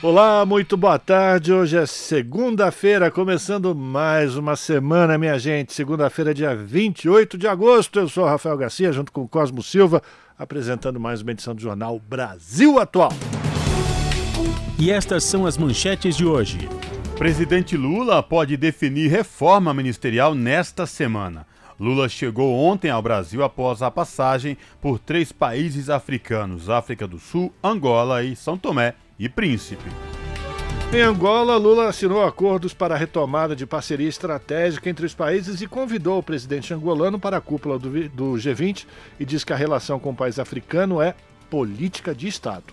Olá, 0.00 0.46
muito 0.46 0.76
boa 0.76 0.96
tarde. 0.96 1.52
Hoje 1.52 1.76
é 1.76 1.84
segunda-feira, 1.84 3.10
começando 3.10 3.74
mais 3.74 4.36
uma 4.36 4.54
semana, 4.54 5.18
minha 5.18 5.36
gente. 5.40 5.72
Segunda-feira, 5.72 6.32
dia 6.32 6.54
28 6.54 7.36
de 7.36 7.48
agosto. 7.48 7.98
Eu 7.98 8.08
sou 8.08 8.24
Rafael 8.24 8.56
Garcia, 8.56 8.92
junto 8.92 9.10
com 9.10 9.26
Cosmo 9.26 9.60
Silva, 9.60 10.00
apresentando 10.38 11.00
mais 11.00 11.20
uma 11.20 11.32
edição 11.32 11.52
do 11.52 11.60
jornal 11.60 11.98
Brasil 11.98 12.78
Atual. 12.78 13.10
E 14.78 14.92
estas 14.92 15.24
são 15.24 15.44
as 15.44 15.58
manchetes 15.58 16.16
de 16.16 16.24
hoje. 16.24 16.68
Presidente 17.16 17.76
Lula 17.76 18.22
pode 18.22 18.56
definir 18.56 19.10
reforma 19.10 19.74
ministerial 19.74 20.32
nesta 20.32 20.86
semana. 20.86 21.44
Lula 21.78 22.08
chegou 22.08 22.54
ontem 22.54 22.88
ao 22.88 23.02
Brasil 23.02 23.42
após 23.42 23.82
a 23.82 23.90
passagem 23.90 24.56
por 24.80 25.00
três 25.00 25.32
países 25.32 25.90
africanos: 25.90 26.70
África 26.70 27.04
do 27.04 27.18
Sul, 27.18 27.52
Angola 27.64 28.22
e 28.22 28.36
São 28.36 28.56
Tomé 28.56 28.94
e 29.18 29.28
Príncipe. 29.28 29.90
Em 30.90 31.02
Angola, 31.02 31.56
Lula 31.58 31.88
assinou 31.88 32.24
acordos 32.24 32.72
para 32.72 32.94
a 32.94 32.98
retomada 32.98 33.54
de 33.54 33.66
parceria 33.66 34.08
estratégica 34.08 34.88
entre 34.88 35.04
os 35.04 35.12
países 35.12 35.60
e 35.60 35.66
convidou 35.66 36.18
o 36.18 36.22
presidente 36.22 36.72
angolano 36.72 37.18
para 37.18 37.36
a 37.36 37.40
cúpula 37.42 37.78
do, 37.78 38.08
do 38.08 38.32
G20 38.34 38.86
e 39.20 39.24
diz 39.26 39.44
que 39.44 39.52
a 39.52 39.56
relação 39.56 40.00
com 40.00 40.10
o 40.10 40.16
país 40.16 40.38
africano 40.38 41.02
é 41.02 41.14
política 41.50 42.14
de 42.14 42.26
Estado. 42.26 42.64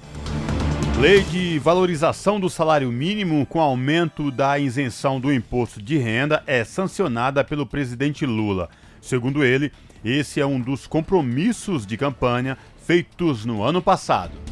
Lei 0.97 1.23
de 1.23 1.59
valorização 1.59 2.39
do 2.39 2.49
salário 2.49 2.89
mínimo 2.89 3.45
com 3.45 3.59
aumento 3.59 4.31
da 4.31 4.57
isenção 4.57 5.19
do 5.19 5.33
imposto 5.33 5.81
de 5.81 5.97
renda 5.97 6.41
é 6.47 6.63
sancionada 6.63 7.43
pelo 7.43 7.65
presidente 7.65 8.25
Lula. 8.25 8.69
Segundo 9.01 9.43
ele, 9.43 9.73
esse 10.05 10.39
é 10.39 10.45
um 10.45 10.59
dos 10.59 10.87
compromissos 10.87 11.85
de 11.85 11.97
campanha 11.97 12.57
feitos 12.77 13.43
no 13.43 13.61
ano 13.61 13.81
passado. 13.81 14.44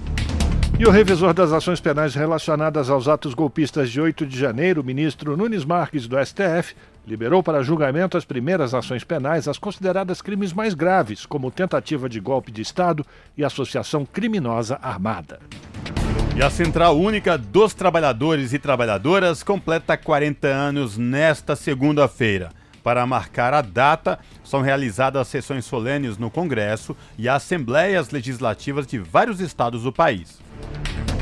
E 0.79 0.85
o 0.87 0.89
revisor 0.89 1.35
das 1.35 1.51
ações 1.51 1.79
penais 1.79 2.15
relacionadas 2.15 2.89
aos 2.89 3.07
atos 3.07 3.35
golpistas 3.35 3.91
de 3.91 4.01
8 4.01 4.25
de 4.25 4.37
janeiro, 4.37 4.83
ministro 4.83 5.37
Nunes 5.37 5.63
Marques 5.63 6.07
do 6.07 6.17
STF, 6.17 6.75
liberou 7.05 7.43
para 7.43 7.61
julgamento 7.61 8.17
as 8.17 8.25
primeiras 8.25 8.73
ações 8.73 9.03
penais, 9.03 9.47
as 9.47 9.59
consideradas 9.59 10.19
crimes 10.19 10.51
mais 10.51 10.73
graves, 10.73 11.27
como 11.27 11.51
tentativa 11.51 12.09
de 12.09 12.19
golpe 12.19 12.51
de 12.51 12.63
Estado 12.63 13.05
e 13.37 13.43
associação 13.43 14.03
criminosa 14.03 14.79
armada. 14.81 15.39
E 16.35 16.41
a 16.41 16.49
Central 16.49 16.97
Única 16.97 17.37
dos 17.37 17.75
Trabalhadores 17.75 18.51
e 18.51 18.57
Trabalhadoras 18.57 19.43
completa 19.43 19.95
40 19.95 20.47
anos 20.47 20.97
nesta 20.97 21.55
segunda-feira. 21.55 22.49
Para 22.83 23.05
marcar 23.05 23.53
a 23.53 23.61
data, 23.61 24.19
são 24.43 24.61
realizadas 24.61 25.27
sessões 25.27 25.63
solenes 25.65 26.17
no 26.17 26.31
Congresso 26.31 26.97
e 27.17 27.29
assembleias 27.29 28.09
legislativas 28.09 28.87
de 28.87 28.97
vários 28.97 29.39
estados 29.39 29.83
do 29.83 29.93
país. 29.93 30.42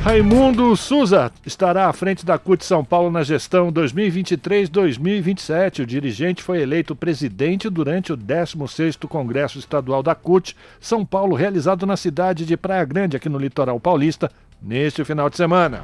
Raimundo 0.03 0.75
Souza 0.75 1.31
estará 1.45 1.87
à 1.87 1.93
frente 1.93 2.25
da 2.25 2.39
CUT 2.39 2.65
São 2.65 2.83
Paulo 2.83 3.11
na 3.11 3.21
gestão 3.21 3.71
2023-2027. 3.71 5.83
O 5.83 5.85
dirigente 5.85 6.41
foi 6.41 6.59
eleito 6.59 6.95
presidente 6.95 7.69
durante 7.69 8.11
o 8.11 8.17
16º 8.17 9.07
Congresso 9.07 9.59
Estadual 9.59 10.01
da 10.01 10.15
CUT 10.15 10.57
São 10.79 11.05
Paulo, 11.05 11.35
realizado 11.35 11.85
na 11.85 11.95
cidade 11.95 12.47
de 12.47 12.57
Praia 12.57 12.83
Grande, 12.83 13.15
aqui 13.15 13.29
no 13.29 13.37
litoral 13.37 13.79
paulista, 13.79 14.31
neste 14.59 15.05
final 15.05 15.29
de 15.29 15.37
semana. 15.37 15.83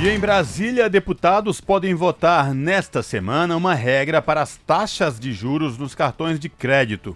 E 0.00 0.08
em 0.08 0.18
Brasília, 0.18 0.88
deputados 0.88 1.60
podem 1.60 1.92
votar 1.92 2.54
nesta 2.54 3.02
semana 3.02 3.56
uma 3.56 3.74
regra 3.74 4.22
para 4.22 4.40
as 4.40 4.56
taxas 4.56 5.20
de 5.20 5.32
juros 5.32 5.76
nos 5.76 5.94
cartões 5.94 6.40
de 6.40 6.48
crédito. 6.48 7.14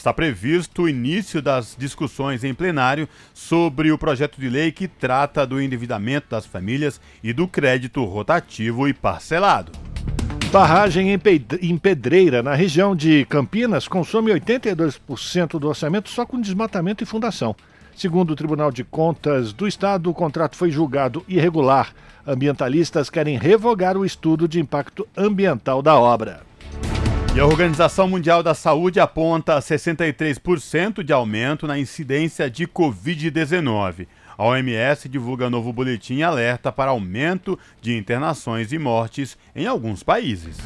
Está 0.00 0.14
previsto 0.14 0.84
o 0.84 0.88
início 0.88 1.42
das 1.42 1.76
discussões 1.78 2.42
em 2.42 2.54
plenário 2.54 3.06
sobre 3.34 3.92
o 3.92 3.98
projeto 3.98 4.40
de 4.40 4.48
lei 4.48 4.72
que 4.72 4.88
trata 4.88 5.46
do 5.46 5.60
endividamento 5.60 6.26
das 6.30 6.46
famílias 6.46 6.98
e 7.22 7.34
do 7.34 7.46
crédito 7.46 8.02
rotativo 8.06 8.88
e 8.88 8.94
parcelado. 8.94 9.72
Barragem 10.50 11.12
em 11.12 11.76
Pedreira, 11.76 12.42
na 12.42 12.54
região 12.54 12.96
de 12.96 13.26
Campinas, 13.26 13.86
consome 13.86 14.32
82% 14.32 15.58
do 15.58 15.68
orçamento 15.68 16.08
só 16.08 16.24
com 16.24 16.40
desmatamento 16.40 17.04
e 17.04 17.06
fundação. 17.06 17.54
Segundo 17.94 18.30
o 18.30 18.36
Tribunal 18.36 18.72
de 18.72 18.82
Contas 18.82 19.52
do 19.52 19.68
Estado, 19.68 20.08
o 20.08 20.14
contrato 20.14 20.56
foi 20.56 20.70
julgado 20.70 21.22
irregular. 21.28 21.92
Ambientalistas 22.26 23.10
querem 23.10 23.36
revogar 23.36 23.98
o 23.98 24.06
estudo 24.06 24.48
de 24.48 24.60
impacto 24.60 25.06
ambiental 25.14 25.82
da 25.82 25.94
obra. 25.94 26.48
A 27.40 27.46
Organização 27.46 28.06
Mundial 28.06 28.42
da 28.42 28.52
Saúde 28.52 29.00
aponta 29.00 29.58
63% 29.58 31.02
de 31.02 31.10
aumento 31.10 31.66
na 31.66 31.78
incidência 31.78 32.50
de 32.50 32.66
Covid-19. 32.66 34.06
A 34.36 34.44
OMS 34.44 35.08
divulga 35.08 35.48
novo 35.48 35.72
boletim 35.72 36.20
alerta 36.20 36.70
para 36.70 36.90
aumento 36.90 37.58
de 37.80 37.96
internações 37.96 38.74
e 38.74 38.78
mortes 38.78 39.38
em 39.56 39.66
alguns 39.66 40.02
países. 40.02 40.58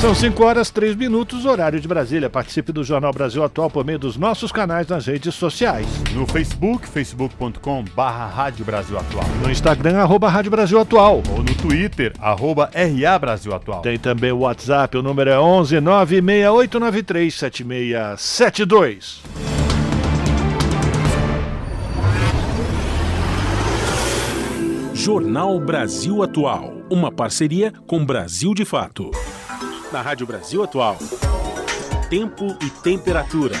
São 0.00 0.14
5 0.14 0.42
horas 0.42 0.70
3 0.70 0.96
minutos, 0.96 1.44
horário 1.44 1.78
de 1.78 1.86
Brasília. 1.86 2.30
Participe 2.30 2.72
do 2.72 2.82
Jornal 2.82 3.12
Brasil 3.12 3.44
Atual 3.44 3.68
por 3.68 3.84
meio 3.84 3.98
dos 3.98 4.16
nossos 4.16 4.50
canais 4.50 4.88
nas 4.88 5.04
redes 5.04 5.34
sociais. 5.34 5.86
No 6.14 6.26
Facebook, 6.26 6.88
facebook.com 6.88 7.84
barra 7.94 8.26
Rádio 8.26 8.64
Brasil 8.64 8.98
Atual. 8.98 9.26
No 9.44 9.50
Instagram, 9.50 9.98
arroba 9.98 10.30
Rádio 10.30 10.50
Brasil 10.50 10.80
Atual. 10.80 11.22
Ou 11.30 11.42
no 11.42 11.54
Twitter, 11.54 12.14
arroba 12.18 12.70
RA 12.72 13.18
Brasil 13.18 13.54
Atual. 13.54 13.82
Tem 13.82 13.98
também 13.98 14.32
o 14.32 14.38
WhatsApp, 14.38 14.96
o 14.96 15.02
número 15.02 15.28
é 15.28 15.38
11 15.38 15.78
96893 15.82 17.34
7672. 17.34 19.20
Jornal 24.94 25.60
Brasil 25.60 26.22
Atual. 26.22 26.72
Uma 26.88 27.12
parceria 27.12 27.70
com 27.86 28.02
Brasil 28.02 28.54
de 28.54 28.64
Fato 28.64 29.10
na 29.92 30.02
Rádio 30.02 30.26
Brasil 30.26 30.62
Atual. 30.62 30.96
Tempo 32.08 32.46
e 32.62 32.70
temperatura. 32.82 33.56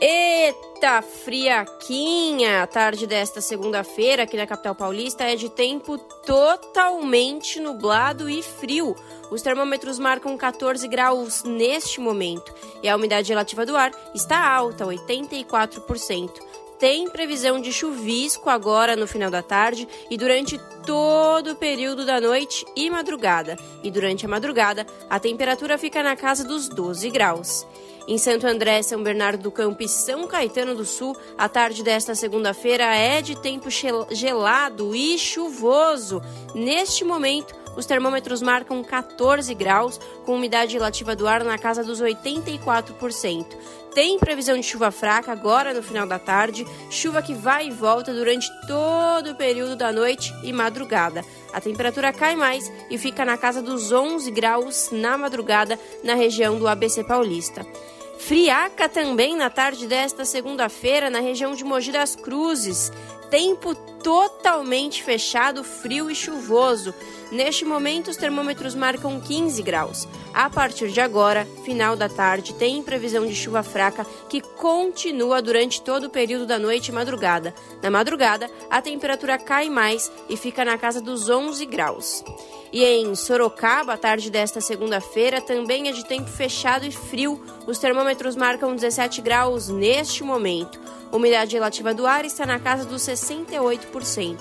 Eita, 0.00 1.02
friaquinha! 1.02 2.62
A 2.62 2.66
tarde 2.66 3.06
desta 3.06 3.40
segunda-feira 3.40 4.24
aqui 4.24 4.36
na 4.36 4.46
capital 4.46 4.74
paulista 4.74 5.24
é 5.24 5.34
de 5.34 5.48
tempo 5.48 5.98
totalmente 5.98 7.58
nublado 7.58 8.28
e 8.28 8.42
frio. 8.42 8.94
Os 9.30 9.42
termômetros 9.42 9.98
marcam 9.98 10.36
14 10.36 10.86
graus 10.86 11.42
neste 11.42 12.00
momento 12.00 12.52
e 12.82 12.88
a 12.88 12.96
umidade 12.96 13.30
relativa 13.30 13.66
do 13.66 13.76
ar 13.76 13.90
está 14.14 14.46
alta, 14.46 14.84
84% 14.84 16.53
tem 16.84 17.08
previsão 17.08 17.62
de 17.62 17.72
chuvisco 17.72 18.50
agora 18.50 18.94
no 18.94 19.06
final 19.06 19.30
da 19.30 19.40
tarde 19.40 19.88
e 20.10 20.18
durante 20.18 20.60
todo 20.84 21.52
o 21.52 21.56
período 21.56 22.04
da 22.04 22.20
noite 22.20 22.62
e 22.76 22.90
madrugada. 22.90 23.56
E 23.82 23.90
durante 23.90 24.26
a 24.26 24.28
madrugada, 24.28 24.86
a 25.08 25.18
temperatura 25.18 25.78
fica 25.78 26.02
na 26.02 26.14
casa 26.14 26.44
dos 26.44 26.68
12 26.68 27.08
graus. 27.08 27.66
Em 28.06 28.18
Santo 28.18 28.46
André, 28.46 28.82
São 28.82 29.02
Bernardo 29.02 29.44
do 29.44 29.50
Campo 29.50 29.82
e 29.82 29.88
São 29.88 30.26
Caetano 30.26 30.74
do 30.74 30.84
Sul, 30.84 31.16
a 31.38 31.48
tarde 31.48 31.82
desta 31.82 32.14
segunda-feira 32.14 32.84
é 32.94 33.22
de 33.22 33.34
tempo 33.34 33.70
gelado 34.10 34.94
e 34.94 35.18
chuvoso. 35.18 36.20
Neste 36.54 37.02
momento, 37.02 37.54
os 37.76 37.86
termômetros 37.86 38.42
marcam 38.42 38.84
14 38.84 39.54
graus, 39.54 39.98
com 40.24 40.36
umidade 40.36 40.74
relativa 40.74 41.16
do 41.16 41.26
ar 41.26 41.42
na 41.44 41.58
casa 41.58 41.82
dos 41.82 42.02
84%. 42.02 43.46
Tem 43.94 44.18
previsão 44.18 44.58
de 44.58 44.66
chuva 44.66 44.90
fraca 44.90 45.30
agora 45.30 45.72
no 45.72 45.80
final 45.80 46.04
da 46.04 46.18
tarde, 46.18 46.66
chuva 46.90 47.22
que 47.22 47.32
vai 47.32 47.68
e 47.68 47.70
volta 47.70 48.12
durante 48.12 48.50
todo 48.66 49.30
o 49.30 49.34
período 49.36 49.76
da 49.76 49.92
noite 49.92 50.34
e 50.42 50.52
madrugada. 50.52 51.24
A 51.52 51.60
temperatura 51.60 52.12
cai 52.12 52.34
mais 52.34 52.70
e 52.90 52.98
fica 52.98 53.24
na 53.24 53.38
casa 53.38 53.62
dos 53.62 53.92
11 53.92 54.28
graus 54.32 54.90
na 54.90 55.16
madrugada 55.16 55.78
na 56.02 56.14
região 56.14 56.58
do 56.58 56.66
ABC 56.66 57.04
Paulista. 57.04 57.64
Friaca 58.18 58.88
também 58.88 59.36
na 59.36 59.48
tarde 59.48 59.86
desta 59.86 60.24
segunda-feira 60.24 61.08
na 61.08 61.20
região 61.20 61.54
de 61.54 61.62
Mogi 61.62 61.92
das 61.92 62.16
Cruzes 62.16 62.90
Tempo 63.34 63.74
totalmente 63.74 65.02
fechado, 65.02 65.64
frio 65.64 66.08
e 66.08 66.14
chuvoso. 66.14 66.94
Neste 67.32 67.64
momento, 67.64 68.08
os 68.08 68.16
termômetros 68.16 68.76
marcam 68.76 69.20
15 69.20 69.60
graus. 69.60 70.06
A 70.32 70.48
partir 70.48 70.92
de 70.92 71.00
agora, 71.00 71.44
final 71.64 71.96
da 71.96 72.08
tarde, 72.08 72.54
tem 72.54 72.80
previsão 72.80 73.26
de 73.26 73.34
chuva 73.34 73.64
fraca 73.64 74.06
que 74.28 74.40
continua 74.40 75.42
durante 75.42 75.82
todo 75.82 76.04
o 76.04 76.10
período 76.10 76.46
da 76.46 76.60
noite 76.60 76.90
e 76.90 76.92
madrugada. 76.92 77.52
Na 77.82 77.90
madrugada, 77.90 78.48
a 78.70 78.80
temperatura 78.80 79.36
cai 79.36 79.68
mais 79.68 80.12
e 80.28 80.36
fica 80.36 80.64
na 80.64 80.78
casa 80.78 81.00
dos 81.00 81.28
11 81.28 81.66
graus. 81.66 82.22
E 82.72 82.84
em 82.84 83.16
Sorocaba, 83.16 83.94
a 83.94 83.96
tarde 83.96 84.30
desta 84.30 84.60
segunda-feira 84.60 85.40
também 85.40 85.88
é 85.88 85.92
de 85.92 86.04
tempo 86.04 86.30
fechado 86.30 86.86
e 86.86 86.92
frio. 86.92 87.44
Os 87.66 87.78
termômetros 87.78 88.36
marcam 88.36 88.76
17 88.76 89.20
graus 89.20 89.68
neste 89.68 90.22
momento. 90.22 90.80
Umidade 91.14 91.54
relativa 91.54 91.94
do 91.94 92.06
ar 92.06 92.26
está 92.26 92.44
na 92.44 92.58
casa 92.58 92.84
dos 92.84 93.02
68% 93.02 94.36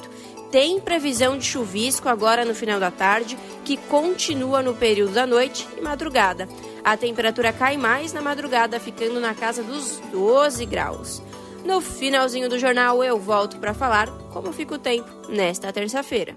tem 0.54 0.80
previsão 0.80 1.36
de 1.36 1.46
chuvisco 1.46 2.08
agora 2.08 2.46
no 2.46 2.54
final 2.54 2.80
da 2.80 2.92
tarde, 2.92 3.36
que 3.66 3.76
continua 3.76 4.62
no 4.62 4.76
período 4.76 5.12
da 5.12 5.26
noite 5.26 5.68
e 5.76 5.82
madrugada. 5.82 6.48
A 6.84 6.96
temperatura 6.96 7.52
cai 7.52 7.76
mais 7.76 8.14
na 8.14 8.22
madrugada, 8.22 8.80
ficando 8.80 9.20
na 9.20 9.34
casa 9.34 9.64
dos 9.64 10.00
12 10.12 10.64
graus. 10.68 11.24
No 11.66 11.82
finalzinho 11.82 12.48
do 12.48 12.60
jornal, 12.60 13.04
eu 13.04 13.20
volto 13.20 13.58
para 13.58 13.74
falar 13.74 14.10
como 14.32 14.54
fica 14.54 14.76
o 14.76 14.78
tempo 14.78 15.10
nesta 15.28 15.74
terça-feira. 15.74 16.36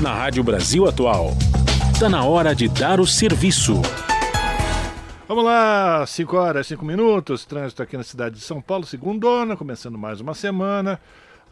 Na 0.00 0.12
Rádio 0.12 0.42
Brasil 0.42 0.88
Atual, 0.88 1.30
está 1.92 2.08
na 2.08 2.24
hora 2.24 2.56
de 2.56 2.66
dar 2.66 2.98
o 2.98 3.06
serviço. 3.06 3.80
Vamos 5.30 5.44
lá, 5.44 6.04
5 6.04 6.36
horas, 6.36 6.66
5 6.66 6.84
minutos, 6.84 7.44
trânsito 7.44 7.80
aqui 7.80 7.96
na 7.96 8.02
cidade 8.02 8.34
de 8.34 8.40
São 8.40 8.60
Paulo, 8.60 8.84
segundona, 8.84 9.56
começando 9.56 9.96
mais 9.96 10.20
uma 10.20 10.34
semana. 10.34 11.00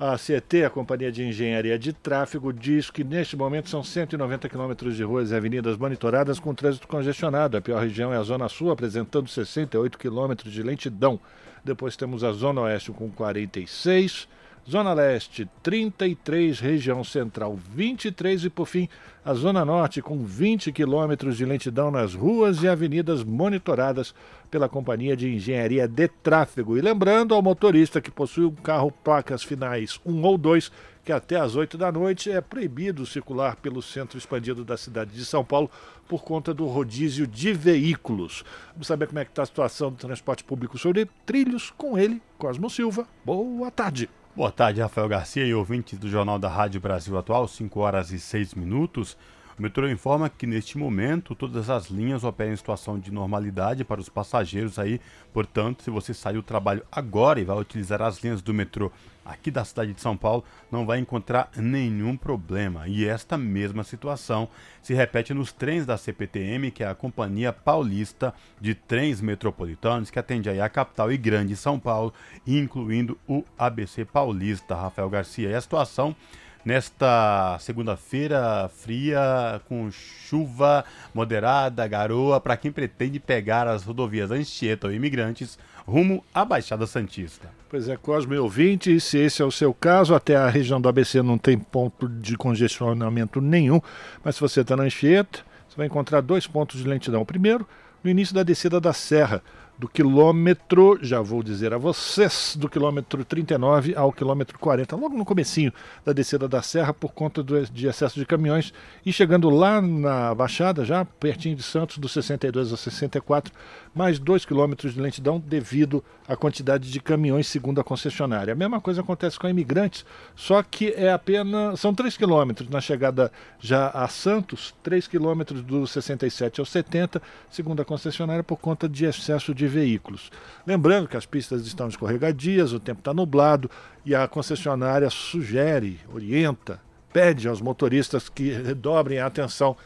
A 0.01 0.19
CET, 0.19 0.65
a 0.65 0.69
Companhia 0.69 1.13
de 1.13 1.23
Engenharia 1.23 1.79
de 1.79 1.93
Tráfego, 1.93 2.53
diz 2.53 2.91
que 2.91 3.05
neste 3.05 3.37
momento 3.37 3.71
são 3.71 3.85
190 3.85 4.49
quilômetros 4.49 4.97
de 4.97 5.05
ruas 5.05 5.31
e 5.31 5.37
avenidas 5.37 5.77
monitoradas 5.77 6.41
com 6.41 6.53
trânsito 6.53 6.89
congestionado. 6.89 7.57
A 7.57 7.61
pior 7.61 7.81
região 7.81 8.13
é 8.13 8.17
a 8.17 8.23
Zona 8.25 8.49
Sul, 8.49 8.73
apresentando 8.73 9.29
68 9.29 9.97
quilômetros 9.97 10.53
de 10.53 10.61
lentidão. 10.61 11.21
Depois 11.65 11.97
temos 11.97 12.25
a 12.25 12.33
Zona 12.33 12.63
Oeste 12.63 12.91
com 12.91 13.09
46 13.09 14.27
Zona 14.71 14.93
Leste, 14.93 15.49
33, 15.63 16.61
região 16.61 17.03
central, 17.03 17.57
23 17.57 18.45
e, 18.45 18.51
por 18.51 18.67
fim, 18.67 18.87
a 19.25 19.33
Zona 19.33 19.65
Norte, 19.65 20.03
com 20.03 20.23
20 20.23 20.73
quilômetros 20.73 21.39
de 21.39 21.47
lentidão 21.47 21.91
nas 21.91 22.13
ruas 22.13 22.63
e 22.63 22.69
avenidas 22.69 23.25
monitoradas 23.25 24.15
pela 24.51 24.69
Companhia 24.69 25.17
de 25.17 25.35
Engenharia 25.35 25.89
de 25.89 26.07
Tráfego. 26.09 26.77
E 26.77 26.83
lembrando 26.83 27.35
ao 27.35 27.41
motorista 27.41 27.99
que 27.99 28.11
possui 28.11 28.45
um 28.45 28.55
carro 28.57 28.93
placas 28.93 29.43
finais 29.43 29.99
1 30.05 30.23
ou 30.23 30.37
2, 30.37 30.71
que 31.03 31.13
até 31.13 31.37
às 31.37 31.57
8 31.57 31.79
da 31.79 31.91
noite 31.91 32.31
é 32.31 32.43
proibido 32.43 33.07
circular 33.07 33.57
pelo 33.57 33.81
centro 33.81 34.19
expandido 34.19 34.67
da 34.67 34.77
cidade 34.77 35.13
de 35.13 35.25
São 35.25 35.43
Paulo 35.43 35.71
por 36.07 36.23
conta 36.23 36.53
do 36.53 36.67
rodízio 36.67 37.27
de 37.27 37.55
veículos. 37.55 38.45
Vamos 38.73 38.87
saber 38.87 39.07
como 39.07 39.19
é 39.19 39.25
que 39.25 39.31
está 39.31 39.45
a 39.45 39.47
situação 39.47 39.91
do 39.91 39.97
transporte 39.97 40.45
público 40.45 40.77
sobre 40.77 41.09
trilhos 41.25 41.71
com 41.71 41.97
ele, 41.97 42.21
Cosmo 42.37 42.69
Silva. 42.69 43.09
Boa 43.25 43.71
tarde. 43.71 44.11
Boa 44.39 44.53
tarde, 44.53 44.81
Rafael 44.81 45.09
Garcia 45.09 45.45
e 45.45 45.53
ouvintes 45.53 45.99
do 45.99 46.09
Jornal 46.09 46.39
da 46.39 46.49
Rádio 46.49 46.81
Brasil 46.81 47.19
Atual, 47.19 47.49
5 47.49 47.81
horas 47.81 48.13
e 48.13 48.21
6 48.21 48.55
minutos. 48.55 49.17
O 49.59 49.63
metrô 49.63 49.89
informa 49.89 50.31
que 50.31 50.47
neste 50.47 50.79
momento 50.79 51.35
todas 51.35 51.69
as 51.69 51.87
linhas 51.87 52.23
operam 52.23 52.53
em 52.53 52.57
situação 52.57 53.01
de 53.01 53.11
normalidade 53.11 53.83
para 53.83 54.01
os 54.01 54.09
passageiros 54.09 54.79
aí. 54.79 55.01
Portanto, 55.33 55.83
se 55.83 55.91
você 55.91 56.15
sair 56.15 56.35
do 56.35 56.43
trabalho 56.45 56.85
agora 56.93 57.41
e 57.41 57.45
vai 57.45 57.59
utilizar 57.59 58.01
as 58.01 58.23
linhas 58.23 58.41
do 58.41 58.55
metrô 58.55 58.93
aqui 59.29 59.51
da 59.51 59.65
cidade 59.65 59.93
de 59.93 60.01
São 60.01 60.17
Paulo, 60.17 60.43
não 60.73 60.87
vai 60.87 60.99
encontrar 60.99 61.51
nenhum 61.55 62.17
problema. 62.17 62.89
E 62.89 63.07
esta 63.07 63.37
mesma 63.37 63.85
situação 63.85 64.49
se 64.83 64.95
repete 64.95 65.35
nos 65.35 65.53
trens 65.53 65.85
da 65.85 65.99
CPTM, 65.99 66.71
que 66.71 66.83
é 66.83 66.89
a 66.89 66.95
Companhia 66.95 67.53
Paulista 67.53 68.35
de 68.61 68.75
Trens 68.75 69.21
Metropolitanos, 69.21 70.11
que 70.11 70.19
atende 70.19 70.49
aí 70.49 70.61
a 70.61 70.69
capital 70.69 71.13
e 71.13 71.17
grande 71.17 71.55
São 71.55 71.79
Paulo, 71.79 72.13
incluindo 72.47 73.19
o 73.29 73.45
ABC 73.59 74.05
Paulista, 74.05 74.75
Rafael 74.75 75.11
Garcia. 75.11 75.51
E 75.51 75.55
a 75.55 75.61
situação 75.61 76.17
nesta 76.65 77.57
segunda-feira 77.61 78.69
fria, 78.69 79.61
com 79.69 79.91
chuva 79.91 80.85
moderada, 81.15 81.87
garoa, 81.87 82.41
para 82.41 82.57
quem 82.57 82.73
pretende 82.73 83.19
pegar 83.19 83.67
as 83.67 83.85
rodovias 83.85 84.31
Anchieta 84.31 84.87
ou 84.87 84.93
Imigrantes 84.93 85.59
rumo 85.89 86.23
à 86.35 86.45
Baixada 86.45 86.87
Santista. 86.87 87.49
Pois 87.71 87.89
é, 87.89 87.97
Cosme 87.97 88.37
ouvinte, 88.37 89.01
se 89.01 89.17
esse 89.17 89.41
é 89.41 89.45
o 89.45 89.51
seu 89.51 89.73
caso, 89.73 90.15
até 90.15 90.37
a 90.37 90.49
região 90.49 90.79
do 90.79 90.89
ABC 90.89 91.23
não 91.23 91.39
tem 91.39 91.59
ponto 91.59 92.07
de 92.07 92.37
congestionamento 92.37 93.41
nenhum, 93.41 93.81
mas 94.23 94.35
se 94.35 94.41
você 94.43 94.61
está 94.61 94.77
na 94.77 94.83
Anchieta, 94.83 95.41
você 95.67 95.77
vai 95.79 95.87
encontrar 95.87 96.21
dois 96.21 96.47
pontos 96.47 96.79
de 96.83 96.87
lentidão. 96.87 97.23
O 97.23 97.27
primeiro, 97.27 97.67
no 98.05 98.11
início 98.11 98.35
da 98.35 98.43
descida 98.43 98.79
da 98.79 98.93
serra, 98.93 99.43
do 99.79 99.89
quilômetro, 99.89 100.99
já 101.01 101.21
vou 101.21 101.41
dizer 101.41 101.73
a 101.73 101.79
vocês, 101.79 102.57
do 102.59 102.69
quilômetro 102.69 103.25
39 103.25 103.95
ao 103.95 104.13
quilômetro 104.13 104.59
40, 104.59 104.97
logo 104.97 105.17
no 105.17 105.25
comecinho 105.25 105.73
da 106.05 106.13
descida 106.13 106.49
da 106.49 106.61
serra 106.61 106.93
por 106.93 107.13
conta 107.13 107.45
do, 107.45 107.65
de 107.65 107.87
excesso 107.87 108.19
de 108.19 108.27
caminhões 108.27 108.73
e 109.07 109.13
chegando 109.13 109.49
lá 109.49 109.81
na 109.81 110.35
Baixada, 110.35 110.85
já 110.85 111.05
pertinho 111.05 111.55
de 111.55 111.63
Santos, 111.63 111.99
do 111.99 112.09
62 112.09 112.73
ao 112.73 112.77
64, 112.77 113.53
mais 113.95 114.19
2 114.19 114.45
quilômetros 114.45 114.95
de 114.95 115.01
lentidão 115.01 115.39
devido 115.39 116.03
à 116.27 116.37
quantidade 116.37 116.91
de 116.91 117.01
caminhões 117.01 117.47
segundo 117.47 117.81
a 117.81 117.85
concessionária. 117.85 118.53
A 118.53 118.57
mesma 118.57 118.81
coisa 118.81 119.01
acontece 119.01 119.39
com 119.39 119.49
imigrantes, 119.49 120.05
só 120.35 120.61
que 120.61 120.93
é 120.97 121.13
apenas, 121.13 121.79
são 121.79 121.95
3 121.95 122.17
quilômetros 122.17 122.69
na 122.69 122.81
chegada 122.81 123.31
já 123.61 123.91
a 123.91 124.09
Santos, 124.09 124.75
3 124.83 125.07
quilômetros 125.07 125.63
do 125.63 125.87
67 125.87 126.59
ao 126.59 126.67
70, 126.67 127.23
segundo 127.49 127.81
a 127.81 127.85
concessionária, 127.85 128.43
por 128.43 128.57
conta 128.57 128.89
de 128.89 129.05
excesso 129.05 129.55
de 129.55 129.68
veículos. 129.69 130.31
Lembrando 130.67 131.09
que 131.09 131.17
as 131.17 131.27
pistas 131.27 131.67
estão 131.67 131.89
escorregadias, 131.89 132.73
o 132.73 132.81
tempo 132.81 133.01
está 133.01 133.15
nublado 133.15 133.71
e 134.05 134.15
a 134.15 134.27
concessionária 134.27 135.11
sugere, 135.11 136.01
orienta, 136.13 136.81
pede 137.13 137.49
aos 137.49 137.61
motoristas 137.61 138.29
que 138.29 138.51
redobrem 138.51 139.19
a 139.19 139.27
atenção, 139.27 139.77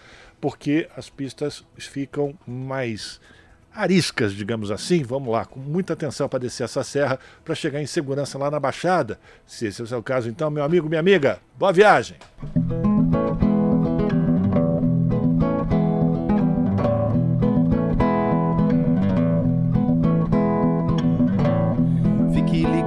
porque 0.41 0.89
as 0.97 1.09
pistas 1.09 1.65
ficam 1.77 2.35
mais 2.47 3.21
ariscas, 3.75 4.33
digamos 4.33 4.71
assim. 4.71 5.03
Vamos 5.03 5.33
lá, 5.33 5.45
com 5.45 5.61
muita 5.61 5.93
atenção 5.93 6.29
para 6.29 6.41
descer 6.41 6.65
essa 6.65 6.85
serra 6.85 7.19
para 7.45 7.55
chegar 7.55 7.81
em 7.81 7.87
segurança 7.87 8.39
lá 8.39 8.51
na 8.51 8.61
Baixada. 8.61 9.19
Se 9.47 9.67
esse 9.67 9.81
é 9.81 9.85
o 9.85 9.87
seu 9.87 10.03
caso, 10.03 10.29
então, 10.29 10.51
meu 10.51 10.65
amigo, 10.65 10.89
minha 10.89 11.01
amiga, 11.01 11.41
boa 11.59 11.73
viagem! 11.73 12.17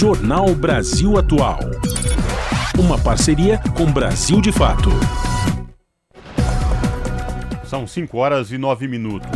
Jornal 0.00 0.54
Brasil 0.54 1.18
Atual. 1.18 1.58
Uma 2.78 2.96
parceria 2.96 3.60
com 3.76 3.90
Brasil 3.90 4.40
de 4.40 4.52
Fato. 4.52 4.90
São 7.64 7.84
5 7.84 8.16
horas 8.16 8.52
e 8.52 8.58
9 8.58 8.86
minutos. 8.86 9.28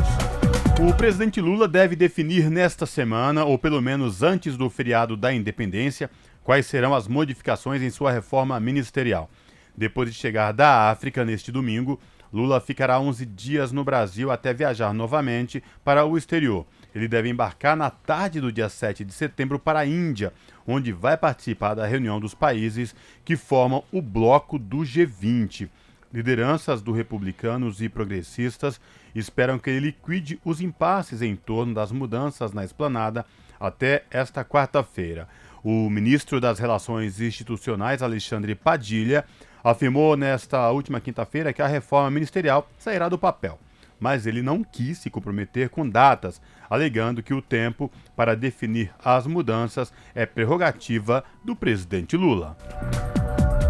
O 0.80 0.94
presidente 0.94 1.40
Lula 1.40 1.66
deve 1.66 1.96
definir 1.96 2.48
nesta 2.48 2.86
semana, 2.86 3.44
ou 3.44 3.58
pelo 3.58 3.82
menos 3.82 4.22
antes 4.22 4.56
do 4.56 4.70
feriado 4.70 5.16
da 5.16 5.34
independência, 5.34 6.08
quais 6.44 6.64
serão 6.64 6.94
as 6.94 7.08
modificações 7.08 7.82
em 7.82 7.90
sua 7.90 8.12
reforma 8.12 8.60
ministerial. 8.60 9.28
Depois 9.76 10.12
de 10.12 10.16
chegar 10.16 10.52
da 10.52 10.90
África 10.90 11.24
neste 11.24 11.50
domingo, 11.50 11.98
Lula 12.32 12.60
ficará 12.60 13.00
11 13.00 13.26
dias 13.26 13.72
no 13.72 13.82
Brasil 13.82 14.30
até 14.30 14.54
viajar 14.54 14.94
novamente 14.94 15.60
para 15.84 16.04
o 16.04 16.16
exterior. 16.16 16.64
Ele 16.94 17.08
deve 17.08 17.28
embarcar 17.28 17.76
na 17.76 17.90
tarde 17.90 18.40
do 18.40 18.52
dia 18.52 18.68
7 18.68 19.04
de 19.04 19.12
setembro 19.12 19.58
para 19.58 19.80
a 19.80 19.86
Índia, 19.86 20.32
onde 20.66 20.92
vai 20.92 21.16
participar 21.16 21.74
da 21.74 21.86
reunião 21.86 22.20
dos 22.20 22.34
países 22.34 22.94
que 23.24 23.36
formam 23.36 23.82
o 23.90 24.02
bloco 24.02 24.58
do 24.58 24.78
G20. 24.78 25.68
Lideranças 26.12 26.82
do 26.82 26.92
republicanos 26.92 27.80
e 27.80 27.88
progressistas 27.88 28.78
esperam 29.14 29.58
que 29.58 29.70
ele 29.70 29.86
liquide 29.86 30.38
os 30.44 30.60
impasses 30.60 31.22
em 31.22 31.34
torno 31.34 31.72
das 31.72 31.90
mudanças 31.90 32.52
na 32.52 32.64
esplanada 32.64 33.24
até 33.58 34.04
esta 34.10 34.44
quarta-feira. 34.44 35.26
O 35.64 35.88
ministro 35.88 36.40
das 36.40 36.58
Relações 36.58 37.20
Institucionais, 37.20 38.02
Alexandre 38.02 38.54
Padilha, 38.54 39.24
afirmou 39.62 40.16
nesta 40.16 40.68
última 40.70 41.00
quinta-feira 41.00 41.52
que 41.52 41.62
a 41.62 41.66
reforma 41.66 42.10
ministerial 42.10 42.68
sairá 42.78 43.08
do 43.08 43.16
papel. 43.16 43.58
Mas 44.02 44.26
ele 44.26 44.42
não 44.42 44.64
quis 44.64 44.98
se 44.98 45.08
comprometer 45.08 45.68
com 45.68 45.88
datas, 45.88 46.42
alegando 46.68 47.22
que 47.22 47.32
o 47.32 47.40
tempo 47.40 47.88
para 48.16 48.34
definir 48.34 48.90
as 49.04 49.28
mudanças 49.28 49.92
é 50.12 50.26
prerrogativa 50.26 51.22
do 51.44 51.54
presidente 51.54 52.16
Lula. 52.16 52.56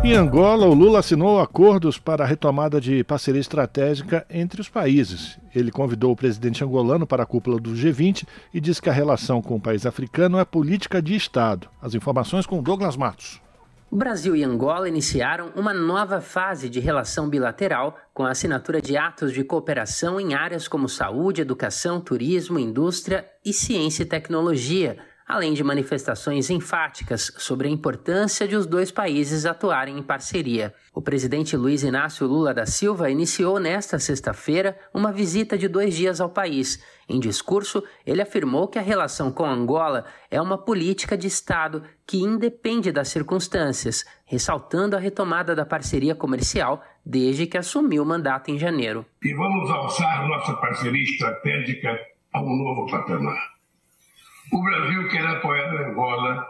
Em 0.02 0.14
Angola, 0.14 0.66
o 0.66 0.72
Lula 0.72 1.00
assinou 1.00 1.38
acordos 1.38 1.98
para 1.98 2.24
a 2.24 2.26
retomada 2.26 2.80
de 2.80 3.04
parceria 3.04 3.42
estratégica 3.42 4.26
entre 4.30 4.62
os 4.62 4.70
países. 4.70 5.38
Ele 5.54 5.70
convidou 5.70 6.12
o 6.12 6.16
presidente 6.16 6.64
angolano 6.64 7.06
para 7.06 7.24
a 7.24 7.26
cúpula 7.26 7.60
do 7.60 7.72
G20 7.72 8.26
e 8.54 8.60
disse 8.60 8.80
que 8.80 8.88
a 8.88 8.92
relação 8.92 9.42
com 9.42 9.56
o 9.56 9.60
país 9.60 9.84
africano 9.84 10.38
é 10.38 10.46
política 10.46 11.02
de 11.02 11.14
Estado. 11.14 11.68
As 11.80 11.94
informações 11.94 12.46
com 12.46 12.62
Douglas 12.62 12.96
Matos. 12.96 13.38
O 13.92 13.96
Brasil 13.96 14.34
e 14.34 14.42
Angola 14.42 14.88
iniciaram 14.88 15.52
uma 15.54 15.74
nova 15.74 16.18
fase 16.22 16.70
de 16.70 16.80
relação 16.80 17.28
bilateral 17.28 17.94
com 18.14 18.24
a 18.24 18.30
assinatura 18.30 18.80
de 18.80 18.96
atos 18.96 19.34
de 19.34 19.44
cooperação 19.44 20.18
em 20.18 20.32
áreas 20.32 20.66
como 20.66 20.88
saúde, 20.88 21.42
educação, 21.42 22.00
turismo, 22.00 22.58
indústria 22.58 23.28
e 23.44 23.52
ciência 23.52 24.02
e 24.02 24.06
tecnologia 24.06 24.96
além 25.32 25.54
de 25.54 25.64
manifestações 25.64 26.50
enfáticas 26.50 27.32
sobre 27.38 27.66
a 27.66 27.70
importância 27.70 28.46
de 28.46 28.54
os 28.54 28.66
dois 28.66 28.90
países 28.90 29.46
atuarem 29.46 29.98
em 29.98 30.02
parceria. 30.02 30.74
O 30.94 31.00
presidente 31.00 31.56
Luiz 31.56 31.82
Inácio 31.82 32.26
Lula 32.26 32.52
da 32.52 32.66
Silva 32.66 33.10
iniciou 33.10 33.58
nesta 33.58 33.98
sexta-feira 33.98 34.76
uma 34.92 35.10
visita 35.10 35.56
de 35.56 35.68
dois 35.68 35.94
dias 35.94 36.20
ao 36.20 36.28
país. 36.28 36.82
Em 37.12 37.20
discurso, 37.20 37.84
ele 38.06 38.22
afirmou 38.22 38.66
que 38.66 38.78
a 38.78 38.82
relação 38.82 39.30
com 39.30 39.44
Angola 39.44 40.06
é 40.30 40.40
uma 40.40 40.56
política 40.56 41.14
de 41.14 41.26
Estado 41.26 41.84
que 42.06 42.16
independe 42.16 42.90
das 42.90 43.08
circunstâncias, 43.08 44.02
ressaltando 44.24 44.96
a 44.96 44.98
retomada 44.98 45.54
da 45.54 45.66
parceria 45.66 46.14
comercial 46.14 46.82
desde 47.04 47.46
que 47.46 47.58
assumiu 47.58 48.02
o 48.02 48.06
mandato 48.06 48.50
em 48.50 48.58
janeiro. 48.58 49.04
E 49.22 49.34
vamos 49.34 49.70
alçar 49.70 50.26
nossa 50.26 50.54
parceria 50.54 51.02
estratégica 51.02 52.00
a 52.32 52.40
um 52.40 52.56
novo 52.56 52.90
patamar. 52.90 53.36
O 54.50 54.62
Brasil 54.62 55.08
quer 55.10 55.26
apoiar 55.26 55.90
Angola 55.90 56.46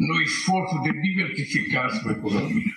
no 0.00 0.22
esforço 0.22 0.80
de 0.80 0.92
diversificar 0.92 1.90
sua 1.90 2.12
economia. 2.12 2.72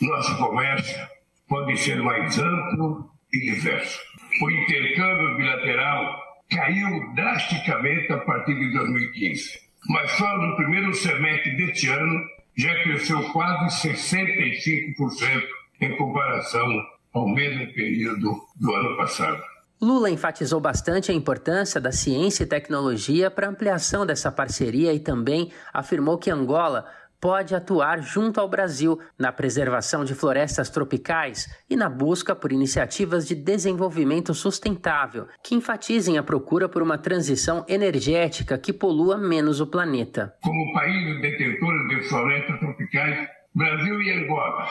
Nosso 0.00 0.38
comércio 0.38 1.08
pode 1.48 1.76
ser 1.76 2.00
mais 2.00 2.38
amplo 2.38 3.10
e 3.32 3.52
diverso. 3.52 3.98
O 4.40 4.48
intercâmbio 4.48 5.36
bilateral 5.36 6.23
caiu 6.54 7.12
drasticamente 7.14 8.12
a 8.12 8.18
partir 8.18 8.54
de 8.54 8.72
2015, 8.72 9.60
mas 9.88 10.10
só 10.12 10.38
no 10.38 10.56
primeiro 10.56 10.94
semestre 10.94 11.56
deste 11.56 11.88
ano 11.88 12.20
já 12.56 12.72
cresceu 12.82 13.22
quase 13.32 13.88
65% 13.88 15.42
em 15.80 15.96
comparação 15.96 16.82
ao 17.12 17.28
mesmo 17.28 17.72
período 17.74 18.40
do 18.56 18.74
ano 18.74 18.96
passado. 18.96 19.42
Lula 19.80 20.08
enfatizou 20.08 20.60
bastante 20.60 21.10
a 21.10 21.14
importância 21.14 21.80
da 21.80 21.92
ciência 21.92 22.44
e 22.44 22.46
tecnologia 22.46 23.30
para 23.30 23.46
a 23.46 23.50
ampliação 23.50 24.06
dessa 24.06 24.30
parceria 24.30 24.94
e 24.94 25.00
também 25.00 25.52
afirmou 25.72 26.16
que 26.16 26.30
Angola 26.30 26.86
pode 27.24 27.54
atuar 27.54 28.02
junto 28.02 28.38
ao 28.38 28.46
Brasil 28.46 29.00
na 29.18 29.32
preservação 29.32 30.04
de 30.04 30.14
florestas 30.14 30.68
tropicais 30.68 31.48
e 31.70 31.74
na 31.74 31.88
busca 31.88 32.36
por 32.36 32.52
iniciativas 32.52 33.26
de 33.26 33.34
desenvolvimento 33.34 34.34
sustentável 34.34 35.26
que 35.42 35.54
enfatizem 35.54 36.18
a 36.18 36.22
procura 36.22 36.68
por 36.68 36.82
uma 36.82 36.98
transição 36.98 37.64
energética 37.66 38.58
que 38.58 38.74
polua 38.74 39.16
menos 39.16 39.58
o 39.58 39.66
planeta. 39.66 40.34
Como 40.42 40.70
país 40.74 41.18
detentor 41.22 41.88
de 41.88 42.02
florestas 42.10 42.60
tropicais, 42.60 43.26
Brasil 43.54 44.02
e 44.02 44.12
Angola 44.12 44.68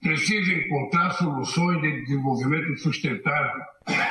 precisam 0.00 0.54
encontrar 0.54 1.10
soluções 1.10 1.82
de 1.82 2.00
desenvolvimento 2.00 2.78
sustentável, 2.78 3.60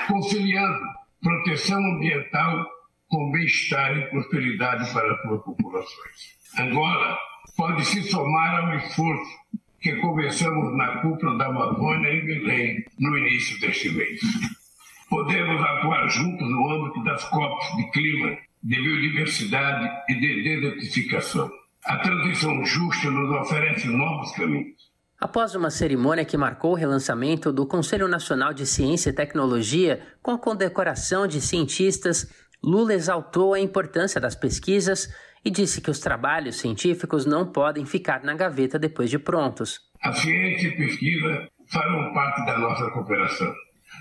conciliando 0.07 0.79
proteção 1.23 1.79
ambiental 1.79 2.67
com 3.07 3.31
bem-estar 3.31 3.97
e 3.97 4.11
prosperidade 4.11 4.93
para 4.93 5.11
as 5.11 5.21
suas 5.23 5.41
populações. 5.41 6.37
Angola 6.59 7.17
pode 7.59 7.83
se 7.83 8.01
somar 8.03 8.55
ao 8.55 8.77
esforço 8.77 9.37
que 9.81 9.93
começamos 9.97 10.77
na 10.77 11.01
cúpula 11.01 11.37
da 11.37 11.47
Amazônia 11.47 12.09
em 12.09 12.25
Belém 12.25 12.85
no 12.97 13.17
início 13.17 13.59
deste 13.59 13.89
mês. 13.89 14.21
Podemos 15.09 15.61
atuar 15.61 16.07
juntos 16.07 16.49
no 16.49 16.71
âmbito 16.71 17.03
das 17.03 17.21
COPs 17.25 17.75
de 17.75 17.91
clima, 17.91 18.37
de 18.63 18.81
biodiversidade 18.81 19.89
e 20.07 20.15
de 20.15 20.41
desertificação. 20.43 21.51
A 21.83 21.97
transição 21.97 22.63
justa 22.63 23.11
nos 23.11 23.29
oferece 23.41 23.87
novos 23.89 24.31
caminhos. 24.31 24.89
Após 25.19 25.53
uma 25.53 25.69
cerimônia 25.69 26.23
que 26.23 26.37
marcou 26.37 26.71
o 26.71 26.75
relançamento 26.75 27.51
do 27.51 27.65
Conselho 27.65 28.07
Nacional 28.07 28.53
de 28.53 28.65
Ciência 28.65 29.09
e 29.09 29.13
Tecnologia 29.13 30.01
com 30.21 30.31
a 30.31 30.39
condecoração 30.39 31.27
de 31.27 31.41
cientistas, 31.41 32.25
Lula 32.63 32.93
exaltou 32.93 33.53
a 33.53 33.59
importância 33.59 34.21
das 34.21 34.35
pesquisas 34.35 35.09
e 35.43 35.49
disse 35.49 35.81
que 35.81 35.89
os 35.89 35.99
trabalhos 35.99 36.57
científicos 36.57 37.25
não 37.25 37.51
podem 37.51 37.85
ficar 37.85 38.23
na 38.23 38.33
gaveta 38.33 38.77
depois 38.77 39.09
de 39.09 39.19
prontos. 39.19 39.79
A 40.01 40.13
ciência 40.13 40.67
e 40.67 40.77
pesquisa 40.77 41.47
farão 41.67 42.13
parte 42.13 42.45
da 42.45 42.57
nossa 42.57 42.89
cooperação. 42.91 43.53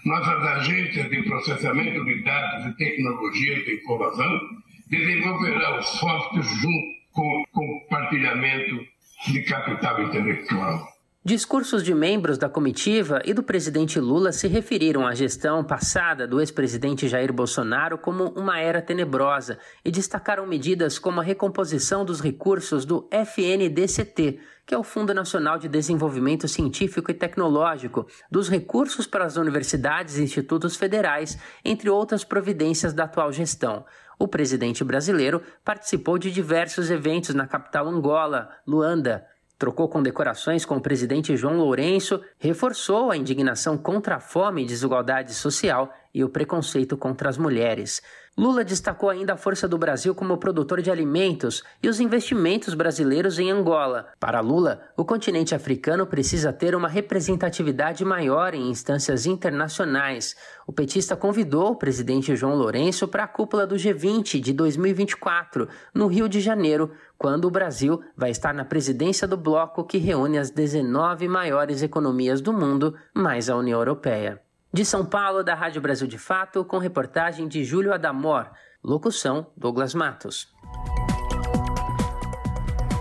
Nossas 0.04 0.42
agências 0.42 1.10
de 1.10 1.22
processamento 1.22 2.04
de 2.04 2.22
dados 2.22 2.66
e 2.66 2.76
tecnologias 2.76 3.64
de 3.64 3.74
informação 3.74 4.40
desenvolverão 4.88 5.82
softwares 5.82 6.48
junto 6.60 6.98
com 7.12 7.44
compartilhamento 7.52 8.86
de 9.26 9.42
capital 9.42 10.02
intelectual. 10.02 10.97
Discursos 11.28 11.82
de 11.82 11.94
membros 11.94 12.38
da 12.38 12.48
comitiva 12.48 13.20
e 13.22 13.34
do 13.34 13.42
presidente 13.42 14.00
Lula 14.00 14.32
se 14.32 14.48
referiram 14.48 15.06
à 15.06 15.14
gestão 15.14 15.62
passada 15.62 16.26
do 16.26 16.40
ex-presidente 16.40 17.06
Jair 17.06 17.34
Bolsonaro 17.34 17.98
como 17.98 18.30
uma 18.30 18.58
era 18.58 18.80
tenebrosa 18.80 19.58
e 19.84 19.90
destacaram 19.90 20.46
medidas 20.46 20.98
como 20.98 21.20
a 21.20 21.22
recomposição 21.22 22.02
dos 22.02 22.22
recursos 22.22 22.86
do 22.86 23.06
FNDCT, 23.10 24.40
que 24.64 24.74
é 24.74 24.78
o 24.78 24.82
Fundo 24.82 25.12
Nacional 25.12 25.58
de 25.58 25.68
Desenvolvimento 25.68 26.48
Científico 26.48 27.10
e 27.10 27.14
Tecnológico, 27.14 28.06
dos 28.30 28.48
recursos 28.48 29.06
para 29.06 29.26
as 29.26 29.36
universidades 29.36 30.16
e 30.16 30.22
institutos 30.22 30.76
federais, 30.76 31.38
entre 31.62 31.90
outras 31.90 32.24
providências 32.24 32.94
da 32.94 33.04
atual 33.04 33.30
gestão. 33.30 33.84
O 34.18 34.26
presidente 34.26 34.82
brasileiro 34.82 35.42
participou 35.62 36.16
de 36.16 36.30
diversos 36.30 36.90
eventos 36.90 37.34
na 37.34 37.46
capital 37.46 37.86
Angola, 37.86 38.48
Luanda. 38.66 39.26
Trocou 39.58 39.88
condecorações 39.88 40.64
com 40.64 40.76
o 40.76 40.80
presidente 40.80 41.36
João 41.36 41.56
Lourenço, 41.56 42.22
reforçou 42.38 43.10
a 43.10 43.16
indignação 43.16 43.76
contra 43.76 44.14
a 44.14 44.20
fome 44.20 44.62
e 44.62 44.66
desigualdade 44.66 45.34
social 45.34 45.92
e 46.14 46.22
o 46.22 46.28
preconceito 46.28 46.96
contra 46.96 47.28
as 47.28 47.36
mulheres. 47.36 48.00
Lula 48.38 48.62
destacou 48.62 49.10
ainda 49.10 49.32
a 49.32 49.36
força 49.36 49.66
do 49.66 49.76
Brasil 49.76 50.14
como 50.14 50.38
produtor 50.38 50.80
de 50.80 50.92
alimentos 50.92 51.64
e 51.82 51.88
os 51.88 51.98
investimentos 51.98 52.72
brasileiros 52.72 53.36
em 53.36 53.50
Angola. 53.50 54.10
Para 54.20 54.38
Lula, 54.38 54.80
o 54.96 55.04
continente 55.04 55.56
africano 55.56 56.06
precisa 56.06 56.52
ter 56.52 56.76
uma 56.76 56.86
representatividade 56.86 58.04
maior 58.04 58.54
em 58.54 58.70
instâncias 58.70 59.26
internacionais. 59.26 60.36
O 60.68 60.72
petista 60.72 61.16
convidou 61.16 61.72
o 61.72 61.76
presidente 61.76 62.36
João 62.36 62.54
Lourenço 62.54 63.08
para 63.08 63.24
a 63.24 63.28
cúpula 63.28 63.66
do 63.66 63.74
G20 63.74 64.38
de 64.38 64.52
2024, 64.52 65.66
no 65.92 66.06
Rio 66.06 66.28
de 66.28 66.40
Janeiro, 66.40 66.92
quando 67.18 67.46
o 67.46 67.50
Brasil 67.50 68.00
vai 68.16 68.30
estar 68.30 68.54
na 68.54 68.64
presidência 68.64 69.26
do 69.26 69.36
bloco 69.36 69.82
que 69.82 69.98
reúne 69.98 70.38
as 70.38 70.52
19 70.52 71.26
maiores 71.26 71.82
economias 71.82 72.40
do 72.40 72.52
mundo, 72.52 72.94
mais 73.12 73.50
a 73.50 73.56
União 73.56 73.80
Europeia. 73.80 74.40
De 74.72 74.84
São 74.84 75.04
Paulo, 75.04 75.42
da 75.42 75.54
Rádio 75.54 75.80
Brasil 75.80 76.06
de 76.06 76.18
Fato, 76.18 76.62
com 76.62 76.76
reportagem 76.76 77.48
de 77.48 77.64
Júlio 77.64 77.92
Adamor. 77.92 78.50
Locução: 78.84 79.46
Douglas 79.56 79.94
Matos. 79.94 80.48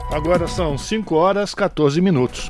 Agora 0.10 0.48
são 0.48 0.78
5 0.78 1.14
horas 1.14 1.54
14 1.54 2.00
minutos. 2.00 2.50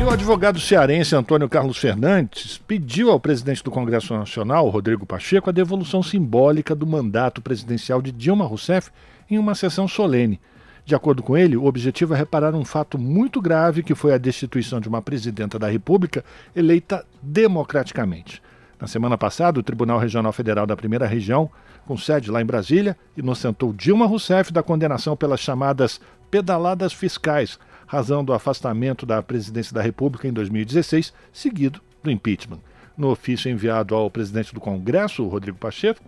E 0.00 0.02
o 0.02 0.10
advogado 0.10 0.58
cearense 0.58 1.14
Antônio 1.14 1.48
Carlos 1.48 1.76
Fernandes 1.76 2.56
pediu 2.56 3.10
ao 3.10 3.20
presidente 3.20 3.62
do 3.62 3.70
Congresso 3.70 4.14
Nacional, 4.14 4.68
Rodrigo 4.70 5.04
Pacheco, 5.04 5.50
a 5.50 5.52
devolução 5.52 6.02
simbólica 6.02 6.74
do 6.74 6.86
mandato 6.86 7.42
presidencial 7.42 8.00
de 8.00 8.10
Dilma 8.10 8.46
Rousseff 8.46 8.90
em 9.30 9.38
uma 9.38 9.54
sessão 9.54 9.86
solene. 9.86 10.40
De 10.84 10.94
acordo 10.94 11.22
com 11.22 11.36
ele, 11.36 11.56
o 11.56 11.64
objetivo 11.64 12.12
é 12.12 12.16
reparar 12.16 12.54
um 12.54 12.64
fato 12.64 12.98
muito 12.98 13.40
grave 13.40 13.82
que 13.82 13.94
foi 13.94 14.12
a 14.12 14.18
destituição 14.18 14.80
de 14.80 14.88
uma 14.88 15.00
presidenta 15.00 15.58
da 15.58 15.68
República 15.68 16.22
eleita 16.54 17.06
democraticamente. 17.22 18.42
Na 18.78 18.86
semana 18.86 19.16
passada, 19.16 19.58
o 19.58 19.62
Tribunal 19.62 19.98
Regional 19.98 20.32
Federal 20.32 20.66
da 20.66 20.76
Primeira 20.76 21.06
Região, 21.06 21.50
com 21.86 21.96
sede 21.96 22.30
lá 22.30 22.42
em 22.42 22.44
Brasília, 22.44 22.98
inocentou 23.16 23.72
Dilma 23.72 24.06
Rousseff 24.06 24.52
da 24.52 24.62
condenação 24.62 25.16
pelas 25.16 25.40
chamadas 25.40 26.00
pedaladas 26.30 26.92
fiscais, 26.92 27.58
razão 27.86 28.22
do 28.22 28.34
afastamento 28.34 29.06
da 29.06 29.22
presidência 29.22 29.74
da 29.74 29.80
República 29.80 30.28
em 30.28 30.32
2016, 30.32 31.14
seguido 31.32 31.80
do 32.02 32.10
impeachment. 32.10 32.58
No 32.94 33.08
ofício 33.08 33.50
enviado 33.50 33.94
ao 33.94 34.10
presidente 34.10 34.52
do 34.52 34.60
Congresso, 34.60 35.26
Rodrigo 35.26 35.56
Pacheco, 35.56 36.04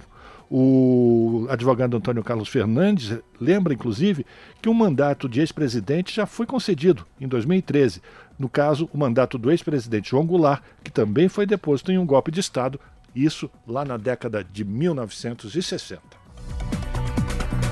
O 0.50 1.46
advogado 1.48 1.96
Antônio 1.96 2.22
Carlos 2.22 2.48
Fernandes 2.48 3.18
lembra, 3.40 3.74
inclusive, 3.74 4.24
que 4.62 4.68
um 4.68 4.74
mandato 4.74 5.28
de 5.28 5.40
ex-presidente 5.40 6.14
já 6.14 6.24
foi 6.24 6.46
concedido 6.46 7.04
em 7.20 7.26
2013. 7.26 8.00
No 8.38 8.48
caso, 8.48 8.88
o 8.92 8.98
mandato 8.98 9.38
do 9.38 9.50
ex-presidente 9.50 10.10
João 10.10 10.26
Goulart, 10.26 10.62
que 10.84 10.92
também 10.92 11.28
foi 11.28 11.46
deposto 11.46 11.90
em 11.90 11.98
um 11.98 12.06
golpe 12.06 12.30
de 12.30 12.40
Estado, 12.40 12.78
isso 13.14 13.50
lá 13.66 13.84
na 13.84 13.96
década 13.96 14.44
de 14.44 14.64
1960. 14.64 16.00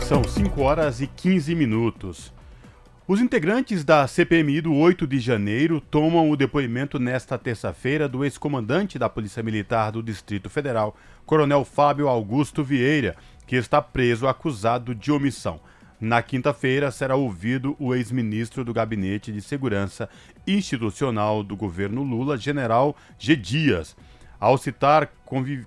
São 0.03 0.25
5 0.25 0.61
horas 0.61 1.01
e 1.01 1.07
15 1.07 1.55
minutos. 1.55 2.33
Os 3.07 3.21
integrantes 3.21 3.85
da 3.85 4.07
CPMI 4.07 4.63
do 4.63 4.75
8 4.75 5.07
de 5.07 5.21
janeiro 5.21 5.79
tomam 5.79 6.31
o 6.31 6.37
depoimento 6.39 6.99
nesta 6.99 7.37
terça-feira 7.37 8.09
do 8.09 8.25
ex-comandante 8.25 8.99
da 8.99 9.11
Polícia 9.11 9.43
Militar 9.43 9.93
do 9.93 10.03
Distrito 10.03 10.49
Federal, 10.49 10.97
Coronel 11.27 11.67
Fábio 11.67 12.09
Augusto 12.09 12.65
Vieira, 12.65 13.15
que 13.47 13.57
está 13.57 13.83
preso 13.83 14.27
acusado 14.27 14.95
de 14.95 15.13
omissão. 15.13 15.61
Na 16.01 16.23
quinta-feira 16.23 16.91
será 16.91 17.15
ouvido 17.15 17.77
o 17.79 17.95
ex-ministro 17.95 18.65
do 18.65 18.73
Gabinete 18.73 19.31
de 19.31 19.43
Segurança 19.43 20.09
Institucional 20.47 21.43
do 21.43 21.55
governo 21.55 22.03
Lula, 22.03 22.39
General 22.39 22.97
G. 23.19 23.37
Dias. 23.37 23.95
Ao 24.41 24.57
citar 24.57 25.13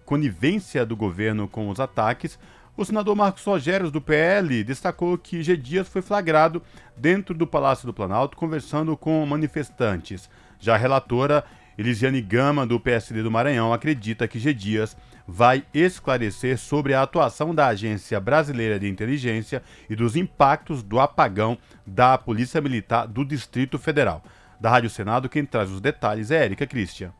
conivência 0.05 0.83
do 0.83 0.95
governo 0.95 1.47
com 1.47 1.69
os 1.69 1.79
ataques, 1.79 2.39
o 2.77 2.85
senador 2.85 3.15
Marcos 3.15 3.43
Rogério, 3.43 3.89
do 3.89 3.99
PL, 3.99 4.63
destacou 4.63 5.17
que 5.17 5.41
G. 5.41 5.57
Dias 5.57 5.87
foi 5.87 6.03
flagrado 6.03 6.61
dentro 6.95 7.33
do 7.33 7.47
Palácio 7.47 7.87
do 7.87 7.93
Planalto 7.93 8.37
conversando 8.37 8.95
com 8.95 9.25
manifestantes. 9.25 10.29
Já 10.59 10.75
a 10.75 10.77
relatora 10.77 11.43
Elisiane 11.75 12.21
Gama, 12.21 12.67
do 12.67 12.79
PSD 12.79 13.23
do 13.23 13.31
Maranhão, 13.31 13.73
acredita 13.73 14.27
que 14.27 14.37
G. 14.37 14.53
Dias 14.53 14.95
vai 15.27 15.65
esclarecer 15.73 16.59
sobre 16.59 16.93
a 16.93 17.01
atuação 17.01 17.53
da 17.53 17.65
Agência 17.65 18.19
Brasileira 18.19 18.79
de 18.79 18.87
Inteligência 18.87 19.63
e 19.89 19.95
dos 19.95 20.15
impactos 20.15 20.83
do 20.83 20.99
apagão 20.99 21.57
da 21.85 22.15
Polícia 22.15 22.61
Militar 22.61 23.07
do 23.07 23.25
Distrito 23.25 23.79
Federal. 23.79 24.23
Da 24.59 24.69
Rádio 24.69 24.91
Senado, 24.91 25.27
quem 25.27 25.43
traz 25.43 25.71
os 25.71 25.81
detalhes 25.81 26.29
é 26.29 26.45
Érica 26.45 26.67
Christian. 26.67 27.11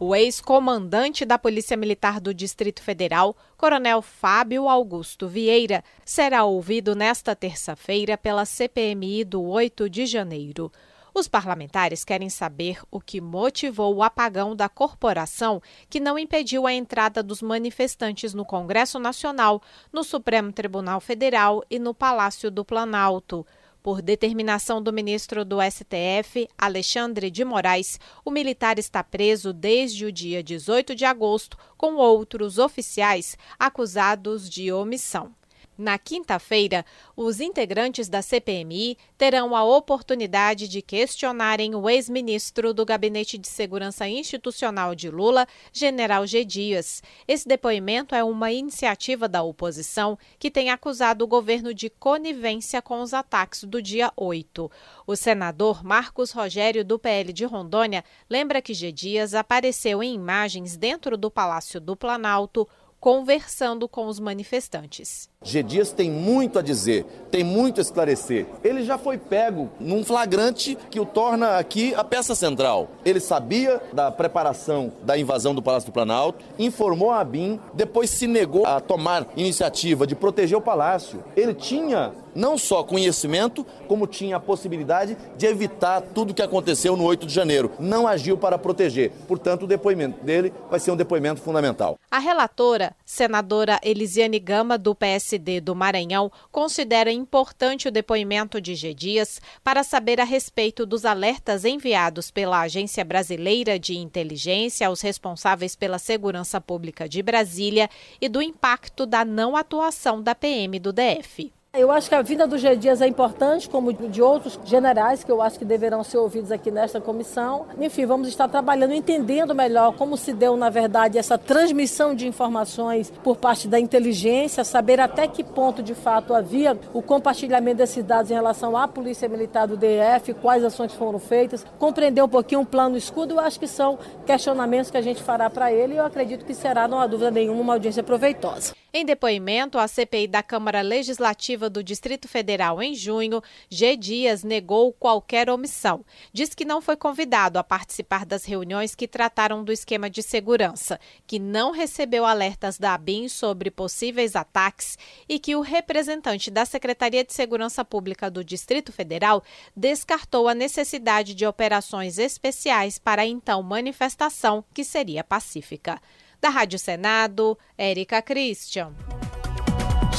O 0.00 0.14
ex-comandante 0.14 1.24
da 1.24 1.36
Polícia 1.36 1.76
Militar 1.76 2.20
do 2.20 2.32
Distrito 2.32 2.80
Federal, 2.80 3.36
Coronel 3.56 4.00
Fábio 4.00 4.68
Augusto 4.68 5.26
Vieira, 5.26 5.82
será 6.04 6.44
ouvido 6.44 6.94
nesta 6.94 7.34
terça-feira 7.34 8.16
pela 8.16 8.44
CPMI 8.44 9.24
do 9.24 9.42
8 9.42 9.90
de 9.90 10.06
janeiro. 10.06 10.70
Os 11.12 11.26
parlamentares 11.26 12.04
querem 12.04 12.30
saber 12.30 12.80
o 12.92 13.00
que 13.00 13.20
motivou 13.20 13.96
o 13.96 14.04
apagão 14.04 14.54
da 14.54 14.68
corporação 14.68 15.60
que 15.90 15.98
não 15.98 16.16
impediu 16.16 16.64
a 16.64 16.72
entrada 16.72 17.20
dos 17.20 17.42
manifestantes 17.42 18.32
no 18.32 18.44
Congresso 18.44 19.00
Nacional, 19.00 19.60
no 19.92 20.04
Supremo 20.04 20.52
Tribunal 20.52 21.00
Federal 21.00 21.64
e 21.68 21.76
no 21.76 21.92
Palácio 21.92 22.52
do 22.52 22.64
Planalto. 22.64 23.44
Por 23.82 24.02
determinação 24.02 24.82
do 24.82 24.92
ministro 24.92 25.44
do 25.44 25.58
STF, 25.62 26.48
Alexandre 26.58 27.30
de 27.30 27.44
Moraes, 27.44 27.98
o 28.24 28.30
militar 28.30 28.78
está 28.78 29.04
preso 29.04 29.52
desde 29.52 30.04
o 30.04 30.12
dia 30.12 30.42
18 30.42 30.94
de 30.94 31.04
agosto 31.04 31.56
com 31.76 31.94
outros 31.94 32.58
oficiais 32.58 33.36
acusados 33.58 34.50
de 34.50 34.72
omissão. 34.72 35.32
Na 35.78 35.96
quinta-feira, 35.96 36.84
os 37.16 37.38
integrantes 37.38 38.08
da 38.08 38.20
CPMI 38.20 38.98
terão 39.16 39.54
a 39.54 39.62
oportunidade 39.62 40.66
de 40.66 40.82
questionarem 40.82 41.72
o 41.76 41.88
ex-ministro 41.88 42.74
do 42.74 42.84
Gabinete 42.84 43.38
de 43.38 43.46
Segurança 43.46 44.08
Institucional 44.08 44.92
de 44.96 45.08
Lula, 45.08 45.46
General 45.72 46.26
G. 46.26 46.44
Dias. 46.44 47.00
Esse 47.28 47.46
depoimento 47.46 48.12
é 48.12 48.24
uma 48.24 48.50
iniciativa 48.50 49.28
da 49.28 49.44
oposição 49.44 50.18
que 50.36 50.50
tem 50.50 50.70
acusado 50.70 51.22
o 51.22 51.28
governo 51.28 51.72
de 51.72 51.88
conivência 51.88 52.82
com 52.82 53.00
os 53.00 53.14
ataques 53.14 53.62
do 53.62 53.80
dia 53.80 54.12
8. 54.16 54.68
O 55.06 55.14
senador 55.14 55.84
Marcos 55.84 56.32
Rogério, 56.32 56.84
do 56.84 56.98
PL 56.98 57.32
de 57.32 57.44
Rondônia, 57.44 58.04
lembra 58.28 58.60
que 58.60 58.74
G. 58.74 58.90
Dias 58.90 59.32
apareceu 59.32 60.02
em 60.02 60.12
imagens 60.12 60.76
dentro 60.76 61.16
do 61.16 61.30
Palácio 61.30 61.80
do 61.80 61.94
Planalto 61.94 62.66
conversando 63.00 63.88
com 63.88 64.06
os 64.06 64.18
manifestantes. 64.18 65.30
G. 65.44 65.62
Dias 65.62 65.92
tem 65.92 66.10
muito 66.10 66.58
a 66.58 66.62
dizer, 66.62 67.04
tem 67.30 67.44
muito 67.44 67.78
a 67.78 67.82
esclarecer. 67.82 68.44
Ele 68.64 68.82
já 68.82 68.98
foi 68.98 69.16
pego 69.16 69.70
num 69.78 70.04
flagrante 70.04 70.76
que 70.90 70.98
o 70.98 71.06
torna 71.06 71.58
aqui 71.58 71.94
a 71.94 72.02
peça 72.02 72.34
central. 72.34 72.88
Ele 73.04 73.20
sabia 73.20 73.80
da 73.92 74.10
preparação 74.10 74.92
da 75.04 75.16
invasão 75.16 75.54
do 75.54 75.62
Palácio 75.62 75.90
do 75.90 75.92
Planalto, 75.92 76.44
informou 76.58 77.12
a 77.12 77.20
ABIN, 77.20 77.60
depois 77.72 78.10
se 78.10 78.26
negou 78.26 78.66
a 78.66 78.80
tomar 78.80 79.28
iniciativa 79.36 80.08
de 80.08 80.16
proteger 80.16 80.58
o 80.58 80.60
palácio. 80.60 81.22
Ele 81.36 81.54
tinha 81.54 82.12
não 82.34 82.56
só 82.56 82.84
conhecimento, 82.84 83.66
como 83.86 84.06
tinha 84.06 84.36
a 84.36 84.40
possibilidade 84.40 85.16
de 85.36 85.46
evitar 85.46 86.00
tudo 86.00 86.30
o 86.30 86.34
que 86.34 86.42
aconteceu 86.42 86.96
no 86.96 87.04
8 87.04 87.26
de 87.26 87.34
janeiro. 87.34 87.72
Não 87.80 88.06
agiu 88.06 88.38
para 88.38 88.56
proteger. 88.56 89.10
Portanto, 89.26 89.64
o 89.64 89.66
depoimento 89.66 90.24
dele 90.24 90.52
vai 90.70 90.78
ser 90.78 90.92
um 90.92 90.96
depoimento 90.96 91.40
fundamental. 91.40 91.96
A 92.10 92.18
relatora, 92.18 92.94
senadora 93.04 93.80
Elisiane 93.82 94.38
Gama, 94.38 94.78
do 94.78 94.94
PSD 95.28 95.60
do 95.60 95.74
Maranhão, 95.74 96.32
considera 96.50 97.12
importante 97.12 97.86
o 97.86 97.90
depoimento 97.90 98.60
de 98.60 98.74
G. 98.74 98.94
Dias 98.94 99.40
para 99.62 99.82
saber 99.82 100.20
a 100.20 100.24
respeito 100.24 100.86
dos 100.86 101.04
alertas 101.04 101.64
enviados 101.64 102.30
pela 102.30 102.60
Agência 102.60 103.04
Brasileira 103.04 103.78
de 103.78 103.98
Inteligência 103.98 104.86
aos 104.86 105.02
responsáveis 105.02 105.76
pela 105.76 105.98
segurança 105.98 106.60
pública 106.60 107.08
de 107.08 107.22
Brasília 107.22 107.90
e 108.20 108.28
do 108.28 108.40
impacto 108.40 109.04
da 109.04 109.24
não 109.24 109.56
atuação 109.56 110.22
da 110.22 110.34
PM 110.34 110.78
do 110.78 110.92
DF. 110.92 111.57
Eu 111.74 111.92
acho 111.92 112.08
que 112.08 112.14
a 112.14 112.22
vida 112.22 112.46
do 112.46 112.56
G. 112.56 112.74
Dias 112.76 113.02
é 113.02 113.06
importante, 113.06 113.68
como 113.68 113.92
de 113.92 114.22
outros 114.22 114.58
generais 114.64 115.22
que 115.22 115.30
eu 115.30 115.42
acho 115.42 115.58
que 115.58 115.66
deverão 115.66 116.02
ser 116.02 116.16
ouvidos 116.16 116.50
aqui 116.50 116.70
nesta 116.70 116.98
comissão. 116.98 117.66
Enfim, 117.78 118.06
vamos 118.06 118.26
estar 118.26 118.48
trabalhando, 118.48 118.94
entendendo 118.94 119.54
melhor 119.54 119.94
como 119.94 120.16
se 120.16 120.32
deu, 120.32 120.56
na 120.56 120.70
verdade, 120.70 121.18
essa 121.18 121.36
transmissão 121.36 122.14
de 122.14 122.26
informações 122.26 123.12
por 123.22 123.36
parte 123.36 123.68
da 123.68 123.78
inteligência, 123.78 124.64
saber 124.64 124.98
até 124.98 125.28
que 125.28 125.44
ponto, 125.44 125.82
de 125.82 125.94
fato, 125.94 126.34
havia 126.34 126.76
o 126.94 127.02
compartilhamento 127.02 127.76
desses 127.76 128.02
dados 128.02 128.30
em 128.30 128.34
relação 128.34 128.74
à 128.74 128.88
Polícia 128.88 129.28
Militar 129.28 129.68
do 129.68 129.76
DF, 129.76 130.32
quais 130.40 130.64
ações 130.64 130.94
foram 130.94 131.18
feitas, 131.18 131.66
compreender 131.78 132.22
um 132.22 132.28
pouquinho 132.28 132.62
o 132.62 132.66
plano 132.66 132.96
escudo. 132.96 133.34
Eu 133.34 133.40
acho 133.40 133.60
que 133.60 133.68
são 133.68 133.98
questionamentos 134.26 134.90
que 134.90 134.96
a 134.96 135.02
gente 135.02 135.22
fará 135.22 135.50
para 135.50 135.70
ele 135.70 135.94
e 135.94 135.96
eu 135.98 136.06
acredito 136.06 136.46
que 136.46 136.54
será, 136.54 136.88
não 136.88 136.98
há 136.98 137.06
dúvida 137.06 137.30
nenhuma, 137.30 137.60
uma 137.60 137.74
audiência 137.74 138.02
proveitosa. 138.02 138.72
Em 138.90 139.04
depoimento 139.04 139.78
à 139.78 139.86
CPI 139.86 140.26
da 140.26 140.42
Câmara 140.42 140.80
Legislativa 140.80 141.68
do 141.68 141.84
Distrito 141.84 142.26
Federal 142.26 142.82
em 142.82 142.94
junho, 142.94 143.42
G. 143.68 143.94
Dias 143.94 144.42
negou 144.42 144.94
qualquer 144.94 145.50
omissão. 145.50 146.02
Diz 146.32 146.54
que 146.54 146.64
não 146.64 146.80
foi 146.80 146.96
convidado 146.96 147.58
a 147.58 147.62
participar 147.64 148.24
das 148.24 148.46
reuniões 148.46 148.94
que 148.94 149.06
trataram 149.06 149.62
do 149.62 149.70
esquema 149.70 150.08
de 150.08 150.22
segurança, 150.22 150.98
que 151.26 151.38
não 151.38 151.70
recebeu 151.70 152.24
alertas 152.24 152.78
da 152.78 152.94
ABIN 152.94 153.28
sobre 153.28 153.70
possíveis 153.70 154.34
ataques 154.34 154.96
e 155.28 155.38
que 155.38 155.54
o 155.54 155.60
representante 155.60 156.50
da 156.50 156.64
Secretaria 156.64 157.22
de 157.22 157.34
Segurança 157.34 157.84
Pública 157.84 158.30
do 158.30 158.42
Distrito 158.42 158.90
Federal 158.90 159.44
descartou 159.76 160.48
a 160.48 160.54
necessidade 160.54 161.34
de 161.34 161.44
operações 161.44 162.18
especiais 162.18 162.98
para 162.98 163.20
a 163.20 163.26
então 163.26 163.62
manifestação, 163.62 164.64
que 164.72 164.82
seria 164.82 165.22
pacífica. 165.22 166.00
Da 166.40 166.50
Rádio 166.50 166.78
Senado, 166.78 167.58
Érica 167.76 168.22
Christian. 168.22 168.92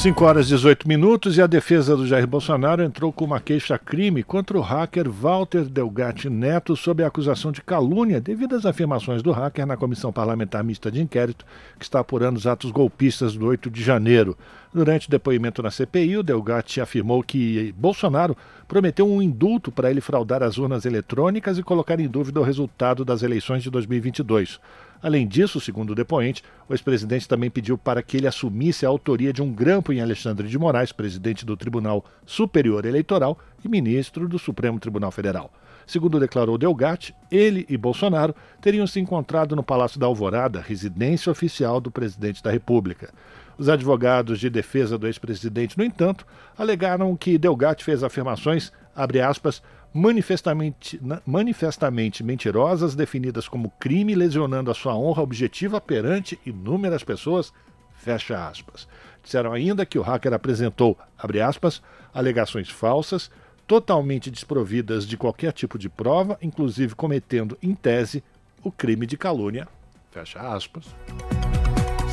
5 0.00 0.24
horas 0.24 0.46
e 0.46 0.50
18 0.50 0.88
minutos 0.88 1.36
e 1.36 1.42
a 1.42 1.46
defesa 1.46 1.94
do 1.94 2.06
Jair 2.06 2.26
Bolsonaro 2.26 2.82
entrou 2.82 3.12
com 3.12 3.26
uma 3.26 3.38
queixa-crime 3.38 4.22
contra 4.22 4.56
o 4.56 4.62
hacker 4.62 5.10
Walter 5.10 5.64
Delgatti 5.64 6.30
Neto 6.30 6.74
sob 6.74 7.04
a 7.04 7.06
acusação 7.06 7.52
de 7.52 7.60
calúnia 7.60 8.18
devido 8.18 8.56
às 8.56 8.64
afirmações 8.64 9.22
do 9.22 9.30
hacker 9.30 9.66
na 9.66 9.76
Comissão 9.76 10.10
Parlamentar 10.10 10.64
Mista 10.64 10.90
de 10.90 11.02
Inquérito 11.02 11.44
que 11.78 11.84
está 11.84 12.00
apurando 12.00 12.38
os 12.38 12.46
atos 12.46 12.70
golpistas 12.70 13.34
do 13.34 13.44
8 13.44 13.70
de 13.70 13.82
janeiro. 13.82 14.38
Durante 14.72 15.06
o 15.06 15.10
depoimento 15.10 15.62
na 15.62 15.70
CPI, 15.70 16.16
o 16.16 16.22
Delgatti 16.22 16.80
afirmou 16.80 17.22
que 17.22 17.74
Bolsonaro 17.76 18.34
prometeu 18.66 19.06
um 19.06 19.20
indulto 19.20 19.70
para 19.70 19.90
ele 19.90 20.00
fraudar 20.00 20.42
as 20.42 20.56
urnas 20.56 20.86
eletrônicas 20.86 21.58
e 21.58 21.62
colocar 21.62 22.00
em 22.00 22.08
dúvida 22.08 22.40
o 22.40 22.44
resultado 22.44 23.04
das 23.04 23.22
eleições 23.22 23.62
de 23.62 23.70
2022. 23.70 24.60
Além 25.02 25.26
disso, 25.26 25.60
segundo 25.60 25.90
o 25.90 25.94
depoente, 25.94 26.42
o 26.68 26.74
ex-presidente 26.74 27.26
também 27.26 27.50
pediu 27.50 27.78
para 27.78 28.02
que 28.02 28.16
ele 28.16 28.26
assumisse 28.26 28.84
a 28.84 28.88
autoria 28.88 29.32
de 29.32 29.40
um 29.40 29.50
grampo 29.50 29.92
em 29.92 30.00
Alexandre 30.00 30.46
de 30.46 30.58
Moraes, 30.58 30.92
presidente 30.92 31.46
do 31.46 31.56
Tribunal 31.56 32.04
Superior 32.26 32.84
Eleitoral 32.84 33.38
e 33.64 33.68
ministro 33.68 34.28
do 34.28 34.38
Supremo 34.38 34.78
Tribunal 34.78 35.10
Federal. 35.10 35.50
Segundo 35.86 36.20
declarou 36.20 36.58
Delgatti, 36.58 37.14
ele 37.30 37.66
e 37.68 37.76
Bolsonaro 37.76 38.34
teriam 38.60 38.86
se 38.86 39.00
encontrado 39.00 39.56
no 39.56 39.62
Palácio 39.62 39.98
da 39.98 40.06
Alvorada, 40.06 40.60
residência 40.60 41.32
oficial 41.32 41.80
do 41.80 41.90
presidente 41.90 42.42
da 42.42 42.50
República. 42.50 43.12
Os 43.58 43.68
advogados 43.68 44.38
de 44.38 44.48
defesa 44.48 44.96
do 44.96 45.06
ex-presidente, 45.06 45.76
no 45.76 45.84
entanto, 45.84 46.26
alegaram 46.56 47.16
que 47.16 47.36
Delgatti 47.36 47.84
fez 47.84 48.04
afirmações, 48.04 48.72
abre 48.94 49.20
aspas, 49.20 49.62
manifestamente, 49.92 51.00
manifestamente 51.26 52.22
mentirosas, 52.22 52.94
definidas 52.94 53.48
como 53.48 53.70
crime, 53.78 54.14
lesionando 54.14 54.70
a 54.70 54.74
sua 54.74 54.94
honra 54.94 55.22
objetiva 55.22 55.80
perante 55.80 56.38
inúmeras 56.46 57.04
pessoas, 57.04 57.52
fecha 57.94 58.48
aspas. 58.48 58.88
Disseram 59.22 59.52
ainda 59.52 59.84
que 59.84 59.98
o 59.98 60.02
hacker 60.02 60.32
apresentou, 60.32 60.96
abre 61.18 61.40
aspas, 61.40 61.82
alegações 62.14 62.68
falsas, 62.68 63.30
totalmente 63.66 64.30
desprovidas 64.30 65.06
de 65.06 65.16
qualquer 65.16 65.52
tipo 65.52 65.78
de 65.78 65.88
prova, 65.88 66.38
inclusive 66.42 66.94
cometendo, 66.94 67.56
em 67.62 67.74
tese, 67.74 68.24
o 68.64 68.72
crime 68.72 69.06
de 69.06 69.16
calúnia. 69.16 69.68
Fecha 70.10 70.40
aspas. 70.40 70.86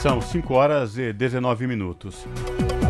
São 0.02 0.22
5 0.22 0.54
horas 0.54 0.98
e 0.98 1.12
19 1.12 1.66
minutos. 1.66 2.28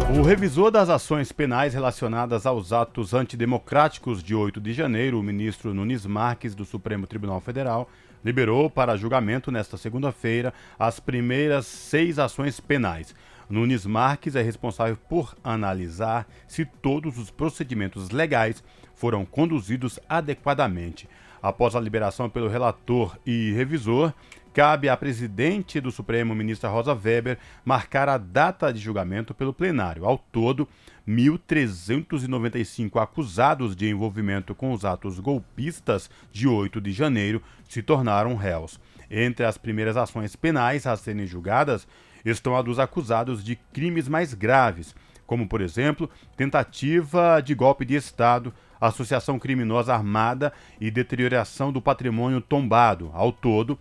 O 0.09 0.21
revisor 0.21 0.71
das 0.71 0.87
ações 0.87 1.33
penais 1.33 1.73
relacionadas 1.73 2.45
aos 2.45 2.71
atos 2.71 3.13
antidemocráticos 3.13 4.23
de 4.23 4.33
8 4.33 4.61
de 4.61 4.71
janeiro, 4.71 5.19
o 5.19 5.23
ministro 5.23 5.73
Nunes 5.73 6.05
Marques, 6.05 6.55
do 6.55 6.63
Supremo 6.63 7.05
Tribunal 7.05 7.41
Federal, 7.41 7.89
liberou 8.23 8.69
para 8.69 8.95
julgamento 8.95 9.51
nesta 9.51 9.75
segunda-feira 9.75 10.53
as 10.79 10.97
primeiras 11.01 11.67
seis 11.67 12.19
ações 12.19 12.57
penais. 12.57 13.13
Nunes 13.49 13.85
Marques 13.85 14.37
é 14.37 14.41
responsável 14.41 14.97
por 15.09 15.35
analisar 15.43 16.25
se 16.47 16.63
todos 16.63 17.17
os 17.17 17.29
procedimentos 17.29 18.09
legais 18.09 18.63
foram 18.95 19.25
conduzidos 19.25 19.99
adequadamente. 20.07 21.07
Após 21.41 21.75
a 21.75 21.81
liberação 21.81 22.29
pelo 22.29 22.47
relator 22.47 23.17
e 23.25 23.51
revisor, 23.51 24.13
cabe 24.57 24.89
à 24.89 24.97
presidente 24.97 25.79
do 25.79 25.91
Supremo, 25.91 26.33
ministra 26.33 26.67
Rosa 26.67 26.91
Weber, 26.91 27.37
marcar 27.63 28.09
a 28.09 28.17
data 28.17 28.73
de 28.73 28.79
julgamento 28.79 29.31
pelo 29.31 29.53
plenário. 29.53 30.03
Ao 30.03 30.17
todo, 30.17 30.67
1.395 31.07 32.99
acusados 32.99 33.75
de 33.75 33.87
envolvimento 33.87 34.55
com 34.55 34.71
os 34.71 34.83
atos 34.83 35.19
golpistas 35.19 36.09
de 36.31 36.47
8 36.47 36.81
de 36.81 36.91
janeiro 36.91 37.39
se 37.69 37.83
tornaram 37.83 38.33
réus. 38.33 38.79
Entre 39.11 39.45
as 39.45 39.59
primeiras 39.59 39.95
ações 39.95 40.35
penais 40.35 40.87
a 40.87 40.97
serem 40.97 41.27
julgadas 41.27 41.87
estão 42.25 42.57
a 42.57 42.63
dos 42.63 42.79
acusados 42.79 43.43
de 43.43 43.57
crimes 43.71 44.07
mais 44.07 44.33
graves, 44.33 44.95
como, 45.27 45.47
por 45.47 45.61
exemplo, 45.61 46.09
tentativa 46.35 47.41
de 47.41 47.53
golpe 47.53 47.85
de 47.85 47.93
Estado, 47.93 48.51
associação 48.81 49.37
criminosa 49.37 49.93
armada 49.93 50.51
e 50.81 50.89
deterioração 50.89 51.71
do 51.71 51.79
patrimônio 51.79 52.41
tombado. 52.41 53.11
Ao 53.13 53.31
todo, 53.31 53.77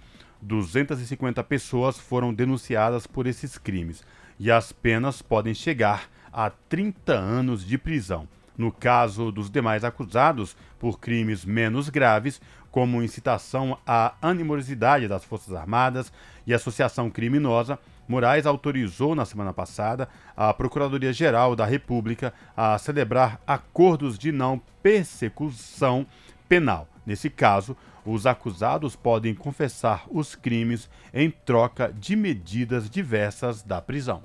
250 0.47 1.43
pessoas 1.45 1.99
foram 1.99 2.33
denunciadas 2.33 3.07
por 3.07 3.27
esses 3.27 3.59
crimes 3.59 4.05
e 4.39 4.51
as 4.51 4.71
penas 4.71 5.21
podem 5.21 5.53
chegar 5.53 6.09
a 6.33 6.51
30 6.51 7.13
anos 7.13 7.65
de 7.65 7.77
prisão. 7.77 8.29
No 8.57 8.71
caso 8.71 9.33
dos 9.33 9.51
demais 9.51 9.85
acusados 9.85 10.57
por 10.79 10.99
crimes 10.99 11.45
menos 11.45 11.89
graves, 11.89 12.41
como 12.71 13.03
incitação 13.03 13.79
à 13.87 14.15
animosidade 14.23 15.09
das 15.09 15.25
Forças 15.25 15.55
Armadas 15.55 16.13
e 16.47 16.55
associação 16.55 17.11
criminosa, 17.11 17.79
Moraes 18.09 18.47
autorizou 18.47 19.15
na 19.15 19.25
semana 19.25 19.53
passada 19.53 20.09
a 20.37 20.55
Procuradoria-Geral 20.55 21.57
da 21.57 21.67
República 21.67 22.33
a 22.57 22.79
celebrar 22.79 23.41
acordos 23.47 24.19
de 24.19 24.31
não 24.31 24.61
persecução 24.83 26.07
penal. 26.49 26.89
Nesse 27.05 27.29
caso, 27.29 27.77
os 28.11 28.27
acusados 28.27 28.97
podem 28.97 29.35
confessar 29.35 30.05
os 30.11 30.35
crimes 30.35 30.89
em 31.13 31.31
troca 31.31 31.93
de 31.93 32.17
medidas 32.17 32.89
diversas 32.89 33.63
da 33.63 33.81
prisão. 33.81 34.23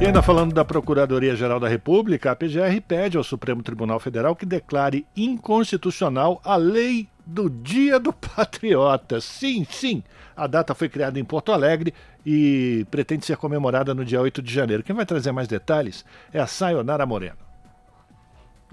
E 0.00 0.06
ainda 0.06 0.22
falando 0.22 0.52
da 0.52 0.64
Procuradoria-Geral 0.64 1.60
da 1.60 1.68
República, 1.68 2.32
a 2.32 2.36
PGR 2.36 2.80
pede 2.86 3.16
ao 3.16 3.22
Supremo 3.22 3.62
Tribunal 3.62 4.00
Federal 4.00 4.34
que 4.34 4.44
declare 4.44 5.06
inconstitucional 5.16 6.40
a 6.44 6.56
lei 6.56 7.08
do 7.24 7.48
Dia 7.48 7.98
do 7.98 8.12
Patriota. 8.12 9.20
Sim, 9.20 9.64
sim, 9.70 10.02
a 10.36 10.46
data 10.46 10.74
foi 10.74 10.88
criada 10.88 11.18
em 11.18 11.24
Porto 11.24 11.52
Alegre 11.52 11.94
e 12.26 12.86
pretende 12.90 13.24
ser 13.24 13.36
comemorada 13.36 13.94
no 13.94 14.04
dia 14.04 14.20
8 14.20 14.42
de 14.42 14.52
janeiro. 14.52 14.82
Quem 14.82 14.96
vai 14.96 15.06
trazer 15.06 15.32
mais 15.32 15.48
detalhes 15.48 16.04
é 16.32 16.40
a 16.40 16.46
Sayonara 16.46 17.06
Moreno. 17.06 17.43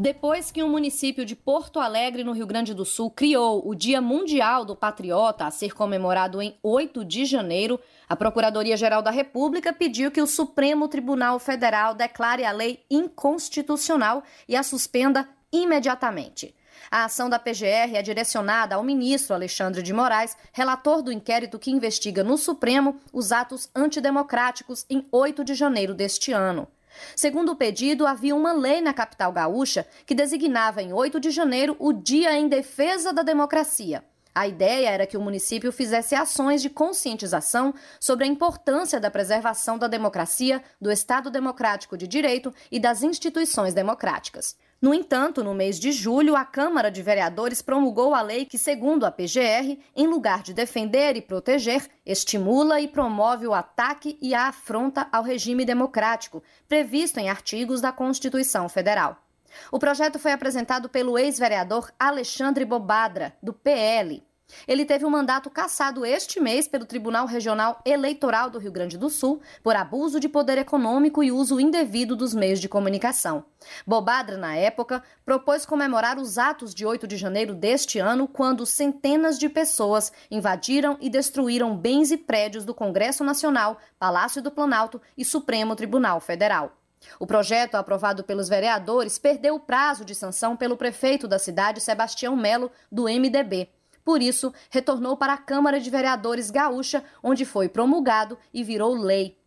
Depois 0.02 0.50
que 0.50 0.64
o 0.64 0.68
município 0.68 1.24
de 1.24 1.36
Porto 1.36 1.80
Alegre, 1.80 2.24
no 2.24 2.32
Rio 2.32 2.48
Grande 2.48 2.74
do 2.74 2.84
Sul, 2.84 3.12
criou 3.12 3.62
o 3.64 3.76
Dia 3.76 4.02
Mundial 4.02 4.66
do 4.66 4.76
Patriota, 4.76 5.46
a 5.46 5.52
ser 5.52 5.76
comemorado 5.76 6.42
em 6.42 6.58
8 6.64 7.06
de 7.06 7.24
janeiro, 7.24 7.80
a 8.10 8.16
Procuradoria-Geral 8.16 9.04
da 9.04 9.12
República 9.12 9.72
pediu 9.72 10.10
que 10.10 10.20
o 10.20 10.26
Supremo 10.26 10.88
Tribunal 10.88 11.38
Federal 11.38 11.94
declare 11.94 12.44
a 12.44 12.52
lei 12.52 12.84
inconstitucional 12.90 14.24
e 14.50 14.56
a 14.56 14.64
suspenda 14.64 15.30
imediatamente. 15.54 16.56
A 16.90 17.06
ação 17.06 17.30
da 17.30 17.38
PGR 17.38 17.96
é 17.96 18.02
direcionada 18.02 18.74
ao 18.74 18.84
ministro 18.84 19.36
Alexandre 19.36 19.84
de 19.84 19.94
Moraes, 19.94 20.36
relator 20.52 21.04
do 21.04 21.12
inquérito 21.12 21.60
que 21.60 21.70
investiga 21.70 22.24
no 22.24 22.40
Supremo 22.40 23.00
os 23.14 23.32
atos 23.32 23.70
antidemocráticos 23.76 24.84
em 24.90 25.06
8 25.12 25.44
de 25.44 25.54
janeiro 25.54 25.94
deste 25.94 26.32
ano. 26.32 26.68
Segundo 27.16 27.52
o 27.52 27.56
pedido, 27.56 28.06
havia 28.06 28.36
uma 28.36 28.54
lei 28.54 28.82
na 28.82 28.94
capital 28.94 29.32
gaúcha 29.32 29.86
que 30.06 30.16
designava 30.16 30.82
em 30.82 30.94
8 30.94 31.20
de 31.20 31.32
janeiro 31.32 31.76
o 31.80 31.94
Dia 31.94 32.38
em 32.38 32.48
Defesa 32.48 33.14
da 33.14 33.24
Democracia. 33.24 34.04
A 34.34 34.48
ideia 34.48 34.90
era 34.90 35.06
que 35.06 35.18
o 35.18 35.22
município 35.22 35.74
fizesse 35.74 36.16
ações 36.16 36.62
de 36.62 36.70
conscientização 36.70 37.74
sobre 38.00 38.24
a 38.24 38.28
importância 38.28 38.98
da 39.00 39.12
preservação 39.12 39.78
da 39.78 39.88
democracia, 39.88 40.64
do 40.80 40.90
Estado 40.90 41.30
Democrático 41.30 41.98
de 41.98 42.08
Direito 42.08 42.54
e 42.72 42.80
das 42.80 43.04
instituições 43.04 43.74
democráticas. 43.74 44.56
No 44.82 44.96
entanto, 44.96 45.44
no 45.44 45.54
mês 45.54 45.80
de 45.80 45.92
julho, 45.92 46.36
a 46.36 46.44
Câmara 46.44 46.90
de 46.90 47.04
Vereadores 47.04 47.62
promulgou 47.62 48.16
a 48.16 48.22
lei 48.24 48.46
que, 48.46 48.58
segundo 48.58 49.06
a 49.06 49.12
PGR, 49.12 49.78
em 49.96 50.08
lugar 50.08 50.42
de 50.42 50.56
defender 50.56 51.16
e 51.16 51.22
proteger, 51.22 51.88
estimula 52.04 52.82
e 52.82 52.88
promove 52.88 53.46
o 53.46 53.54
ataque 53.54 54.18
e 54.20 54.34
a 54.34 54.48
afronta 54.48 55.08
ao 55.12 55.22
regime 55.22 55.66
democrático, 55.66 56.42
previsto 56.68 57.20
em 57.20 57.30
artigos 57.30 57.80
da 57.80 57.92
Constituição 57.92 58.68
Federal. 58.68 59.24
O 59.72 59.78
projeto 59.78 60.18
foi 60.18 60.32
apresentado 60.32 60.90
pelo 60.90 61.16
ex-vereador 61.16 61.92
Alexandre 62.00 62.66
Bobadra, 62.66 63.38
do 63.40 63.54
PL. 63.54 64.24
Ele 64.68 64.86
teve 64.86 65.06
um 65.06 65.10
mandato 65.10 65.50
cassado 65.50 66.06
este 66.06 66.40
mês 66.40 66.68
pelo 66.68 66.86
Tribunal 66.86 67.26
Regional 67.26 67.82
Eleitoral 67.86 68.50
do 68.50 68.60
Rio 68.60 68.72
Grande 68.72 68.98
do 68.98 69.10
Sul 69.10 69.42
por 69.64 69.76
abuso 69.76 70.20
de 70.20 70.30
poder 70.30 70.58
econômico 70.58 71.24
e 71.24 71.32
uso 71.32 71.60
indevido 71.60 72.16
dos 72.16 72.34
meios 72.34 72.60
de 72.60 72.70
comunicação. 72.70 73.46
Bobadra, 73.86 74.38
na 74.38 74.56
época, 74.56 75.04
propôs 75.26 75.66
comemorar 75.66 76.18
os 76.18 76.38
atos 76.38 76.74
de 76.74 76.86
8 76.86 77.08
de 77.08 77.18
janeiro 77.18 77.54
deste 77.54 78.00
ano, 78.00 78.28
quando 78.28 78.66
centenas 78.66 79.38
de 79.38 79.50
pessoas 79.50 80.12
invadiram 80.30 80.98
e 81.00 81.10
destruíram 81.10 81.76
bens 81.76 82.12
e 82.12 82.18
prédios 82.18 82.66
do 82.66 82.74
Congresso 82.74 83.24
Nacional, 83.24 83.78
Palácio 84.00 84.42
do 84.42 84.52
Planalto 84.52 85.02
e 85.18 85.24
Supremo 85.24 85.76
Tribunal 85.76 86.20
Federal. 86.20 86.78
O 87.20 87.26
projeto, 87.26 87.76
aprovado 87.76 88.24
pelos 88.24 88.48
vereadores, 88.48 89.18
perdeu 89.18 89.56
o 89.56 89.60
prazo 89.60 90.06
de 90.06 90.14
sanção 90.14 90.56
pelo 90.56 90.78
prefeito 90.78 91.28
da 91.28 91.40
cidade, 91.40 91.82
Sebastião 91.82 92.36
Melo, 92.36 92.72
do 92.92 93.04
MDB. 93.04 93.70
Por 94.04 94.22
isso, 94.22 94.54
retornou 94.70 95.16
para 95.16 95.34
a 95.34 95.38
Câmara 95.38 95.80
de 95.80 95.90
Vereadores 95.90 96.50
Gaúcha, 96.50 97.04
onde 97.24 97.46
foi 97.46 97.70
promulgado 97.70 98.38
e 98.54 98.64
virou 98.64 98.96
lei. 98.96 99.38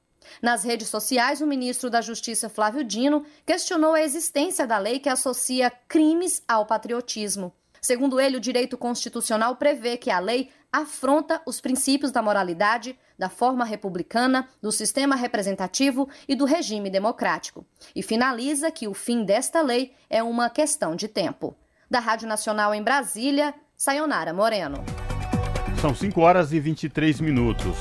Nas 0.41 0.65
redes 0.65 0.89
sociais, 0.89 1.41
o 1.41 1.47
ministro 1.47 1.91
da 1.91 2.01
Justiça 2.01 2.49
Flávio 2.49 2.85
Dino 2.85 3.25
questionou 3.45 3.95
a 3.95 4.03
existência 4.03 4.67
da 4.67 4.79
lei 4.79 4.99
que 4.99 5.09
associa 5.09 5.71
crimes 5.89 6.43
ao 6.49 6.67
patriotismo. 6.67 7.53
Segundo 7.81 8.19
ele, 8.19 8.39
o 8.39 8.41
direito 8.41 8.79
constitucional 8.79 9.57
prevê 9.57 9.99
que 9.99 10.11
a 10.11 10.19
lei 10.19 10.51
afronta 10.73 11.43
os 11.47 11.61
princípios 11.61 12.11
da 12.11 12.23
moralidade, 12.23 12.99
da 13.19 13.29
forma 13.29 13.65
republicana, 13.65 14.49
do 14.61 14.73
sistema 14.73 15.15
representativo 15.15 16.09
e 16.27 16.35
do 16.35 16.47
regime 16.47 16.89
democrático. 16.89 17.67
E 17.95 18.03
finaliza 18.03 18.71
que 18.71 18.89
o 18.89 18.95
fim 18.95 19.23
desta 19.23 19.61
lei 19.61 19.95
é 20.09 20.23
uma 20.23 20.49
questão 20.49 20.97
de 20.97 21.09
tempo. 21.09 21.55
Da 21.91 22.01
Rádio 22.01 22.27
Nacional 22.27 22.75
em 22.75 22.83
Brasília, 22.83 23.55
Sayonara 23.85 24.33
Moreno. 24.33 24.83
São 25.79 25.95
5 25.95 26.19
horas 26.19 26.55
e 26.55 26.59
23 26.59 27.21
minutos. 27.21 27.77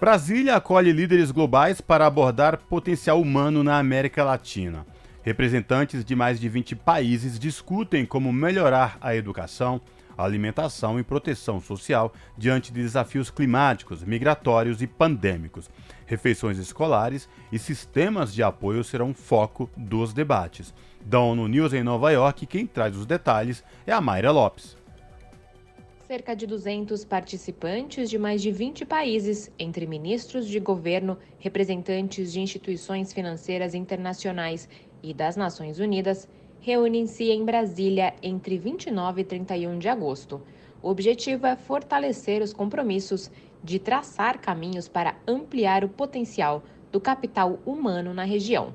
Brasília 0.00 0.56
acolhe 0.56 0.92
líderes 0.92 1.30
globais 1.30 1.78
para 1.78 2.06
abordar 2.06 2.56
potencial 2.56 3.20
humano 3.20 3.62
na 3.62 3.78
América 3.78 4.24
Latina. 4.24 4.86
Representantes 5.22 6.06
de 6.06 6.16
mais 6.16 6.40
de 6.40 6.48
20 6.48 6.74
países 6.74 7.38
discutem 7.38 8.06
como 8.06 8.32
melhorar 8.32 8.96
a 8.98 9.14
educação, 9.14 9.78
a 10.16 10.24
alimentação 10.24 10.98
e 10.98 11.02
proteção 11.04 11.60
social 11.60 12.14
diante 12.38 12.72
de 12.72 12.80
desafios 12.80 13.30
climáticos, 13.30 14.02
migratórios 14.02 14.80
e 14.80 14.86
pandêmicos. 14.86 15.68
Refeições 16.06 16.56
escolares 16.56 17.28
e 17.52 17.58
sistemas 17.58 18.32
de 18.32 18.42
apoio 18.42 18.82
serão 18.82 19.12
foco 19.12 19.68
dos 19.76 20.14
debates. 20.14 20.72
Da 21.02 21.20
ONU 21.20 21.46
News 21.46 21.74
em 21.74 21.82
Nova 21.82 22.10
York, 22.10 22.46
quem 22.46 22.66
traz 22.66 22.96
os 22.96 23.04
detalhes 23.04 23.62
é 23.86 23.92
a 23.92 24.00
Mayra 24.00 24.30
Lopes 24.30 24.79
cerca 26.10 26.34
de 26.34 26.44
200 26.44 27.04
participantes 27.04 28.10
de 28.10 28.18
mais 28.18 28.42
de 28.42 28.50
20 28.50 28.84
países, 28.84 29.48
entre 29.56 29.86
ministros 29.86 30.48
de 30.48 30.58
governo, 30.58 31.16
representantes 31.38 32.32
de 32.32 32.40
instituições 32.40 33.12
financeiras 33.12 33.76
internacionais 33.76 34.68
e 35.04 35.14
das 35.14 35.36
Nações 35.36 35.78
Unidas, 35.78 36.28
reúnem-se 36.58 37.30
em 37.30 37.44
Brasília 37.44 38.12
entre 38.24 38.58
29 38.58 39.20
e 39.20 39.24
31 39.24 39.78
de 39.78 39.88
agosto. 39.88 40.42
O 40.82 40.88
objetivo 40.88 41.46
é 41.46 41.54
fortalecer 41.54 42.42
os 42.42 42.52
compromissos 42.52 43.30
de 43.62 43.78
traçar 43.78 44.40
caminhos 44.40 44.88
para 44.88 45.14
ampliar 45.28 45.84
o 45.84 45.88
potencial 45.88 46.64
do 46.90 47.00
capital 47.00 47.60
humano 47.64 48.12
na 48.12 48.24
região. 48.24 48.74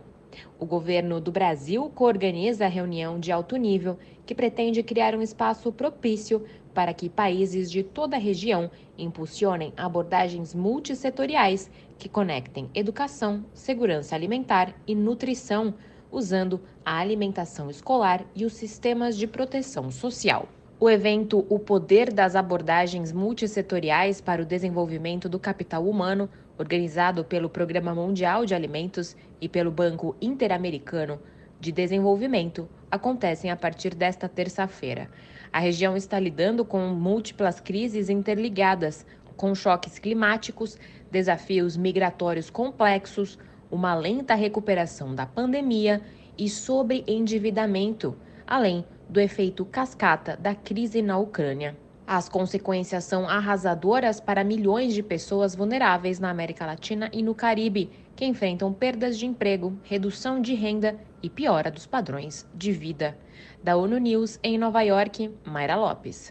O 0.58 0.66
governo 0.66 1.20
do 1.20 1.32
Brasil 1.32 1.92
coorganiza 1.94 2.66
a 2.66 2.70
reunião 2.70 3.20
de 3.20 3.32
alto 3.32 3.58
nível 3.58 3.98
que 4.26 4.36
pretende 4.36 4.82
criar 4.84 5.16
um 5.16 5.22
espaço 5.22 5.72
propício 5.72 6.46
para 6.76 6.94
que 6.94 7.10
países 7.10 7.72
de 7.72 7.82
toda 7.82 8.18
a 8.18 8.20
região 8.20 8.70
impulsionem 8.98 9.74
abordagens 9.78 10.54
multissetoriais 10.54 11.72
que 11.98 12.10
conectem 12.10 12.70
educação, 12.76 13.46
segurança 13.54 14.14
alimentar 14.14 14.76
e 14.86 14.94
nutrição, 14.94 15.74
usando 16.12 16.62
a 16.86 17.00
alimentação 17.00 17.70
escolar 17.70 18.26
e 18.36 18.46
os 18.46 18.54
sistemas 18.54 19.18
de 19.18 19.26
proteção 19.26 19.90
social. 19.90 20.50
O 20.78 20.90
evento 20.90 21.46
O 21.50 21.58
Poder 21.58 22.12
das 22.12 22.36
Abordagens 22.36 23.14
Multissetoriais 23.14 24.20
para 24.20 24.42
o 24.42 24.46
Desenvolvimento 24.46 25.30
do 25.30 25.40
Capital 25.40 25.88
Humano, 25.88 26.30
organizado 26.58 27.24
pelo 27.24 27.50
Programa 27.50 27.96
Mundial 27.96 28.46
de 28.46 28.54
Alimentos 28.54 29.16
e 29.40 29.48
pelo 29.48 29.72
Banco 29.72 30.14
Interamericano 30.22 31.18
de 31.62 31.72
Desenvolvimento, 31.72 32.68
acontecem 32.92 33.50
a 33.50 33.56
partir 33.56 33.96
desta 33.96 34.28
terça-feira. 34.28 35.10
A 35.56 35.60
região 35.60 35.96
está 35.96 36.20
lidando 36.20 36.66
com 36.66 36.86
múltiplas 36.90 37.62
crises 37.62 38.10
interligadas, 38.10 39.06
com 39.38 39.56
choques 39.56 39.98
climáticos, 39.98 40.78
desafios 41.10 41.78
migratórios 41.78 42.50
complexos, 42.50 43.40
uma 43.72 43.96
lenta 43.96 44.36
recuperação 44.36 45.16
da 45.16 45.26
pandemia 45.26 46.02
e 46.38 46.50
sobreendividamento, 46.50 48.18
além 48.46 48.86
do 49.08 49.18
efeito 49.18 49.64
cascata 49.64 50.36
da 50.36 50.54
crise 50.54 51.02
na 51.02 51.18
Ucrânia. 51.18 51.78
As 52.06 52.28
consequências 52.28 53.06
são 53.06 53.26
arrasadoras 53.26 54.20
para 54.20 54.44
milhões 54.44 54.94
de 54.94 55.02
pessoas 55.02 55.56
vulneráveis 55.56 56.20
na 56.20 56.30
América 56.30 56.66
Latina 56.66 57.10
e 57.14 57.24
no 57.24 57.34
Caribe, 57.34 57.90
que 58.16 58.26
enfrentam 58.26 58.72
perdas 58.72 59.18
de 59.20 59.26
emprego, 59.26 59.78
redução 59.84 60.42
de 60.42 60.54
renda 60.54 60.96
e 61.22 61.30
piora 61.30 61.70
dos 61.70 61.86
padrões 61.86 62.48
de 62.54 62.72
vida. 62.72 63.18
Da 63.64 63.76
ONU 63.76 63.98
News 63.98 64.40
em 64.42 64.58
Nova 64.58 64.82
York, 64.82 65.32
Mayra 65.46 65.76
Lopes. 65.76 66.30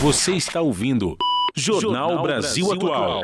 Você 0.00 0.32
está 0.32 0.60
ouvindo 0.60 1.16
Jornal, 1.54 2.10
Jornal 2.10 2.22
Brasil, 2.22 2.66
Brasil 2.66 2.92
Atual. 2.92 3.22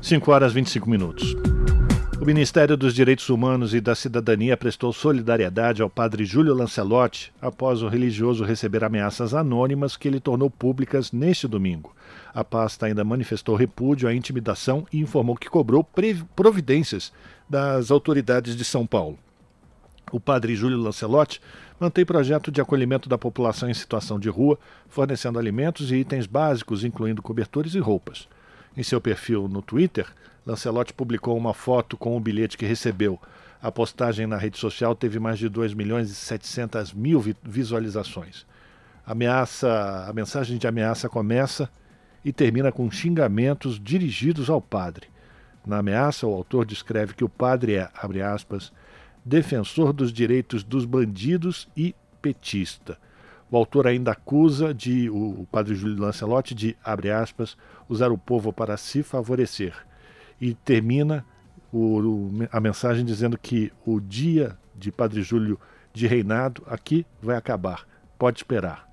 5 0.00 0.32
horas 0.32 0.52
25 0.52 0.90
minutos. 0.90 1.36
O 2.20 2.24
Ministério 2.26 2.76
dos 2.76 2.94
Direitos 2.94 3.30
Humanos 3.30 3.72
e 3.72 3.80
da 3.80 3.94
Cidadania 3.94 4.56
prestou 4.56 4.92
solidariedade 4.92 5.80
ao 5.80 5.88
padre 5.88 6.24
Júlio 6.24 6.52
Lancelotti 6.52 7.32
após 7.40 7.80
o 7.80 7.88
religioso 7.88 8.44
receber 8.44 8.84
ameaças 8.84 9.32
anônimas 9.32 9.96
que 9.96 10.06
ele 10.06 10.20
tornou 10.20 10.50
públicas 10.50 11.12
neste 11.12 11.48
domingo. 11.48 11.94
A 12.32 12.44
pasta 12.44 12.86
ainda 12.86 13.04
manifestou 13.04 13.56
repúdio 13.56 14.08
à 14.08 14.14
intimidação 14.14 14.86
e 14.92 15.00
informou 15.00 15.36
que 15.36 15.50
cobrou 15.50 15.84
providências 16.36 17.12
das 17.48 17.90
autoridades 17.90 18.54
de 18.54 18.64
São 18.64 18.86
Paulo. 18.86 19.18
O 20.12 20.20
padre 20.20 20.54
Júlio 20.56 20.78
Lancelotti 20.78 21.40
mantém 21.78 22.04
projeto 22.04 22.50
de 22.50 22.60
acolhimento 22.60 23.08
da 23.08 23.16
população 23.16 23.68
em 23.68 23.74
situação 23.74 24.18
de 24.18 24.28
rua, 24.28 24.58
fornecendo 24.88 25.38
alimentos 25.38 25.90
e 25.90 25.96
itens 25.96 26.26
básicos, 26.26 26.84
incluindo 26.84 27.22
cobertores 27.22 27.74
e 27.74 27.78
roupas. 27.78 28.28
Em 28.76 28.82
seu 28.82 29.00
perfil 29.00 29.48
no 29.48 29.62
Twitter, 29.62 30.06
Lancelotti 30.46 30.92
publicou 30.92 31.36
uma 31.36 31.54
foto 31.54 31.96
com 31.96 32.16
o 32.16 32.20
bilhete 32.20 32.56
que 32.56 32.66
recebeu. 32.66 33.20
A 33.62 33.70
postagem 33.70 34.26
na 34.26 34.36
rede 34.36 34.58
social 34.58 34.94
teve 34.94 35.18
mais 35.18 35.38
de 35.38 35.48
2 35.48 35.74
milhões 35.74 36.10
e 36.10 36.14
700 36.14 36.92
mil 36.92 37.22
visualizações. 37.42 38.46
Ameaça, 39.06 40.06
a 40.08 40.12
mensagem 40.12 40.56
de 40.56 40.66
ameaça 40.66 41.08
começa 41.08 41.68
e 42.24 42.32
termina 42.32 42.70
com 42.70 42.90
xingamentos 42.90 43.80
dirigidos 43.80 44.50
ao 44.50 44.60
padre. 44.60 45.08
Na 45.66 45.78
ameaça, 45.78 46.26
o 46.26 46.34
autor 46.34 46.64
descreve 46.64 47.14
que 47.14 47.24
o 47.24 47.28
padre 47.28 47.74
é, 47.74 47.88
abre 47.94 48.22
aspas, 48.22 48.72
defensor 49.24 49.92
dos 49.92 50.12
direitos 50.12 50.64
dos 50.64 50.84
bandidos 50.84 51.68
e 51.76 51.94
petista. 52.20 52.98
O 53.50 53.56
autor 53.56 53.86
ainda 53.86 54.12
acusa 54.12 54.72
de 54.72 55.10
o, 55.10 55.40
o 55.42 55.48
padre 55.50 55.74
Júlio 55.74 56.00
Lancelotti 56.00 56.54
de, 56.54 56.76
abre 56.84 57.10
aspas, 57.10 57.56
usar 57.88 58.10
o 58.10 58.18
povo 58.18 58.52
para 58.52 58.76
se 58.76 59.02
favorecer 59.02 59.74
e 60.40 60.54
termina 60.54 61.24
o, 61.72 62.30
a 62.50 62.60
mensagem 62.60 63.04
dizendo 63.04 63.36
que 63.36 63.72
o 63.84 64.00
dia 64.00 64.56
de 64.74 64.90
Padre 64.90 65.22
Júlio 65.22 65.58
de 65.92 66.06
reinado 66.06 66.62
aqui 66.66 67.06
vai 67.20 67.36
acabar. 67.36 67.86
Pode 68.18 68.38
esperar. 68.38 68.89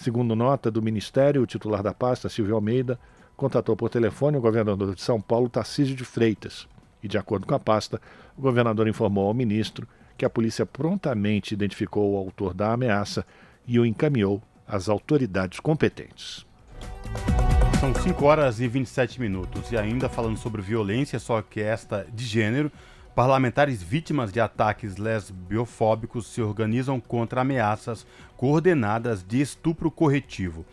Segundo 0.00 0.36
nota 0.36 0.70
do 0.70 0.80
Ministério, 0.80 1.42
o 1.42 1.46
titular 1.46 1.82
da 1.82 1.92
pasta, 1.92 2.28
Silvio 2.28 2.54
Almeida, 2.54 3.00
contatou 3.36 3.76
por 3.76 3.90
telefone 3.90 4.36
o 4.36 4.40
governador 4.40 4.94
de 4.94 5.02
São 5.02 5.20
Paulo, 5.20 5.48
Tarcísio 5.48 5.96
de 5.96 6.04
Freitas. 6.04 6.68
E, 7.02 7.08
de 7.08 7.18
acordo 7.18 7.48
com 7.48 7.54
a 7.54 7.58
pasta, 7.58 8.00
o 8.36 8.40
governador 8.40 8.86
informou 8.86 9.26
ao 9.26 9.34
ministro 9.34 9.88
que 10.16 10.24
a 10.24 10.30
polícia 10.30 10.64
prontamente 10.64 11.52
identificou 11.52 12.12
o 12.12 12.16
autor 12.16 12.54
da 12.54 12.72
ameaça 12.72 13.26
e 13.66 13.80
o 13.80 13.84
encaminhou 13.84 14.40
às 14.68 14.88
autoridades 14.88 15.58
competentes. 15.58 16.46
São 17.80 17.92
5 17.92 18.24
horas 18.24 18.60
e 18.60 18.68
27 18.68 19.20
minutos. 19.20 19.72
E 19.72 19.76
ainda 19.76 20.08
falando 20.08 20.36
sobre 20.36 20.62
violência, 20.62 21.18
só 21.18 21.42
que 21.42 21.60
esta 21.60 22.06
de 22.12 22.24
gênero, 22.24 22.70
parlamentares 23.18 23.82
vítimas 23.82 24.30
de 24.30 24.38
ataques 24.38 24.96
lesbiofóbicos 24.96 26.28
se 26.28 26.40
organizam 26.40 27.00
contra 27.00 27.40
ameaças 27.40 28.06
coordenadas 28.36 29.24
de 29.24 29.40
estupro 29.40 29.90
corretivo. 29.90 30.64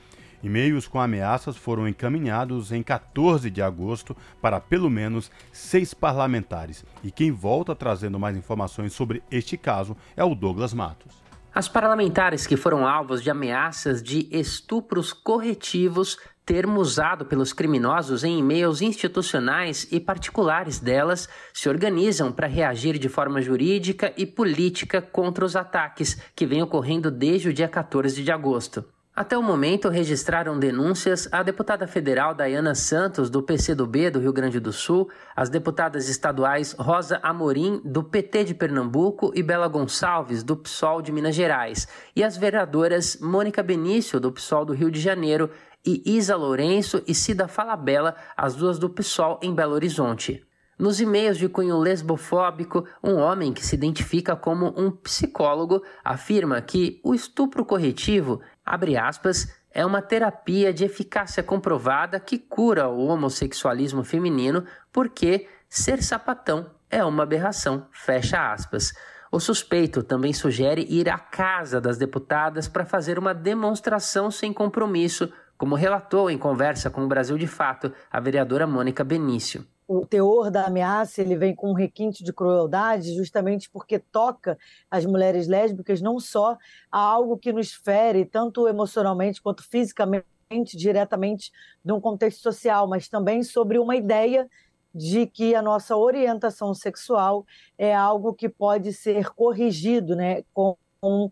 E-mails 0.43 0.87
com 0.87 1.01
ameaças 1.01 1.57
foram 1.57 1.87
encaminhados 1.87 2.71
em 2.71 2.83
14 2.83 3.49
de 3.49 3.63
agosto 3.63 4.15
para 4.39 4.59
pelo 4.59 4.91
menos 4.91 5.31
seis 5.51 5.91
parlamentares. 5.91 6.85
E 7.03 7.09
quem 7.09 7.31
volta 7.31 7.73
trazendo 7.73 8.19
mais 8.19 8.37
informações 8.37 8.93
sobre 8.93 9.23
este 9.31 9.57
caso 9.57 9.97
é 10.15 10.23
o 10.23 10.35
Douglas 10.35 10.71
Matos. 10.71 11.15
As 11.51 11.67
parlamentares 11.67 12.45
que 12.45 12.55
foram 12.55 12.87
alvos 12.87 13.23
de 13.23 13.31
ameaças 13.31 14.03
de 14.03 14.27
estupros 14.29 15.11
corretivos 15.11 16.19
termo 16.45 16.79
usado 16.79 17.25
pelos 17.25 17.51
criminosos 17.51 18.23
em 18.23 18.39
e-mails 18.39 18.81
institucionais 18.81 19.87
e 19.91 19.99
particulares 19.99 20.79
delas, 20.79 21.27
se 21.51 21.67
organizam 21.67 22.31
para 22.31 22.45
reagir 22.45 22.99
de 22.99 23.09
forma 23.09 23.41
jurídica 23.41 24.13
e 24.15 24.25
política 24.25 25.01
contra 25.01 25.43
os 25.43 25.55
ataques 25.55 26.17
que 26.35 26.45
vêm 26.45 26.61
ocorrendo 26.61 27.09
desde 27.09 27.49
o 27.49 27.53
dia 27.53 27.67
14 27.67 28.23
de 28.23 28.31
agosto. 28.31 28.85
Até 29.15 29.37
o 29.37 29.41
momento, 29.41 29.87
registraram 29.87 30.59
denúncias 30.59 31.29
a 31.31 31.41
deputada 31.41 31.87
federal 31.87 32.35
Dayana 32.35 32.75
Santos, 32.75 33.29
do 33.29 33.41
PCdoB 33.41 34.09
do 34.09 34.19
Rio 34.19 34.33
Grande 34.33 34.59
do 34.59 34.73
Sul, 34.73 35.09
as 35.33 35.49
deputadas 35.49 36.09
estaduais 36.09 36.75
Rosa 36.77 37.21
Amorim, 37.23 37.79
do 37.85 38.03
PT 38.03 38.43
de 38.43 38.53
Pernambuco, 38.53 39.31
e 39.33 39.41
Bela 39.41 39.69
Gonçalves, 39.69 40.43
do 40.43 40.57
PSOL 40.57 41.01
de 41.01 41.13
Minas 41.13 41.33
Gerais, 41.33 41.87
e 42.13 42.25
as 42.25 42.35
vereadoras 42.35 43.15
Mônica 43.21 43.63
Benício, 43.63 44.19
do 44.19 44.33
PSOL 44.33 44.65
do 44.65 44.73
Rio 44.73 44.91
de 44.91 44.99
Janeiro, 44.99 45.49
e 45.85 46.01
Isa 46.05 46.35
Lourenço 46.35 47.03
e 47.05 47.13
Cida 47.13 47.47
Falabella, 47.47 48.15
as 48.35 48.55
duas 48.55 48.79
do 48.79 48.89
PSOL 48.89 49.39
em 49.41 49.53
Belo 49.53 49.73
Horizonte. 49.73 50.45
Nos 50.77 50.99
e-mails 50.99 51.37
de 51.37 51.47
cunho 51.47 51.77
lesbofóbico, 51.77 52.85
um 53.01 53.15
homem 53.15 53.53
que 53.53 53.65
se 53.65 53.75
identifica 53.75 54.35
como 54.35 54.73
um 54.75 54.91
psicólogo 54.91 55.81
afirma 56.03 56.61
que 56.61 56.99
o 57.01 57.13
estupro 57.13 57.63
corretivo, 57.63 58.41
abre 58.65 58.97
aspas, 58.97 59.47
é 59.71 59.85
uma 59.85 60.01
terapia 60.01 60.73
de 60.73 60.83
eficácia 60.83 61.41
comprovada 61.41 62.19
que 62.19 62.37
cura 62.37 62.89
o 62.89 63.07
homossexualismo 63.07 64.03
feminino 64.03 64.65
porque 64.91 65.47
ser 65.69 66.01
sapatão 66.01 66.71
é 66.89 67.03
uma 67.03 67.23
aberração, 67.23 67.87
fecha 67.91 68.51
aspas. 68.51 68.93
O 69.31 69.39
suspeito 69.39 70.01
também 70.03 70.31
sugere 70.31 70.85
ir 70.89 71.09
à 71.09 71.17
casa 71.17 71.81
das 71.81 71.97
deputadas 71.97 72.67
para 72.67 72.85
fazer 72.85 73.19
uma 73.19 73.33
demonstração 73.33 74.31
sem 74.31 74.53
compromisso 74.53 75.31
como 75.57 75.75
relatou 75.75 76.29
em 76.29 76.37
conversa 76.37 76.89
com 76.89 77.01
o 77.01 77.07
Brasil 77.07 77.37
de 77.37 77.47
Fato 77.47 77.91
a 78.11 78.19
vereadora 78.19 78.67
Mônica 78.67 79.03
Benício. 79.03 79.65
O 79.87 80.05
teor 80.05 80.49
da 80.49 80.65
ameaça 80.65 81.21
ele 81.21 81.35
vem 81.35 81.53
com 81.53 81.69
um 81.69 81.75
requinte 81.75 82.23
de 82.23 82.33
crueldade, 82.33 83.13
justamente 83.13 83.69
porque 83.69 83.99
toca 83.99 84.57
as 84.89 85.05
mulheres 85.05 85.47
lésbicas 85.47 86.01
não 86.01 86.19
só 86.19 86.57
a 86.91 86.99
algo 86.99 87.37
que 87.37 87.53
nos 87.53 87.71
fere, 87.71 88.25
tanto 88.25 88.67
emocionalmente 88.67 89.41
quanto 89.41 89.63
fisicamente, 89.63 90.25
diretamente 90.73 91.51
num 91.83 92.01
contexto 92.01 92.41
social, 92.41 92.87
mas 92.87 93.07
também 93.07 93.43
sobre 93.43 93.77
uma 93.77 93.95
ideia 93.95 94.49
de 94.93 95.27
que 95.27 95.53
a 95.53 95.61
nossa 95.61 95.95
orientação 95.95 96.73
sexual 96.73 97.45
é 97.77 97.93
algo 97.93 98.33
que 98.33 98.49
pode 98.49 98.93
ser 98.93 99.29
corrigido 99.31 100.15
né, 100.15 100.43
com 100.53 100.77
um, 101.03 101.29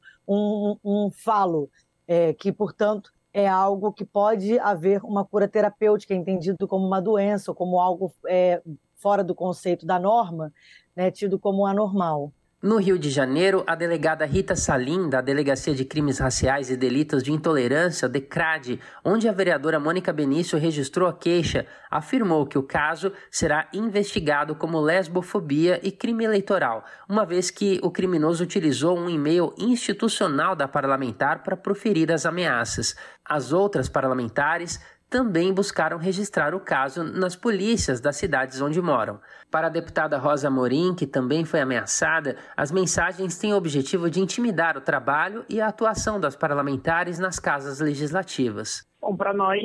um, 0.83 1.09
falo, 1.11 1.69
é, 2.07 2.33
que, 2.33 2.51
portanto, 2.51 3.11
é 3.33 3.47
algo 3.47 3.91
que 3.91 4.05
pode 4.05 4.59
haver 4.59 5.03
uma 5.03 5.25
cura 5.25 5.47
terapêutica, 5.47 6.13
entendido 6.13 6.67
como 6.67 6.85
uma 6.85 7.01
doença, 7.01 7.51
ou 7.51 7.55
como 7.55 7.79
algo 7.79 8.13
é, 8.27 8.61
fora 8.95 9.23
do 9.23 9.33
conceito 9.33 9.85
da 9.85 9.99
norma, 9.99 10.53
né, 10.95 11.09
tido 11.09 11.39
como 11.39 11.65
anormal. 11.65 12.31
No 12.63 12.77
Rio 12.77 12.97
de 12.97 13.09
Janeiro, 13.09 13.61
a 13.67 13.75
delegada 13.75 14.25
Rita 14.25 14.55
Salim, 14.55 15.09
da 15.09 15.19
Delegacia 15.19 15.75
de 15.75 15.83
Crimes 15.83 16.19
Raciais 16.19 16.69
e 16.69 16.77
Delitos 16.77 17.21
de 17.21 17.33
Intolerância, 17.33 18.07
DECRAD, 18.07 18.79
onde 19.03 19.27
a 19.27 19.33
vereadora 19.33 19.81
Mônica 19.81 20.13
Benício 20.13 20.57
registrou 20.57 21.09
a 21.09 21.13
queixa, 21.13 21.65
afirmou 21.91 22.47
que 22.47 22.57
o 22.57 22.63
caso 22.63 23.11
será 23.29 23.67
investigado 23.73 24.55
como 24.55 24.79
lesbofobia 24.79 25.77
e 25.83 25.91
crime 25.91 26.23
eleitoral, 26.23 26.85
uma 27.09 27.25
vez 27.25 27.51
que 27.51 27.81
o 27.83 27.91
criminoso 27.91 28.45
utilizou 28.45 28.97
um 28.97 29.09
e-mail 29.09 29.53
institucional 29.57 30.55
da 30.55 30.65
parlamentar 30.65 31.43
para 31.43 31.57
proferir 31.57 32.13
as 32.13 32.25
ameaças. 32.25 32.95
As 33.25 33.51
outras 33.51 33.89
parlamentares 33.89 34.79
também 35.13 35.53
buscaram 35.53 35.99
registrar 35.99 36.55
o 36.55 36.59
caso 36.59 37.03
nas 37.03 37.35
polícias 37.35 38.01
das 38.01 38.15
cidades 38.15 38.59
onde 38.59 38.81
moram. 38.81 39.19
Para 39.51 39.67
a 39.67 39.69
deputada 39.69 40.17
Rosa 40.17 40.49
Morim, 40.49 40.95
que 40.95 41.05
também 41.05 41.45
foi 41.45 41.59
ameaçada, 41.59 42.35
as 42.57 42.71
mensagens 42.71 43.37
têm 43.37 43.53
o 43.53 43.57
objetivo 43.57 44.09
de 44.09 44.19
intimidar 44.19 44.75
o 44.75 44.81
trabalho 44.81 45.45
e 45.47 45.61
a 45.61 45.67
atuação 45.67 46.19
das 46.19 46.35
parlamentares 46.35 47.19
nas 47.19 47.37
casas 47.37 47.79
legislativas. 47.79 48.89
Bom, 48.99 49.15
para 49.15 49.35
nós, 49.35 49.61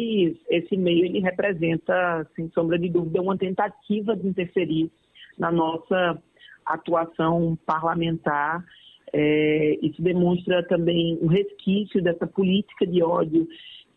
esse 0.50 0.76
meio 0.76 1.06
ele 1.06 1.20
representa, 1.20 2.28
sem 2.36 2.50
sombra 2.50 2.78
de 2.78 2.90
dúvida, 2.90 3.22
uma 3.22 3.38
tentativa 3.38 4.14
de 4.14 4.28
interferir 4.28 4.92
na 5.38 5.50
nossa 5.50 6.22
atuação 6.66 7.56
parlamentar. 7.64 8.62
É, 9.14 9.78
isso 9.80 10.02
demonstra 10.02 10.62
também 10.64 11.18
um 11.22 11.26
resquício 11.26 12.02
dessa 12.02 12.26
política 12.26 12.86
de 12.86 13.02
ódio 13.02 13.48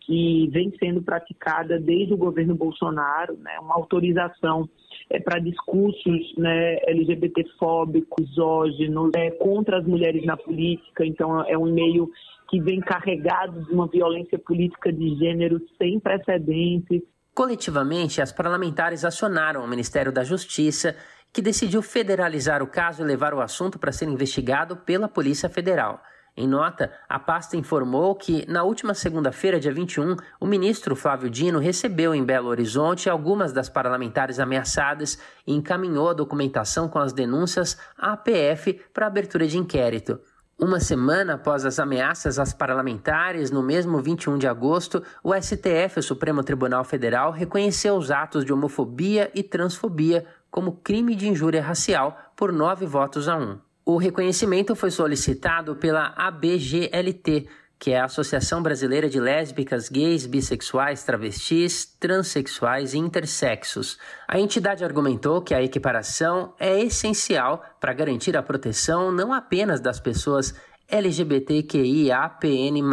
que 0.02 0.50
vem 0.52 0.74
sendo 0.80 1.02
praticada 1.02 1.80
desde 1.80 2.14
o 2.14 2.18
governo 2.18 2.56
Bolsonaro, 2.56 3.38
né, 3.38 3.60
uma 3.60 3.76
autorização 3.76 4.68
é, 5.10 5.20
para 5.20 5.40
discursos 5.40 6.36
né, 6.38 6.78
LGBTfóbicos, 6.88 8.28
misóginos, 8.32 9.12
é, 9.16 9.32
contra 9.32 9.78
as 9.80 9.86
mulheres 9.86 10.26
na 10.26 10.38
política. 10.38 11.06
Então, 11.06 11.44
é 11.46 11.58
um 11.58 11.68
e-mail 11.68 12.10
que 12.50 12.60
vem 12.60 12.80
carregado 12.80 13.64
de 13.66 13.74
uma 13.74 13.88
violência 13.88 14.38
política 14.38 14.92
de 14.92 15.16
gênero 15.16 15.62
sem 15.78 16.00
precedentes. 16.00 17.02
Coletivamente, 17.34 18.22
as 18.22 18.32
parlamentares 18.32 19.06
acionaram 19.06 19.64
o 19.64 19.68
Ministério 19.68 20.12
da 20.12 20.24
Justiça, 20.24 20.96
que 21.32 21.42
decidiu 21.42 21.82
federalizar 21.82 22.62
o 22.62 22.68
caso 22.68 23.02
e 23.02 23.06
levar 23.06 23.34
o 23.34 23.40
assunto 23.40 23.80
para 23.80 23.92
ser 23.92 24.10
investigado 24.10 24.76
pela 24.76 25.08
Polícia 25.08 25.48
Federal. 25.48 26.02
Em 26.36 26.48
nota, 26.48 26.92
a 27.10 27.20
pasta 27.20 27.58
informou 27.58 28.16
que, 28.16 28.46
na 28.50 28.64
última 28.64 28.94
segunda-feira, 28.94 29.60
dia 29.60 29.74
21, 29.74 30.16
o 30.40 30.46
ministro 30.46 30.96
Flávio 30.96 31.30
Dino 31.30 31.60
recebeu 31.60 32.16
em 32.16 32.24
Belo 32.24 32.48
Horizonte 32.48 33.10
algumas 33.10 33.52
das 33.52 33.68
parlamentares 33.68 34.40
ameaçadas 34.40 35.20
e 35.46 35.54
encaminhou 35.54 36.10
a 36.10 36.14
documentação 36.14 36.88
com 36.88 37.00
as 37.00 37.12
denúncias 37.12 37.78
à 37.98 38.14
APF 38.14 38.80
para 38.94 39.08
abertura 39.08 39.46
de 39.46 39.58
inquérito. 39.58 40.22
Uma 40.58 40.80
semana 40.80 41.34
após 41.34 41.66
as 41.66 41.80
ameaças 41.80 42.40
às 42.40 42.54
parlamentares, 42.54 43.52
no 43.52 43.62
mesmo 43.62 44.00
21 44.00 44.38
de 44.38 44.48
agosto, 44.48 45.04
o 45.24 45.34
STF, 45.34 46.00
o 46.00 46.04
Supremo 46.04 46.44
Tribunal 46.44 46.84
Federal, 46.84 47.32
reconheceu 47.32 47.96
os 47.96 48.10
atos 48.10 48.46
de 48.46 48.54
homofobia 48.54 49.30
e 49.34 49.44
transfobia 49.44 50.26
como 50.52 50.74
crime 50.78 51.16
de 51.16 51.28
injúria 51.28 51.64
racial 51.64 52.18
por 52.36 52.54
nove 52.54 52.86
votos 52.86 53.28
a 53.28 53.36
um. 53.36 53.58
O 53.86 53.98
reconhecimento 53.98 54.76
foi 54.76 54.92
solicitado 54.92 55.76
pela 55.76 56.14
ABGLT, 56.16 57.48
que 57.80 57.90
é 57.90 58.00
a 58.00 58.06
Associação 58.06 58.62
Brasileira 58.62 59.10
de 59.10 59.20
Lésbicas, 59.20 59.90
Gays, 59.90 60.28
Bissexuais, 60.28 61.04
Travestis, 61.04 61.84
Transsexuais 62.00 62.94
e 62.94 63.00
Intersexos. 63.00 63.98
A 64.28 64.40
entidade 64.40 64.84
argumentou 64.84 65.42
que 65.42 65.56
a 65.56 65.64
equiparação 65.64 66.54
é 66.60 66.80
essencial 66.80 67.66
para 67.80 67.92
garantir 67.92 68.38
a 68.38 68.44
proteção 68.44 69.12
não 69.12 69.34
apenas 69.34 69.82
das 69.82 70.00
pessoas 70.00 70.54
LGBTQIAPN+, 70.88 72.84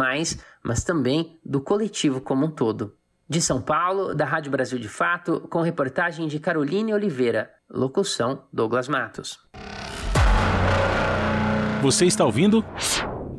mas 0.63 0.83
também 0.83 1.39
do 1.45 1.61
coletivo 1.61 2.19
como 2.19 2.47
um 2.47 2.51
todo. 2.51 2.95
De 3.27 3.39
São 3.39 3.61
Paulo, 3.61 4.15
da 4.15 4.25
Rádio 4.25 4.51
Brasil 4.51 4.79
de 4.79 4.89
Fato, 4.89 5.41
com 5.51 5.61
reportagem 5.61 6.27
de 6.27 6.39
Caroline 6.39 6.95
Oliveira. 6.95 7.51
Locução: 7.69 8.43
Douglas 8.51 8.87
Matos. 8.87 9.37
Você 11.81 12.05
está 12.05 12.25
ouvindo? 12.25 12.65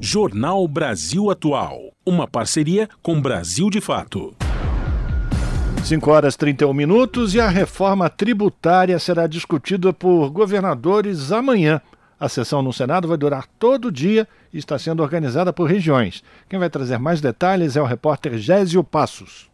Jornal 0.00 0.66
Brasil 0.66 1.30
Atual. 1.30 1.92
Uma 2.06 2.26
parceria 2.26 2.88
com 3.02 3.20
Brasil 3.20 3.68
de 3.68 3.82
Fato. 3.82 4.34
5 5.84 6.10
horas 6.10 6.36
31 6.36 6.72
minutos 6.72 7.34
e 7.34 7.40
a 7.40 7.48
reforma 7.50 8.08
tributária 8.08 8.98
será 8.98 9.26
discutida 9.26 9.92
por 9.92 10.30
governadores 10.30 11.30
amanhã. 11.30 11.82
A 12.18 12.30
sessão 12.30 12.62
no 12.62 12.72
Senado 12.72 13.06
vai 13.06 13.18
durar 13.18 13.46
todo 13.58 13.88
o 13.88 13.92
dia 13.92 14.26
e 14.50 14.56
está 14.56 14.78
sendo 14.78 15.02
organizada 15.02 15.52
por 15.52 15.68
regiões. 15.68 16.24
Quem 16.48 16.58
vai 16.58 16.70
trazer 16.70 16.98
mais 16.98 17.20
detalhes 17.20 17.76
é 17.76 17.82
o 17.82 17.86
repórter 17.86 18.38
Gésio 18.38 18.82
Passos. 18.82 19.50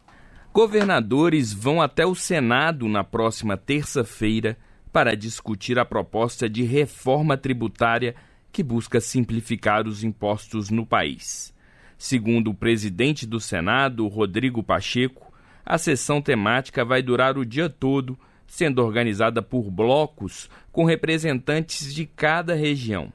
Governadores 0.53 1.53
vão 1.53 1.83
até 1.83 2.07
o 2.07 2.14
Senado 2.14 2.87
na 2.87 3.03
próxima 3.03 3.57
terça-feira 3.57 4.57
para 4.92 5.16
discutir 5.16 5.77
a 5.77 5.85
proposta 5.85 6.49
de 6.49 6.62
reforma 6.62 7.37
tributária 7.37 8.14
que 8.57 8.62
busca 8.62 9.03
simplificar 9.03 9.87
os 9.87 10.03
impostos 10.03 10.71
no 10.71 10.87
país. 10.87 11.53
Segundo 11.99 12.53
o 12.53 12.55
presidente 12.55 13.27
do 13.27 13.38
Senado, 13.38 14.09
Rodrigo 14.09 14.62
Pacheco, 14.62 15.31
a 15.62 15.77
sessão 15.77 16.23
temática 16.23 16.83
vai 16.83 17.03
durar 17.03 17.37
o 17.37 17.45
dia 17.45 17.69
todo, 17.69 18.19
sendo 18.47 18.83
organizada 18.83 19.42
por 19.42 19.71
blocos 19.71 20.49
com 20.73 20.87
representantes 20.87 21.95
de 21.95 22.07
cada 22.07 22.55
região. 22.55 23.12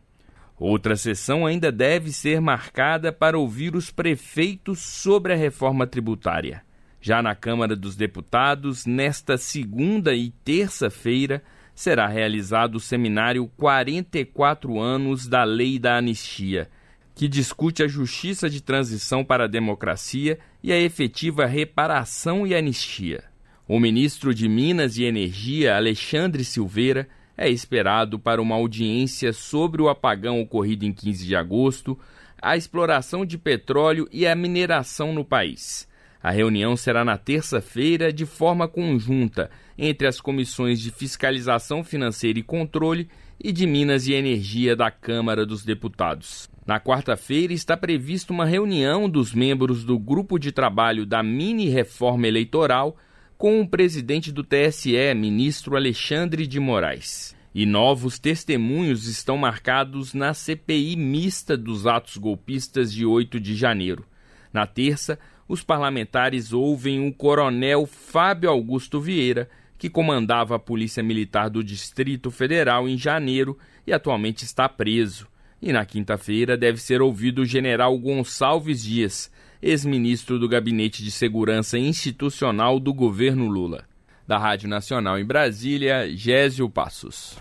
Outra 0.59 0.95
sessão 0.95 1.47
ainda 1.47 1.71
deve 1.71 2.11
ser 2.11 2.39
marcada 2.39 3.11
para 3.11 3.35
ouvir 3.35 3.75
os 3.75 3.89
prefeitos 3.89 4.77
sobre 4.77 5.33
a 5.33 5.35
reforma 5.35 5.87
tributária. 5.87 6.61
Já 7.01 7.23
na 7.23 7.33
Câmara 7.33 7.75
dos 7.75 7.95
Deputados, 7.95 8.85
nesta 8.85 9.39
segunda 9.39 10.13
e 10.13 10.29
terça-feira, 10.45 11.41
será 11.81 12.05
realizado 12.05 12.75
o 12.75 12.79
seminário 12.79 13.49
44 13.57 14.79
anos 14.79 15.27
da 15.27 15.43
Lei 15.43 15.79
da 15.79 15.97
Anistia, 15.97 16.69
que 17.15 17.27
discute 17.27 17.81
a 17.81 17.87
justiça 17.87 18.47
de 18.47 18.61
transição 18.61 19.25
para 19.25 19.45
a 19.45 19.47
democracia 19.47 20.37
e 20.61 20.71
a 20.71 20.79
efetiva 20.79 21.47
reparação 21.47 22.45
e 22.45 22.53
anistia. 22.53 23.23
O 23.67 23.79
ministro 23.79 24.31
de 24.31 24.47
Minas 24.47 24.97
e 24.97 25.05
Energia, 25.05 25.75
Alexandre 25.75 26.45
Silveira, 26.45 27.09
é 27.35 27.49
esperado 27.49 28.19
para 28.19 28.39
uma 28.39 28.53
audiência 28.53 29.33
sobre 29.33 29.81
o 29.81 29.89
apagão 29.89 30.39
ocorrido 30.39 30.85
em 30.85 30.93
15 30.93 31.25
de 31.25 31.35
agosto, 31.35 31.97
a 32.39 32.55
exploração 32.55 33.25
de 33.25 33.39
petróleo 33.39 34.07
e 34.11 34.27
a 34.27 34.35
mineração 34.35 35.13
no 35.13 35.25
país. 35.25 35.89
A 36.21 36.29
reunião 36.29 36.77
será 36.77 37.03
na 37.03 37.17
terça-feira 37.17 38.13
de 38.13 38.27
forma 38.27 38.67
conjunta 38.67 39.49
entre 39.83 40.07
as 40.07 40.21
comissões 40.21 40.79
de 40.79 40.91
Fiscalização 40.91 41.83
Financeira 41.83 42.37
e 42.37 42.43
Controle 42.43 43.09
e 43.43 43.51
de 43.51 43.65
Minas 43.65 44.05
e 44.05 44.13
Energia 44.13 44.75
da 44.75 44.91
Câmara 44.91 45.43
dos 45.43 45.65
Deputados. 45.65 46.47
Na 46.67 46.79
quarta-feira 46.79 47.51
está 47.51 47.75
prevista 47.75 48.31
uma 48.31 48.45
reunião 48.45 49.09
dos 49.09 49.33
membros 49.33 49.83
do 49.83 49.97
grupo 49.97 50.37
de 50.37 50.51
trabalho 50.51 51.03
da 51.03 51.23
mini 51.23 51.67
reforma 51.67 52.27
eleitoral 52.27 52.95
com 53.39 53.59
o 53.59 53.67
presidente 53.67 54.31
do 54.31 54.43
TSE, 54.43 55.15
ministro 55.15 55.75
Alexandre 55.75 56.45
de 56.45 56.59
Moraes. 56.59 57.35
E 57.53 57.65
novos 57.65 58.19
testemunhos 58.19 59.07
estão 59.07 59.35
marcados 59.35 60.13
na 60.13 60.35
CPI 60.35 60.95
mista 60.95 61.57
dos 61.57 61.87
atos 61.87 62.17
golpistas 62.17 62.93
de 62.93 63.03
8 63.03 63.39
de 63.39 63.55
janeiro. 63.55 64.05
Na 64.53 64.67
terça, 64.67 65.17
os 65.47 65.63
parlamentares 65.63 66.53
ouvem 66.53 67.07
o 67.07 67.11
coronel 67.11 67.87
Fábio 67.87 68.47
Augusto 68.47 69.01
Vieira, 69.01 69.49
que 69.81 69.89
comandava 69.89 70.55
a 70.55 70.59
Polícia 70.59 71.01
Militar 71.01 71.49
do 71.49 71.63
Distrito 71.63 72.29
Federal 72.29 72.87
em 72.87 72.95
janeiro 72.95 73.57
e 73.87 73.91
atualmente 73.91 74.45
está 74.45 74.69
preso. 74.69 75.27
E 75.59 75.73
na 75.73 75.83
quinta-feira 75.83 76.55
deve 76.55 76.79
ser 76.79 77.01
ouvido 77.01 77.41
o 77.41 77.45
general 77.47 77.97
Gonçalves 77.97 78.83
Dias, 78.83 79.31
ex-ministro 79.59 80.37
do 80.37 80.47
Gabinete 80.47 81.03
de 81.03 81.09
Segurança 81.09 81.79
Institucional 81.79 82.79
do 82.79 82.93
governo 82.93 83.47
Lula. 83.47 83.85
Da 84.27 84.37
Rádio 84.37 84.69
Nacional 84.69 85.17
em 85.17 85.25
Brasília, 85.25 86.15
Gésio 86.15 86.69
Passos. 86.69 87.39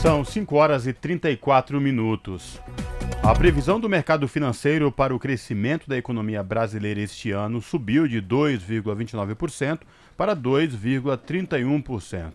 São 0.00 0.24
5 0.24 0.56
horas 0.56 0.86
e 0.86 0.94
34 0.94 1.78
minutos. 1.78 2.58
A 3.22 3.34
previsão 3.34 3.78
do 3.78 3.90
mercado 3.90 4.26
financeiro 4.26 4.90
para 4.90 5.14
o 5.14 5.18
crescimento 5.18 5.86
da 5.86 5.98
economia 5.98 6.42
brasileira 6.42 7.00
este 7.00 7.30
ano 7.30 7.60
subiu 7.60 8.08
de 8.08 8.22
2,29% 8.22 9.80
para 10.16 10.34
2,31%. 10.34 12.32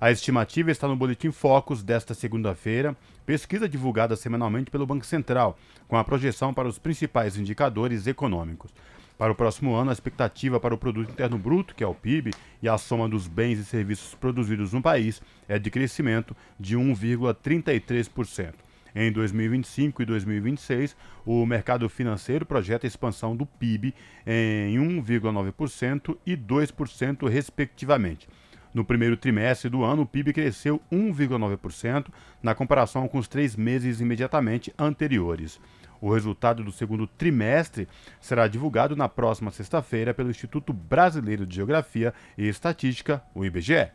A 0.00 0.12
estimativa 0.12 0.70
está 0.70 0.86
no 0.86 0.94
Boletim 0.94 1.32
Focus 1.32 1.82
desta 1.82 2.14
segunda-feira, 2.14 2.96
pesquisa 3.26 3.68
divulgada 3.68 4.14
semanalmente 4.14 4.70
pelo 4.70 4.86
Banco 4.86 5.04
Central, 5.04 5.58
com 5.88 5.96
a 5.96 6.04
projeção 6.04 6.54
para 6.54 6.68
os 6.68 6.78
principais 6.78 7.36
indicadores 7.36 8.06
econômicos. 8.06 8.72
Para 9.18 9.32
o 9.32 9.34
próximo 9.34 9.74
ano, 9.74 9.90
a 9.90 9.92
expectativa 9.92 10.60
para 10.60 10.72
o 10.72 10.78
Produto 10.78 11.10
Interno 11.10 11.36
Bruto, 11.36 11.74
que 11.74 11.82
é 11.82 11.86
o 11.86 11.94
PIB, 11.94 12.32
e 12.62 12.68
a 12.68 12.78
soma 12.78 13.08
dos 13.08 13.26
bens 13.26 13.58
e 13.58 13.64
serviços 13.64 14.14
produzidos 14.14 14.72
no 14.72 14.80
país 14.80 15.20
é 15.48 15.58
de 15.58 15.68
crescimento 15.68 16.36
de 16.60 16.76
1,33%. 16.76 18.67
Em 19.00 19.12
2025 19.12 20.02
e 20.02 20.04
2026, 20.04 20.96
o 21.24 21.46
mercado 21.46 21.88
financeiro 21.88 22.44
projeta 22.44 22.84
a 22.84 22.88
expansão 22.88 23.36
do 23.36 23.46
PIB 23.46 23.94
em 24.26 24.76
1,9% 24.76 26.18
e 26.26 26.36
2%, 26.36 27.28
respectivamente. 27.28 28.28
No 28.74 28.84
primeiro 28.84 29.16
trimestre 29.16 29.70
do 29.70 29.84
ano, 29.84 30.02
o 30.02 30.06
PIB 30.06 30.32
cresceu 30.32 30.82
1,9% 30.90 32.08
na 32.42 32.56
comparação 32.56 33.06
com 33.06 33.18
os 33.18 33.28
três 33.28 33.54
meses 33.54 34.00
imediatamente 34.00 34.74
anteriores. 34.76 35.60
O 36.00 36.12
resultado 36.12 36.64
do 36.64 36.72
segundo 36.72 37.06
trimestre 37.06 37.86
será 38.20 38.48
divulgado 38.48 38.96
na 38.96 39.08
próxima 39.08 39.52
sexta-feira 39.52 40.12
pelo 40.12 40.30
Instituto 40.30 40.72
Brasileiro 40.72 41.46
de 41.46 41.54
Geografia 41.54 42.12
e 42.36 42.48
Estatística, 42.48 43.22
o 43.32 43.44
IBGE. 43.44 43.92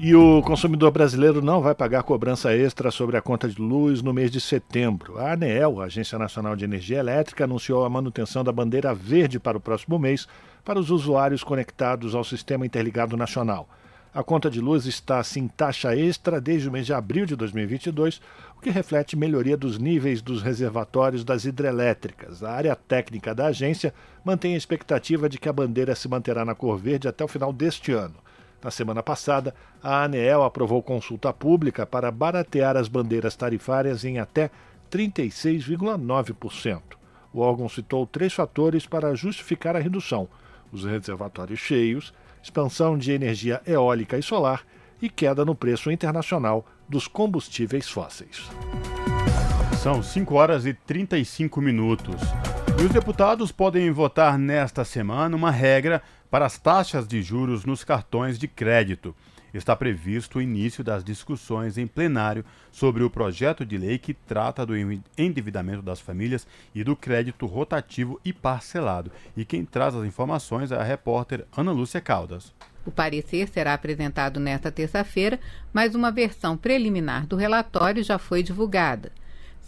E 0.00 0.14
o 0.14 0.40
consumidor 0.42 0.92
brasileiro 0.92 1.42
não 1.42 1.60
vai 1.60 1.74
pagar 1.74 2.04
cobrança 2.04 2.54
extra 2.54 2.88
sobre 2.88 3.16
a 3.16 3.20
conta 3.20 3.48
de 3.48 3.60
luz 3.60 4.00
no 4.00 4.14
mês 4.14 4.30
de 4.30 4.40
setembro. 4.40 5.18
A 5.18 5.32
ANEEL, 5.32 5.80
a 5.80 5.86
Agência 5.86 6.16
Nacional 6.16 6.54
de 6.54 6.64
Energia 6.64 7.00
Elétrica, 7.00 7.42
anunciou 7.42 7.84
a 7.84 7.90
manutenção 7.90 8.44
da 8.44 8.52
bandeira 8.52 8.94
verde 8.94 9.40
para 9.40 9.58
o 9.58 9.60
próximo 9.60 9.98
mês 9.98 10.28
para 10.64 10.78
os 10.78 10.90
usuários 10.90 11.42
conectados 11.42 12.14
ao 12.14 12.22
Sistema 12.22 12.64
Interligado 12.64 13.16
Nacional. 13.16 13.68
A 14.14 14.22
conta 14.22 14.48
de 14.48 14.60
luz 14.60 14.86
está 14.86 15.20
sem 15.24 15.48
taxa 15.48 15.96
extra 15.96 16.40
desde 16.40 16.68
o 16.68 16.72
mês 16.72 16.86
de 16.86 16.94
abril 16.94 17.26
de 17.26 17.34
2022, 17.34 18.20
o 18.56 18.60
que 18.60 18.70
reflete 18.70 19.16
melhoria 19.16 19.56
dos 19.56 19.80
níveis 19.80 20.22
dos 20.22 20.42
reservatórios 20.42 21.24
das 21.24 21.44
hidrelétricas. 21.44 22.44
A 22.44 22.52
área 22.52 22.76
técnica 22.76 23.34
da 23.34 23.46
agência 23.46 23.92
mantém 24.24 24.54
a 24.54 24.58
expectativa 24.58 25.28
de 25.28 25.38
que 25.38 25.48
a 25.48 25.52
bandeira 25.52 25.96
se 25.96 26.06
manterá 26.08 26.44
na 26.44 26.54
cor 26.54 26.78
verde 26.78 27.08
até 27.08 27.24
o 27.24 27.28
final 27.28 27.52
deste 27.52 27.90
ano. 27.90 28.14
Na 28.62 28.70
semana 28.70 29.02
passada, 29.02 29.54
a 29.82 30.04
ANEEL 30.04 30.42
aprovou 30.42 30.82
consulta 30.82 31.32
pública 31.32 31.86
para 31.86 32.10
baratear 32.10 32.76
as 32.76 32.88
bandeiras 32.88 33.36
tarifárias 33.36 34.04
em 34.04 34.18
até 34.18 34.50
36,9%. 34.90 36.82
O 37.32 37.40
órgão 37.40 37.68
citou 37.68 38.06
três 38.06 38.32
fatores 38.32 38.86
para 38.86 39.14
justificar 39.14 39.76
a 39.76 39.80
redução: 39.80 40.28
os 40.72 40.84
reservatórios 40.84 41.60
cheios, 41.60 42.12
expansão 42.42 42.98
de 42.98 43.12
energia 43.12 43.62
eólica 43.66 44.18
e 44.18 44.22
solar 44.22 44.64
e 45.00 45.08
queda 45.08 45.44
no 45.44 45.54
preço 45.54 45.90
internacional 45.90 46.66
dos 46.88 47.06
combustíveis 47.06 47.88
fósseis. 47.88 48.50
São 49.88 50.02
5 50.02 50.34
horas 50.34 50.66
e 50.66 50.74
35 50.74 51.62
minutos. 51.62 52.20
E 52.78 52.84
os 52.84 52.90
deputados 52.90 53.50
podem 53.50 53.90
votar 53.90 54.38
nesta 54.38 54.84
semana 54.84 55.34
uma 55.34 55.50
regra 55.50 56.02
para 56.30 56.44
as 56.44 56.58
taxas 56.58 57.08
de 57.08 57.22
juros 57.22 57.64
nos 57.64 57.84
cartões 57.84 58.38
de 58.38 58.46
crédito. 58.46 59.16
Está 59.54 59.74
previsto 59.74 60.38
o 60.38 60.42
início 60.42 60.84
das 60.84 61.02
discussões 61.02 61.78
em 61.78 61.86
plenário 61.86 62.44
sobre 62.70 63.02
o 63.02 63.08
projeto 63.08 63.64
de 63.64 63.78
lei 63.78 63.96
que 63.96 64.12
trata 64.12 64.66
do 64.66 64.74
endividamento 65.16 65.80
das 65.80 66.00
famílias 66.00 66.46
e 66.74 66.84
do 66.84 66.94
crédito 66.94 67.46
rotativo 67.46 68.20
e 68.22 68.30
parcelado. 68.30 69.10
E 69.34 69.42
quem 69.42 69.64
traz 69.64 69.94
as 69.94 70.04
informações 70.04 70.70
é 70.70 70.76
a 70.76 70.82
repórter 70.82 71.46
Ana 71.56 71.72
Lúcia 71.72 72.02
Caldas. 72.02 72.52
O 72.84 72.90
parecer 72.90 73.48
será 73.48 73.72
apresentado 73.72 74.38
nesta 74.38 74.70
terça-feira, 74.70 75.40
mas 75.72 75.94
uma 75.94 76.12
versão 76.12 76.58
preliminar 76.58 77.26
do 77.26 77.36
relatório 77.36 78.04
já 78.04 78.18
foi 78.18 78.42
divulgada. 78.42 79.10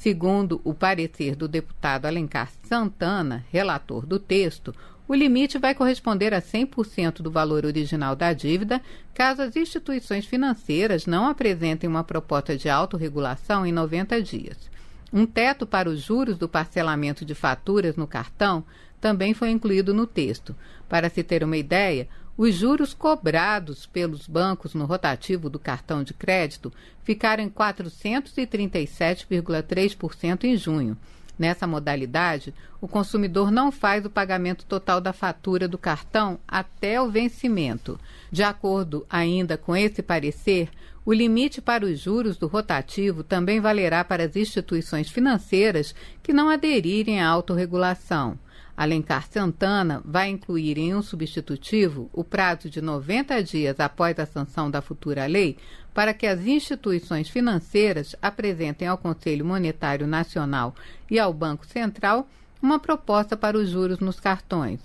Segundo 0.01 0.62
o 0.64 0.72
parecer 0.72 1.36
do 1.36 1.46
deputado 1.46 2.07
Alencar 2.07 2.51
Santana, 2.62 3.44
relator 3.53 4.07
do 4.07 4.18
texto, 4.18 4.74
o 5.07 5.14
limite 5.14 5.59
vai 5.59 5.74
corresponder 5.74 6.32
a 6.32 6.40
100% 6.40 7.20
do 7.20 7.30
valor 7.30 7.66
original 7.66 8.16
da 8.16 8.32
dívida, 8.32 8.80
caso 9.12 9.42
as 9.42 9.55
instituições 9.57 10.24
financeiras 10.24 11.05
não 11.05 11.28
apresentem 11.28 11.86
uma 11.86 12.03
proposta 12.03 12.57
de 12.57 12.66
autorregulação 12.66 13.66
em 13.66 13.72
90 13.72 14.22
dias. 14.22 14.70
Um 15.12 15.26
teto 15.26 15.66
para 15.66 15.90
os 15.90 16.01
juros 16.01 16.38
do 16.38 16.48
parcelamento 16.48 17.22
de 17.22 17.34
faturas 17.34 17.94
no 17.94 18.07
cartão 18.07 18.64
também 19.03 19.34
foi 19.34 19.51
incluído 19.51 19.92
no 19.92 20.07
texto. 20.07 20.57
Para 20.88 21.11
se 21.11 21.22
ter 21.22 21.44
uma 21.44 21.59
ideia, 21.59 22.09
os 22.37 22.55
juros 22.55 22.95
cobrados 22.95 23.87
pelos 23.87 24.26
bancos 24.26 24.74
no 24.74 24.85
rotativo 24.85 25.49
do 25.51 25.59
cartão 25.59 26.03
de 26.03 26.14
crédito 26.14 26.72
ficaram 27.03 27.43
em 27.43 27.51
437,3% 27.51 30.45
em 30.45 30.57
junho 30.57 30.97
Nessa 31.41 31.66
modalidade, 31.66 32.53
o 32.83 32.87
consumidor 32.87 33.51
não 33.51 33.72
faz 33.72 34.05
o 34.05 34.11
pagamento 34.11 34.66
total 34.66 35.01
da 35.01 35.11
fatura 35.11 35.66
do 35.66 35.78
cartão 35.78 36.39
até 36.47 37.01
o 37.01 37.09
vencimento. 37.09 37.99
De 38.31 38.43
acordo 38.43 39.07
ainda 39.09 39.57
com 39.57 39.74
esse 39.74 40.03
parecer, 40.03 40.68
o 41.03 41.14
limite 41.14 41.62
para 41.62 41.87
os 41.87 41.99
juros 41.99 42.37
do 42.37 42.47
rotativo 42.47 43.24
também 43.24 43.59
valerá 43.59 44.05
para 44.05 44.24
as 44.24 44.37
instituições 44.37 45.09
financeiras 45.09 45.95
que 46.22 46.31
não 46.31 46.51
aderirem 46.51 47.22
à 47.22 47.28
autorregulação. 47.28 48.39
Alencar 48.81 49.28
Santana 49.31 50.01
vai 50.07 50.31
incluir 50.31 50.78
em 50.78 50.95
um 50.95 51.03
substitutivo 51.03 52.09
o 52.14 52.24
prazo 52.24 52.70
de 52.70 52.81
90 52.81 53.43
dias 53.43 53.78
após 53.78 54.18
a 54.18 54.24
sanção 54.24 54.70
da 54.70 54.81
futura 54.81 55.26
lei 55.26 55.59
para 55.93 56.14
que 56.14 56.26
as 56.26 56.47
instituições 56.47 57.28
financeiras 57.28 58.16
apresentem 58.22 58.89
ao 58.89 58.97
Conselho 58.97 59.45
Monetário 59.45 60.07
Nacional 60.07 60.74
e 61.11 61.18
ao 61.18 61.31
Banco 61.31 61.66
Central 61.66 62.26
uma 62.62 62.78
proposta 62.78 63.37
para 63.37 63.59
os 63.59 63.68
juros 63.68 63.99
nos 63.99 64.18
cartões. 64.18 64.81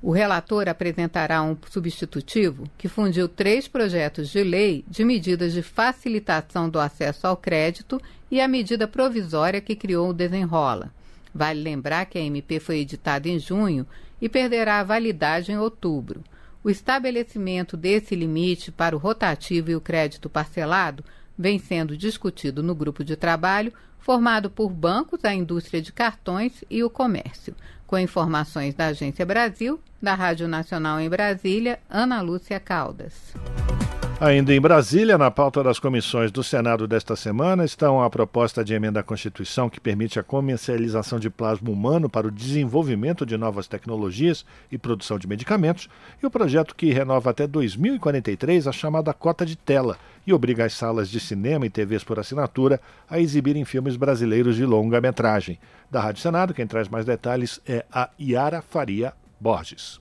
O 0.00 0.12
relator 0.12 0.68
apresentará 0.68 1.42
um 1.42 1.56
substitutivo 1.68 2.70
que 2.78 2.86
fundiu 2.86 3.28
três 3.28 3.66
projetos 3.66 4.28
de 4.28 4.44
lei 4.44 4.84
de 4.86 5.04
medidas 5.04 5.52
de 5.52 5.60
facilitação 5.60 6.70
do 6.70 6.78
acesso 6.78 7.26
ao 7.26 7.36
crédito 7.36 8.00
e 8.30 8.40
a 8.40 8.46
medida 8.46 8.86
provisória 8.86 9.60
que 9.60 9.74
criou 9.74 10.10
o 10.10 10.14
desenrola. 10.14 10.92
Vale 11.34 11.62
lembrar 11.62 12.06
que 12.06 12.18
a 12.18 12.22
MP 12.22 12.58
foi 12.60 12.78
editada 12.78 13.28
em 13.28 13.38
junho 13.38 13.86
e 14.20 14.28
perderá 14.28 14.80
a 14.80 14.84
validade 14.84 15.52
em 15.52 15.58
outubro. 15.58 16.22
O 16.62 16.68
estabelecimento 16.68 17.76
desse 17.76 18.14
limite 18.14 18.70
para 18.70 18.94
o 18.94 18.98
rotativo 18.98 19.70
e 19.70 19.76
o 19.76 19.80
crédito 19.80 20.28
parcelado 20.28 21.02
vem 21.38 21.58
sendo 21.58 21.96
discutido 21.96 22.62
no 22.62 22.74
grupo 22.74 23.02
de 23.02 23.16
trabalho 23.16 23.72
formado 23.98 24.50
por 24.50 24.68
bancos, 24.68 25.24
a 25.24 25.34
indústria 25.34 25.80
de 25.80 25.92
cartões 25.92 26.64
e 26.68 26.82
o 26.82 26.90
comércio. 26.90 27.54
Com 27.86 27.98
informações 27.98 28.74
da 28.74 28.86
Agência 28.86 29.24
Brasil, 29.24 29.80
da 30.00 30.14
Rádio 30.14 30.48
Nacional 30.48 31.00
em 31.00 31.08
Brasília, 31.08 31.78
Ana 31.88 32.20
Lúcia 32.20 32.60
Caldas. 32.60 33.34
Ainda 34.20 34.54
em 34.54 34.60
Brasília, 34.60 35.16
na 35.16 35.30
pauta 35.30 35.64
das 35.64 35.78
comissões 35.78 36.30
do 36.30 36.44
Senado 36.44 36.86
desta 36.86 37.16
semana, 37.16 37.64
estão 37.64 38.02
a 38.02 38.10
proposta 38.10 38.62
de 38.62 38.74
emenda 38.74 39.00
à 39.00 39.02
Constituição 39.02 39.70
que 39.70 39.80
permite 39.80 40.20
a 40.20 40.22
comercialização 40.22 41.18
de 41.18 41.30
plasma 41.30 41.70
humano 41.70 42.06
para 42.06 42.26
o 42.26 42.30
desenvolvimento 42.30 43.24
de 43.24 43.38
novas 43.38 43.66
tecnologias 43.66 44.44
e 44.70 44.76
produção 44.76 45.18
de 45.18 45.26
medicamentos, 45.26 45.88
e 46.22 46.26
o 46.26 46.30
projeto 46.30 46.76
que 46.76 46.92
renova 46.92 47.30
até 47.30 47.46
2043 47.46 48.66
a 48.66 48.72
chamada 48.72 49.14
cota 49.14 49.46
de 49.46 49.56
tela 49.56 49.96
e 50.26 50.34
obriga 50.34 50.66
as 50.66 50.74
salas 50.74 51.08
de 51.08 51.18
cinema 51.18 51.64
e 51.64 51.70
TVs 51.70 52.04
por 52.04 52.18
assinatura 52.18 52.78
a 53.08 53.18
exibirem 53.18 53.64
filmes 53.64 53.96
brasileiros 53.96 54.54
de 54.54 54.66
longa-metragem. 54.66 55.58
Da 55.90 55.98
Rádio 55.98 56.20
Senado, 56.20 56.52
quem 56.52 56.66
traz 56.66 56.90
mais 56.90 57.06
detalhes 57.06 57.58
é 57.66 57.86
a 57.90 58.10
Yara 58.20 58.60
Faria 58.60 59.14
Borges. 59.40 59.98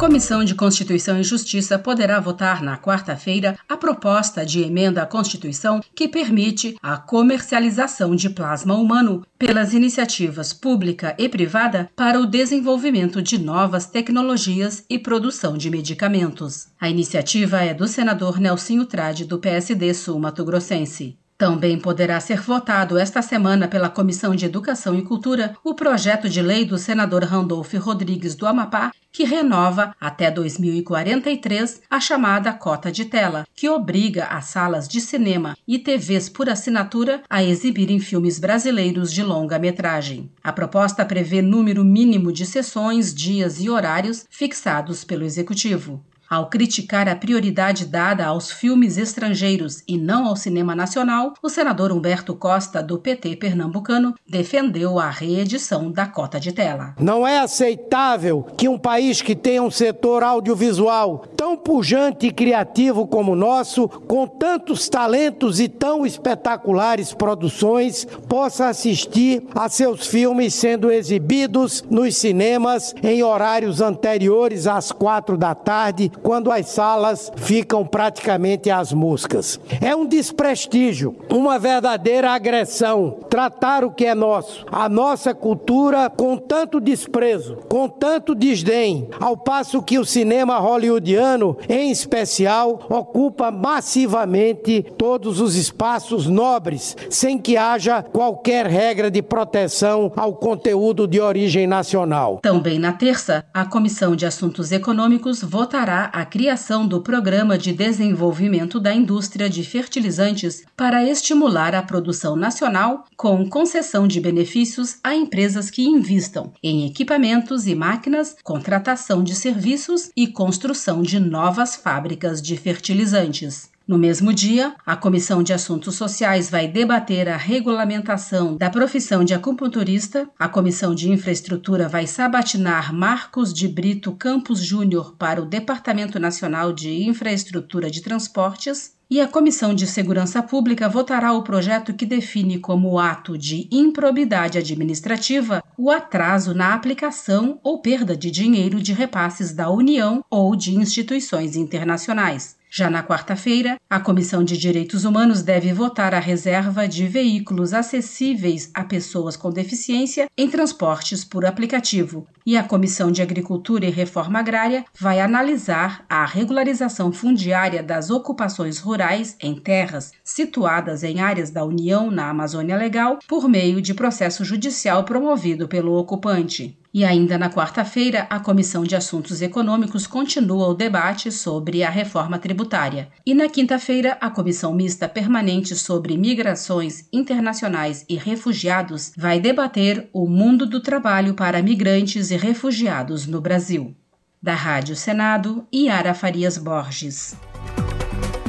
Comissão 0.00 0.42
de 0.42 0.54
Constituição 0.54 1.20
e 1.20 1.22
Justiça 1.22 1.78
poderá 1.78 2.18
votar 2.18 2.62
na 2.62 2.78
quarta-feira 2.78 3.58
a 3.68 3.76
proposta 3.76 4.46
de 4.46 4.62
emenda 4.62 5.02
à 5.02 5.06
Constituição 5.06 5.82
que 5.94 6.08
permite 6.08 6.74
a 6.82 6.96
comercialização 6.96 8.16
de 8.16 8.30
plasma 8.30 8.74
humano 8.76 9.26
pelas 9.38 9.74
iniciativas 9.74 10.54
pública 10.54 11.14
e 11.18 11.28
privada 11.28 11.90
para 11.94 12.18
o 12.18 12.24
desenvolvimento 12.24 13.20
de 13.20 13.36
novas 13.36 13.84
tecnologias 13.84 14.86
e 14.88 14.98
produção 14.98 15.58
de 15.58 15.68
medicamentos. 15.68 16.68
A 16.80 16.88
iniciativa 16.88 17.60
é 17.60 17.74
do 17.74 17.86
senador 17.86 18.40
Nelsinho 18.40 18.86
Trade, 18.86 19.26
do 19.26 19.38
PSD 19.38 19.92
Sul 19.92 20.18
Mato 20.18 20.42
Grossense. 20.46 21.19
Também 21.40 21.78
poderá 21.78 22.20
ser 22.20 22.38
votado 22.38 22.98
esta 22.98 23.22
semana 23.22 23.66
pela 23.66 23.88
Comissão 23.88 24.34
de 24.34 24.44
Educação 24.44 24.94
e 24.94 25.00
Cultura 25.00 25.56
o 25.64 25.72
projeto 25.72 26.28
de 26.28 26.42
lei 26.42 26.66
do 26.66 26.76
senador 26.76 27.24
Randolph 27.24 27.72
Rodrigues 27.76 28.34
do 28.34 28.46
Amapá, 28.46 28.92
que 29.10 29.24
renova 29.24 29.94
até 29.98 30.30
2043 30.30 31.80
a 31.88 31.98
chamada 31.98 32.52
cota 32.52 32.92
de 32.92 33.06
tela, 33.06 33.46
que 33.54 33.70
obriga 33.70 34.26
as 34.26 34.44
salas 34.44 34.86
de 34.86 35.00
cinema 35.00 35.56
e 35.66 35.78
TVs 35.78 36.28
por 36.28 36.50
assinatura 36.50 37.22
a 37.30 37.42
exibirem 37.42 37.98
filmes 37.98 38.38
brasileiros 38.38 39.10
de 39.10 39.22
longa-metragem. 39.22 40.30
A 40.44 40.52
proposta 40.52 41.06
prevê 41.06 41.40
número 41.40 41.82
mínimo 41.82 42.30
de 42.30 42.44
sessões, 42.44 43.14
dias 43.14 43.58
e 43.62 43.70
horários 43.70 44.26
fixados 44.28 45.04
pelo 45.04 45.24
executivo. 45.24 46.04
Ao 46.30 46.48
criticar 46.48 47.08
a 47.08 47.16
prioridade 47.16 47.84
dada 47.84 48.24
aos 48.24 48.52
filmes 48.52 48.96
estrangeiros 48.96 49.82
e 49.88 49.98
não 49.98 50.28
ao 50.28 50.36
cinema 50.36 50.76
nacional, 50.76 51.34
o 51.42 51.48
senador 51.48 51.90
Humberto 51.90 52.36
Costa, 52.36 52.80
do 52.80 53.00
PT 53.00 53.34
pernambucano, 53.34 54.14
defendeu 54.28 55.00
a 55.00 55.10
reedição 55.10 55.90
da 55.90 56.06
cota 56.06 56.38
de 56.38 56.52
tela. 56.52 56.94
Não 57.00 57.26
é 57.26 57.40
aceitável 57.40 58.46
que 58.56 58.68
um 58.68 58.78
país 58.78 59.20
que 59.20 59.34
tem 59.34 59.58
um 59.58 59.72
setor 59.72 60.22
audiovisual 60.22 61.24
tão 61.36 61.56
pujante 61.56 62.28
e 62.28 62.32
criativo 62.32 63.08
como 63.08 63.32
o 63.32 63.36
nosso, 63.36 63.88
com 63.88 64.24
tantos 64.24 64.88
talentos 64.88 65.58
e 65.58 65.66
tão 65.68 66.06
espetaculares 66.06 67.12
produções, 67.12 68.04
possa 68.28 68.68
assistir 68.68 69.42
a 69.52 69.68
seus 69.68 70.06
filmes 70.06 70.54
sendo 70.54 70.92
exibidos 70.92 71.82
nos 71.90 72.16
cinemas 72.16 72.94
em 73.02 73.20
horários 73.20 73.80
anteriores 73.80 74.68
às 74.68 74.92
quatro 74.92 75.36
da 75.36 75.56
tarde, 75.56 76.12
quando 76.22 76.50
as 76.50 76.66
salas 76.66 77.32
ficam 77.36 77.84
praticamente 77.86 78.70
às 78.70 78.92
moscas. 78.92 79.60
É 79.80 79.94
um 79.94 80.06
desprestígio, 80.06 81.16
uma 81.30 81.58
verdadeira 81.58 82.30
agressão 82.30 83.18
tratar 83.28 83.84
o 83.84 83.90
que 83.90 84.06
é 84.06 84.14
nosso, 84.14 84.66
a 84.70 84.88
nossa 84.88 85.34
cultura, 85.34 86.10
com 86.10 86.36
tanto 86.36 86.80
desprezo, 86.80 87.56
com 87.68 87.88
tanto 87.88 88.34
desdém, 88.34 89.08
ao 89.20 89.36
passo 89.36 89.82
que 89.82 89.98
o 89.98 90.04
cinema 90.04 90.58
hollywoodiano, 90.58 91.56
em 91.68 91.90
especial, 91.90 92.86
ocupa 92.88 93.50
massivamente 93.50 94.84
todos 94.98 95.40
os 95.40 95.54
espaços 95.54 96.26
nobres, 96.26 96.96
sem 97.08 97.38
que 97.38 97.56
haja 97.56 98.02
qualquer 98.02 98.66
regra 98.66 99.10
de 99.10 99.22
proteção 99.22 100.12
ao 100.16 100.34
conteúdo 100.34 101.06
de 101.06 101.20
origem 101.20 101.66
nacional. 101.66 102.40
Também 102.42 102.78
na 102.78 102.92
terça, 102.92 103.44
a 103.52 103.64
Comissão 103.64 104.16
de 104.16 104.26
Assuntos 104.26 104.72
Econômicos 104.72 105.42
votará 105.42 106.09
a 106.12 106.24
criação 106.24 106.86
do 106.86 107.00
Programa 107.00 107.56
de 107.56 107.72
Desenvolvimento 107.72 108.78
da 108.78 108.92
Indústria 108.92 109.48
de 109.48 109.64
Fertilizantes 109.64 110.64
para 110.76 111.04
estimular 111.04 111.74
a 111.74 111.82
produção 111.82 112.36
nacional 112.36 113.06
com 113.16 113.48
concessão 113.48 114.06
de 114.06 114.20
benefícios 114.20 114.98
a 115.02 115.14
empresas 115.14 115.70
que 115.70 115.82
investam 115.82 116.52
em 116.62 116.86
equipamentos 116.86 117.66
e 117.66 117.74
máquinas, 117.74 118.36
contratação 118.42 119.22
de 119.22 119.34
serviços 119.34 120.10
e 120.16 120.26
construção 120.26 121.02
de 121.02 121.18
novas 121.18 121.76
fábricas 121.76 122.42
de 122.42 122.56
fertilizantes. 122.56 123.69
No 123.90 123.98
mesmo 123.98 124.32
dia, 124.32 124.72
a 124.86 124.94
Comissão 124.94 125.42
de 125.42 125.52
Assuntos 125.52 125.96
Sociais 125.96 126.48
vai 126.48 126.68
debater 126.68 127.28
a 127.28 127.36
regulamentação 127.36 128.56
da 128.56 128.70
profissão 128.70 129.24
de 129.24 129.34
acupunturista, 129.34 130.30
a 130.38 130.48
Comissão 130.48 130.94
de 130.94 131.10
Infraestrutura 131.10 131.88
vai 131.88 132.06
sabatinar 132.06 132.94
Marcos 132.94 133.52
de 133.52 133.66
Brito 133.66 134.12
Campos 134.12 134.60
Júnior 134.60 135.16
para 135.18 135.42
o 135.42 135.44
Departamento 135.44 136.20
Nacional 136.20 136.72
de 136.72 137.02
Infraestrutura 137.02 137.90
de 137.90 138.00
Transportes, 138.00 138.92
e 139.10 139.20
a 139.20 139.26
Comissão 139.26 139.74
de 139.74 139.88
Segurança 139.88 140.40
Pública 140.40 140.88
votará 140.88 141.32
o 141.32 141.42
projeto 141.42 141.92
que 141.92 142.06
define 142.06 142.60
como 142.60 142.96
ato 142.96 143.36
de 143.36 143.66
improbidade 143.72 144.56
administrativa 144.56 145.64
o 145.76 145.90
atraso 145.90 146.54
na 146.54 146.74
aplicação 146.74 147.58
ou 147.60 147.82
perda 147.82 148.16
de 148.16 148.30
dinheiro 148.30 148.80
de 148.80 148.92
repasses 148.92 149.52
da 149.52 149.68
União 149.68 150.24
ou 150.30 150.54
de 150.54 150.76
instituições 150.76 151.56
internacionais. 151.56 152.59
Já 152.72 152.88
na 152.88 153.02
quarta-feira, 153.02 153.80
a 153.90 153.98
Comissão 153.98 154.44
de 154.44 154.56
Direitos 154.56 155.04
Humanos 155.04 155.42
deve 155.42 155.72
votar 155.72 156.14
a 156.14 156.20
reserva 156.20 156.86
de 156.86 157.04
veículos 157.08 157.74
acessíveis 157.74 158.70
a 158.72 158.84
pessoas 158.84 159.36
com 159.36 159.50
deficiência 159.50 160.28
em 160.38 160.48
transportes 160.48 161.24
por 161.24 161.44
aplicativo. 161.44 162.28
E 162.46 162.56
a 162.56 162.62
Comissão 162.62 163.10
de 163.10 163.22
Agricultura 163.22 163.86
e 163.86 163.90
Reforma 163.90 164.38
Agrária 164.38 164.84
vai 164.96 165.20
analisar 165.20 166.04
a 166.08 166.24
regularização 166.24 167.10
fundiária 167.12 167.82
das 167.82 168.08
ocupações 168.08 168.78
rurais 168.78 169.36
em 169.40 169.56
terras 169.56 170.12
situadas 170.22 171.02
em 171.02 171.20
áreas 171.20 171.50
da 171.50 171.64
União 171.64 172.08
na 172.08 172.30
Amazônia 172.30 172.76
Legal 172.76 173.18
por 173.26 173.48
meio 173.48 173.82
de 173.82 173.92
processo 173.94 174.44
judicial 174.44 175.02
promovido 175.02 175.66
pelo 175.66 175.96
ocupante. 175.98 176.79
E 176.92 177.04
ainda 177.04 177.38
na 177.38 177.48
quarta-feira, 177.48 178.26
a 178.28 178.40
Comissão 178.40 178.82
de 178.82 178.96
Assuntos 178.96 179.40
Econômicos 179.40 180.08
continua 180.08 180.66
o 180.66 180.74
debate 180.74 181.30
sobre 181.30 181.84
a 181.84 181.90
reforma 181.90 182.36
tributária. 182.36 183.08
E 183.24 183.32
na 183.32 183.48
quinta-feira, 183.48 184.18
a 184.20 184.28
Comissão 184.28 184.74
Mista 184.74 185.08
Permanente 185.08 185.76
sobre 185.76 186.18
Migrações 186.18 187.06
Internacionais 187.12 188.04
e 188.08 188.16
Refugiados 188.16 189.12
vai 189.16 189.38
debater 189.38 190.10
o 190.12 190.26
mundo 190.26 190.66
do 190.66 190.80
trabalho 190.80 191.34
para 191.34 191.62
migrantes 191.62 192.32
e 192.32 192.36
refugiados 192.36 193.24
no 193.24 193.40
Brasil. 193.40 193.94
Da 194.42 194.54
Rádio 194.54 194.96
Senado, 194.96 195.64
Yara 195.72 196.12
Farias 196.12 196.58
Borges. 196.58 197.36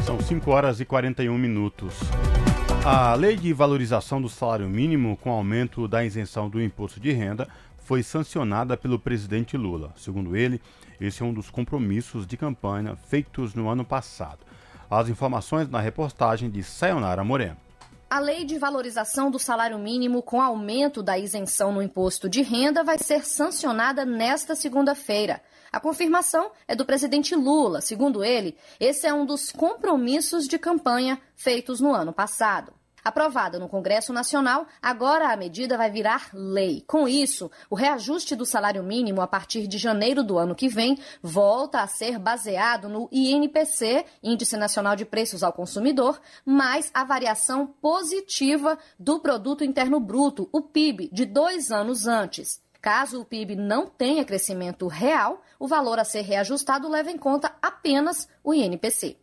São 0.04 0.20
5 0.20 0.50
horas 0.50 0.80
e 0.80 0.86
41 0.86 1.38
minutos. 1.38 1.94
A 2.84 3.14
lei 3.14 3.36
de 3.36 3.54
valorização 3.54 4.20
do 4.20 4.28
salário 4.28 4.68
mínimo 4.68 5.16
com 5.18 5.30
aumento 5.30 5.88
da 5.88 6.04
isenção 6.04 6.50
do 6.50 6.60
imposto 6.60 7.00
de 7.00 7.12
renda 7.12 7.48
foi 7.92 8.04
sancionada 8.04 8.78
pelo 8.78 8.98
presidente 8.98 9.58
Lula. 9.58 9.94
Segundo 9.98 10.34
ele, 10.34 10.62
esse 10.98 11.22
é 11.22 11.26
um 11.26 11.34
dos 11.34 11.50
compromissos 11.50 12.26
de 12.26 12.38
campanha 12.38 12.96
feitos 12.96 13.54
no 13.54 13.68
ano 13.68 13.84
passado. 13.84 14.46
As 14.90 15.10
informações 15.10 15.68
na 15.68 15.82
reportagem 15.82 16.50
de 16.50 16.64
Sayonara 16.64 17.22
Moreno. 17.22 17.58
A 18.10 18.18
lei 18.18 18.46
de 18.46 18.58
valorização 18.58 19.30
do 19.30 19.38
salário 19.38 19.78
mínimo 19.78 20.24
com 20.24 20.40
aumento 20.40 21.04
da 21.04 21.20
isenção 21.20 21.74
no 21.74 21.82
imposto 21.82 22.30
de 22.30 22.42
renda 22.42 22.82
vai 22.82 22.98
ser 22.98 23.26
sancionada 23.26 24.06
nesta 24.06 24.56
segunda-feira. 24.56 25.42
A 25.70 25.78
confirmação 25.78 26.50
é 26.70 26.74
do 26.74 26.86
presidente 26.86 27.36
Lula. 27.36 27.82
Segundo 27.82 28.24
ele, 28.24 28.56
esse 28.80 29.06
é 29.06 29.14
um 29.14 29.26
dos 29.26 29.52
compromissos 29.52 30.48
de 30.48 30.58
campanha 30.58 31.20
feitos 31.36 31.82
no 31.82 31.94
ano 31.94 32.14
passado. 32.14 32.72
Aprovada 33.04 33.58
no 33.58 33.68
Congresso 33.68 34.14
Nacional, 34.14 34.68
agora 34.82 35.32
a 35.32 35.38
medida 35.38 35.78
vai 35.78 35.90
virar 35.90 36.30
lei. 36.34 36.84
Com 36.88 37.08
isso, 37.08 37.50
o 37.70 37.76
reajuste 37.76 38.36
do 38.36 38.46
salário 38.46 38.84
mínimo 38.84 39.22
a 39.22 39.28
partir 39.28 39.68
de 39.68 39.78
janeiro 39.78 40.24
do 40.24 40.38
ano 40.38 40.54
que 40.54 40.68
vem 40.68 41.00
volta 41.22 41.82
a 41.82 41.88
ser 41.88 42.20
baseado 42.20 42.88
no 42.88 43.10
INPC, 43.12 44.06
Índice 44.22 44.56
Nacional 44.56 44.96
de 44.96 45.06
Preços 45.06 45.42
ao 45.42 45.52
Consumidor, 45.52 46.22
mais 46.46 46.92
a 46.94 47.04
variação 47.04 47.66
positiva 47.66 48.78
do 49.00 49.20
Produto 49.20 49.64
Interno 49.64 50.00
Bruto, 50.00 50.48
o 50.52 50.62
PIB, 50.62 51.10
de 51.12 51.26
dois 51.26 51.72
anos 51.72 52.06
antes. 52.06 52.62
Caso 52.82 53.22
o 53.22 53.26
PIB 53.26 53.56
não 53.56 53.86
tenha 53.86 54.26
crescimento 54.26 54.88
real, 54.88 55.42
o 55.60 55.68
valor 55.68 56.00
a 56.00 56.04
ser 56.04 56.22
reajustado 56.22 56.90
leva 56.90 57.12
em 57.12 57.18
conta 57.18 57.54
apenas 57.62 58.28
o 58.44 58.54
INPC. 58.54 59.18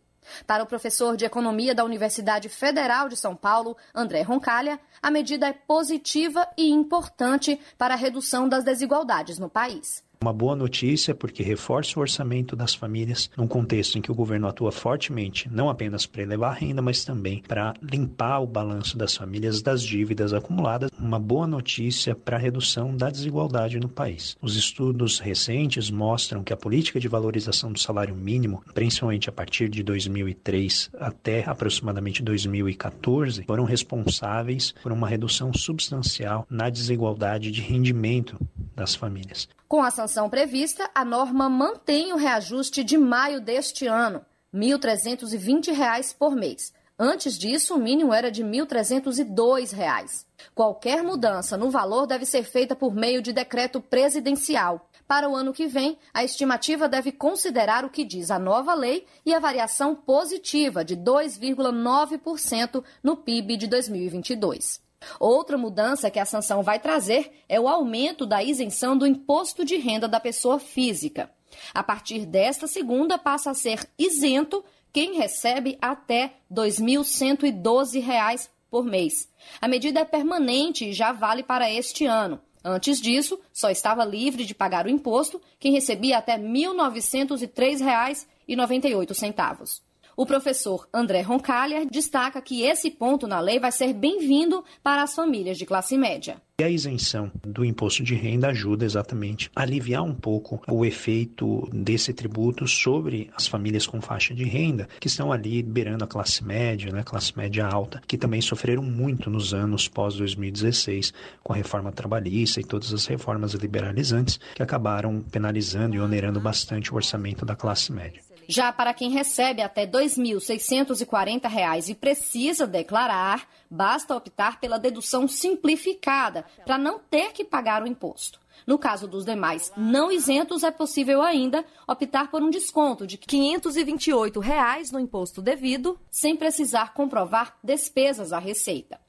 Para 0.45 0.63
o 0.63 0.67
professor 0.67 1.15
de 1.15 1.25
Economia 1.25 1.73
da 1.73 1.83
Universidade 1.83 2.49
Federal 2.49 3.07
de 3.09 3.15
São 3.15 3.35
Paulo, 3.35 3.75
André 3.93 4.21
Roncalha, 4.21 4.79
a 5.01 5.09
medida 5.11 5.47
é 5.47 5.53
positiva 5.53 6.47
e 6.57 6.69
importante 6.69 7.59
para 7.77 7.93
a 7.93 7.97
redução 7.97 8.47
das 8.47 8.63
desigualdades 8.63 9.37
no 9.37 9.49
país. 9.49 10.03
Uma 10.21 10.33
boa 10.33 10.53
notícia 10.53 11.15
porque 11.15 11.41
reforça 11.41 11.97
o 11.97 12.01
orçamento 12.01 12.53
das 12.53 12.75
famílias 12.75 13.31
num 13.37 13.47
contexto 13.47 13.97
em 13.97 14.01
que 14.01 14.11
o 14.11 14.13
governo 14.13 14.49
atua 14.49 14.69
fortemente, 14.69 15.47
não 15.49 15.69
apenas 15.69 16.05
para 16.05 16.21
elevar 16.21 16.51
a 16.51 16.59
renda, 16.59 16.81
mas 16.81 17.05
também 17.05 17.41
para 17.41 17.73
limpar 17.81 18.41
o 18.41 18.45
balanço 18.45 18.97
das 18.97 19.15
famílias 19.15 19.61
das 19.61 19.81
dívidas 19.81 20.33
acumuladas. 20.33 20.91
Uma 20.99 21.17
boa 21.17 21.47
notícia 21.47 22.13
para 22.13 22.35
a 22.35 22.39
redução 22.39 22.97
da 22.97 23.09
desigualdade 23.09 23.79
no 23.79 23.87
país. 23.87 24.35
Os 24.41 24.57
estudos 24.57 25.19
recentes 25.19 25.89
mostram 25.89 26.43
que 26.43 26.51
a 26.51 26.57
política 26.57 26.99
de 26.99 27.07
valorização 27.07 27.71
do 27.71 27.79
salário 27.79 28.13
mínimo, 28.13 28.61
principalmente 28.73 29.29
a 29.29 29.31
partir 29.31 29.69
de 29.69 29.81
2003 29.83 30.89
até 30.99 31.49
aproximadamente 31.49 32.21
2014, 32.21 33.45
foram 33.47 33.63
responsáveis 33.63 34.75
por 34.83 34.91
uma 34.91 35.07
redução 35.07 35.53
substancial 35.53 36.45
na 36.49 36.69
desigualdade 36.69 37.51
de 37.51 37.61
rendimento 37.61 38.37
das 38.75 38.93
famílias. 38.95 39.47
Com 39.69 39.83
a 39.83 39.91
sanção 39.91 40.31
prevista, 40.31 40.89
a 40.95 41.05
norma 41.05 41.47
mantém 41.47 42.11
o 42.11 42.15
reajuste 42.15 42.83
de 42.83 42.97
maio 42.97 43.39
deste 43.39 43.85
ano, 43.85 44.25
R$ 44.51 44.59
1.320 44.59 46.15
por 46.17 46.35
mês. 46.35 46.73
Antes 46.97 47.37
disso, 47.37 47.75
o 47.75 47.77
mínimo 47.77 48.11
era 48.11 48.31
de 48.31 48.41
R$ 48.41 48.49
1.302. 48.49 50.25
Qualquer 50.55 51.03
mudança 51.03 51.55
no 51.55 51.69
valor 51.69 52.07
deve 52.07 52.25
ser 52.25 52.41
feita 52.41 52.75
por 52.75 52.95
meio 52.95 53.21
de 53.21 53.31
decreto 53.31 53.79
presidencial. 53.79 54.89
Para 55.07 55.29
o 55.29 55.35
ano 55.35 55.53
que 55.53 55.67
vem, 55.67 55.99
a 56.11 56.23
estimativa 56.23 56.89
deve 56.89 57.11
considerar 57.11 57.85
o 57.85 57.91
que 57.91 58.03
diz 58.03 58.31
a 58.31 58.39
nova 58.39 58.73
lei 58.73 59.05
e 59.23 59.35
a 59.35 59.39
variação 59.39 59.93
positiva 59.93 60.83
de 60.83 60.97
2,9% 60.97 62.83
no 63.03 63.17
PIB 63.17 63.55
de 63.55 63.67
2022. 63.67 64.88
Outra 65.19 65.57
mudança 65.57 66.09
que 66.09 66.19
a 66.19 66.25
sanção 66.25 66.63
vai 66.63 66.79
trazer 66.79 67.31
é 67.47 67.59
o 67.59 67.67
aumento 67.67 68.25
da 68.25 68.43
isenção 68.43 68.97
do 68.97 69.07
imposto 69.07 69.63
de 69.63 69.77
renda 69.77 70.07
da 70.07 70.19
pessoa 70.19 70.59
física. 70.59 71.31
A 71.73 71.83
partir 71.83 72.25
desta 72.25 72.67
segunda, 72.67 73.17
passa 73.17 73.51
a 73.51 73.53
ser 73.53 73.87
isento 73.97 74.63
quem 74.91 75.17
recebe 75.17 75.77
até 75.81 76.33
R$ 76.49 76.55
2.112 76.55 78.49
por 78.69 78.85
mês. 78.85 79.29
A 79.59 79.67
medida 79.67 80.01
é 80.01 80.05
permanente 80.05 80.89
e 80.89 80.93
já 80.93 81.11
vale 81.11 81.43
para 81.43 81.71
este 81.71 82.05
ano. 82.05 82.39
Antes 82.63 82.99
disso, 83.01 83.39
só 83.53 83.69
estava 83.69 84.03
livre 84.03 84.45
de 84.45 84.53
pagar 84.53 84.85
o 84.85 84.89
imposto 84.89 85.41
quem 85.59 85.71
recebia 85.71 86.17
até 86.17 86.35
R$ 86.35 86.43
1.903 86.43 88.27
4,98. 88.49 89.81
O 90.19 90.25
professor 90.25 90.85
André 90.93 91.21
Roncalha 91.21 91.85
destaca 91.85 92.41
que 92.41 92.63
esse 92.63 92.91
ponto 92.91 93.25
na 93.25 93.39
lei 93.39 93.57
vai 93.57 93.71
ser 93.71 93.93
bem-vindo 93.93 94.65
para 94.83 95.01
as 95.01 95.15
famílias 95.15 95.57
de 95.57 95.65
classe 95.65 95.97
média. 95.97 96.41
E 96.59 96.63
a 96.65 96.69
isenção 96.69 97.31
do 97.41 97.63
imposto 97.63 98.03
de 98.03 98.15
renda 98.15 98.49
ajuda 98.49 98.83
exatamente 98.83 99.49
a 99.55 99.61
aliviar 99.61 100.03
um 100.03 100.13
pouco 100.13 100.61
o 100.67 100.83
efeito 100.83 101.69
desse 101.71 102.13
tributo 102.13 102.67
sobre 102.67 103.31
as 103.33 103.47
famílias 103.47 103.87
com 103.87 104.01
faixa 104.01 104.35
de 104.35 104.43
renda, 104.43 104.89
que 104.99 105.07
estão 105.07 105.31
ali 105.31 105.63
beirando 105.63 106.03
a 106.03 106.07
classe 106.07 106.43
média, 106.43 106.91
né, 106.91 107.01
classe 107.01 107.37
média 107.37 107.65
alta, 107.65 108.01
que 108.05 108.17
também 108.17 108.41
sofreram 108.41 108.83
muito 108.83 109.29
nos 109.29 109.53
anos 109.53 109.87
pós-2016 109.87 111.13
com 111.41 111.53
a 111.53 111.55
reforma 111.55 111.93
trabalhista 111.93 112.59
e 112.59 112.65
todas 112.65 112.93
as 112.93 113.05
reformas 113.05 113.53
liberalizantes 113.53 114.37
que 114.53 114.61
acabaram 114.61 115.21
penalizando 115.31 115.95
e 115.95 115.99
onerando 116.01 116.41
bastante 116.41 116.91
o 116.91 116.97
orçamento 116.97 117.45
da 117.45 117.55
classe 117.55 117.89
média. 117.93 118.28
Já 118.51 118.73
para 118.73 118.95
quem 118.95 119.11
recebe 119.11 119.61
até 119.61 119.81
R$ 119.81 119.91
2.640 119.91 121.87
e 121.87 121.93
precisa 121.93 122.65
declarar, 122.65 123.47
basta 123.69 124.15
optar 124.15 124.59
pela 124.59 124.79
dedução 124.79 125.27
simplificada 125.27 126.43
para 126.65 126.75
não 126.75 126.97
ter 126.97 127.31
que 127.31 127.45
pagar 127.45 127.83
o 127.83 127.87
imposto. 127.87 128.39
No 128.65 128.79
caso 128.79 129.07
dos 129.07 129.23
demais 129.23 129.71
não 129.77 130.11
isentos, 130.11 130.63
é 130.63 130.71
possível 130.71 131.21
ainda 131.21 131.63
optar 131.87 132.31
por 132.31 132.41
um 132.41 132.49
desconto 132.49 133.05
de 133.05 133.17
528 133.19 134.39
reais 134.39 134.91
no 134.91 134.99
imposto 134.99 135.43
devido, 135.43 135.99
sem 136.09 136.35
precisar 136.35 136.95
comprovar 136.95 137.55
despesas 137.63 138.33
à 138.33 138.39
Receita. 138.39 138.99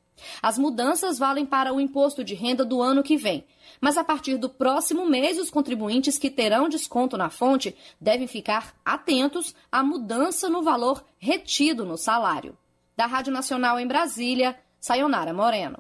As 0.43 0.59
mudanças 0.59 1.19
valem 1.19 1.47
para 1.47 1.73
o 1.73 1.81
imposto 1.81 2.25
de 2.25 2.35
renda 2.35 2.65
do 2.65 2.81
ano 2.81 3.03
que 3.03 3.17
vem, 3.17 3.45
mas 3.81 3.97
a 3.97 4.05
partir 4.05 4.37
do 4.37 4.49
próximo 4.49 5.07
mês, 5.07 5.39
os 5.39 5.51
contribuintes 5.51 6.19
que 6.19 6.31
terão 6.31 6.69
desconto 6.69 7.17
na 7.17 7.31
fonte 7.31 7.75
devem 8.01 8.27
ficar 8.27 8.75
atentos 8.85 9.55
à 9.71 9.83
mudança 9.83 10.49
no 10.49 10.63
valor 10.63 11.05
retido 11.19 11.85
no 11.85 11.97
salário. 11.97 12.57
Da 12.97 13.07
Rádio 13.07 13.33
Nacional 13.33 13.79
em 13.79 13.87
Brasília, 13.87 14.57
Sayonara 14.79 15.33
Moreno. 15.33 15.79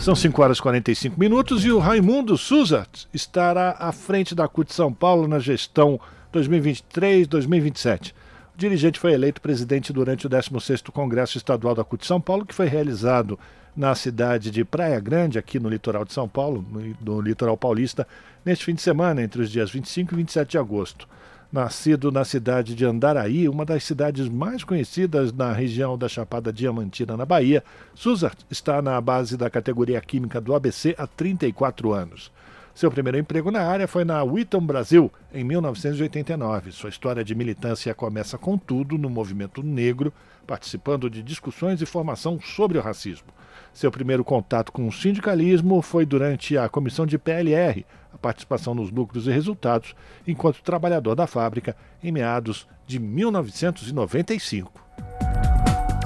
São 0.00 0.14
5 0.14 0.42
horas 0.42 0.58
e 0.58 0.62
45 0.62 1.20
minutos 1.20 1.64
e 1.64 1.70
o 1.70 1.78
Raimundo 1.78 2.38
Souza 2.38 2.86
estará 3.12 3.76
à 3.78 3.92
frente 3.92 4.34
da 4.34 4.48
CUT 4.48 4.72
São 4.72 4.92
Paulo 4.92 5.28
na 5.28 5.38
gestão 5.38 6.00
2023-2027 6.32 8.14
dirigente 8.60 9.00
foi 9.00 9.14
eleito 9.14 9.40
presidente 9.40 9.90
durante 9.92 10.26
o 10.26 10.30
16º 10.30 10.92
Congresso 10.92 11.38
Estadual 11.38 11.74
da 11.74 11.82
CUT 11.82 12.06
São 12.06 12.20
Paulo, 12.20 12.44
que 12.44 12.54
foi 12.54 12.66
realizado 12.66 13.38
na 13.74 13.94
cidade 13.94 14.50
de 14.50 14.64
Praia 14.64 15.00
Grande, 15.00 15.38
aqui 15.38 15.58
no 15.58 15.68
litoral 15.68 16.04
de 16.04 16.12
São 16.12 16.28
Paulo, 16.28 16.64
no, 17.00 17.20
litoral 17.20 17.56
paulista, 17.56 18.06
neste 18.44 18.66
fim 18.66 18.74
de 18.74 18.82
semana, 18.82 19.22
entre 19.22 19.40
os 19.40 19.50
dias 19.50 19.70
25 19.70 20.12
e 20.12 20.16
27 20.18 20.50
de 20.50 20.58
agosto. 20.58 21.08
Nascido 21.50 22.12
na 22.12 22.24
cidade 22.24 22.74
de 22.74 22.84
Andaraí, 22.84 23.48
uma 23.48 23.64
das 23.64 23.82
cidades 23.82 24.28
mais 24.28 24.62
conhecidas 24.62 25.32
na 25.32 25.52
região 25.52 25.96
da 25.96 26.08
Chapada 26.08 26.52
Diamantina, 26.52 27.16
na 27.16 27.24
Bahia, 27.24 27.64
Souza 27.94 28.30
está 28.50 28.82
na 28.82 29.00
base 29.00 29.36
da 29.36 29.48
categoria 29.48 30.00
química 30.00 30.40
do 30.40 30.54
ABC 30.54 30.94
há 30.98 31.06
34 31.06 31.92
anos. 31.92 32.30
Seu 32.74 32.90
primeiro 32.90 33.18
emprego 33.18 33.50
na 33.50 33.62
área 33.62 33.88
foi 33.88 34.04
na 34.04 34.22
Wheaton 34.22 34.60
Brasil, 34.60 35.12
em 35.32 35.44
1989. 35.44 36.72
Sua 36.72 36.88
história 36.88 37.24
de 37.24 37.34
militância 37.34 37.94
começa, 37.94 38.38
contudo, 38.38 38.96
no 38.96 39.10
movimento 39.10 39.62
negro, 39.62 40.12
participando 40.46 41.10
de 41.10 41.22
discussões 41.22 41.82
e 41.82 41.86
formação 41.86 42.40
sobre 42.40 42.78
o 42.78 42.80
racismo. 42.80 43.28
Seu 43.72 43.90
primeiro 43.90 44.24
contato 44.24 44.72
com 44.72 44.86
o 44.86 44.92
sindicalismo 44.92 45.82
foi 45.82 46.06
durante 46.06 46.56
a 46.56 46.68
comissão 46.68 47.06
de 47.06 47.18
PLR, 47.18 47.84
a 48.12 48.18
participação 48.18 48.74
nos 48.74 48.90
lucros 48.90 49.26
e 49.26 49.30
resultados, 49.30 49.94
enquanto 50.26 50.62
trabalhador 50.62 51.14
da 51.14 51.26
fábrica, 51.26 51.76
em 52.02 52.10
meados 52.10 52.66
de 52.86 52.98
1995. 52.98 54.72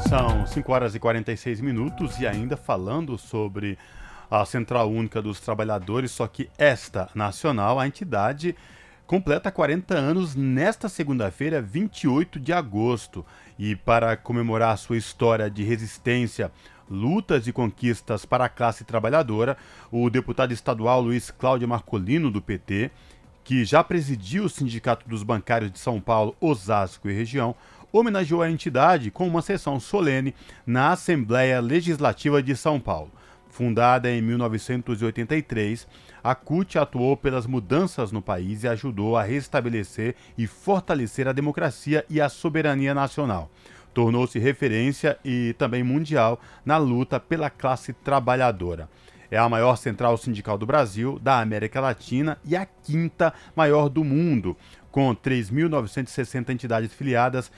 São 0.09 0.47
5 0.47 0.73
horas 0.73 0.95
e 0.95 0.99
46 0.99 1.61
minutos 1.61 2.19
e 2.21 2.27
ainda 2.27 2.57
falando 2.57 3.17
sobre 3.17 3.79
a 4.41 4.45
Central 4.45 4.91
Única 4.91 5.23
dos 5.23 5.39
Trabalhadores, 5.39 6.11
só 6.11 6.27
que 6.27 6.51
esta 6.59 7.09
nacional, 7.15 7.79
a 7.79 7.87
entidade 7.87 8.57
completa 9.07 9.51
40 9.51 9.95
anos 9.95 10.35
nesta 10.35 10.89
segunda-feira, 10.89 11.63
28 11.63 12.41
de 12.41 12.53
agosto. 12.53 13.25
E 13.57 13.77
para 13.77 14.17
comemorar 14.17 14.77
sua 14.77 14.97
história 14.97 15.49
de 15.49 15.63
resistência, 15.63 16.51
lutas 16.91 17.47
e 17.47 17.53
conquistas 17.53 18.25
para 18.25 18.47
a 18.47 18.49
classe 18.49 18.83
trabalhadora, 18.83 19.57
o 19.91 20.11
deputado 20.11 20.53
estadual 20.53 21.01
Luiz 21.01 21.31
Cláudio 21.31 21.69
Marcolino, 21.69 22.31
do 22.31 22.43
PT, 22.43 22.91
que 23.45 23.65
já 23.65 23.85
presidiu 23.85 24.45
o 24.45 24.49
Sindicato 24.49 25.09
dos 25.09 25.23
Bancários 25.23 25.71
de 25.71 25.79
São 25.79 26.01
Paulo, 26.01 26.35
Osasco 26.41 27.09
e 27.09 27.15
região, 27.15 27.55
homenageou 27.93 28.43
a 28.43 28.51
entidade 28.51 29.13
com 29.13 29.29
uma 29.29 29.43
sessão 29.43 29.79
solene 29.79 30.35
na 30.67 30.91
Assembleia 30.91 31.61
Legislativa 31.61 32.43
de 32.43 32.57
São 32.57 32.81
Paulo. 32.81 33.13
Fundada 33.55 34.11
em 34.11 34.21
1983, 34.21 35.87
a 36.25 36.35
CUT 36.35 36.77
atuou 36.77 37.17
pelas 37.17 37.47
mudanças 37.47 38.11
no 38.11 38.21
país 38.21 38.65
e 38.65 38.69
ajudou 38.69 39.17
a 39.17 39.23
restabelecer 39.23 40.17
e 40.37 40.45
fortalecer 40.45 41.29
a 41.29 41.33
democracia 41.33 42.05
e 42.11 42.21
a 42.21 42.29
soberania 42.29 42.93
nacional. 42.93 43.49
Tornou-se 43.95 44.41
referência 44.41 45.17
e 45.25 45.55
também 45.57 45.85
mundial 45.85 46.41
na 46.67 46.79
luta 46.79 47.21
pela 47.21 47.49
classe 47.49 47.93
trabalhadora. 47.93 48.89
É 49.31 49.39
a 49.39 49.49
maior 49.49 49.77
central 49.77 50.17
sindical 50.17 50.59
do 50.59 50.67
Brasil, 50.67 51.21
da 51.21 51.39
América 51.39 51.81
Latina 51.81 52.37
e 52.45 52.57
a 52.57 52.67
quinta 52.67 53.33
maior 53.55 53.89
do 53.89 54.03
mundo, 54.03 54.57
com 54.91 55.15
3.960 55.15 56.51
entidades 56.51 56.93
filiadas 56.93 57.53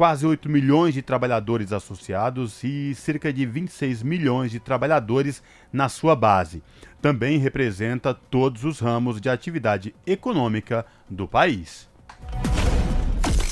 quase 0.00 0.24
8 0.24 0.48
milhões 0.48 0.94
de 0.94 1.02
trabalhadores 1.02 1.74
associados 1.74 2.64
e 2.64 2.94
cerca 2.94 3.30
de 3.30 3.44
26 3.44 4.02
milhões 4.02 4.50
de 4.50 4.58
trabalhadores 4.58 5.42
na 5.70 5.90
sua 5.90 6.16
base. 6.16 6.62
Também 7.02 7.36
representa 7.36 8.14
todos 8.14 8.64
os 8.64 8.80
ramos 8.80 9.20
de 9.20 9.28
atividade 9.28 9.94
econômica 10.06 10.86
do 11.06 11.28
país. 11.28 11.86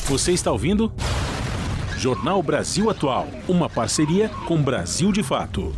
Você 0.07 0.32
está 0.32 0.51
ouvindo? 0.51 0.90
Jornal 1.99 2.42
Brasil 2.42 2.88
Atual, 2.88 3.28
uma 3.46 3.68
parceria 3.68 4.30
com 4.46 4.62
Brasil 4.62 5.12
de 5.12 5.22
Fato. 5.22 5.76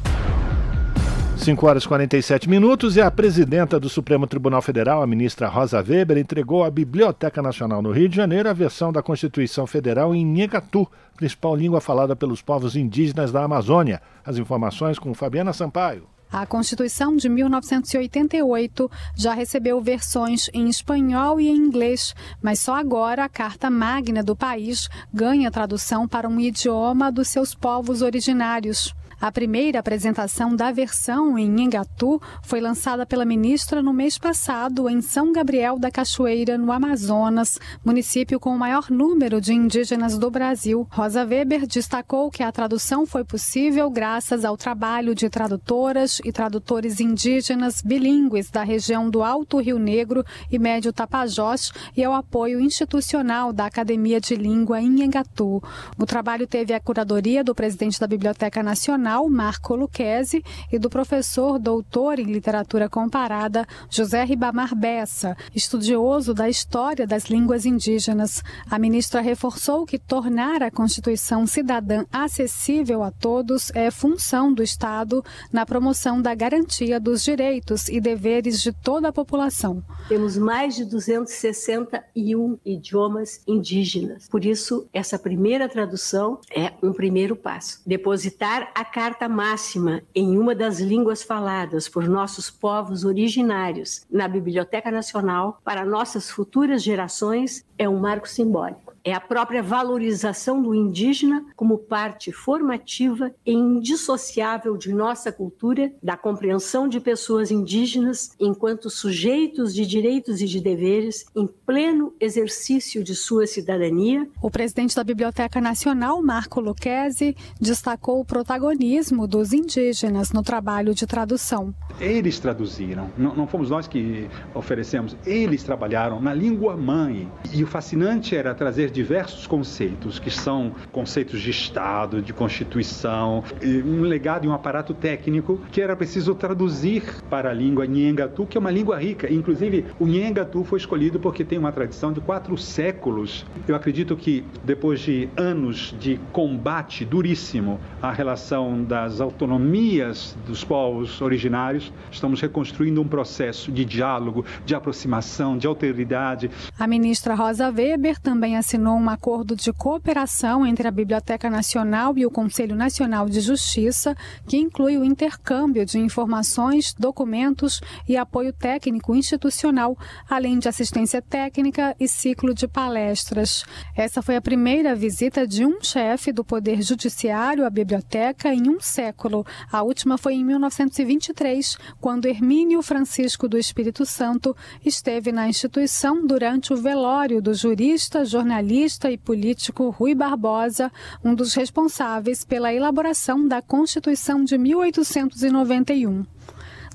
5 1.41 1.67
horas 1.67 1.85
e 1.85 1.89
47 1.89 2.51
minutos 2.51 2.97
e 2.97 3.01
a 3.01 3.11
presidenta 3.11 3.81
do 3.81 3.89
Supremo 3.89 4.27
Tribunal 4.27 4.61
Federal, 4.61 5.03
a 5.03 5.07
ministra 5.07 5.49
Rosa 5.49 5.79
Weber, 5.79 6.19
entregou 6.19 6.63
à 6.63 6.71
Biblioteca 6.71 7.41
Nacional 7.41 7.81
no 7.81 7.93
Rio 7.93 8.11
de 8.11 8.17
Janeiro 8.17 8.51
a 8.51 8.53
versão 8.53 8.93
da 8.93 9.03
Constituição 9.03 9.67
Federal 9.67 10.15
em 10.15 10.23
Nhegatu, 10.23 10.87
principal 11.17 11.57
língua 11.57 11.81
falada 11.81 12.15
pelos 12.15 12.43
povos 12.43 12.77
indígenas 12.77 13.33
da 13.33 13.43
Amazônia. 13.43 14.03
As 14.23 14.37
informações 14.37 14.99
com 14.99 15.15
Fabiana 15.15 15.55
Sampaio. 15.55 16.03
A 16.31 16.45
Constituição 16.45 17.17
de 17.17 17.27
1988 17.31 18.91
já 19.17 19.33
recebeu 19.33 19.81
versões 19.81 20.51
em 20.53 20.69
espanhol 20.69 21.41
e 21.41 21.49
em 21.49 21.57
inglês, 21.57 22.15
mas 22.43 22.61
só 22.61 22.75
agora 22.75 23.25
a 23.25 23.31
Carta 23.31 23.71
Magna 23.71 24.23
do 24.23 24.37
país 24.37 24.91
ganha 25.13 25.51
tradução 25.51 26.07
para 26.07 26.29
um 26.29 26.39
idioma 26.39 27.11
dos 27.11 27.29
seus 27.29 27.55
povos 27.55 28.03
originários. 28.03 28.95
A 29.21 29.31
primeira 29.31 29.81
apresentação 29.81 30.57
da 30.57 30.73
versão 30.73 31.39
em 31.39 31.47
Nhengatu 31.47 32.19
foi 32.43 32.59
lançada 32.59 33.05
pela 33.05 33.27
ministra 33.27 33.83
no 33.83 33.93
mês 33.93 34.17
passado 34.17 34.89
em 34.89 35.03
São 35.03 35.31
Gabriel 35.31 35.79
da 35.79 35.91
Cachoeira, 35.91 36.57
no 36.57 36.73
Amazonas, 36.73 37.59
município 37.85 38.41
com 38.41 38.49
o 38.49 38.59
maior 38.59 38.91
número 38.91 39.39
de 39.39 39.53
indígenas 39.53 40.17
do 40.17 40.31
Brasil. 40.31 40.89
Rosa 40.91 41.23
Weber 41.23 41.67
destacou 41.67 42.31
que 42.31 42.43
a 42.43 42.51
tradução 42.51 43.05
foi 43.05 43.23
possível 43.23 43.91
graças 43.91 44.43
ao 44.43 44.57
trabalho 44.57 45.15
de 45.15 45.29
tradutoras 45.29 46.19
e 46.25 46.33
tradutores 46.33 46.99
indígenas 46.99 47.83
bilíngues 47.83 48.51
da 48.51 48.63
região 48.63 49.11
do 49.11 49.23
Alto 49.23 49.59
Rio 49.59 49.79
Negro 49.79 50.25
e 50.51 50.59
Médio 50.59 50.95
Tapajós 50.95 51.73
e 51.95 52.03
ao 52.03 52.15
apoio 52.15 52.59
institucional 52.59 53.53
da 53.53 53.67
Academia 53.67 54.19
de 54.19 54.35
Língua 54.35 54.81
em 54.81 54.89
Nhengatu. 54.89 55.63
O 55.99 56.07
trabalho 56.07 56.47
teve 56.47 56.73
a 56.73 56.81
curadoria 56.81 57.45
do 57.45 57.55
presidente 57.55 58.01
da 58.01 58.07
Biblioteca 58.07 58.63
Nacional 58.63 59.10
Marco 59.29 59.75
Luquezzi, 59.75 60.45
e 60.71 60.79
do 60.79 60.89
professor 60.89 61.59
doutor 61.59 62.19
em 62.19 62.25
literatura 62.25 62.89
comparada 62.89 63.67
José 63.91 64.23
Ribamar 64.25 64.75
Bessa, 64.75 65.37
estudioso 65.55 66.33
da 66.33 66.49
história 66.49 67.07
das 67.07 67.25
línguas 67.25 67.67
indígenas. 67.67 68.43
A 68.71 68.79
ministra 68.79 69.21
reforçou 69.21 69.85
que 69.85 69.99
tornar 69.99 70.63
a 70.63 70.71
Constituição 70.71 71.47
cidadã 71.47 72.05
acessível 72.13 73.03
a 73.03 73.11
todos 73.11 73.71
é 73.75 73.91
função 73.91 74.53
do 74.53 74.63
Estado 74.63 75.25
na 75.53 75.67
promoção 75.67 76.23
da 76.23 76.35
garantia 76.35 77.01
dos 77.01 77.23
direitos 77.23 77.89
e 77.89 78.01
deveres 78.01 78.63
de 78.63 78.73
toda 78.73 79.09
a 79.09 79.13
população. 79.13 79.83
Temos 80.09 80.37
mais 80.37 80.77
de 80.77 80.85
261 80.85 82.59
idiomas 82.65 83.43
indígenas. 83.47 84.29
Por 84.29 84.45
isso, 84.45 84.89
essa 84.93 85.19
primeira 85.19 85.69
tradução 85.69 86.41
é 86.55 86.73
um 86.83 86.93
primeiro 86.93 87.37
passo. 87.37 87.81
Depositar 87.87 88.71
a 88.75 88.85
carta 89.01 89.31
máxima 89.31 90.03
em 90.15 90.37
uma 90.37 90.55
das 90.55 90.79
línguas 90.79 91.23
faladas 91.23 91.89
por 91.89 92.07
nossos 92.07 92.51
povos 92.51 93.03
originários 93.03 94.05
na 94.11 94.29
Biblioteca 94.29 94.91
Nacional 94.91 95.59
para 95.65 95.87
nossas 95.87 96.31
futuras 96.31 96.83
gerações 96.83 97.65
é 97.79 97.89
um 97.89 97.99
marco 97.99 98.29
simbólico. 98.29 98.90
É 99.11 99.13
a 99.13 99.19
própria 99.19 99.61
valorização 99.61 100.63
do 100.63 100.73
indígena 100.73 101.45
como 101.57 101.79
parte 101.79 102.31
formativa 102.31 103.35
e 103.45 103.53
indissociável 103.53 104.77
de 104.77 104.95
nossa 104.95 105.33
cultura, 105.33 105.93
da 106.01 106.17
compreensão 106.17 106.87
de 106.87 107.01
pessoas 107.01 107.51
indígenas 107.51 108.31
enquanto 108.39 108.89
sujeitos 108.89 109.75
de 109.75 109.85
direitos 109.85 110.41
e 110.41 110.47
de 110.47 110.61
deveres 110.61 111.27
em 111.35 111.45
pleno 111.45 112.15
exercício 112.21 113.03
de 113.03 113.17
sua 113.17 113.49
cidadania. 113.49 114.29
O 114.41 114.49
presidente 114.49 114.95
da 114.95 115.03
Biblioteca 115.03 115.61
Nacional, 115.61 116.23
Marco 116.23 116.61
Lucchesi, 116.61 117.37
destacou 117.61 118.21
o 118.21 118.25
protagonismo 118.25 119.27
dos 119.27 119.53
indígenas 119.53 120.31
no 120.31 120.45
trabalho 120.45 120.95
de 120.95 121.05
tradução. 121.05 121.75
Eles 121.99 122.39
traduziram, 122.39 123.11
não, 123.19 123.35
não 123.35 123.49
fomos 123.49 123.71
nós 123.71 123.89
que 123.89 124.31
oferecemos, 124.55 125.17
eles 125.27 125.65
trabalharam 125.65 126.21
na 126.21 126.33
língua 126.33 126.77
mãe. 126.77 127.29
E 127.53 127.65
o 127.65 127.67
fascinante 127.67 128.37
era 128.37 128.55
trazer 128.55 128.93
diversos 129.01 129.47
conceitos, 129.47 130.19
que 130.19 130.31
são 130.31 130.73
conceitos 130.93 131.41
de 131.41 131.51
Estado, 131.51 132.21
de 132.21 132.35
Constituição, 132.35 133.43
um 133.63 134.03
legado 134.03 134.45
e 134.45 134.49
um 134.49 134.53
aparato 134.53 134.93
técnico 134.93 135.59
que 135.73 135.81
era 135.81 135.97
preciso 135.97 136.35
traduzir 136.35 137.03
para 137.31 137.49
a 137.49 137.55
língua 137.55 137.87
Nhengatu, 137.87 138.45
que 138.45 138.59
é 138.59 138.61
uma 138.61 138.71
língua 138.71 138.99
rica. 138.99 139.33
Inclusive, 139.33 139.87
o 139.99 140.07
Nhengatu 140.07 140.65
foi 140.65 140.79
escolhido 140.79 141.19
porque 141.19 141.43
tem 141.43 141.59
uma 141.59 141.73
tradição 141.73 142.13
de 142.13 142.21
quatro 142.21 142.59
séculos. 142.59 143.47
Eu 143.67 143.75
acredito 143.75 144.15
que 144.15 144.45
depois 144.63 145.01
de 145.01 145.31
anos 145.35 145.95
de 145.99 146.21
combate 146.31 147.07
duríssimo 147.07 147.81
à 148.03 148.13
relação 148.13 148.85
das 148.85 149.19
autonomias 149.19 150.37
dos 150.47 150.63
povos 150.63 151.23
originários, 151.23 151.91
estamos 152.11 152.39
reconstruindo 152.39 153.01
um 153.01 153.09
processo 153.09 153.73
de 153.73 153.83
diálogo, 153.83 154.45
de 154.67 154.75
aproximação, 154.75 155.57
de 155.57 155.67
alteridade. 155.67 156.51
A 156.79 156.87
ministra 156.87 157.35
Rosa 157.35 157.71
Weber 157.71 158.19
também 158.21 158.59
assinou 158.59 158.80
um 158.89 159.11
acordo 159.11 159.55
de 159.55 159.73
cooperação 159.73 160.67
entre 160.67 160.89
a 160.89 160.91
Biblioteca 160.91 161.51
Nacional 161.51 162.17
e 162.17 162.25
o 162.25 162.31
Conselho 162.31 162.75
Nacional 162.75 163.29
de 163.29 163.41
Justiça, 163.41 164.17
que 164.47 164.57
inclui 164.57 164.97
o 164.97 165.05
intercâmbio 165.05 165.85
de 165.85 165.99
informações, 165.99 166.95
documentos 166.99 167.81
e 168.09 168.17
apoio 168.17 168.53
técnico 168.53 169.15
institucional, 169.15 169.99
além 170.29 170.59
de 170.59 170.69
assistência 170.69 171.21
técnica 171.21 171.95
e 172.01 172.09
ciclo 172.09 172.55
de 172.55 172.67
palestras. 172.67 173.65
Essa 173.95 174.23
foi 174.23 174.37
a 174.37 174.41
primeira 174.41 174.95
visita 174.95 175.47
de 175.47 175.67
um 175.67 175.83
chefe 175.83 176.33
do 176.33 176.45
Poder 176.45 176.81
Judiciário 176.81 177.67
à 177.67 177.71
biblioteca 177.71 178.55
em 178.55 178.71
um 178.71 178.81
século. 178.81 179.45
A 179.71 179.83
última 179.83 180.17
foi 180.17 180.35
em 180.35 180.45
1923, 180.45 181.77
quando 182.01 182.27
Hermínio 182.27 182.83
Francisco 182.83 183.49
do 183.49 183.59
Espírito 183.59 184.07
Santo 184.07 184.57
esteve 184.85 185.33
na 185.33 185.49
instituição 185.49 186.27
durante 186.27 186.73
o 186.73 186.77
velório 186.77 187.43
do 187.43 187.53
jurista, 187.53 188.25
jornalista 188.25 188.70
e 188.73 189.19
político 189.19 189.91
Rui 189.91 190.15
Barbosa, 190.15 190.93
um 191.25 191.35
dos 191.35 191.55
responsáveis 191.55 192.45
pela 192.45 192.73
elaboração 192.73 193.47
da 193.47 193.61
Constituição 193.61 194.45
de 194.45 194.57
1891. 194.57 196.25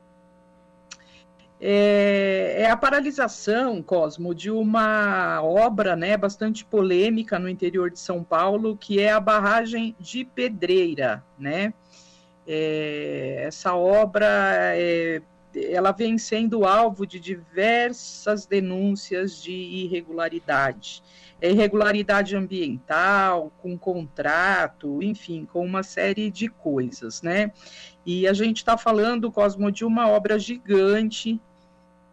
É, 1.61 2.55
é, 2.57 2.69
a 2.69 2.75
paralisação, 2.75 3.81
Cosmo, 3.81 4.35
de 4.35 4.51
uma 4.51 5.41
obra 5.41 5.95
né, 5.95 6.17
bastante 6.17 6.65
polêmica 6.65 7.39
no 7.39 7.47
interior 7.47 7.89
de 7.89 7.99
São 7.99 8.21
Paulo, 8.21 8.75
que 8.75 8.99
é 8.99 9.13
a 9.13 9.19
barragem 9.21 9.95
de 9.97 10.25
Pedreira, 10.25 11.23
né? 11.39 11.73
É, 12.47 13.43
essa 13.47 13.75
obra 13.75 14.27
é, 14.75 15.21
ela 15.55 15.91
vem 15.91 16.17
sendo 16.17 16.65
alvo 16.65 17.05
de 17.05 17.19
diversas 17.19 18.45
denúncias 18.45 19.41
de 19.41 19.51
irregularidade. 19.51 21.01
É 21.41 21.51
irregularidade 21.51 22.35
ambiental, 22.35 23.51
com 23.61 23.77
contrato, 23.77 25.01
enfim, 25.01 25.45
com 25.45 25.65
uma 25.65 25.83
série 25.83 26.31
de 26.31 26.47
coisas, 26.47 27.21
né? 27.21 27.51
E 28.05 28.27
a 28.27 28.33
gente 28.33 28.57
está 28.57 28.77
falando, 28.77 29.31
Cosmo, 29.31 29.71
de 29.71 29.83
uma 29.83 30.07
obra 30.07 30.39
gigante 30.39 31.39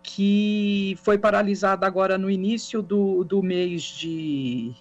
que 0.02 0.98
foi 1.02 1.16
paralisada 1.16 1.86
agora 1.86 2.18
no 2.18 2.28
início 2.28 2.82
do, 2.82 3.22
do 3.22 3.42
mês 3.42 3.82
de, 3.82 4.74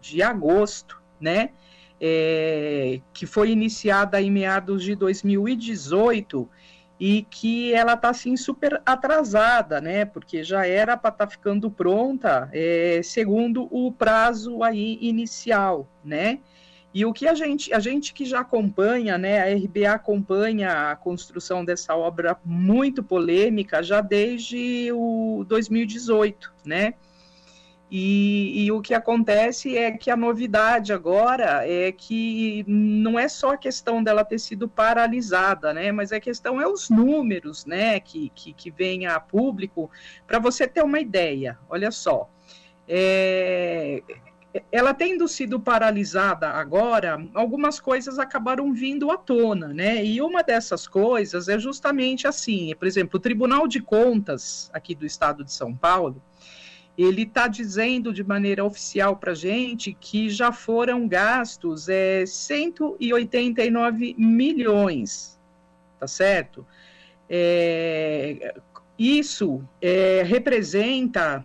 de 0.00 0.22
agosto, 0.22 1.00
né? 1.18 1.50
É, 2.00 3.00
que 3.12 3.26
foi 3.26 3.50
iniciada 3.50 4.20
em 4.20 4.30
meados 4.30 4.82
de 4.82 4.94
2018 4.94 6.48
e 6.98 7.26
que 7.28 7.72
ela 7.74 7.94
está 7.94 8.10
assim 8.10 8.36
super 8.36 8.80
atrasada, 8.86 9.80
né? 9.80 10.04
Porque 10.04 10.42
já 10.44 10.66
era 10.66 10.96
para 10.96 11.10
estar 11.10 11.26
tá 11.26 11.30
ficando 11.30 11.70
pronta, 11.70 12.48
é, 12.52 13.00
segundo 13.02 13.68
o 13.70 13.90
prazo 13.92 14.62
aí 14.62 14.98
inicial, 15.00 15.88
né? 16.04 16.38
E 16.94 17.04
o 17.04 17.12
que 17.12 17.26
a 17.26 17.34
gente, 17.34 17.74
a 17.74 17.80
gente 17.80 18.14
que 18.14 18.24
já 18.24 18.40
acompanha, 18.40 19.18
né? 19.18 19.40
A 19.40 19.56
RBA 19.56 19.90
acompanha 19.92 20.92
a 20.92 20.96
construção 20.96 21.64
dessa 21.64 21.96
obra 21.96 22.38
muito 22.44 23.02
polêmica 23.02 23.82
já 23.82 24.00
desde 24.00 24.92
o 24.92 25.44
2018, 25.48 26.52
né? 26.64 26.94
E, 27.96 28.64
e, 28.64 28.72
o 28.72 28.80
que 28.80 28.92
acontece 28.92 29.78
é 29.78 29.92
que 29.92 30.10
a 30.10 30.16
novidade 30.16 30.92
agora 30.92 31.64
é 31.64 31.92
que 31.92 32.64
não 32.66 33.16
é 33.16 33.28
só 33.28 33.52
a 33.52 33.56
questão 33.56 34.02
dela 34.02 34.24
ter 34.24 34.40
sido 34.40 34.68
paralisada, 34.68 35.72
né? 35.72 35.92
Mas 35.92 36.10
a 36.10 36.18
questão 36.18 36.60
é 36.60 36.66
os 36.66 36.90
números, 36.90 37.64
né? 37.64 38.00
Que, 38.00 38.32
que, 38.34 38.52
que 38.52 38.68
vem 38.68 39.06
a 39.06 39.20
público. 39.20 39.88
Para 40.26 40.40
você 40.40 40.66
ter 40.66 40.82
uma 40.82 40.98
ideia, 40.98 41.56
olha 41.70 41.92
só. 41.92 42.28
É, 42.88 44.02
ela 44.72 44.92
tendo 44.92 45.28
sido 45.28 45.60
paralisada 45.60 46.48
agora, 46.48 47.24
algumas 47.32 47.78
coisas 47.78 48.18
acabaram 48.18 48.72
vindo 48.72 49.08
à 49.08 49.16
tona, 49.16 49.68
né? 49.68 50.04
E 50.04 50.20
uma 50.20 50.42
dessas 50.42 50.88
coisas 50.88 51.48
é 51.48 51.60
justamente 51.60 52.26
assim, 52.26 52.74
por 52.76 52.88
exemplo, 52.88 53.18
o 53.18 53.22
Tribunal 53.22 53.68
de 53.68 53.80
Contas 53.80 54.68
aqui 54.72 54.96
do 54.96 55.06
Estado 55.06 55.44
de 55.44 55.52
São 55.52 55.72
Paulo 55.72 56.20
ele 56.96 57.22
está 57.22 57.48
dizendo 57.48 58.12
de 58.12 58.22
maneira 58.22 58.64
oficial 58.64 59.16
para 59.16 59.32
a 59.32 59.34
gente 59.34 59.96
que 60.00 60.28
já 60.28 60.52
foram 60.52 61.08
gastos 61.08 61.88
é, 61.88 62.24
189 62.24 64.14
milhões, 64.16 65.38
tá 65.98 66.06
certo? 66.06 66.64
É, 67.28 68.54
isso 68.98 69.66
é, 69.82 70.22
representa 70.22 71.44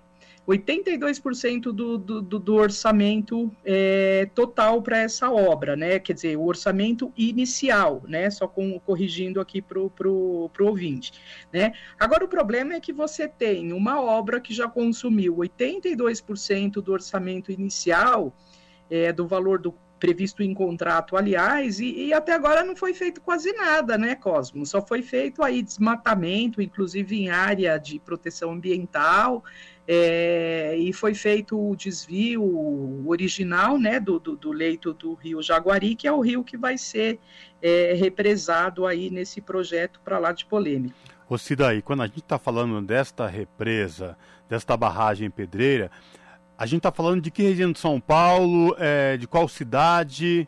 82% 0.50 1.72
do, 1.72 1.97
do, 1.97 2.22
do, 2.22 2.56
orçamento 2.56 3.52
é, 3.64 4.28
total 4.34 4.82
para 4.82 4.97
essa 4.97 5.30
obra, 5.30 5.76
né? 5.76 6.00
Quer 6.00 6.14
dizer, 6.14 6.38
o 6.38 6.45
orçamento 6.45 7.14
inicial, 7.16 8.02
né? 8.08 8.30
Só 8.32 8.47
com, 8.47 8.80
corrigindo 8.80 9.39
aqui 9.39 9.62
para 9.62 9.80
o 9.80 9.91
pro, 9.91 10.50
pro 10.52 10.68
ouvinte, 10.68 11.14
né? 11.54 11.74
Agora, 12.00 12.26
o 12.26 12.28
problema 12.28 12.74
é 12.74 12.80
que 12.80 12.91
você 12.91 13.28
tem 13.28 13.72
uma 13.72 14.02
obra 14.02 14.41
que 14.41 14.52
já 14.52 14.68
consumiu 14.68 15.36
82% 15.36 16.82
do 16.82 16.91
orçamento 16.91 17.52
inicial, 17.52 18.36
é, 18.89 19.14
do 19.14 19.28
valor 19.28 19.60
do 19.60 19.76
previsto 20.00 20.41
em 20.41 20.54
contrato, 20.54 21.18
aliás, 21.18 21.80
e, 21.80 22.06
e, 22.06 22.14
até 22.14 22.34
agora 22.34 22.64
não 22.64 22.76
foi 22.76 22.93
feito 22.93 23.20
quase 23.22 23.52
nada, 23.52 23.97
né, 23.97 24.16
Cosmo? 24.16 24.66
Só 24.66 24.82
foi 24.82 25.02
feito 25.02 25.43
aí 25.43 25.62
desmatamento, 25.62 26.62
inclusive 26.62 27.20
em 27.20 27.30
área 27.30 27.78
de 27.78 28.00
proteção 28.00 28.52
ambiental, 28.52 29.43
é, 29.92 30.76
e 30.78 30.94
foi 30.94 31.16
feito 31.16 31.60
o 31.60 31.76
desvio 31.76 33.04
original 33.08 33.80
né, 33.80 34.00
do, 34.00 34.20
do, 34.20 34.36
do, 34.36 34.52
leito 34.52 34.94
do 34.94 35.16
rio 35.16 35.42
Jaguari, 35.42 35.96
que 35.96 36.08
é 36.08 36.12
o 36.12 36.20
rio 36.20 36.44
que 36.44 36.56
vai 36.56 36.78
ser 36.78 37.20
é, 37.60 37.94
represado 37.94 38.86
aí 38.86 39.10
nesse 39.10 39.42
projeto 39.42 40.00
para 40.06 40.20
lá 40.20 40.32
de 40.32 40.46
polêmica. 40.46 40.94
Ô 41.28 41.40
Cidaí, 41.40 41.82
quando 41.82 42.04
a 42.04 42.06
gente 42.06 42.20
está 42.20 42.38
falando 42.38 42.80
desta 42.86 43.26
represa, 43.26 44.16
desta 44.48 44.78
barragem 44.78 45.32
pedreira, 45.32 45.90
A 46.56 46.68
gente 46.68 46.80
está 46.80 46.92
falando 46.92 47.22
de 47.22 47.32
que 47.32 47.42
região 47.42 47.72
de 47.72 47.80
São 47.80 48.00
Paulo, 48.00 48.76
é, 48.78 49.18
de 49.18 49.26
qual 49.26 49.48
cidade? 49.48 50.48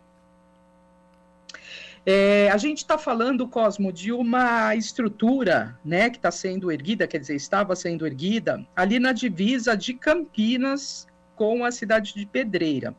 É, 2.05 2.49
a 2.49 2.57
gente 2.57 2.79
está 2.79 2.97
falando, 2.97 3.47
Cosmo, 3.47 3.91
de 3.91 4.11
uma 4.11 4.75
estrutura 4.75 5.77
né, 5.85 6.09
que 6.09 6.17
está 6.17 6.31
sendo 6.31 6.71
erguida, 6.71 7.07
quer 7.07 7.19
dizer, 7.19 7.35
estava 7.35 7.75
sendo 7.75 8.05
erguida, 8.07 8.65
ali 8.75 8.99
na 8.99 9.11
divisa 9.11 9.77
de 9.77 9.93
Campinas 9.93 11.07
com 11.41 11.65
a 11.65 11.71
cidade 11.71 12.13
de 12.13 12.23
Pedreira. 12.23 12.95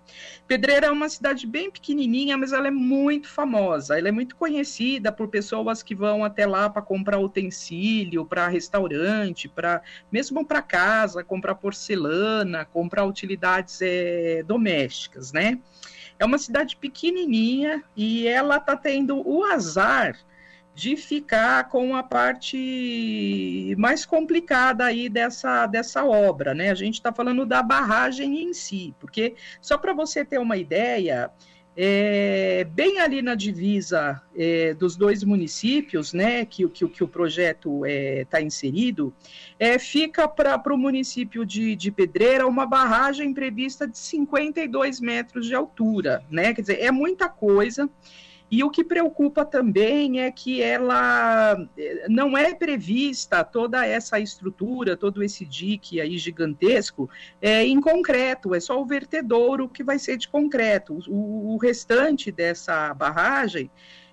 Pedreira 0.49 0.89
é 0.89 0.91
uma 0.91 1.09
cidade 1.09 1.47
bem 1.47 1.71
pequenininha, 1.71 2.37
mas 2.37 2.53
ela 2.53 2.67
é 2.67 2.73
muito 2.73 3.29
famosa. 3.29 3.97
Ela 3.97 4.09
é 4.09 4.11
muito 4.11 4.35
conhecida 4.35 5.13
por 5.13 5.29
pessoas 5.29 5.81
que 5.81 5.95
vão 5.95 6.25
até 6.25 6.45
lá 6.45 6.69
para 6.69 6.83
comprar 6.83 7.21
utensílio, 7.21 8.27
para 8.27 8.49
restaurante, 8.49 9.49
para 9.49 9.81
mesmo 10.11 10.45
para 10.45 10.61
casa, 10.61 11.23
comprar 11.23 11.55
porcelana, 11.55 12.65
comprar 12.65 13.05
utilidades 13.05 13.79
é, 13.81 14.43
domésticas, 14.43 15.33
né? 15.33 15.61
É 16.23 16.25
uma 16.25 16.39
cidade 16.39 16.77
pequenininha 16.77 17.83
e 17.97 18.29
ela 18.29 18.59
está 18.59 18.77
tendo 18.77 19.29
o 19.29 19.45
azar 19.45 20.17
de 20.73 20.97
ficar 20.97 21.69
com 21.69 21.97
a 21.97 22.03
parte 22.05 23.75
mais 23.77 24.07
complicada 24.07 24.85
aí 24.85 25.09
dessa, 25.09 25.67
dessa 25.67 26.05
obra, 26.05 26.55
né? 26.55 26.71
A 26.71 26.77
gente 26.77 26.95
está 26.95 27.13
falando 27.13 27.45
da 27.45 27.61
barragem 27.61 28.41
em 28.41 28.55
si, 28.55 28.95
porque 29.01 29.35
só 29.61 29.77
para 29.77 29.93
você 29.93 30.25
ter 30.25 30.39
uma 30.39 30.57
ideia, 30.57 31.29
é, 31.77 32.65
bem 32.65 33.01
ali 33.01 33.23
na 33.23 33.35
divisa 33.35 34.21
é, 34.37 34.75
dos 34.75 34.97
dois 34.97 35.25
municípios, 35.25 36.13
né, 36.13 36.45
que, 36.45 36.69
que, 36.69 36.87
que 36.89 37.03
o 37.03 37.09
projeto 37.09 37.87
está 37.87 38.41
é, 38.41 38.43
inserido, 38.43 39.13
é, 39.59 39.79
fica 39.79 40.29
para 40.29 40.73
o 40.73 40.77
município 40.77 41.47
de, 41.47 41.75
de 41.75 41.91
Pedreira 41.91 42.47
uma 42.47 42.67
barragem 42.67 43.33
prevista 43.33 43.87
de 43.89 43.97
52 43.97 45.01
metros 45.01 45.47
de 45.47 45.55
altura, 45.55 46.23
né, 46.31 46.53
quer 46.53 46.61
dizer, 46.61 46.81
é 46.81 46.91
muita 46.91 47.29
coisa, 47.29 47.89
e 48.53 48.63
o 48.63 48.69
que 48.69 48.85
preocupa 48.85 49.47
também 49.47 50.21
é 50.21 50.31
que 50.31 50.61
ela 50.61 51.57
eh, 51.75 52.07
não 52.11 52.37
é 52.37 52.55
prevista 52.55 53.43
toda 53.43 53.87
essa 53.87 54.21
estrutura, 54.21 54.95
todo 54.95 55.23
esse 55.23 55.47
dique 55.47 55.99
aí 56.03 56.19
gigantesco 56.19 57.09
é, 57.41 57.65
em 57.65 57.81
concreto, 57.81 58.55
é 58.55 58.61
só 58.61 58.79
o 58.79 58.85
vertedouro 58.85 59.71
que 59.71 59.83
vai 59.83 59.99
ser 59.99 60.19
de 60.19 60.29
concreto. 60.29 60.99
O, 61.09 61.55
o 61.55 61.57
restante 61.57 62.31
dessa 62.31 62.93
barragem 62.93 63.71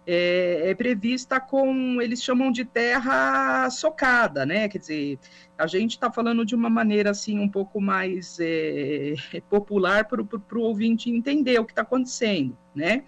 é, 0.08 0.70
é, 0.70 0.74
prevista 0.74 1.38
com, 1.40 2.02
eles 2.02 2.24
chamam 2.24 2.50
de 2.50 2.64
terra 2.64 3.70
socada, 3.70 4.46
né? 4.46 4.70
Quer 4.70 4.78
dizer, 4.78 5.20
a 5.58 5.68
gente 5.68 5.92
está 5.92 6.10
falando 6.10 6.46
de 6.46 6.56
uma 6.56 6.70
maneira 6.70 7.12
assim 7.12 7.38
um 7.38 7.50
pouco 7.50 7.82
mais 7.82 8.38
é, 8.40 9.16
popular 9.52 10.06
para 10.06 10.22
o 10.22 10.62
ouvinte 10.62 11.10
entender 11.10 11.60
o 11.60 11.66
que 11.66 11.74
está 11.74 11.82
acontecendo, 11.82 12.58
né? 12.74 13.04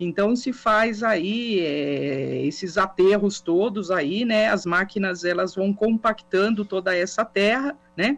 Então 0.00 0.34
se 0.34 0.50
faz 0.50 1.02
aí 1.02 1.60
é, 1.60 2.42
esses 2.46 2.78
aterros 2.78 3.38
todos 3.38 3.90
aí, 3.90 4.24
né? 4.24 4.48
As 4.48 4.64
máquinas 4.64 5.24
elas 5.24 5.54
vão 5.54 5.74
compactando 5.74 6.64
toda 6.64 6.96
essa 6.96 7.22
terra, 7.22 7.76
né? 7.94 8.16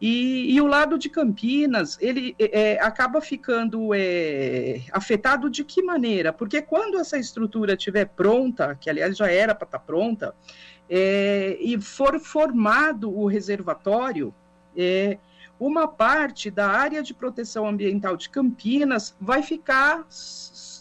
E, 0.00 0.54
e 0.54 0.60
o 0.60 0.66
lado 0.66 0.96
de 0.96 1.08
Campinas 1.08 1.98
ele 2.00 2.36
é, 2.38 2.78
acaba 2.80 3.20
ficando 3.20 3.92
é, 3.92 4.82
afetado 4.92 5.50
de 5.50 5.64
que 5.64 5.82
maneira? 5.82 6.32
Porque 6.32 6.62
quando 6.62 6.96
essa 6.96 7.18
estrutura 7.18 7.72
estiver 7.72 8.04
pronta, 8.04 8.76
que 8.80 8.88
aliás 8.88 9.16
já 9.16 9.28
era 9.28 9.52
para 9.52 9.66
estar 9.66 9.78
tá 9.78 9.84
pronta, 9.84 10.32
e 10.88 11.76
for 11.80 12.20
formado 12.20 13.10
o 13.10 13.26
reservatório, 13.26 14.32
uma 15.58 15.88
parte 15.88 16.50
da 16.50 16.68
área 16.68 17.02
de 17.02 17.12
proteção 17.12 17.66
ambiental 17.66 18.16
de 18.16 18.28
Campinas 18.28 19.16
vai 19.20 19.42
ficar 19.42 20.06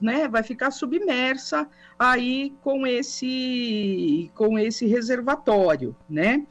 né, 0.01 0.27
vai 0.27 0.43
ficar 0.43 0.71
submersa 0.71 1.67
aí 1.97 2.53
com 2.61 2.85
esse, 2.85 4.31
com 4.33 4.57
esse 4.59 4.85
reservatório, 4.85 5.95
né? 6.09 6.45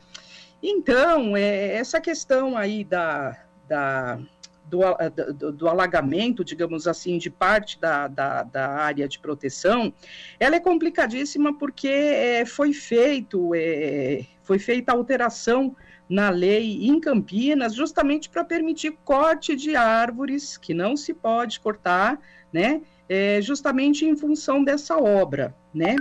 Então, 0.63 1.37
é, 1.37 1.75
essa 1.75 2.01
questão 2.01 2.57
aí 2.57 2.85
da, 2.85 3.39
da, 3.69 4.19
do, 4.65 4.81
do, 5.35 5.53
do, 5.53 5.69
alagamento, 5.69 6.43
digamos 6.43 6.87
assim, 6.87 7.19
de 7.19 7.29
parte 7.29 7.79
da, 7.79 8.09
da, 8.09 8.43
da, 8.43 8.69
área 8.71 9.07
de 9.07 9.19
proteção, 9.19 9.93
ela 10.41 10.57
é 10.57 10.61
complicadíssima 10.61 11.57
porque 11.59 11.89
é, 11.89 12.47
foi 12.47 12.73
feito, 12.73 13.53
é, 13.55 14.25
foi 14.43 14.59
feita 14.59 14.93
alteração 14.93 15.77
na 16.09 16.31
lei 16.31 16.87
em 16.87 17.01
Campinas, 17.01 17.75
justamente 17.75 18.29
para 18.29 18.45
permitir 18.45 18.97
corte 19.05 19.57
de 19.57 19.75
árvores 19.75 20.57
que 20.57 20.75
não 20.75 20.97
se 20.97 21.15
pode 21.15 21.61
cortar, 21.61 22.21
né? 22.53 22.83
É, 23.09 23.41
justamente 23.41 24.05
em 24.05 24.17
função 24.17 24.63
dessa 24.65 24.97
obra 24.97 25.55
né? 25.75 25.97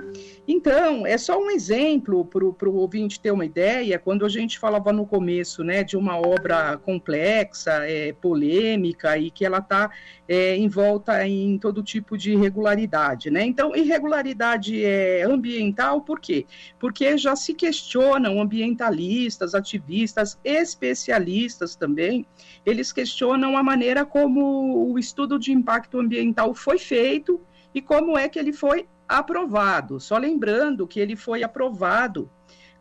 Então, 0.47 1.05
é 1.07 1.17
só 1.17 1.41
um 1.41 1.49
exemplo 1.49 2.23
para 2.25 2.69
o 2.69 2.75
ouvinte 2.75 3.19
ter 3.19 3.31
uma 3.31 3.45
ideia, 3.45 3.97
quando 3.97 4.25
a 4.25 4.29
gente 4.29 4.59
falava 4.59 4.93
no 4.93 5.05
começo, 5.05 5.63
né, 5.63 5.83
de 5.83 5.97
uma 5.97 6.17
obra 6.17 6.77
complexa, 6.77 7.71
é, 7.85 8.13
polêmica 8.13 9.17
e 9.17 9.31
que 9.31 9.43
ela 9.43 9.57
está 9.57 9.89
é, 10.27 10.55
envolta 10.55 11.25
em 11.27 11.57
todo 11.57 11.81
tipo 11.81 12.17
de 12.17 12.33
irregularidade, 12.33 13.31
né? 13.31 13.43
Então, 13.43 13.75
irregularidade 13.75 14.83
é 14.83 15.23
ambiental, 15.23 16.01
por 16.01 16.19
quê? 16.19 16.45
Porque 16.79 17.17
já 17.17 17.35
se 17.35 17.53
questionam 17.53 18.39
ambientalistas, 18.39 19.55
ativistas, 19.55 20.37
especialistas 20.43 21.75
também, 21.75 22.25
eles 22.65 22.93
questionam 22.93 23.57
a 23.57 23.63
maneira 23.63 24.05
como 24.05 24.91
o 24.91 24.99
estudo 24.99 25.39
de 25.39 25.51
impacto 25.51 25.99
ambiental 25.99 26.53
foi 26.53 26.77
feito 26.77 27.41
e 27.73 27.81
como 27.81 28.17
é 28.17 28.29
que 28.29 28.37
ele 28.37 28.53
foi 28.53 28.85
aprovado. 29.07 29.99
Só 29.99 30.17
lembrando 30.17 30.87
que 30.87 30.99
ele 30.99 31.15
foi 31.15 31.43
aprovado 31.43 32.29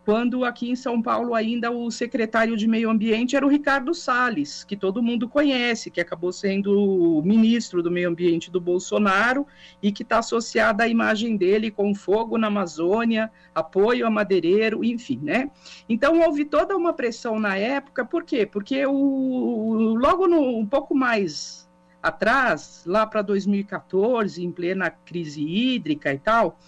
quando 0.05 0.45
aqui 0.45 0.69
em 0.69 0.77
São 0.77 1.01
Paulo 1.01 1.35
ainda 1.35 1.71
o 1.71 1.91
secretário 1.91 2.57
de 2.57 2.67
Meio 2.67 2.91
Ambiente 2.91 3.37
era 3.37 3.47
o 3.47 3.49
Ricardo 3.49 3.95
Salles, 3.95 4.65
que 4.65 4.77
todo 4.77 5.03
mundo 5.03 5.29
conhece, 5.29 5.91
que 5.91 6.01
acabou 6.01 6.33
sendo 6.33 7.23
ministro 7.25 7.83
do 7.83 7.91
Meio 7.91 8.09
Ambiente 8.09 8.51
do 8.51 8.61
Bolsonaro 8.61 9.47
e 9.83 9.93
que 9.93 10.03
está 10.03 10.19
associada 10.19 10.85
à 10.85 10.89
imagem 10.89 11.37
dele 11.37 11.71
com 11.71 11.95
fogo 11.95 12.37
na 12.37 12.49
Amazônia, 12.49 13.31
apoio 13.55 14.07
a 14.07 14.11
madeireiro, 14.11 14.85
enfim, 14.85 15.21
né? 15.23 15.51
Então 15.89 16.21
houve 16.21 16.45
toda 16.45 16.77
uma 16.77 16.93
pressão 16.93 17.39
na 17.39 17.57
época, 17.57 18.05
por 18.05 18.25
quê? 18.25 18.45
Porque 18.45 18.85
o, 18.85 19.95
logo 19.97 20.27
no, 20.27 20.59
um 20.59 20.67
pouco 20.67 20.95
mais 20.95 21.71
atrás, 22.03 22.83
lá 22.87 23.07
para 23.07 23.23
2014, 23.23 24.43
em 24.43 24.51
plena 24.51 24.91
crise 24.91 25.43
hídrica 25.43 26.13
e 26.13 26.19
tal, 26.19 26.59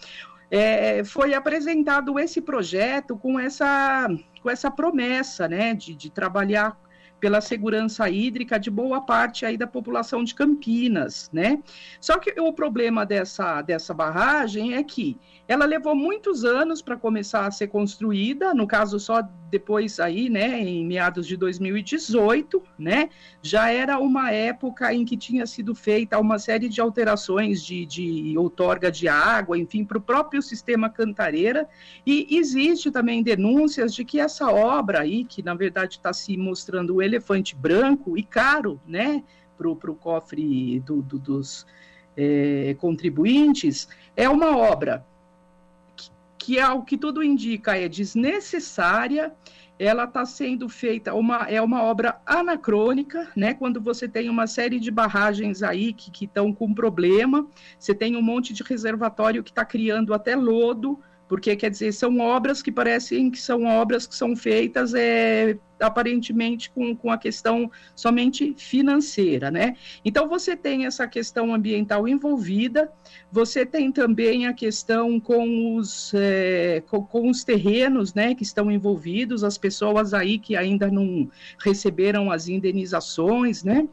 é, 0.51 1.03
foi 1.03 1.35
apresentado 1.35 2.18
esse 2.18 2.41
projeto 2.41 3.16
com 3.16 3.41
essa, 3.41 4.09
com 4.41 4.49
essa 4.51 4.70
promessa 4.70 5.49
né, 5.49 5.74
de, 5.74 5.95
de 5.95 6.11
trabalhar 6.11 6.78
pela 7.25 7.41
segurança 7.41 8.07
hídrica 8.11 8.61
de 8.61 8.70
boa 8.70 9.01
parte 9.01 9.47
aí 9.47 9.57
da 9.57 9.66
população 9.66 10.22
de 10.22 10.35
Campinas, 10.35 11.31
né? 11.33 11.59
Só 11.99 12.18
que 12.18 12.39
o 12.39 12.53
problema 12.53 13.07
dessa, 13.07 13.62
dessa 13.62 13.95
barragem 13.95 14.75
é 14.75 14.85
que 14.85 15.18
ela 15.49 15.64
levou 15.64 15.95
muitos 15.95 16.45
anos 16.45 16.83
para 16.83 16.97
começar 16.97 17.47
a 17.47 17.51
ser 17.51 17.68
construída, 17.68 18.53
no 18.53 18.66
caso 18.66 18.99
só 19.01 19.22
depois 19.51 20.01
aí, 20.01 20.29
né, 20.29 20.59
em 20.59 20.85
meados 20.85 21.29
de 21.29 21.37
2018, 21.37 22.61
né? 22.79 23.09
Já 23.41 23.70
era 23.70 23.99
uma 23.99 24.33
época 24.33 24.93
em 24.93 25.05
que 25.05 25.16
tinha 25.16 25.47
sido 25.47 25.75
feita 25.75 26.18
uma 26.18 26.39
série 26.39 26.68
de 26.68 26.81
alterações 26.81 27.62
de, 27.62 27.87
de 27.87 28.35
outorga 28.37 28.91
de 28.91 29.07
água, 29.07 29.57
enfim, 29.57 29.85
para 29.85 29.99
o 29.99 30.01
próprio 30.01 30.43
sistema 30.43 30.91
Cantareira, 30.91 31.68
e 32.05 32.37
existe 32.37 32.91
também 32.91 33.22
denúncias 33.22 33.95
de 33.95 34.05
que 34.05 34.18
essa 34.18 34.51
obra 34.51 35.03
aí, 35.03 35.25
que 35.25 35.43
na 35.43 35.55
verdade 35.55 35.99
está 35.99 36.12
se 36.12 36.37
mostrando 36.37 37.01
ele 37.01 37.14
elefante 37.15 37.55
branco 37.55 38.19
e 38.19 38.23
caro, 38.23 38.81
né, 38.87 39.23
para 39.57 39.69
o 39.69 39.95
cofre 39.95 40.81
do, 40.81 41.01
do, 41.01 41.19
dos 41.19 41.67
é, 42.17 42.75
contribuintes, 42.79 43.89
é 44.17 44.29
uma 44.29 44.57
obra 44.57 45.05
que, 45.97 46.11
que, 46.39 46.61
ao 46.61 46.83
que 46.83 46.99
tudo 46.99 47.23
indica, 47.23 47.77
é 47.77 47.89
desnecessária, 47.89 49.33
ela 49.79 50.05
está 50.05 50.25
sendo 50.25 50.69
feita, 50.69 51.15
uma, 51.15 51.49
é 51.49 51.61
uma 51.61 51.83
obra 51.83 52.21
anacrônica, 52.25 53.29
né? 53.35 53.55
Quando 53.55 53.81
você 53.81 54.07
tem 54.07 54.29
uma 54.29 54.47
série 54.47 54.79
de 54.79 54.91
barragens 54.91 55.62
aí 55.62 55.93
que 55.93 56.25
estão 56.25 56.53
com 56.53 56.73
problema, 56.73 57.47
você 57.79 57.93
tem 57.93 58.17
um 58.17 58.23
monte 58.23 58.53
de 58.53 58.62
reservatório 58.62 59.43
que 59.43 59.51
está 59.51 59.65
criando 59.65 60.15
até 60.15 60.37
lodo, 60.37 61.01
porque 61.29 61.57
quer 61.57 61.70
dizer, 61.70 61.93
são 61.93 62.18
obras 62.18 62.62
que 62.62 62.70
parecem 62.70 63.31
que 63.31 63.41
são 63.41 63.64
obras 63.64 64.07
que 64.07 64.14
são 64.14 64.37
feitas 64.37 64.95
é, 64.95 65.57
aparentemente 65.81 66.70
com, 66.70 66.95
com 66.95 67.11
a 67.11 67.18
questão 67.18 67.70
somente 67.95 68.55
financeira, 68.57 69.51
né? 69.51 69.77
Então 70.05 70.29
você 70.29 70.57
tem 70.57 70.87
essa 70.87 71.07
questão 71.07 71.55
ambiental 71.55 72.07
envolvida, 72.07 72.93
você 73.31 73.64
tem 73.64 73.91
também 73.91 74.47
a 74.47 74.53
questão 74.53 75.18
com 75.18 75.77
os, 75.77 76.12
é, 76.14 76.83
com, 76.89 77.03
com, 77.03 77.29
os 77.29 77.43
terrenos, 77.43 78.14
né, 78.14 78.35
que 78.35 78.43
estão 78.43 78.70
envolvidos, 78.70 79.45
as 79.45 79.59
pessoas 79.59 80.14
aí 80.14 80.39
que 80.39 80.57
ainda 80.57 80.91
não 80.91 81.29
receberam 81.59 82.31
as 82.31 82.49
indenizações, 82.49 83.64
né? 83.64 83.89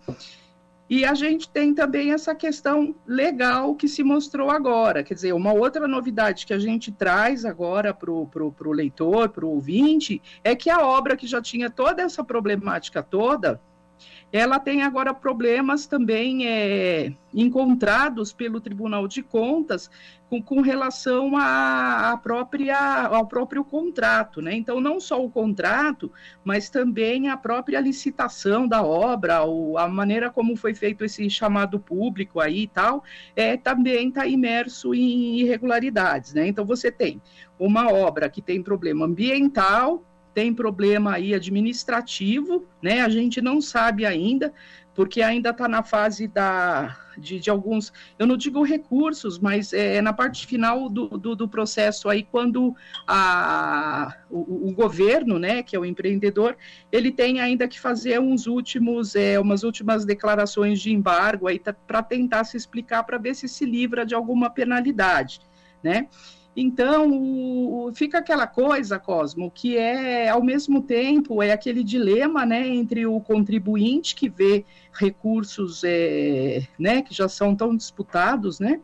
E 0.92 1.06
a 1.06 1.14
gente 1.14 1.50
tem 1.50 1.74
também 1.74 2.12
essa 2.12 2.36
questão 2.36 2.94
legal 3.08 3.74
que 3.76 3.88
se 3.88 4.04
mostrou 4.04 4.50
agora. 4.50 5.06
Quer 5.06 5.14
dizer, 5.14 5.32
uma 5.32 5.54
outra 5.54 5.88
novidade 5.88 6.46
que 6.46 6.54
a 6.54 6.60
gente 6.60 6.92
traz 6.92 7.46
agora 7.46 7.94
para 7.94 8.12
o 8.12 8.72
leitor, 8.74 9.30
para 9.30 9.46
o 9.46 9.52
ouvinte, 9.52 10.22
é 10.44 10.54
que 10.54 10.70
a 10.70 10.86
obra 10.86 11.16
que 11.16 11.26
já 11.26 11.42
tinha 11.42 11.70
toda 11.70 12.02
essa 12.02 12.26
problemática 12.26 13.02
toda, 13.02 13.62
ela 14.32 14.60
tem 14.60 14.82
agora 14.82 15.14
problemas 15.14 15.86
também 15.86 16.48
é, 16.48 17.14
encontrados 17.34 18.32
pelo 18.32 18.62
Tribunal 18.62 19.08
de 19.08 19.22
Contas 19.22 19.90
com, 20.30 20.42
com 20.42 20.62
relação 20.62 21.36
a, 21.36 22.18
própria, 22.24 23.08
ao 23.08 23.28
próprio 23.28 23.66
contrato. 23.66 24.42
Né? 24.42 24.56
Então, 24.56 24.80
não 24.80 25.02
só 25.02 25.24
o 25.24 25.30
contrato, 25.30 26.10
mas 26.46 26.70
também 26.70 27.28
a 27.28 27.36
própria 27.36 27.82
licitação 27.82 28.66
da 28.66 28.82
obra, 28.82 29.42
ou 29.42 29.78
a 29.78 29.90
maneira 29.90 30.30
como 30.30 30.56
foi 30.56 30.74
feito 30.74 31.04
esse 31.04 31.30
chamado 31.30 31.78
público 31.78 32.40
aí 32.40 32.64
e 32.64 32.68
tal, 32.68 33.04
é, 33.36 33.58
também 33.58 34.08
está 34.08 34.26
imerso 34.26 34.96
em 34.96 35.42
irregularidades. 35.42 36.34
Né? 36.34 36.48
Então, 36.48 36.64
você 36.66 36.90
tem 36.90 37.22
uma 37.60 37.92
obra 37.92 38.30
que 38.30 38.42
tem 38.42 38.64
problema 38.64 39.06
ambiental, 39.06 40.02
tem 40.34 40.54
problema 40.54 41.14
aí 41.14 41.34
administrativo, 41.34 42.66
né? 42.82 43.02
A 43.02 43.10
gente 43.10 43.42
não 43.42 43.62
sabe 43.62 44.06
ainda, 44.06 44.54
porque 44.94 45.22
ainda 45.22 45.52
está 45.52 45.68
na 45.68 45.84
fase 45.84 46.28
da, 46.28 46.98
de, 47.18 47.40
de, 47.40 47.50
alguns, 47.50 47.94
eu 48.20 48.28
não 48.28 48.36
digo 48.36 48.62
recursos, 48.64 49.40
mas 49.40 49.72
é, 49.74 49.96
é 49.96 50.02
na 50.02 50.12
parte 50.12 50.46
final 50.46 50.90
do, 50.90 51.08
do, 51.08 51.36
do 51.36 51.48
processo 51.48 52.10
aí, 52.10 52.24
quando 52.24 52.76
a, 53.08 54.16
o, 54.30 54.70
o, 54.70 54.74
governo, 54.74 55.40
né, 55.40 55.64
que 55.64 55.76
é 55.76 55.80
o 55.80 55.86
empreendedor, 55.86 56.58
ele 56.92 57.12
tem 57.12 57.40
ainda 57.40 57.68
que 57.68 57.80
fazer 57.80 58.20
uns 58.20 58.48
últimos, 58.48 59.16
é, 59.16 59.40
umas 59.40 59.64
últimas 59.64 60.06
declarações 60.06 60.80
de 60.82 60.92
embargo 60.92 61.48
aí 61.48 61.58
tá, 61.58 61.74
para 61.74 62.04
tentar 62.04 62.44
se 62.44 62.58
explicar, 62.58 63.04
para 63.04 63.18
ver 63.18 63.36
se 63.36 63.48
se 63.48 63.66
livra 63.66 64.06
de 64.06 64.14
alguma 64.14 64.50
penalidade, 64.50 65.40
né? 65.82 66.08
Então, 66.56 67.92
fica 67.94 68.18
aquela 68.18 68.46
coisa, 68.46 69.00
Cosmo, 69.00 69.50
que 69.50 69.78
é, 69.78 70.30
ao 70.30 70.44
mesmo 70.44 70.82
tempo, 70.82 71.42
é 71.42 71.54
aquele 71.54 71.84
dilema 71.84 72.46
né, 72.46 72.68
entre 72.68 73.06
o 73.06 73.22
contribuinte 73.22 74.14
que 74.14 74.28
vê 74.28 74.66
recursos 74.92 75.82
é, 75.86 76.68
né, 76.78 77.02
que 77.02 77.14
já 77.14 77.30
são 77.30 77.56
tão 77.56 77.76
disputados, 77.76 78.60
né, 78.60 78.82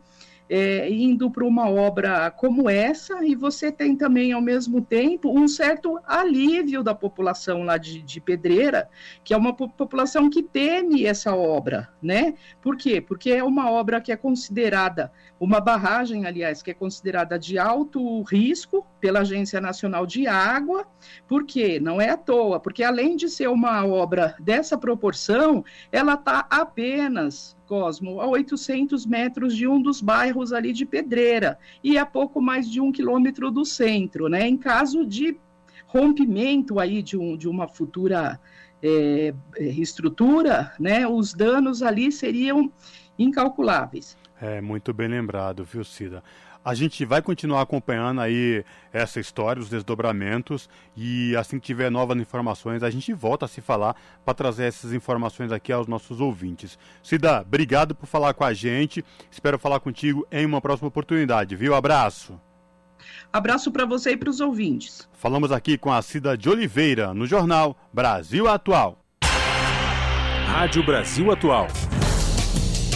é, 0.48 0.90
indo 0.90 1.30
para 1.30 1.44
uma 1.44 1.68
obra 1.68 2.30
como 2.30 2.70
essa, 2.70 3.24
e 3.24 3.34
você 3.34 3.70
tem 3.70 3.94
também, 3.94 4.32
ao 4.32 4.40
mesmo 4.40 4.80
tempo, 4.80 5.38
um 5.38 5.46
certo 5.46 6.00
alívio 6.06 6.82
da 6.82 6.94
população 6.94 7.64
lá 7.64 7.76
de, 7.76 8.00
de 8.00 8.20
Pedreira, 8.20 8.88
que 9.22 9.34
é 9.34 9.36
uma 9.36 9.52
população 9.52 10.30
que 10.30 10.42
teme 10.42 11.04
essa 11.04 11.34
obra, 11.36 11.90
né? 12.00 12.34
Por 12.62 12.76
quê? 12.76 13.00
Porque 13.00 13.30
é 13.30 13.44
uma 13.44 13.70
obra 13.70 14.00
que 14.00 14.10
é 14.10 14.16
considerada, 14.16 15.12
uma 15.40 15.60
barragem, 15.60 16.26
aliás, 16.26 16.62
que 16.62 16.70
é 16.70 16.74
considerada 16.74 17.38
de 17.38 17.58
alto 17.58 18.22
risco 18.22 18.84
pela 19.00 19.20
Agência 19.20 19.60
Nacional 19.60 20.06
de 20.06 20.26
Água, 20.26 20.86
por 21.28 21.44
quê? 21.44 21.78
Não 21.80 22.00
é 22.00 22.10
à 22.10 22.16
toa, 22.16 22.58
porque 22.58 22.82
além 22.82 23.16
de 23.16 23.28
ser 23.28 23.48
uma 23.48 23.86
obra 23.86 24.34
dessa 24.40 24.76
proporção, 24.76 25.64
ela 25.92 26.14
está 26.14 26.46
apenas 26.50 27.56
Cosmo, 27.68 28.20
a 28.20 28.26
800 28.26 29.04
metros 29.04 29.54
de 29.54 29.68
um 29.68 29.80
dos 29.80 30.00
bairros 30.00 30.52
ali 30.54 30.72
de 30.72 30.86
Pedreira 30.86 31.58
e 31.84 31.98
a 31.98 32.06
pouco 32.06 32.40
mais 32.40 32.68
de 32.68 32.80
um 32.80 32.90
quilômetro 32.90 33.50
do 33.50 33.64
centro, 33.64 34.26
né? 34.26 34.48
Em 34.48 34.56
caso 34.56 35.04
de 35.04 35.38
rompimento 35.86 36.80
aí 36.80 37.02
de, 37.02 37.16
um, 37.16 37.36
de 37.36 37.46
uma 37.46 37.68
futura 37.68 38.40
é, 38.82 39.34
estrutura, 39.58 40.72
né? 40.80 41.06
Os 41.06 41.34
danos 41.34 41.82
ali 41.82 42.10
seriam 42.10 42.72
incalculáveis. 43.18 44.16
É 44.40 44.60
muito 44.60 44.92
bem 44.92 45.08
lembrado, 45.08 45.64
viu, 45.64 45.84
Cida? 45.84 46.22
A 46.64 46.74
gente 46.74 47.04
vai 47.04 47.22
continuar 47.22 47.62
acompanhando 47.62 48.20
aí 48.20 48.64
essa 48.92 49.18
história, 49.18 49.60
os 49.60 49.70
desdobramentos, 49.70 50.68
e 50.96 51.34
assim 51.36 51.58
que 51.58 51.66
tiver 51.66 51.90
novas 51.90 52.18
informações, 52.18 52.82
a 52.82 52.90
gente 52.90 53.12
volta 53.12 53.46
a 53.46 53.48
se 53.48 53.60
falar 53.60 53.96
para 54.24 54.34
trazer 54.34 54.64
essas 54.64 54.92
informações 54.92 55.50
aqui 55.50 55.72
aos 55.72 55.86
nossos 55.86 56.20
ouvintes. 56.20 56.78
Cida, 57.02 57.40
obrigado 57.40 57.94
por 57.94 58.06
falar 58.06 58.34
com 58.34 58.44
a 58.44 58.52
gente. 58.52 59.04
Espero 59.30 59.58
falar 59.58 59.80
contigo 59.80 60.26
em 60.30 60.44
uma 60.44 60.60
próxima 60.60 60.88
oportunidade, 60.88 61.56
viu? 61.56 61.74
Abraço. 61.74 62.38
Abraço 63.32 63.70
para 63.70 63.86
você 63.86 64.12
e 64.12 64.16
para 64.16 64.30
os 64.30 64.40
ouvintes. 64.40 65.08
Falamos 65.12 65.52
aqui 65.52 65.78
com 65.78 65.92
a 65.92 66.02
Cida 66.02 66.36
de 66.36 66.48
Oliveira, 66.48 67.14
no 67.14 67.26
jornal 67.26 67.76
Brasil 67.92 68.48
Atual. 68.48 68.98
Rádio 70.46 70.84
Brasil 70.84 71.30
Atual. 71.30 71.68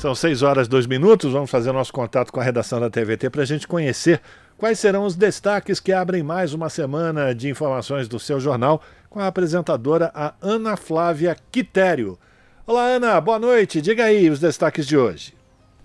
São 0.00 0.14
6 0.14 0.40
horas 0.40 0.66
e 0.66 0.70
2 0.70 0.86
minutos. 0.86 1.30
Vamos 1.30 1.50
fazer 1.50 1.72
nosso 1.72 1.92
contato 1.92 2.32
com 2.32 2.40
a 2.40 2.42
redação 2.42 2.80
da 2.80 2.88
TVT 2.88 3.28
para 3.28 3.42
a 3.42 3.44
gente 3.44 3.68
conhecer 3.68 4.18
quais 4.56 4.78
serão 4.78 5.04
os 5.04 5.14
destaques 5.14 5.78
que 5.78 5.92
abrem 5.92 6.22
mais 6.22 6.54
uma 6.54 6.70
semana 6.70 7.34
de 7.34 7.50
informações 7.50 8.08
do 8.08 8.18
seu 8.18 8.40
jornal 8.40 8.80
com 9.10 9.20
a 9.20 9.26
apresentadora 9.26 10.10
a 10.14 10.32
Ana 10.40 10.74
Flávia 10.74 11.36
Quitério. 11.52 12.18
Olá, 12.66 12.84
Ana, 12.86 13.20
boa 13.20 13.38
noite. 13.38 13.82
Diga 13.82 14.04
aí 14.04 14.30
os 14.30 14.40
destaques 14.40 14.86
de 14.86 14.96
hoje. 14.96 15.34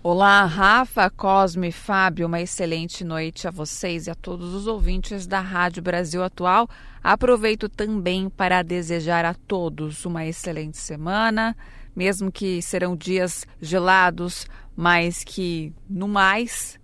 Olá, 0.02 0.46
Rafa, 0.46 1.10
Cosme, 1.10 1.70
Fábio, 1.70 2.26
uma 2.26 2.40
excelente 2.40 3.04
noite 3.04 3.46
a 3.46 3.50
vocês 3.50 4.06
e 4.06 4.10
a 4.10 4.14
todos 4.14 4.54
os 4.54 4.66
ouvintes 4.66 5.26
da 5.26 5.40
Rádio 5.40 5.82
Brasil 5.82 6.24
Atual. 6.24 6.70
Aproveito 7.04 7.68
também 7.68 8.30
para 8.30 8.62
desejar 8.62 9.26
a 9.26 9.34
todos 9.34 10.06
uma 10.06 10.24
excelente 10.24 10.78
semana 10.78 11.54
mesmo 11.96 12.30
que 12.30 12.60
serão 12.60 12.94
dias 12.94 13.46
gelados, 13.60 14.46
mas 14.76 15.24
que 15.24 15.72
no 15.88 16.06
mais 16.06 16.78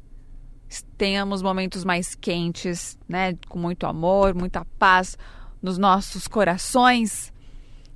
tenhamos 0.97 1.43
momentos 1.43 1.85
mais 1.85 2.15
quentes, 2.15 2.99
né, 3.07 3.37
com 3.47 3.59
muito 3.59 3.87
amor, 3.87 4.35
muita 4.35 4.65
paz 4.79 5.19
nos 5.61 5.77
nossos 5.77 6.27
corações 6.27 7.31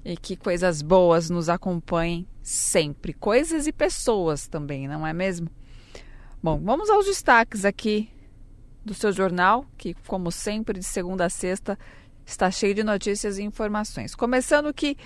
e 0.05 0.17
que 0.17 0.37
coisas 0.37 0.83
boas 0.83 1.31
nos 1.31 1.49
acompanhem 1.49 2.29
sempre, 2.43 3.15
coisas 3.15 3.67
e 3.67 3.73
pessoas 3.73 4.47
também, 4.47 4.87
não 4.87 5.07
é 5.07 5.13
mesmo? 5.13 5.49
Bom, 6.43 6.61
vamos 6.63 6.91
aos 6.91 7.07
destaques 7.07 7.65
aqui 7.65 8.11
do 8.85 8.95
seu 8.95 9.11
jornal, 9.11 9.67
que 9.77 9.95
como 10.07 10.31
sempre 10.31 10.79
de 10.79 10.85
segunda 10.85 11.25
a 11.25 11.31
sexta 11.31 11.79
está 12.25 12.51
cheio 12.51 12.75
de 12.75 12.85
notícias 12.85 13.39
e 13.39 13.43
informações. 13.43 14.15
Começando 14.15 14.73
que 14.73 14.97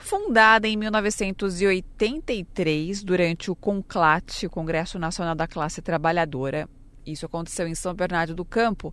Fundada 0.00 0.66
em 0.66 0.76
1983 0.76 3.04
durante 3.04 3.50
o 3.50 3.54
CONCLAT, 3.54 4.48
Congresso 4.48 4.98
Nacional 4.98 5.34
da 5.34 5.46
Classe 5.46 5.82
Trabalhadora, 5.82 6.66
isso 7.06 7.26
aconteceu 7.26 7.68
em 7.68 7.74
São 7.74 7.94
Bernardo 7.94 8.34
do 8.34 8.44
Campo, 8.44 8.92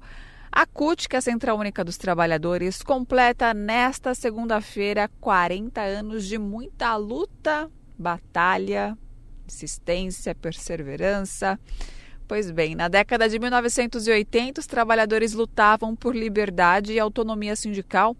a 0.52 0.66
CUT, 0.66 1.08
que 1.08 1.16
é 1.16 1.20
a 1.20 1.22
Central 1.22 1.58
Única 1.58 1.82
dos 1.84 1.98
Trabalhadores, 1.98 2.84
completa 2.84 3.54
nesta 3.54 4.14
segunda-feira 4.14 5.10
40 5.20 5.82
anos 5.82 6.26
de 6.26 6.38
muita 6.38 6.96
luta, 6.96 7.70
batalha, 7.98 8.98
insistência, 9.48 10.36
perseverança. 10.36 11.60
Pois 12.28 12.52
bem, 12.52 12.76
na 12.76 12.90
década 12.90 13.30
de 13.30 13.40
1980, 13.40 14.60
os 14.60 14.68
trabalhadores 14.68 15.34
lutavam 15.34 15.96
por 15.96 16.14
liberdade 16.14 16.92
e 16.92 17.00
autonomia 17.00 17.56
sindical 17.56 18.18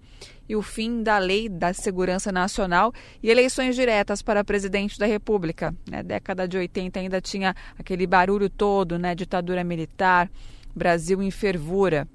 e 0.48 0.56
o 0.56 0.62
fim 0.62 1.04
da 1.04 1.18
Lei 1.18 1.50
da 1.50 1.74
Segurança 1.74 2.32
Nacional 2.32 2.94
e 3.22 3.30
eleições 3.30 3.76
diretas 3.76 4.22
para 4.22 4.46
presidente 4.46 4.98
da 4.98 5.06
República. 5.06 5.76
Na 5.90 5.98
né? 5.98 6.04
década 6.04 6.48
de 6.48 6.58
80 6.58 6.98
ainda 6.98 7.20
tinha 7.20 7.54
aquele 7.78 8.08
barulho 8.08 8.50
todo, 8.50 8.98
né? 8.98 9.14
Ditadura 9.14 9.62
militar. 9.62 10.32
Brasil 10.74 11.22
em 11.22 11.32
Fervura. 11.32 12.08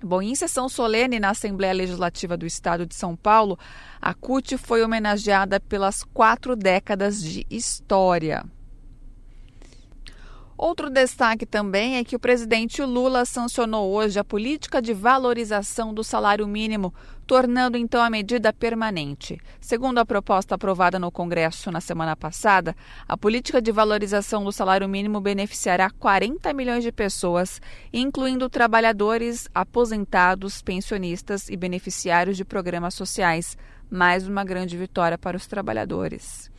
Bom, 0.00 0.22
em 0.22 0.34
sessão 0.36 0.68
solene 0.68 1.18
na 1.18 1.30
Assembleia 1.30 1.72
Legislativa 1.72 2.36
do 2.36 2.46
Estado 2.46 2.86
de 2.86 2.94
São 2.94 3.16
Paulo, 3.16 3.58
a 4.00 4.14
CUT 4.14 4.56
foi 4.56 4.84
homenageada 4.84 5.58
pelas 5.58 6.04
quatro 6.04 6.54
décadas 6.54 7.20
de 7.20 7.44
história. 7.50 8.44
Outro 10.58 10.90
destaque 10.90 11.46
também 11.46 11.98
é 11.98 12.04
que 12.04 12.16
o 12.16 12.18
presidente 12.18 12.82
Lula 12.82 13.24
sancionou 13.24 13.92
hoje 13.92 14.18
a 14.18 14.24
política 14.24 14.82
de 14.82 14.92
valorização 14.92 15.94
do 15.94 16.02
salário 16.02 16.48
mínimo, 16.48 16.92
tornando 17.28 17.78
então 17.78 18.02
a 18.02 18.10
medida 18.10 18.52
permanente. 18.52 19.40
Segundo 19.60 19.98
a 19.98 20.04
proposta 20.04 20.56
aprovada 20.56 20.98
no 20.98 21.12
Congresso 21.12 21.70
na 21.70 21.80
semana 21.80 22.16
passada, 22.16 22.74
a 23.06 23.16
política 23.16 23.62
de 23.62 23.70
valorização 23.70 24.42
do 24.42 24.50
salário 24.50 24.88
mínimo 24.88 25.20
beneficiará 25.20 25.90
40 25.90 26.52
milhões 26.52 26.82
de 26.82 26.90
pessoas, 26.90 27.62
incluindo 27.92 28.50
trabalhadores, 28.50 29.48
aposentados, 29.54 30.60
pensionistas 30.60 31.48
e 31.48 31.56
beneficiários 31.56 32.36
de 32.36 32.44
programas 32.44 32.94
sociais. 32.94 33.56
Mais 33.88 34.26
uma 34.26 34.42
grande 34.42 34.76
vitória 34.76 35.16
para 35.16 35.36
os 35.36 35.46
trabalhadores. 35.46 36.50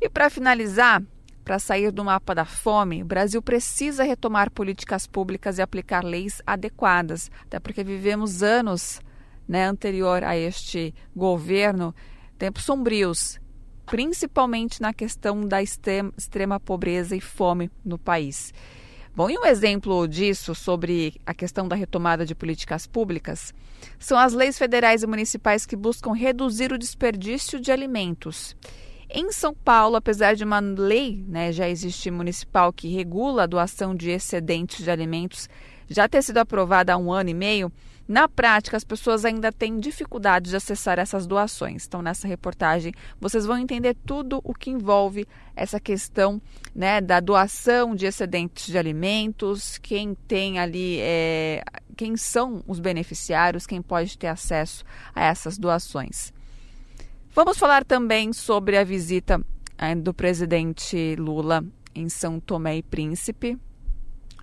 E 0.00 0.08
para 0.08 0.30
finalizar, 0.30 1.02
para 1.46 1.60
sair 1.60 1.92
do 1.92 2.04
mapa 2.04 2.34
da 2.34 2.44
fome, 2.44 3.04
o 3.04 3.06
Brasil 3.06 3.40
precisa 3.40 4.02
retomar 4.02 4.50
políticas 4.50 5.06
públicas 5.06 5.58
e 5.58 5.62
aplicar 5.62 6.02
leis 6.02 6.42
adequadas, 6.44 7.30
até 7.44 7.60
porque 7.60 7.84
vivemos 7.84 8.42
anos 8.42 9.00
né, 9.46 9.64
anterior 9.64 10.24
a 10.24 10.36
este 10.36 10.92
governo, 11.14 11.94
tempos 12.36 12.64
sombrios, 12.64 13.38
principalmente 13.86 14.82
na 14.82 14.92
questão 14.92 15.46
da 15.46 15.62
extrema, 15.62 16.12
extrema 16.18 16.58
pobreza 16.58 17.14
e 17.14 17.20
fome 17.20 17.70
no 17.84 17.96
país. 17.96 18.52
Bom, 19.14 19.30
e 19.30 19.38
um 19.38 19.46
exemplo 19.46 20.08
disso 20.08 20.52
sobre 20.52 21.14
a 21.24 21.32
questão 21.32 21.68
da 21.68 21.76
retomada 21.76 22.26
de 22.26 22.34
políticas 22.34 22.88
públicas 22.88 23.54
são 24.00 24.18
as 24.18 24.32
leis 24.32 24.58
federais 24.58 25.04
e 25.04 25.06
municipais 25.06 25.64
que 25.64 25.76
buscam 25.76 26.12
reduzir 26.12 26.72
o 26.72 26.78
desperdício 26.78 27.60
de 27.60 27.70
alimentos. 27.70 28.56
Em 29.08 29.30
São 29.30 29.54
Paulo, 29.54 29.96
apesar 29.96 30.34
de 30.34 30.44
uma 30.44 30.58
lei 30.58 31.24
né, 31.28 31.52
já 31.52 31.68
existe 31.68 32.10
municipal 32.10 32.72
que 32.72 32.88
regula 32.88 33.44
a 33.44 33.46
doação 33.46 33.94
de 33.94 34.10
excedentes 34.10 34.84
de 34.84 34.90
alimentos 34.90 35.48
já 35.88 36.08
ter 36.08 36.22
sido 36.22 36.38
aprovada 36.38 36.92
há 36.92 36.96
um 36.96 37.12
ano 37.12 37.30
e 37.30 37.34
meio, 37.34 37.72
na 38.08 38.28
prática 38.28 38.76
as 38.76 38.84
pessoas 38.84 39.24
ainda 39.24 39.52
têm 39.52 39.78
dificuldade 39.78 40.50
de 40.50 40.56
acessar 40.56 40.98
essas 40.98 41.26
doações. 41.26 41.86
Então, 41.86 42.02
nessa 42.02 42.26
reportagem, 42.26 42.92
vocês 43.20 43.46
vão 43.46 43.58
entender 43.58 43.96
tudo 44.06 44.40
o 44.44 44.52
que 44.52 44.70
envolve 44.70 45.26
essa 45.54 45.80
questão 45.80 46.40
né, 46.74 47.00
da 47.00 47.20
doação 47.20 47.94
de 47.94 48.06
excedentes 48.06 48.66
de 48.66 48.78
alimentos, 48.78 49.78
quem 49.78 50.14
tem 50.26 50.58
ali, 50.58 50.98
é, 51.00 51.62
quem 51.96 52.16
são 52.16 52.62
os 52.66 52.78
beneficiários, 52.78 53.66
quem 53.66 53.82
pode 53.82 54.18
ter 54.18 54.28
acesso 54.28 54.84
a 55.14 55.24
essas 55.24 55.58
doações. 55.58 56.35
Vamos 57.36 57.58
falar 57.58 57.84
também 57.84 58.32
sobre 58.32 58.78
a 58.78 58.82
visita 58.82 59.38
eh, 59.76 59.94
do 59.94 60.14
presidente 60.14 61.14
Lula 61.16 61.62
em 61.94 62.08
São 62.08 62.40
Tomé 62.40 62.78
e 62.78 62.82
Príncipe. 62.82 63.58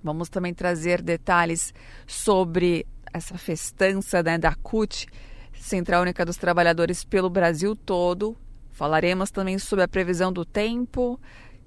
Vamos 0.03 0.29
também 0.29 0.53
trazer 0.53 1.01
detalhes 1.01 1.73
sobre 2.05 2.85
essa 3.11 3.35
festança 3.35 4.21
né, 4.21 4.37
da 4.37 4.53
CUT, 4.53 5.07
Central 5.53 6.03
Única 6.03 6.23
dos 6.23 6.37
Trabalhadores, 6.37 7.03
pelo 7.03 7.31
Brasil 7.31 7.75
todo. 7.75 8.37
Falaremos 8.69 9.31
também 9.31 9.57
sobre 9.57 9.85
a 9.85 9.87
previsão 9.87 10.31
do 10.31 10.45
tempo 10.45 11.19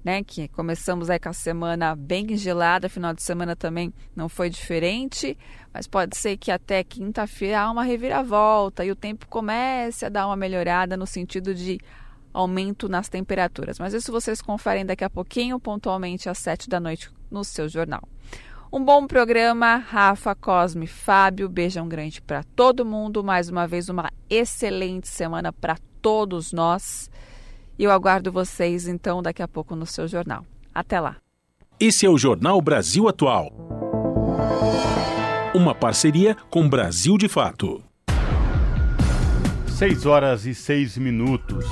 né? 0.03 0.23
Que 0.23 0.47
começamos 0.47 1.09
aí 1.09 1.19
com 1.19 1.29
a 1.29 1.33
semana 1.33 1.95
bem 1.95 2.35
gelada, 2.37 2.89
final 2.89 3.13
de 3.13 3.23
semana 3.23 3.55
também 3.55 3.93
não 4.15 4.29
foi 4.29 4.49
diferente, 4.49 5.37
mas 5.73 5.87
pode 5.87 6.17
ser 6.17 6.37
que 6.37 6.51
até 6.51 6.83
quinta-feira 6.83 7.61
há 7.61 7.71
uma 7.71 7.83
reviravolta 7.83 8.85
e 8.85 8.91
o 8.91 8.95
tempo 8.95 9.27
comece 9.27 10.05
a 10.05 10.09
dar 10.09 10.27
uma 10.27 10.35
melhorada 10.35 10.95
no 10.95 11.05
sentido 11.05 11.53
de 11.53 11.79
aumento 12.33 12.87
nas 12.87 13.09
temperaturas. 13.09 13.79
Mas 13.79 13.93
isso 13.93 14.11
vocês 14.11 14.41
conferem 14.41 14.85
daqui 14.85 15.03
a 15.03 15.09
pouquinho, 15.09 15.59
pontualmente 15.59 16.29
às 16.29 16.37
sete 16.37 16.69
da 16.69 16.79
noite 16.79 17.09
no 17.29 17.43
seu 17.43 17.67
jornal. 17.67 18.01
Um 18.71 18.83
bom 18.83 19.07
programa, 19.07 19.77
Rafa, 19.77 20.35
Cosme, 20.35 20.87
Fábio. 20.87 21.47
Beijão 21.47 21.87
grande 21.87 22.21
para 22.21 22.43
todo 22.43 22.85
mundo. 22.85 23.23
Mais 23.23 23.49
uma 23.49 23.65
vez, 23.65 23.87
uma 23.87 24.11
excelente 24.29 25.07
semana 25.07 25.53
para 25.53 25.77
todos 26.01 26.51
nós. 26.51 27.09
E 27.79 27.83
eu 27.83 27.91
aguardo 27.91 28.31
vocês 28.31 28.87
então 28.87 29.21
daqui 29.21 29.41
a 29.43 29.47
pouco 29.47 29.75
no 29.75 29.85
seu 29.85 30.07
jornal. 30.07 30.43
Até 30.73 30.99
lá. 30.99 31.17
Esse 31.79 32.07
é 32.07 32.09
o 32.09 32.17
Jornal 32.17 32.59
Brasil 32.59 33.07
Atual. 33.07 33.51
Uma 35.53 35.75
parceria 35.75 36.35
com 36.49 36.67
Brasil 36.67 37.17
de 37.17 37.27
Fato. 37.27 37.83
6 39.77 40.07
horas 40.07 40.45
e 40.47 40.55
6 40.55 40.97
minutos. 40.97 41.65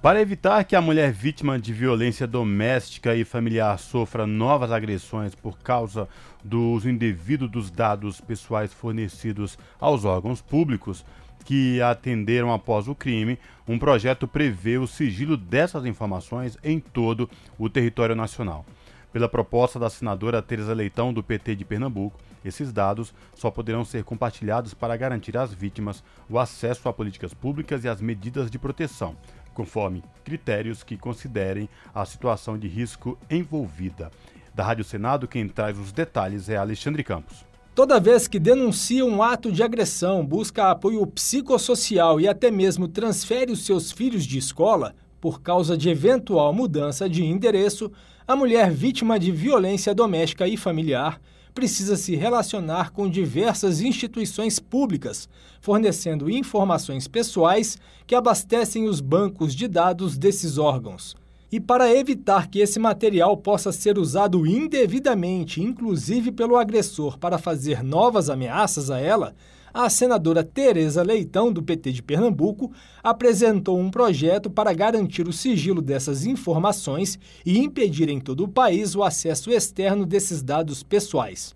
Para 0.00 0.20
evitar 0.20 0.62
que 0.62 0.76
a 0.76 0.80
mulher 0.80 1.10
vítima 1.10 1.58
de 1.58 1.72
violência 1.72 2.24
doméstica 2.24 3.16
e 3.16 3.24
familiar 3.24 3.76
sofra 3.80 4.24
novas 4.24 4.70
agressões 4.70 5.34
por 5.34 5.58
causa 5.58 6.08
do 6.44 6.70
uso 6.70 6.88
indevido 6.88 7.48
dos 7.48 7.72
dados 7.72 8.20
pessoais 8.20 8.72
fornecidos 8.72 9.58
aos 9.80 10.04
órgãos 10.04 10.40
públicos, 10.40 11.04
que 11.48 11.80
atenderam 11.80 12.52
após 12.52 12.88
o 12.88 12.94
crime, 12.94 13.38
um 13.66 13.78
projeto 13.78 14.28
prevê 14.28 14.76
o 14.76 14.86
sigilo 14.86 15.34
dessas 15.34 15.86
informações 15.86 16.58
em 16.62 16.78
todo 16.78 17.26
o 17.58 17.70
território 17.70 18.14
nacional. 18.14 18.66
Pela 19.10 19.30
proposta 19.30 19.78
da 19.78 19.88
senadora 19.88 20.42
Teresa 20.42 20.74
Leitão, 20.74 21.10
do 21.10 21.22
PT 21.22 21.56
de 21.56 21.64
Pernambuco, 21.64 22.20
esses 22.44 22.70
dados 22.70 23.14
só 23.34 23.50
poderão 23.50 23.82
ser 23.82 24.04
compartilhados 24.04 24.74
para 24.74 24.94
garantir 24.94 25.38
às 25.38 25.50
vítimas 25.54 26.04
o 26.28 26.38
acesso 26.38 26.86
a 26.86 26.92
políticas 26.92 27.32
públicas 27.32 27.82
e 27.82 27.88
às 27.88 28.02
medidas 28.02 28.50
de 28.50 28.58
proteção, 28.58 29.16
conforme 29.54 30.04
critérios 30.22 30.82
que 30.82 30.98
considerem 30.98 31.66
a 31.94 32.04
situação 32.04 32.58
de 32.58 32.68
risco 32.68 33.18
envolvida. 33.30 34.10
Da 34.54 34.64
Rádio 34.64 34.84
Senado, 34.84 35.26
quem 35.26 35.48
traz 35.48 35.78
os 35.78 35.92
detalhes 35.92 36.50
é 36.50 36.58
Alexandre 36.58 37.02
Campos. 37.02 37.47
Toda 37.78 38.00
vez 38.00 38.26
que 38.26 38.40
denuncia 38.40 39.06
um 39.06 39.22
ato 39.22 39.52
de 39.52 39.62
agressão, 39.62 40.26
busca 40.26 40.68
apoio 40.68 41.06
psicossocial 41.06 42.20
e 42.20 42.26
até 42.26 42.50
mesmo 42.50 42.88
transfere 42.88 43.52
os 43.52 43.64
seus 43.64 43.92
filhos 43.92 44.24
de 44.24 44.36
escola, 44.36 44.96
por 45.20 45.40
causa 45.40 45.78
de 45.78 45.88
eventual 45.88 46.52
mudança 46.52 47.08
de 47.08 47.24
endereço, 47.24 47.88
a 48.26 48.34
mulher 48.34 48.72
vítima 48.72 49.16
de 49.16 49.30
violência 49.30 49.94
doméstica 49.94 50.48
e 50.48 50.56
familiar 50.56 51.20
precisa 51.54 51.96
se 51.96 52.16
relacionar 52.16 52.90
com 52.90 53.08
diversas 53.08 53.80
instituições 53.80 54.58
públicas, 54.58 55.28
fornecendo 55.60 56.28
informações 56.28 57.06
pessoais 57.06 57.78
que 58.08 58.16
abastecem 58.16 58.88
os 58.88 59.00
bancos 59.00 59.54
de 59.54 59.68
dados 59.68 60.18
desses 60.18 60.58
órgãos. 60.58 61.14
E 61.50 61.58
para 61.58 61.94
evitar 61.94 62.48
que 62.48 62.58
esse 62.58 62.78
material 62.78 63.34
possa 63.34 63.72
ser 63.72 63.98
usado 63.98 64.46
indevidamente, 64.46 65.62
inclusive 65.62 66.30
pelo 66.30 66.56
agressor, 66.56 67.18
para 67.18 67.38
fazer 67.38 67.82
novas 67.82 68.28
ameaças 68.28 68.90
a 68.90 68.98
ela, 68.98 69.34
a 69.72 69.88
senadora 69.88 70.44
Tereza 70.44 71.02
Leitão, 71.02 71.50
do 71.50 71.62
PT 71.62 71.92
de 71.92 72.02
Pernambuco, 72.02 72.70
apresentou 73.02 73.78
um 73.78 73.90
projeto 73.90 74.50
para 74.50 74.74
garantir 74.74 75.26
o 75.26 75.32
sigilo 75.32 75.80
dessas 75.80 76.26
informações 76.26 77.18
e 77.46 77.58
impedir 77.58 78.10
em 78.10 78.20
todo 78.20 78.44
o 78.44 78.48
país 78.48 78.94
o 78.94 79.02
acesso 79.02 79.50
externo 79.50 80.04
desses 80.04 80.42
dados 80.42 80.82
pessoais. 80.82 81.54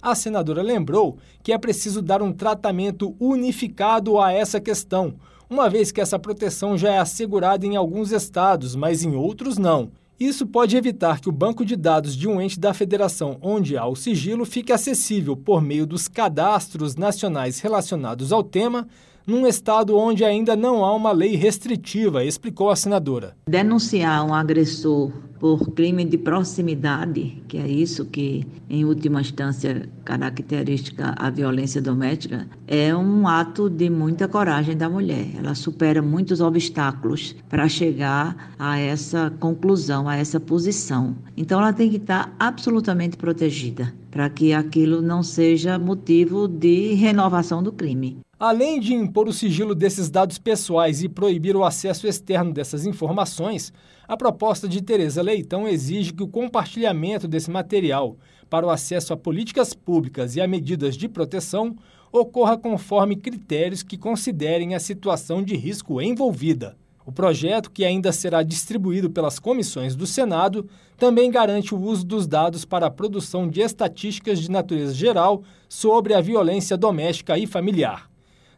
A 0.00 0.14
senadora 0.14 0.62
lembrou 0.62 1.18
que 1.42 1.52
é 1.52 1.58
preciso 1.58 2.02
dar 2.02 2.22
um 2.22 2.32
tratamento 2.32 3.16
unificado 3.18 4.20
a 4.20 4.30
essa 4.30 4.60
questão 4.60 5.14
uma 5.54 5.70
vez 5.70 5.92
que 5.92 6.00
essa 6.00 6.18
proteção 6.18 6.76
já 6.76 6.90
é 6.90 6.98
assegurada 6.98 7.64
em 7.64 7.76
alguns 7.76 8.10
estados, 8.10 8.74
mas 8.74 9.04
em 9.04 9.14
outros 9.14 9.56
não. 9.56 9.92
Isso 10.18 10.48
pode 10.48 10.76
evitar 10.76 11.20
que 11.20 11.28
o 11.28 11.32
banco 11.32 11.64
de 11.64 11.76
dados 11.76 12.16
de 12.16 12.26
um 12.26 12.40
ente 12.40 12.58
da 12.58 12.74
federação 12.74 13.38
onde 13.40 13.76
há 13.76 13.86
o 13.86 13.94
sigilo 13.94 14.44
fique 14.44 14.72
acessível 14.72 15.36
por 15.36 15.62
meio 15.62 15.86
dos 15.86 16.08
cadastros 16.08 16.96
nacionais 16.96 17.60
relacionados 17.60 18.32
ao 18.32 18.42
tema, 18.42 18.88
num 19.26 19.46
estado 19.46 19.96
onde 19.96 20.24
ainda 20.24 20.54
não 20.54 20.84
há 20.84 20.94
uma 20.94 21.12
lei 21.12 21.34
restritiva, 21.34 22.24
explicou 22.24 22.70
a 22.70 22.76
senadora. 22.76 23.36
Denunciar 23.48 24.24
um 24.26 24.34
agressor 24.34 25.10
por 25.38 25.72
crime 25.72 26.04
de 26.04 26.16
proximidade, 26.16 27.42
que 27.48 27.58
é 27.58 27.66
isso 27.66 28.06
que, 28.06 28.46
em 28.68 28.84
última 28.84 29.20
instância, 29.20 29.88
característica 30.04 31.14
a 31.18 31.28
violência 31.28 31.82
doméstica, 31.82 32.46
é 32.66 32.94
um 32.96 33.28
ato 33.28 33.68
de 33.68 33.90
muita 33.90 34.26
coragem 34.26 34.76
da 34.76 34.88
mulher. 34.88 35.26
Ela 35.36 35.54
supera 35.54 36.00
muitos 36.00 36.40
obstáculos 36.40 37.36
para 37.48 37.68
chegar 37.68 38.54
a 38.58 38.78
essa 38.78 39.30
conclusão, 39.38 40.08
a 40.08 40.16
essa 40.16 40.40
posição. 40.40 41.14
Então, 41.36 41.60
ela 41.60 41.72
tem 41.72 41.90
que 41.90 41.96
estar 41.96 42.34
absolutamente 42.38 43.16
protegida 43.16 43.92
para 44.10 44.30
que 44.30 44.52
aquilo 44.52 45.02
não 45.02 45.22
seja 45.22 45.78
motivo 45.78 46.48
de 46.48 46.94
renovação 46.94 47.62
do 47.62 47.72
crime. 47.72 48.18
Além 48.46 48.78
de 48.78 48.92
impor 48.92 49.26
o 49.26 49.32
sigilo 49.32 49.74
desses 49.74 50.10
dados 50.10 50.36
pessoais 50.36 51.02
e 51.02 51.08
proibir 51.08 51.56
o 51.56 51.64
acesso 51.64 52.06
externo 52.06 52.52
dessas 52.52 52.84
informações, 52.84 53.72
a 54.06 54.18
proposta 54.18 54.68
de 54.68 54.82
Tereza 54.82 55.22
Leitão 55.22 55.66
exige 55.66 56.12
que 56.12 56.22
o 56.22 56.28
compartilhamento 56.28 57.26
desse 57.26 57.50
material 57.50 58.18
para 58.50 58.66
o 58.66 58.68
acesso 58.68 59.14
a 59.14 59.16
políticas 59.16 59.72
públicas 59.72 60.36
e 60.36 60.42
a 60.42 60.46
medidas 60.46 60.94
de 60.94 61.08
proteção 61.08 61.74
ocorra 62.12 62.58
conforme 62.58 63.16
critérios 63.16 63.82
que 63.82 63.96
considerem 63.96 64.74
a 64.74 64.78
situação 64.78 65.42
de 65.42 65.56
risco 65.56 65.98
envolvida. 65.98 66.76
O 67.06 67.10
projeto, 67.10 67.70
que 67.70 67.82
ainda 67.82 68.12
será 68.12 68.42
distribuído 68.42 69.08
pelas 69.08 69.38
comissões 69.38 69.96
do 69.96 70.06
Senado, 70.06 70.68
também 70.98 71.30
garante 71.30 71.74
o 71.74 71.80
uso 71.80 72.04
dos 72.04 72.26
dados 72.26 72.66
para 72.66 72.88
a 72.88 72.90
produção 72.90 73.48
de 73.48 73.62
estatísticas 73.62 74.38
de 74.38 74.50
natureza 74.50 74.92
geral 74.92 75.42
sobre 75.66 76.12
a 76.12 76.20
violência 76.20 76.76
doméstica 76.76 77.38
e 77.38 77.46
familiar. 77.46 78.12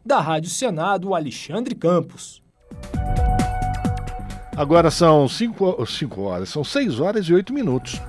Da 0.07 0.21
Rádio 0.21 0.49
Senado, 0.49 1.13
Alexandre 1.13 1.75
Campos. 1.75 2.41
Agora 4.55 4.89
são 4.89 5.27
5 5.27 6.21
horas, 6.21 6.47
são 6.47 6.63
6 6.63 7.01
horas 7.01 7.25
e 7.25 7.33
8 7.33 7.53
minutos. 7.53 8.01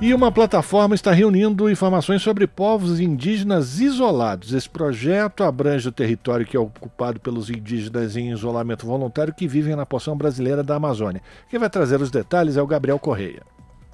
E 0.00 0.14
uma 0.14 0.32
plataforma 0.32 0.94
está 0.94 1.12
reunindo 1.12 1.68
informações 1.68 2.22
sobre 2.22 2.46
povos 2.46 3.00
indígenas 3.00 3.80
isolados. 3.80 4.54
Esse 4.54 4.70
projeto 4.70 5.44
abrange 5.44 5.86
o 5.88 5.92
território 5.92 6.46
que 6.46 6.56
é 6.56 6.60
ocupado 6.60 7.20
pelos 7.20 7.50
indígenas 7.50 8.16
em 8.16 8.32
isolamento 8.32 8.86
voluntário 8.86 9.34
que 9.34 9.46
vivem 9.46 9.76
na 9.76 9.84
porção 9.84 10.16
brasileira 10.16 10.62
da 10.62 10.76
Amazônia. 10.76 11.20
Quem 11.50 11.60
vai 11.60 11.68
trazer 11.68 12.00
os 12.00 12.10
detalhes 12.10 12.56
é 12.56 12.62
o 12.62 12.66
Gabriel 12.66 12.98
Correia. 12.98 13.42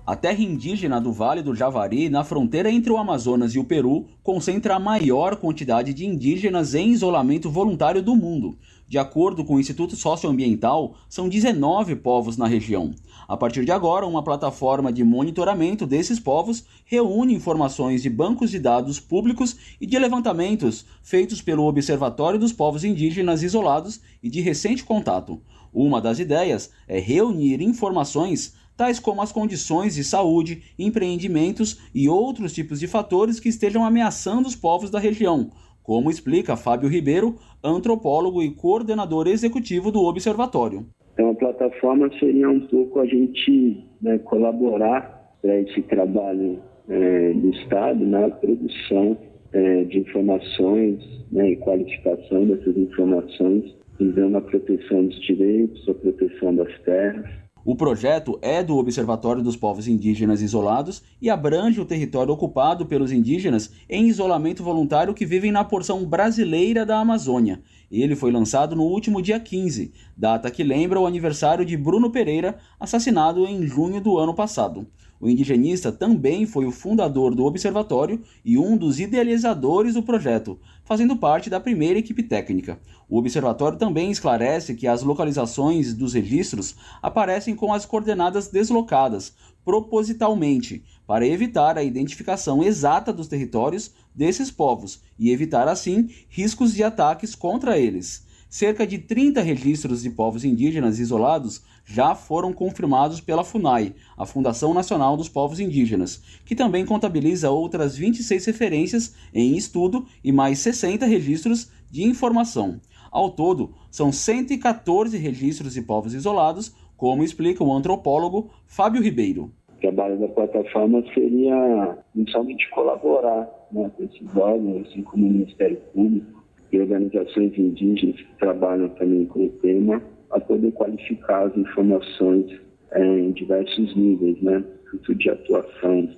A 0.09 0.17
terra 0.17 0.43
indígena 0.43 0.99
do 0.99 1.13
Vale 1.13 1.43
do 1.43 1.55
Javari, 1.55 2.09
na 2.09 2.25
fronteira 2.25 2.73
entre 2.73 2.91
o 2.91 2.97
Amazonas 2.97 3.55
e 3.55 3.59
o 3.59 3.65
Peru, 3.65 4.07
concentra 4.23 4.75
a 4.75 4.79
maior 4.79 5.37
quantidade 5.37 5.93
de 5.93 6.07
indígenas 6.07 6.75
em 6.75 6.93
isolamento 6.93 7.51
voluntário 7.51 8.01
do 8.01 8.17
mundo. 8.17 8.57
De 8.89 8.97
acordo 8.97 9.45
com 9.45 9.57
o 9.57 9.61
Instituto 9.61 9.97
Socioambiental, 9.97 10.95
são 11.11 11.29
19 11.29 11.95
povos 11.97 12.39
na 12.39 12.47
região. 12.47 12.95
A 13.29 13.37
partir 13.37 13.67
de 13.67 13.71
agora, 13.71 14.07
uma 14.07 14.23
plataforma 14.23 14.91
de 14.91 15.05
monitoramento 15.05 15.87
desses 15.87 16.19
povos 16.19 16.65
reúne 16.87 17.35
informações 17.35 18.01
de 18.03 18.09
bancos 18.09 18.51
de 18.51 18.59
dados 18.59 18.99
públicos 18.99 19.59
e 19.79 19.87
de 19.87 19.99
levantamentos 19.99 20.87
feitos 21.03 21.43
pelo 21.43 21.67
Observatório 21.67 22.41
dos 22.41 22.51
Povos 22.51 22.83
Indígenas 22.83 23.43
Isolados 23.43 24.01
e 24.23 24.31
de 24.31 24.41
recente 24.41 24.85
contato. 24.85 25.39
Uma 25.71 26.01
das 26.01 26.19
ideias 26.19 26.71
é 26.89 26.99
reunir 26.99 27.61
informações 27.61 28.57
tais 28.79 29.01
como 29.01 29.21
as 29.21 29.33
condições 29.33 29.97
de 29.97 30.05
saúde, 30.05 30.63
empreendimentos 30.79 31.91
e 31.93 32.09
outros 32.09 32.55
tipos 32.55 32.79
de 32.79 32.87
fatores 32.87 33.41
que 33.41 33.49
estejam 33.49 33.85
ameaçando 33.85 34.47
os 34.47 34.55
povos 34.55 34.89
da 34.89 35.01
região, 35.01 35.51
como 35.83 36.11
explica 36.11 36.57
Fábio 36.57 36.89
Ribeiro, 36.89 37.35
antropólogo 37.63 38.41
e 38.41 38.55
coordenador 38.55 39.27
executivo 39.27 39.91
do 39.91 40.05
observatório. 40.05 40.87
Então, 41.13 41.31
a 41.31 41.35
plataforma 41.35 42.09
seria 42.21 42.49
um 42.49 42.61
pouco 42.61 43.01
a 43.01 43.07
gente 43.07 43.85
né, 44.01 44.19
colaborar 44.19 45.35
para 45.43 45.59
esse 45.61 45.83
trabalho 45.83 46.61
é, 46.89 47.33
do 47.33 47.51
Estado 47.51 48.07
na 48.07 48.31
produção 48.31 49.19
é, 49.53 49.85
de 49.85 49.99
informações 49.99 51.03
né, 51.33 51.51
e 51.51 51.57
qualificação 51.57 52.47
dessas 52.47 52.77
informações, 52.77 53.65
visando 53.99 54.37
a 54.37 54.41
proteção 54.41 55.07
dos 55.07 55.21
direitos, 55.23 55.89
a 55.89 55.95
proteção 55.95 56.55
das 56.55 56.73
terras, 56.83 57.27
o 57.71 57.77
projeto 57.77 58.39
é 58.41 58.65
do 58.65 58.79
Observatório 58.79 59.43
dos 59.43 59.55
Povos 59.55 59.87
Indígenas 59.87 60.41
Isolados 60.41 61.03
e 61.21 61.29
abrange 61.29 61.79
o 61.79 61.85
território 61.85 62.33
ocupado 62.33 62.87
pelos 62.87 63.13
indígenas 63.13 63.71
em 63.91 64.09
isolamento 64.09 64.65
voluntário 64.65 65.13
que 65.13 65.27
vivem 65.27 65.53
na 65.53 65.63
porção 65.63 66.07
brasileira 66.07 66.87
da 66.87 66.99
Amazônia. 66.99 67.61
Ele 67.93 68.17
foi 68.17 68.33
lançado 68.33 68.75
no 68.75 68.85
último 68.85 69.21
dia 69.21 69.39
15, 69.39 69.93
data 70.17 70.51
que 70.51 70.65
lembra 70.65 70.99
o 70.99 71.07
aniversário 71.07 71.63
de 71.63 71.77
Bruno 71.77 72.11
Pereira, 72.11 72.57
assassinado 72.81 73.45
em 73.45 73.67
junho 73.67 74.01
do 74.01 74.17
ano 74.17 74.33
passado. 74.33 74.87
O 75.21 75.29
indigenista 75.29 75.91
também 75.91 76.47
foi 76.47 76.65
o 76.65 76.71
fundador 76.71 77.35
do 77.35 77.45
observatório 77.45 78.23
e 78.45 78.57
um 78.57 78.77
dos 78.77 79.01
idealizadores 79.01 79.95
do 79.95 80.03
projeto, 80.03 80.59
fazendo 80.85 81.17
parte 81.17 81.51
da 81.51 81.59
primeira 81.59 81.99
equipe 81.99 82.23
técnica. 82.23 82.79
O 83.09 83.19
observatório 83.19 83.79
também 83.79 84.11
esclarece 84.11 84.75
que 84.75 84.87
as 84.87 85.03
localizações 85.03 85.93
dos 85.93 86.15
registros 86.15 86.77
aparecem 87.03 87.57
com 87.57 87.73
as 87.73 87.85
coordenadas 87.85 88.49
deslocadas, 88.49 89.35
propositalmente, 89.65 90.85
para 91.07 91.27
evitar 91.27 91.77
a 91.77 91.83
identificação 91.83 92.63
exata 92.63 93.13
dos 93.13 93.27
territórios 93.27 93.91
desses 94.15 94.51
povos 94.51 95.01
e 95.19 95.31
evitar, 95.31 95.67
assim, 95.67 96.09
riscos 96.29 96.75
de 96.75 96.85
ataques 96.85 97.35
contra 97.35 97.79
eles. 97.79 98.27
Cerca 98.49 98.87
de 98.87 98.97
30 98.99 99.43
registros 99.43 100.03
de 100.03 100.11
povos 100.11 100.43
indígenas 100.45 100.99
isolados 100.99 101.61
já 101.89 102.15
foram 102.15 102.53
confirmados 102.53 103.19
pela 103.19 103.43
FUNAI, 103.43 103.95
a 104.17 104.27
Fundação 104.27 104.75
Nacional 104.75 105.17
dos 105.17 105.29
Povos 105.29 105.59
Indígenas, 105.59 106.23
que 106.45 106.55
também 106.55 106.85
contabiliza 106.85 107.51
outras 107.51 107.97
26 107.97 108.45
referências 108.45 109.17
em 109.33 109.57
estudo 109.57 110.05
e 110.23 110.31
mais 110.31 110.59
60 110.59 111.07
registros 111.07 111.73
de 111.91 112.05
informação. 112.05 112.79
Ao 113.11 113.31
todo, 113.31 113.73
são 113.91 114.13
114 114.13 115.17
registros 115.17 115.73
de 115.73 115.81
povos 115.81 116.13
isolados, 116.13 116.77
como 116.95 117.25
explica 117.25 117.65
o 117.65 117.73
antropólogo 117.73 118.51
Fábio 118.67 119.03
Ribeiro. 119.03 119.51
O 119.75 119.81
trabalho 119.81 120.19
da 120.19 120.29
plataforma 120.29 121.03
seria 121.15 121.97
inicialmente 122.15 122.69
colaborar 122.69 123.49
né, 123.73 123.91
com 123.97 124.05
esses 124.05 124.37
órgãos, 124.37 124.87
assim 124.87 125.03
como 125.03 125.27
o 125.27 125.31
Ministério 125.31 125.79
Público 125.95 126.45
e 126.71 126.79
organizações 126.79 127.57
indígenas 127.57 128.17
que 128.17 128.39
trabalham 128.39 128.91
também 128.91 129.25
com 129.25 129.47
o 129.47 129.49
tema, 129.49 130.03
a 130.31 130.41
poder 130.41 130.73
qualificar 130.73 131.47
as 131.47 131.57
informações 131.57 132.61
é, 132.93 133.03
em 133.03 133.33
diversos 133.33 133.95
níveis, 133.97 134.41
né? 134.43 134.63
tanto 134.91 135.15
de 135.15 135.31
atuação 135.31 136.09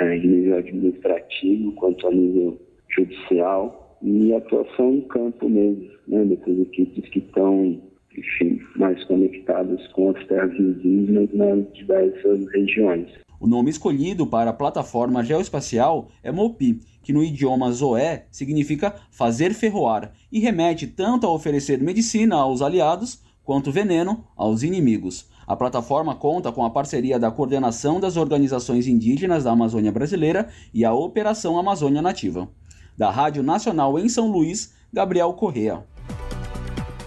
é, 0.00 0.16
em 0.16 0.26
nível 0.26 0.58
administrativo 0.58 1.72
quanto 1.72 2.06
a 2.06 2.10
nível 2.10 2.60
judicial 2.94 3.98
e 4.02 4.32
atuação 4.34 4.94
em 4.94 5.00
campo 5.02 5.48
mesmo, 5.48 5.90
né? 6.08 6.24
dessas 6.24 6.58
equipes 6.58 7.08
que 7.10 7.18
estão, 7.18 7.80
enfim, 8.16 8.60
mais 8.76 9.02
conectadas 9.04 9.86
com 9.88 10.10
as 10.10 10.26
terras 10.26 10.58
indígenas 10.58 11.28
nas 11.32 11.72
diversas 11.72 12.46
regiões. 12.52 13.08
O 13.40 13.46
nome 13.46 13.70
escolhido 13.70 14.26
para 14.26 14.50
a 14.50 14.52
plataforma 14.52 15.24
geoespacial 15.24 16.08
é 16.22 16.30
MOPI, 16.30 16.80
que 17.02 17.10
no 17.10 17.24
idioma 17.24 17.72
Zoé 17.72 18.26
significa 18.30 18.94
fazer 19.10 19.54
ferroar 19.54 20.12
e 20.30 20.38
remete 20.38 20.86
tanto 20.86 21.26
a 21.26 21.32
oferecer 21.32 21.80
medicina 21.80 22.36
aos 22.36 22.60
aliados 22.60 23.22
quanto 23.50 23.72
veneno 23.72 24.24
aos 24.36 24.62
inimigos. 24.62 25.28
A 25.44 25.56
plataforma 25.56 26.14
conta 26.14 26.52
com 26.52 26.64
a 26.64 26.70
parceria 26.70 27.18
da 27.18 27.32
Coordenação 27.32 27.98
das 27.98 28.16
Organizações 28.16 28.86
Indígenas 28.86 29.42
da 29.42 29.50
Amazônia 29.50 29.90
Brasileira 29.90 30.48
e 30.72 30.84
a 30.84 30.92
Operação 30.92 31.58
Amazônia 31.58 32.00
Nativa. 32.00 32.48
Da 32.96 33.10
Rádio 33.10 33.42
Nacional 33.42 33.98
em 33.98 34.08
São 34.08 34.30
Luís, 34.30 34.76
Gabriel 34.92 35.32
Correa. 35.32 35.84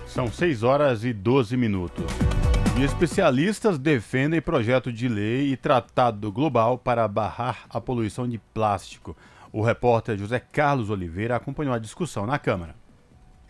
São 0.06 0.30
6 0.30 0.64
horas 0.64 1.06
e 1.06 1.14
12 1.14 1.56
minutos. 1.56 2.03
E 2.78 2.84
especialistas 2.84 3.80
defendem 3.80 4.41
projeto 4.41 4.91
de 4.91 5.07
lei 5.07 5.53
e 5.53 5.56
tratado 5.56 6.30
global 6.30 6.78
para 6.78 7.07
barrar 7.07 7.60
a 7.70 7.80
poluição 7.80 8.28
de 8.28 8.38
plástico. 8.53 9.15
O 9.49 9.61
repórter 9.61 10.18
José 10.18 10.41
Carlos 10.41 10.90
Oliveira 10.90 11.38
acompanhou 11.38 11.74
a 11.74 11.80
discussão 11.80 12.26
na 12.26 12.38
Câmara. 12.38 12.82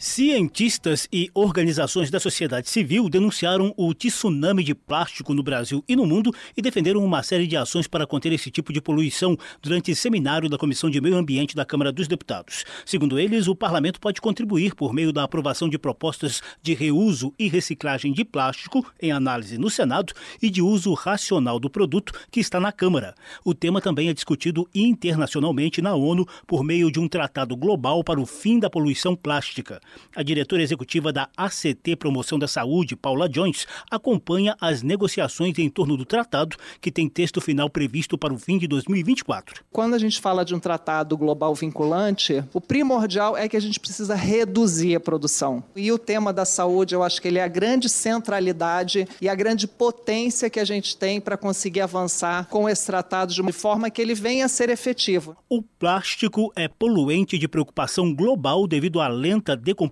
Cientistas 0.05 1.07
e 1.13 1.31
organizações 1.33 2.11
da 2.11 2.19
sociedade 2.19 2.69
civil 2.69 3.07
denunciaram 3.07 3.73
o 3.77 3.93
tsunami 3.93 4.61
de 4.61 4.75
plástico 4.75 5.33
no 5.33 5.41
Brasil 5.41 5.81
e 5.87 5.95
no 5.95 6.05
mundo 6.05 6.29
e 6.57 6.61
defenderam 6.61 7.01
uma 7.05 7.23
série 7.23 7.47
de 7.47 7.55
ações 7.55 7.87
para 7.87 8.05
conter 8.05 8.33
esse 8.33 8.51
tipo 8.51 8.73
de 8.73 8.81
poluição 8.81 9.37
durante 9.61 9.95
seminário 9.95 10.49
da 10.49 10.57
Comissão 10.57 10.89
de 10.89 10.99
Meio 10.99 11.15
Ambiente 11.15 11.55
da 11.55 11.63
Câmara 11.63 11.89
dos 11.89 12.05
Deputados. 12.05 12.65
Segundo 12.85 13.17
eles, 13.17 13.47
o 13.47 13.55
parlamento 13.55 13.97
pode 13.97 14.19
contribuir 14.19 14.75
por 14.75 14.93
meio 14.93 15.13
da 15.13 15.23
aprovação 15.23 15.69
de 15.69 15.79
propostas 15.79 16.41
de 16.61 16.73
reuso 16.73 17.33
e 17.39 17.47
reciclagem 17.47 18.11
de 18.11 18.25
plástico 18.25 18.85
em 19.01 19.13
análise 19.13 19.57
no 19.57 19.69
Senado 19.69 20.11
e 20.41 20.49
de 20.49 20.61
uso 20.61 20.93
racional 20.93 21.61
do 21.61 21.69
produto 21.69 22.11
que 22.29 22.41
está 22.41 22.59
na 22.59 22.73
Câmara. 22.73 23.15
O 23.45 23.53
tema 23.53 23.79
também 23.79 24.09
é 24.09 24.13
discutido 24.13 24.67
internacionalmente 24.75 25.81
na 25.81 25.95
ONU 25.95 26.27
por 26.45 26.61
meio 26.61 26.91
de 26.91 26.99
um 26.99 27.07
tratado 27.07 27.55
global 27.55 28.03
para 28.03 28.19
o 28.19 28.25
fim 28.25 28.59
da 28.59 28.69
poluição 28.69 29.15
plástica. 29.15 29.79
A 30.15 30.21
diretora 30.21 30.61
executiva 30.61 31.11
da 31.11 31.29
ACT 31.35 31.95
Promoção 31.95 32.37
da 32.37 32.47
Saúde, 32.47 32.95
Paula 32.95 33.29
Jones, 33.29 33.65
acompanha 33.89 34.55
as 34.59 34.81
negociações 34.81 35.57
em 35.57 35.69
torno 35.69 35.95
do 35.95 36.05
tratado, 36.05 36.57
que 36.81 36.91
tem 36.91 37.07
texto 37.07 37.39
final 37.39 37.69
previsto 37.69 38.17
para 38.17 38.33
o 38.33 38.37
fim 38.37 38.57
de 38.57 38.67
2024. 38.67 39.63
Quando 39.71 39.93
a 39.93 39.97
gente 39.97 40.19
fala 40.19 40.43
de 40.43 40.53
um 40.53 40.59
tratado 40.59 41.17
global 41.17 41.55
vinculante, 41.55 42.43
o 42.53 42.61
primordial 42.61 43.37
é 43.37 43.47
que 43.47 43.57
a 43.57 43.59
gente 43.59 43.79
precisa 43.79 44.15
reduzir 44.15 44.95
a 44.95 44.99
produção. 44.99 45.63
E 45.75 45.91
o 45.91 45.97
tema 45.97 46.33
da 46.33 46.45
saúde, 46.45 46.95
eu 46.95 47.03
acho 47.03 47.21
que 47.21 47.27
ele 47.27 47.39
é 47.39 47.43
a 47.43 47.47
grande 47.47 47.87
centralidade 47.87 49.07
e 49.21 49.29
a 49.29 49.35
grande 49.35 49.67
potência 49.67 50.49
que 50.49 50.59
a 50.59 50.65
gente 50.65 50.97
tem 50.97 51.21
para 51.21 51.37
conseguir 51.37 51.81
avançar 51.81 52.47
com 52.49 52.67
esse 52.67 52.85
tratado 52.85 53.33
de 53.33 53.41
uma 53.41 53.53
forma 53.53 53.89
que 53.89 54.01
ele 54.01 54.13
venha 54.13 54.45
a 54.45 54.49
ser 54.49 54.69
efetivo. 54.69 55.35
O 55.49 55.61
plástico 55.61 56.51
é 56.55 56.67
poluente 56.67 57.37
de 57.37 57.47
preocupação 57.47 58.13
global 58.13 58.67
devido 58.67 58.99
à 58.99 59.07
lenta 59.07 59.55
decomposição 59.55 59.82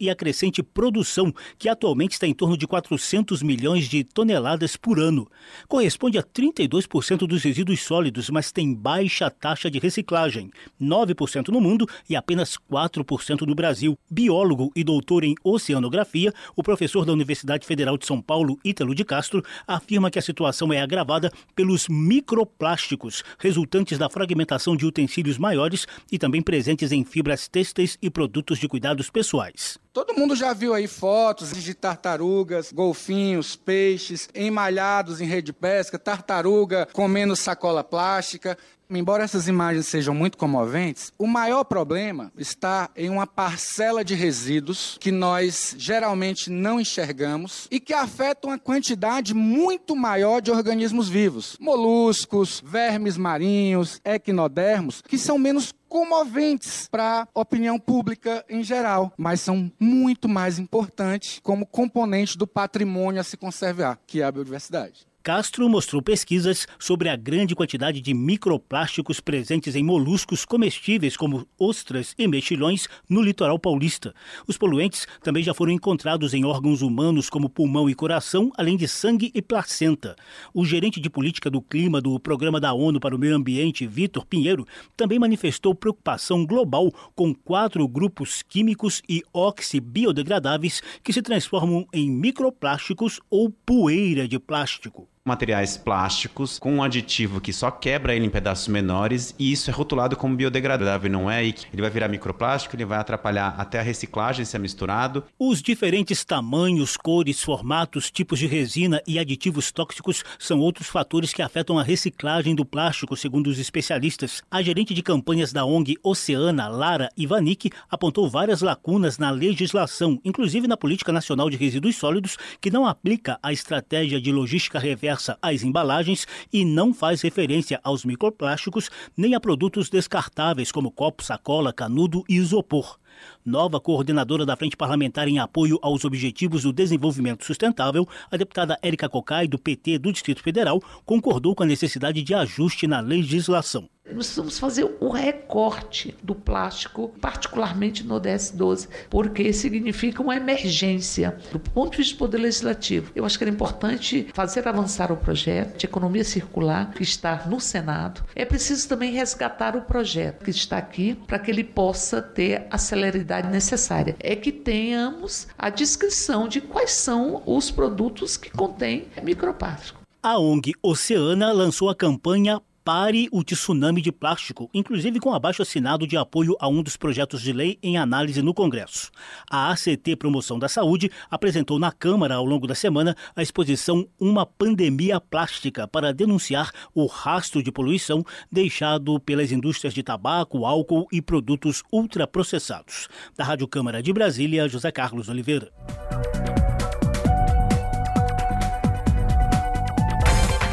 e 0.00 0.10
a 0.10 0.14
crescente 0.14 0.62
produção, 0.62 1.32
que 1.58 1.68
atualmente 1.68 2.12
está 2.12 2.26
em 2.26 2.34
torno 2.34 2.56
de 2.56 2.66
400 2.66 3.42
milhões 3.42 3.88
de 3.88 4.04
toneladas 4.04 4.76
por 4.76 4.98
ano. 4.98 5.28
Corresponde 5.68 6.18
a 6.18 6.22
32% 6.22 7.26
dos 7.26 7.42
resíduos 7.42 7.80
sólidos, 7.80 8.30
mas 8.30 8.52
tem 8.52 8.74
baixa 8.74 9.30
taxa 9.30 9.70
de 9.70 9.78
reciclagem, 9.78 10.50
9% 10.80 11.48
no 11.48 11.60
mundo 11.60 11.86
e 12.08 12.16
apenas 12.16 12.56
4% 12.70 13.42
no 13.42 13.54
Brasil. 13.54 13.98
Biólogo 14.10 14.70
e 14.74 14.84
doutor 14.84 15.24
em 15.24 15.34
oceanografia, 15.42 16.32
o 16.56 16.62
professor 16.62 17.04
da 17.04 17.12
Universidade 17.12 17.66
Federal 17.66 17.98
de 17.98 18.06
São 18.06 18.20
Paulo, 18.20 18.58
Ítalo 18.64 18.94
de 18.94 19.04
Castro, 19.04 19.42
afirma 19.66 20.10
que 20.10 20.18
a 20.18 20.22
situação 20.22 20.72
é 20.72 20.80
agravada 20.80 21.32
pelos 21.54 21.88
microplásticos, 21.88 23.22
resultantes 23.38 23.98
da 23.98 24.10
fragmentação 24.10 24.76
de 24.76 24.86
utensílios 24.86 25.38
maiores 25.38 25.86
e 26.10 26.18
também 26.18 26.42
presentes 26.42 26.92
em 26.92 27.04
fibras 27.04 27.48
têxteis 27.48 27.98
e 28.00 28.10
produtos 28.10 28.58
de 28.58 28.68
cuidados 28.68 29.10
pessoais. 29.14 29.78
Todo 29.94 30.12
mundo 30.12 30.34
já 30.34 30.52
viu 30.52 30.74
aí 30.74 30.88
fotos 30.88 31.52
de 31.52 31.72
tartarugas, 31.72 32.72
golfinhos, 32.72 33.54
peixes 33.54 34.28
emalhados 34.34 35.20
em 35.20 35.24
rede 35.24 35.46
de 35.46 35.52
pesca, 35.52 35.96
tartaruga 35.96 36.88
comendo 36.92 37.36
sacola 37.36 37.84
plástica. 37.84 38.58
Embora 38.90 39.22
essas 39.22 39.46
imagens 39.46 39.86
sejam 39.86 40.12
muito 40.12 40.36
comoventes, 40.36 41.12
o 41.16 41.26
maior 41.28 41.64
problema 41.64 42.32
está 42.36 42.90
em 42.96 43.08
uma 43.08 43.26
parcela 43.26 44.04
de 44.04 44.14
resíduos 44.14 44.98
que 45.00 45.10
nós 45.12 45.74
geralmente 45.78 46.50
não 46.50 46.80
enxergamos 46.80 47.66
e 47.70 47.78
que 47.80 47.94
afetam 47.94 48.50
uma 48.50 48.58
quantidade 48.58 49.32
muito 49.32 49.96
maior 49.96 50.42
de 50.42 50.50
organismos 50.50 51.08
vivos, 51.08 51.56
moluscos, 51.60 52.62
vermes 52.64 53.16
marinhos, 53.16 54.00
equinodermos, 54.04 55.00
que 55.00 55.16
são 55.16 55.38
menos 55.38 55.72
comoventes 55.94 56.88
para 56.90 57.28
a 57.32 57.40
opinião 57.40 57.78
pública 57.78 58.44
em 58.48 58.64
geral, 58.64 59.12
mas 59.16 59.40
são 59.40 59.70
muito 59.84 60.28
mais 60.28 60.58
importantes 60.58 61.38
como 61.42 61.66
componente 61.66 62.36
do 62.38 62.46
patrimônio 62.46 63.20
a 63.20 63.24
se 63.24 63.36
conservar, 63.36 63.98
que 64.06 64.22
é 64.22 64.24
a 64.24 64.32
biodiversidade. 64.32 65.06
Castro 65.24 65.66
mostrou 65.70 66.02
pesquisas 66.02 66.68
sobre 66.78 67.08
a 67.08 67.16
grande 67.16 67.54
quantidade 67.54 67.98
de 67.98 68.12
microplásticos 68.12 69.20
presentes 69.20 69.74
em 69.74 69.82
moluscos 69.82 70.44
comestíveis 70.44 71.16
como 71.16 71.48
ostras 71.58 72.14
e 72.18 72.28
mexilhões 72.28 72.86
no 73.08 73.22
litoral 73.22 73.58
paulista. 73.58 74.14
Os 74.46 74.58
poluentes 74.58 75.06
também 75.22 75.42
já 75.42 75.54
foram 75.54 75.72
encontrados 75.72 76.34
em 76.34 76.44
órgãos 76.44 76.82
humanos 76.82 77.30
como 77.30 77.48
pulmão 77.48 77.88
e 77.88 77.94
coração, 77.94 78.52
além 78.54 78.76
de 78.76 78.86
sangue 78.86 79.32
e 79.34 79.40
placenta. 79.40 80.14
O 80.52 80.62
gerente 80.62 81.00
de 81.00 81.08
política 81.08 81.50
do 81.50 81.62
clima 81.62 82.02
do 82.02 82.20
Programa 82.20 82.60
da 82.60 82.74
ONU 82.74 83.00
para 83.00 83.16
o 83.16 83.18
Meio 83.18 83.34
Ambiente, 83.34 83.86
Vitor 83.86 84.26
Pinheiro, 84.26 84.66
também 84.94 85.18
manifestou 85.18 85.74
preocupação 85.74 86.44
global 86.44 86.92
com 87.14 87.34
quatro 87.34 87.88
grupos 87.88 88.42
químicos 88.42 89.00
e 89.08 89.22
oxibiodegradáveis 89.32 90.82
que 91.02 91.14
se 91.14 91.22
transformam 91.22 91.86
em 91.94 92.10
microplásticos 92.10 93.20
ou 93.30 93.48
poeira 93.48 94.28
de 94.28 94.38
plástico 94.38 95.08
materiais 95.26 95.78
plásticos 95.78 96.58
com 96.58 96.74
um 96.74 96.82
aditivo 96.82 97.40
que 97.40 97.50
só 97.50 97.70
quebra 97.70 98.14
ele 98.14 98.26
em 98.26 98.30
pedaços 98.30 98.68
menores 98.68 99.34
e 99.38 99.50
isso 99.50 99.70
é 99.70 99.72
rotulado 99.72 100.16
como 100.16 100.36
biodegradável, 100.36 101.10
não 101.10 101.30
é? 101.30 101.46
E 101.46 101.54
ele 101.72 101.80
vai 101.80 101.90
virar 101.90 102.08
microplástico, 102.08 102.76
ele 102.76 102.84
vai 102.84 102.98
atrapalhar 102.98 103.54
até 103.56 103.80
a 103.80 103.82
reciclagem 103.82 104.44
se 104.44 104.54
é 104.54 104.58
misturado. 104.58 105.24
Os 105.38 105.62
diferentes 105.62 106.26
tamanhos, 106.26 106.98
cores, 106.98 107.42
formatos, 107.42 108.10
tipos 108.10 108.38
de 108.38 108.46
resina 108.46 109.00
e 109.06 109.18
aditivos 109.18 109.72
tóxicos 109.72 110.22
são 110.38 110.60
outros 110.60 110.88
fatores 110.88 111.32
que 111.32 111.40
afetam 111.40 111.78
a 111.78 111.82
reciclagem 111.82 112.54
do 112.54 112.66
plástico, 112.66 113.16
segundo 113.16 113.46
os 113.46 113.58
especialistas. 113.58 114.42
A 114.50 114.60
gerente 114.60 114.92
de 114.92 115.02
campanhas 115.02 115.54
da 115.54 115.64
ONG 115.64 115.96
Oceana, 116.02 116.68
Lara 116.68 117.08
Ivanik, 117.16 117.70
apontou 117.90 118.28
várias 118.28 118.60
lacunas 118.60 119.16
na 119.16 119.30
legislação, 119.30 120.20
inclusive 120.22 120.68
na 120.68 120.76
Política 120.76 121.12
Nacional 121.12 121.48
de 121.48 121.56
Resíduos 121.56 121.96
Sólidos, 121.96 122.36
que 122.60 122.70
não 122.70 122.86
aplica 122.86 123.38
a 123.42 123.54
estratégia 123.54 124.20
de 124.20 124.30
logística 124.30 124.78
reversa 124.78 125.13
às 125.42 125.62
embalagens 125.62 126.26
e 126.52 126.64
não 126.64 126.92
faz 126.92 127.22
referência 127.22 127.80
aos 127.82 128.04
microplásticos 128.04 128.90
nem 129.16 129.34
a 129.34 129.40
produtos 129.40 129.88
descartáveis 129.88 130.70
como 130.70 130.90
copo, 130.90 131.22
sacola, 131.22 131.72
canudo 131.72 132.24
e 132.28 132.36
isopor. 132.36 132.98
Nova 133.46 133.78
coordenadora 133.78 134.46
da 134.46 134.56
Frente 134.56 134.74
Parlamentar 134.74 135.28
em 135.28 135.38
apoio 135.38 135.78
aos 135.82 136.02
Objetivos 136.06 136.62
do 136.62 136.72
Desenvolvimento 136.72 137.44
Sustentável, 137.44 138.08
a 138.30 138.38
deputada 138.38 138.78
Érica 138.80 139.06
Cocai, 139.06 139.46
do 139.46 139.58
PT 139.58 139.98
do 139.98 140.10
Distrito 140.10 140.42
Federal, 140.42 140.80
concordou 141.04 141.54
com 141.54 141.62
a 141.62 141.66
necessidade 141.66 142.22
de 142.22 142.32
ajuste 142.32 142.86
na 142.86 143.00
legislação. 143.00 143.86
Nós 144.06 144.26
precisamos 144.26 144.58
fazer 144.58 144.96
um 145.00 145.08
recorte 145.08 146.14
do 146.22 146.34
plástico, 146.34 147.08
particularmente 147.22 148.04
no 148.04 148.20
DS12, 148.20 148.86
porque 149.08 149.50
significa 149.50 150.22
uma 150.22 150.36
emergência 150.36 151.38
do 151.50 151.58
ponto 151.58 151.92
de 151.92 151.98
vista 151.98 152.14
do 152.14 152.18
Poder 152.18 152.36
Legislativo. 152.36 153.10
Eu 153.16 153.24
acho 153.24 153.38
que 153.38 153.44
era 153.44 153.50
importante 153.50 154.28
fazer 154.34 154.68
avançar 154.68 155.10
o 155.10 155.16
projeto 155.16 155.78
de 155.78 155.86
economia 155.86 156.22
circular 156.22 156.92
que 156.92 157.02
está 157.02 157.46
no 157.46 157.58
Senado. 157.58 158.22
É 158.36 158.44
preciso 158.44 158.86
também 158.90 159.10
resgatar 159.10 159.74
o 159.74 159.80
projeto 159.80 160.44
que 160.44 160.50
está 160.50 160.76
aqui 160.76 161.14
para 161.26 161.38
que 161.38 161.50
ele 161.50 161.64
possa 161.64 162.20
ter 162.20 162.66
a 162.70 162.76
celeridade 162.76 163.33
necessária. 163.42 164.16
É 164.20 164.36
que 164.36 164.52
tenhamos 164.52 165.48
a 165.58 165.70
descrição 165.70 166.46
de 166.48 166.60
quais 166.60 166.92
são 166.92 167.42
os 167.44 167.70
produtos 167.70 168.36
que 168.36 168.50
contêm 168.50 169.08
microplástico. 169.22 170.00
A 170.22 170.38
ONG 170.38 170.72
Oceana 170.82 171.52
lançou 171.52 171.90
a 171.90 171.94
campanha 171.94 172.60
Pare 172.84 173.28
o 173.32 173.42
tsunami 173.42 174.02
de 174.02 174.12
plástico, 174.12 174.68
inclusive 174.74 175.18
com 175.18 175.32
abaixo 175.32 175.62
assinado 175.62 176.06
de 176.06 176.18
apoio 176.18 176.54
a 176.60 176.68
um 176.68 176.82
dos 176.82 176.98
projetos 176.98 177.40
de 177.40 177.50
lei 177.50 177.78
em 177.82 177.96
análise 177.96 178.42
no 178.42 178.52
Congresso. 178.52 179.10
A 179.50 179.70
ACT 179.72 180.16
Promoção 180.16 180.58
da 180.58 180.68
Saúde 180.68 181.10
apresentou 181.30 181.78
na 181.78 181.90
Câmara 181.90 182.34
ao 182.34 182.44
longo 182.44 182.66
da 182.66 182.74
semana 182.74 183.16
a 183.34 183.42
exposição 183.42 184.06
Uma 184.20 184.44
Pandemia 184.44 185.18
Plástica 185.18 185.88
para 185.88 186.12
denunciar 186.12 186.70
o 186.94 187.06
rastro 187.06 187.62
de 187.62 187.72
poluição 187.72 188.22
deixado 188.52 189.18
pelas 189.18 189.50
indústrias 189.50 189.94
de 189.94 190.02
tabaco, 190.02 190.66
álcool 190.66 191.08
e 191.10 191.22
produtos 191.22 191.82
ultraprocessados. 191.90 193.08
Da 193.34 193.44
Rádio 193.44 193.66
Câmara 193.66 194.02
de 194.02 194.12
Brasília, 194.12 194.68
José 194.68 194.92
Carlos 194.92 195.30
Oliveira. 195.30 195.72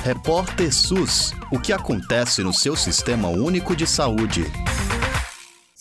Repórter 0.03 0.73
SUS. 0.73 1.31
O 1.51 1.59
que 1.59 1.71
acontece 1.71 2.41
no 2.41 2.51
seu 2.51 2.75
sistema 2.75 3.27
único 3.29 3.75
de 3.75 3.85
saúde? 3.85 4.51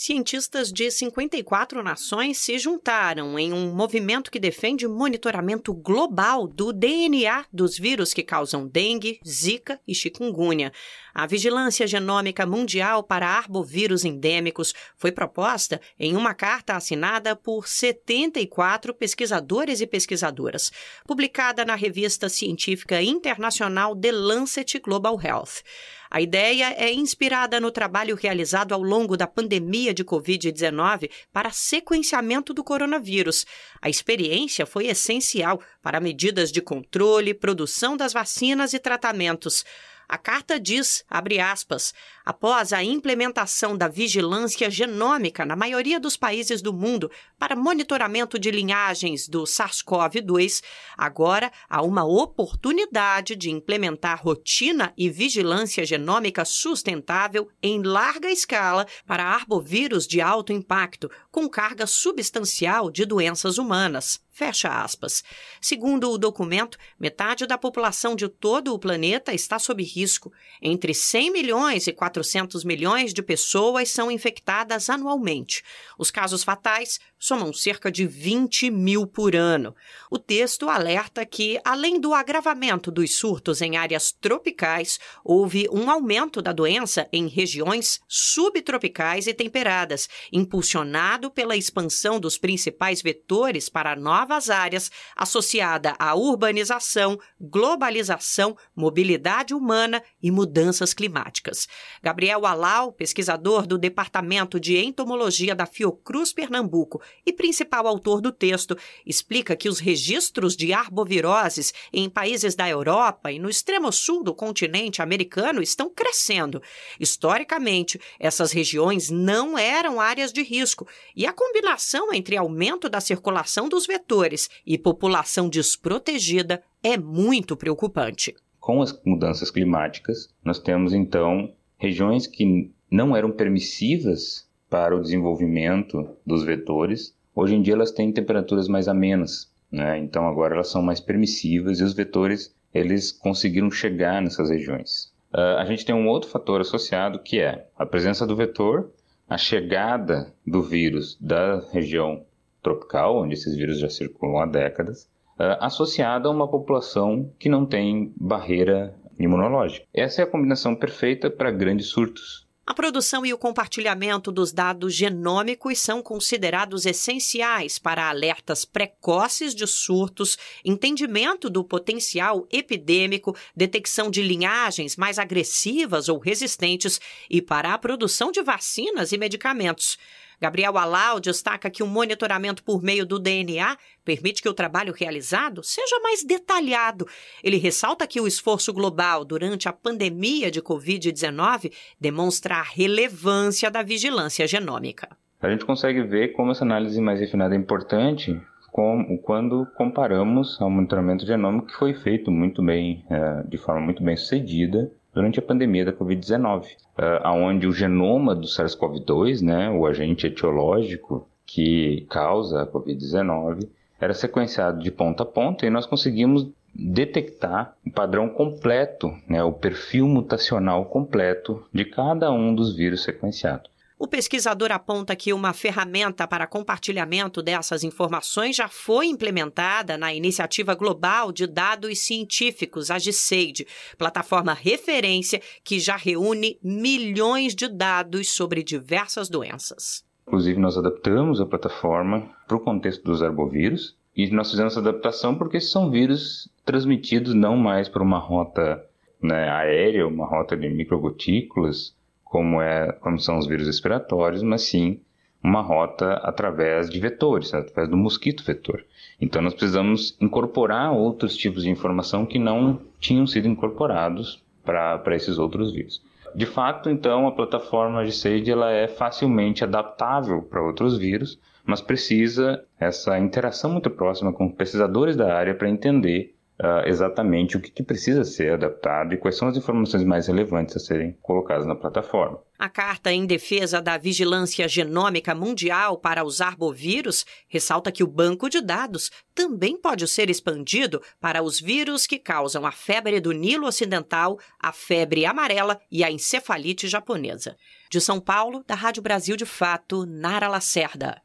Cientistas 0.02 0.72
de 0.72 0.90
54 0.90 1.82
nações 1.82 2.38
se 2.38 2.58
juntaram 2.58 3.38
em 3.38 3.52
um 3.52 3.74
movimento 3.74 4.30
que 4.30 4.40
defende 4.40 4.88
monitoramento 4.88 5.74
global 5.74 6.48
do 6.48 6.72
DNA 6.72 7.44
dos 7.52 7.76
vírus 7.76 8.14
que 8.14 8.22
causam 8.22 8.66
dengue, 8.66 9.20
zika 9.28 9.78
e 9.86 9.94
chikungunya. 9.94 10.72
A 11.12 11.26
Vigilância 11.26 11.86
Genômica 11.86 12.46
Mundial 12.46 13.02
para 13.02 13.28
Arbovírus 13.28 14.02
Endêmicos 14.06 14.72
foi 14.96 15.12
proposta 15.12 15.78
em 15.98 16.16
uma 16.16 16.32
carta 16.32 16.74
assinada 16.74 17.36
por 17.36 17.68
74 17.68 18.94
pesquisadores 18.94 19.82
e 19.82 19.86
pesquisadoras, 19.86 20.72
publicada 21.06 21.62
na 21.62 21.74
revista 21.74 22.30
científica 22.30 23.02
internacional 23.02 23.94
The 23.94 24.12
Lancet 24.12 24.78
Global 24.78 25.20
Health. 25.22 25.62
A 26.10 26.20
ideia 26.20 26.74
é 26.76 26.92
inspirada 26.92 27.60
no 27.60 27.70
trabalho 27.70 28.16
realizado 28.16 28.72
ao 28.72 28.82
longo 28.82 29.16
da 29.16 29.28
pandemia 29.28 29.94
de 29.94 30.04
Covid-19 30.04 31.08
para 31.32 31.52
sequenciamento 31.52 32.52
do 32.52 32.64
coronavírus. 32.64 33.46
A 33.80 33.88
experiência 33.88 34.66
foi 34.66 34.88
essencial 34.88 35.62
para 35.80 36.00
medidas 36.00 36.50
de 36.50 36.60
controle, 36.60 37.32
produção 37.32 37.96
das 37.96 38.12
vacinas 38.12 38.74
e 38.74 38.80
tratamentos. 38.80 39.64
A 40.08 40.18
carta 40.18 40.58
diz, 40.58 41.04
abre 41.08 41.38
aspas, 41.38 41.94
após 42.24 42.72
a 42.72 42.82
implementação 42.82 43.76
da 43.76 43.88
vigilância 43.88 44.70
genômica 44.70 45.44
na 45.44 45.56
maioria 45.56 45.98
dos 45.98 46.16
países 46.16 46.62
do 46.62 46.72
mundo 46.72 47.10
para 47.38 47.56
monitoramento 47.56 48.38
de 48.38 48.50
linhagens 48.50 49.28
do 49.28 49.44
SARS-CoV-2, 49.44 50.62
agora 50.96 51.50
há 51.68 51.82
uma 51.82 52.04
oportunidade 52.04 53.34
de 53.34 53.50
implementar 53.50 54.22
rotina 54.22 54.92
e 54.96 55.10
vigilância 55.10 55.84
genômica 55.84 56.44
sustentável 56.44 57.48
em 57.62 57.82
larga 57.82 58.30
escala 58.30 58.86
para 59.06 59.24
arbovírus 59.24 60.06
de 60.06 60.20
alto 60.20 60.52
impacto, 60.52 61.10
com 61.30 61.48
carga 61.48 61.86
substancial 61.86 62.90
de 62.90 63.04
doenças 63.04 63.58
humanas. 63.58 64.20
Fecha 64.32 64.68
aspas. 64.82 65.22
Segundo 65.60 66.10
o 66.10 66.16
documento, 66.16 66.78
metade 66.98 67.46
da 67.46 67.58
população 67.58 68.14
de 68.14 68.26
todo 68.26 68.72
o 68.72 68.78
planeta 68.78 69.34
está 69.34 69.58
sob 69.58 69.82
risco. 69.82 70.32
Entre 70.62 70.94
100 70.94 71.30
milhões 71.30 71.86
e 71.86 71.92
400 71.92 72.19
400 72.20 72.64
milhões 72.64 73.14
de 73.14 73.22
pessoas 73.22 73.88
são 73.88 74.10
infectadas 74.10 74.90
anualmente. 74.90 75.62
Os 75.98 76.10
casos 76.10 76.44
fatais 76.44 77.00
somam 77.18 77.52
cerca 77.52 77.90
de 77.90 78.06
20 78.06 78.70
mil 78.70 79.06
por 79.06 79.36
ano. 79.36 79.74
O 80.10 80.18
texto 80.18 80.68
alerta 80.68 81.24
que, 81.26 81.60
além 81.64 82.00
do 82.00 82.14
agravamento 82.14 82.90
dos 82.90 83.14
surtos 83.14 83.60
em 83.60 83.76
áreas 83.76 84.10
tropicais, 84.10 84.98
houve 85.22 85.68
um 85.70 85.90
aumento 85.90 86.40
da 86.40 86.52
doença 86.52 87.06
em 87.12 87.26
regiões 87.26 88.00
subtropicais 88.08 89.26
e 89.26 89.34
temperadas, 89.34 90.08
impulsionado 90.32 91.30
pela 91.30 91.56
expansão 91.56 92.18
dos 92.18 92.38
principais 92.38 93.02
vetores 93.02 93.68
para 93.68 93.96
novas 93.96 94.48
áreas, 94.48 94.90
associada 95.14 95.94
à 95.98 96.14
urbanização, 96.14 97.18
globalização, 97.38 98.56
mobilidade 98.74 99.52
humana 99.52 100.02
e 100.22 100.30
mudanças 100.30 100.94
climáticas. 100.94 101.68
Gabriel 102.02 102.46
Alau, 102.46 102.92
pesquisador 102.92 103.66
do 103.66 103.76
Departamento 103.76 104.58
de 104.58 104.78
Entomologia 104.78 105.54
da 105.54 105.66
Fiocruz 105.66 106.32
Pernambuco 106.32 107.02
e 107.26 107.32
principal 107.32 107.86
autor 107.86 108.20
do 108.20 108.32
texto, 108.32 108.76
explica 109.04 109.54
que 109.54 109.68
os 109.68 109.78
registros 109.78 110.56
de 110.56 110.72
arboviroses 110.72 111.74
em 111.92 112.08
países 112.08 112.54
da 112.54 112.68
Europa 112.68 113.30
e 113.30 113.38
no 113.38 113.50
extremo 113.50 113.92
sul 113.92 114.22
do 114.22 114.34
continente 114.34 115.02
americano 115.02 115.62
estão 115.62 115.90
crescendo. 115.90 116.62
Historicamente, 116.98 118.00
essas 118.18 118.50
regiões 118.50 119.10
não 119.10 119.58
eram 119.58 120.00
áreas 120.00 120.32
de 120.32 120.42
risco, 120.42 120.88
e 121.14 121.26
a 121.26 121.32
combinação 121.32 122.12
entre 122.14 122.36
aumento 122.36 122.88
da 122.88 123.00
circulação 123.00 123.68
dos 123.68 123.86
vetores 123.86 124.48
e 124.66 124.78
população 124.78 125.48
desprotegida 125.48 126.62
é 126.82 126.96
muito 126.96 127.56
preocupante. 127.56 128.34
Com 128.58 128.82
as 128.82 128.98
mudanças 129.04 129.50
climáticas, 129.50 130.28
nós 130.44 130.58
temos 130.58 130.92
então 130.92 131.52
regiões 131.80 132.26
que 132.26 132.70
não 132.90 133.16
eram 133.16 133.32
permissivas 133.32 134.46
para 134.68 134.94
o 134.94 135.00
desenvolvimento 135.00 136.06
dos 136.24 136.44
vetores, 136.44 137.16
hoje 137.34 137.54
em 137.54 137.62
dia 137.62 137.72
elas 137.72 137.90
têm 137.90 138.12
temperaturas 138.12 138.68
mais 138.68 138.86
amenas, 138.86 139.50
né? 139.72 139.98
então 139.98 140.28
agora 140.28 140.54
elas 140.54 140.68
são 140.68 140.82
mais 140.82 141.00
permissivas 141.00 141.80
e 141.80 141.82
os 141.82 141.94
vetores 141.94 142.54
eles 142.72 143.10
conseguiram 143.10 143.70
chegar 143.70 144.20
nessas 144.20 144.50
regiões. 144.50 145.10
Uh, 145.32 145.58
a 145.58 145.64
gente 145.64 145.84
tem 145.84 145.94
um 145.94 146.06
outro 146.06 146.28
fator 146.28 146.60
associado 146.60 147.18
que 147.18 147.40
é 147.40 147.66
a 147.76 147.86
presença 147.86 148.26
do 148.26 148.36
vetor, 148.36 148.90
a 149.28 149.38
chegada 149.38 150.32
do 150.46 150.60
vírus 150.60 151.16
da 151.18 151.60
região 151.72 152.24
tropical, 152.62 153.22
onde 153.22 153.34
esses 153.34 153.56
vírus 153.56 153.78
já 153.78 153.88
circulam 153.88 154.42
há 154.42 154.46
décadas, 154.46 155.04
uh, 155.38 155.56
associada 155.60 156.28
a 156.28 156.32
uma 156.32 156.46
população 156.46 157.32
que 157.38 157.48
não 157.48 157.64
tem 157.64 158.12
barreira 158.16 158.94
imunológica. 159.20 159.86
Essa 159.92 160.22
é 160.22 160.24
a 160.24 160.26
combinação 160.26 160.74
perfeita 160.74 161.30
para 161.30 161.50
grandes 161.50 161.86
surtos. 161.88 162.48
A 162.70 162.74
produção 162.74 163.26
e 163.26 163.32
o 163.32 163.38
compartilhamento 163.38 164.30
dos 164.30 164.52
dados 164.52 164.94
genômicos 164.94 165.80
são 165.80 166.00
considerados 166.00 166.86
essenciais 166.86 167.80
para 167.80 168.08
alertas 168.08 168.64
precoces 168.64 169.56
de 169.56 169.66
surtos, 169.66 170.38
entendimento 170.64 171.50
do 171.50 171.64
potencial 171.64 172.46
epidêmico, 172.48 173.36
detecção 173.56 174.08
de 174.08 174.22
linhagens 174.22 174.96
mais 174.96 175.18
agressivas 175.18 176.08
ou 176.08 176.18
resistentes 176.18 177.00
e 177.28 177.42
para 177.42 177.74
a 177.74 177.78
produção 177.78 178.30
de 178.30 178.40
vacinas 178.40 179.10
e 179.10 179.18
medicamentos. 179.18 179.98
Gabriel 180.40 180.78
Alau 180.78 181.20
destaca 181.20 181.68
que 181.68 181.82
o 181.82 181.86
monitoramento 181.86 182.64
por 182.64 182.82
meio 182.82 183.04
do 183.04 183.18
DNA 183.18 183.76
permite 184.04 184.40
que 184.40 184.48
o 184.48 184.54
trabalho 184.54 184.92
realizado 184.92 185.62
seja 185.62 186.00
mais 186.00 186.24
detalhado. 186.24 187.06
Ele 187.44 187.58
ressalta 187.58 188.06
que 188.06 188.20
o 188.20 188.26
esforço 188.26 188.72
global 188.72 189.24
durante 189.24 189.68
a 189.68 189.72
pandemia 189.72 190.50
de 190.50 190.62
Covid-19 190.62 191.72
demonstra 192.00 192.56
a 192.56 192.62
relevância 192.62 193.70
da 193.70 193.82
vigilância 193.82 194.46
genômica. 194.46 195.08
A 195.42 195.50
gente 195.50 195.64
consegue 195.64 196.02
ver 196.02 196.32
como 196.32 196.52
essa 196.52 196.64
análise 196.64 197.00
mais 197.00 197.20
refinada 197.20 197.54
é 197.54 197.58
importante 197.58 198.40
quando 198.72 199.66
comparamos 199.74 200.60
ao 200.60 200.70
monitoramento 200.70 201.26
genômico 201.26 201.66
que 201.66 201.74
foi 201.74 201.92
feito 201.92 202.30
muito 202.30 202.62
bem, 202.62 203.04
eh, 203.10 203.42
de 203.48 203.58
forma 203.58 203.80
muito 203.80 204.02
bem 204.02 204.16
sucedida 204.16 204.90
durante 205.12 205.38
a 205.38 205.42
pandemia 205.42 205.84
da 205.84 205.92
Covid-19, 205.92 206.66
uh, 206.98 207.28
onde 207.28 207.66
o 207.66 207.72
genoma 207.72 208.34
do 208.34 208.46
SARS-CoV-2, 208.46 209.42
né, 209.42 209.70
o 209.70 209.86
agente 209.86 210.26
etiológico 210.26 211.28
que 211.46 212.06
causa 212.08 212.62
a 212.62 212.66
Covid-19, 212.66 213.68
era 214.00 214.14
sequenciado 214.14 214.82
de 214.82 214.90
ponta 214.90 215.24
a 215.24 215.26
ponta 215.26 215.66
e 215.66 215.70
nós 215.70 215.84
conseguimos 215.84 216.48
detectar 216.74 217.74
o 217.84 217.90
padrão 217.90 218.28
completo, 218.28 219.12
né, 219.28 219.42
o 219.42 219.52
perfil 219.52 220.06
mutacional 220.06 220.86
completo 220.86 221.62
de 221.72 221.84
cada 221.84 222.30
um 222.32 222.54
dos 222.54 222.74
vírus 222.74 223.02
sequenciados. 223.02 223.69
O 224.02 224.08
pesquisador 224.08 224.72
aponta 224.72 225.14
que 225.14 225.30
uma 225.30 225.52
ferramenta 225.52 226.26
para 226.26 226.46
compartilhamento 226.46 227.42
dessas 227.42 227.84
informações 227.84 228.56
já 228.56 228.66
foi 228.66 229.08
implementada 229.08 229.98
na 229.98 230.14
Iniciativa 230.14 230.74
Global 230.74 231.30
de 231.30 231.46
Dados 231.46 231.98
Científicos, 231.98 232.90
a 232.90 232.98
GISAID, 232.98 233.66
plataforma 233.98 234.54
referência 234.54 235.42
que 235.62 235.78
já 235.78 235.96
reúne 235.96 236.58
milhões 236.62 237.54
de 237.54 237.68
dados 237.68 238.30
sobre 238.30 238.62
diversas 238.62 239.28
doenças. 239.28 240.02
Inclusive, 240.26 240.58
nós 240.58 240.78
adaptamos 240.78 241.38
a 241.38 241.44
plataforma 241.44 242.26
para 242.48 242.56
o 242.56 242.60
contexto 242.60 243.04
dos 243.04 243.22
arbovírus 243.22 243.98
e 244.16 244.30
nós 244.30 244.50
fizemos 244.50 244.72
essa 244.72 244.80
adaptação 244.80 245.34
porque 245.34 245.60
são 245.60 245.90
vírus 245.90 246.50
transmitidos 246.64 247.34
não 247.34 247.54
mais 247.54 247.86
por 247.86 248.00
uma 248.00 248.18
rota 248.18 248.82
né, 249.22 249.50
aérea, 249.50 250.08
uma 250.08 250.26
rota 250.26 250.56
de 250.56 250.70
microgotículas, 250.70 251.94
como, 252.30 252.62
é, 252.62 252.92
como 252.92 253.18
são 253.18 253.38
os 253.38 253.46
vírus 253.48 253.66
respiratórios, 253.66 254.40
mas 254.40 254.62
sim 254.62 255.00
uma 255.42 255.60
rota 255.60 256.12
através 256.22 256.88
de 256.88 257.00
vetores, 257.00 257.52
através 257.52 257.88
do 257.88 257.96
mosquito 257.96 258.44
vetor. 258.44 258.84
Então 259.20 259.42
nós 259.42 259.52
precisamos 259.52 260.16
incorporar 260.20 260.92
outros 260.92 261.36
tipos 261.36 261.64
de 261.64 261.70
informação 261.70 262.24
que 262.24 262.38
não 262.38 262.80
tinham 263.00 263.26
sido 263.26 263.48
incorporados 263.48 264.40
para 264.64 265.16
esses 265.16 265.38
outros 265.38 265.72
vírus. 265.72 266.00
De 266.32 266.46
fato, 266.46 266.88
então, 266.88 267.26
a 267.26 267.32
plataforma 267.32 268.04
GSAID 268.04 268.52
ela 268.52 268.70
é 268.70 268.86
facilmente 268.86 269.64
adaptável 269.64 270.40
para 270.42 270.62
outros 270.62 270.96
vírus, 270.96 271.36
mas 271.64 271.80
precisa 271.80 272.64
essa 272.78 273.18
interação 273.18 273.72
muito 273.72 273.90
próxima 273.90 274.32
com 274.32 274.48
pesquisadores 274.48 275.16
da 275.16 275.34
área 275.34 275.56
para 275.56 275.68
entender 275.68 276.36
uh, 276.60 276.86
exatamente 276.86 277.56
o 277.56 277.60
que, 277.60 277.70
que 277.70 277.82
precisa 277.82 278.22
ser 278.22 278.52
adaptado 278.52 279.14
e 279.14 279.16
quais 279.16 279.36
são 279.36 279.48
as 279.48 279.56
informações 279.56 280.04
mais 280.04 280.26
relevantes 280.26 280.76
a 280.76 280.80
serem 280.80 281.16
colocadas 281.22 281.66
na 281.66 281.74
plataforma. 281.74 282.38
A 282.58 282.68
Carta 282.68 283.10
em 283.10 283.24
Defesa 283.24 283.80
da 283.80 283.96
Vigilância 283.96 284.68
Genômica 284.68 285.34
Mundial 285.34 285.96
para 285.96 286.22
os 286.22 286.42
Arbovírus 286.42 287.24
ressalta 287.48 287.90
que 287.90 288.04
o 288.04 288.06
banco 288.06 288.50
de 288.50 288.60
dados 288.60 289.10
também 289.34 289.76
pode 289.76 290.06
ser 290.06 290.28
expandido 290.28 291.00
para 291.18 291.42
os 291.42 291.58
vírus 291.58 292.06
que 292.06 292.18
causam 292.18 292.66
a 292.66 292.70
febre 292.70 293.18
do 293.18 293.32
Nilo 293.32 293.66
Ocidental, 293.66 294.38
a 294.60 294.72
febre 294.72 295.24
amarela 295.24 295.80
e 295.90 296.04
a 296.04 296.10
encefalite 296.10 296.86
japonesa. 296.86 297.56
De 297.90 298.00
São 298.00 298.20
Paulo, 298.20 298.62
da 298.66 298.74
Rádio 298.74 299.02
Brasil 299.02 299.36
de 299.36 299.46
Fato, 299.46 300.04
Nara 300.04 300.46
Lacerda. 300.46 301.22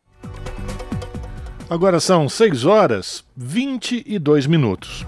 Agora 1.70 2.00
são 2.00 2.30
6 2.30 2.64
horas 2.66 3.26
22 3.36 4.46
minutos. 4.46 5.04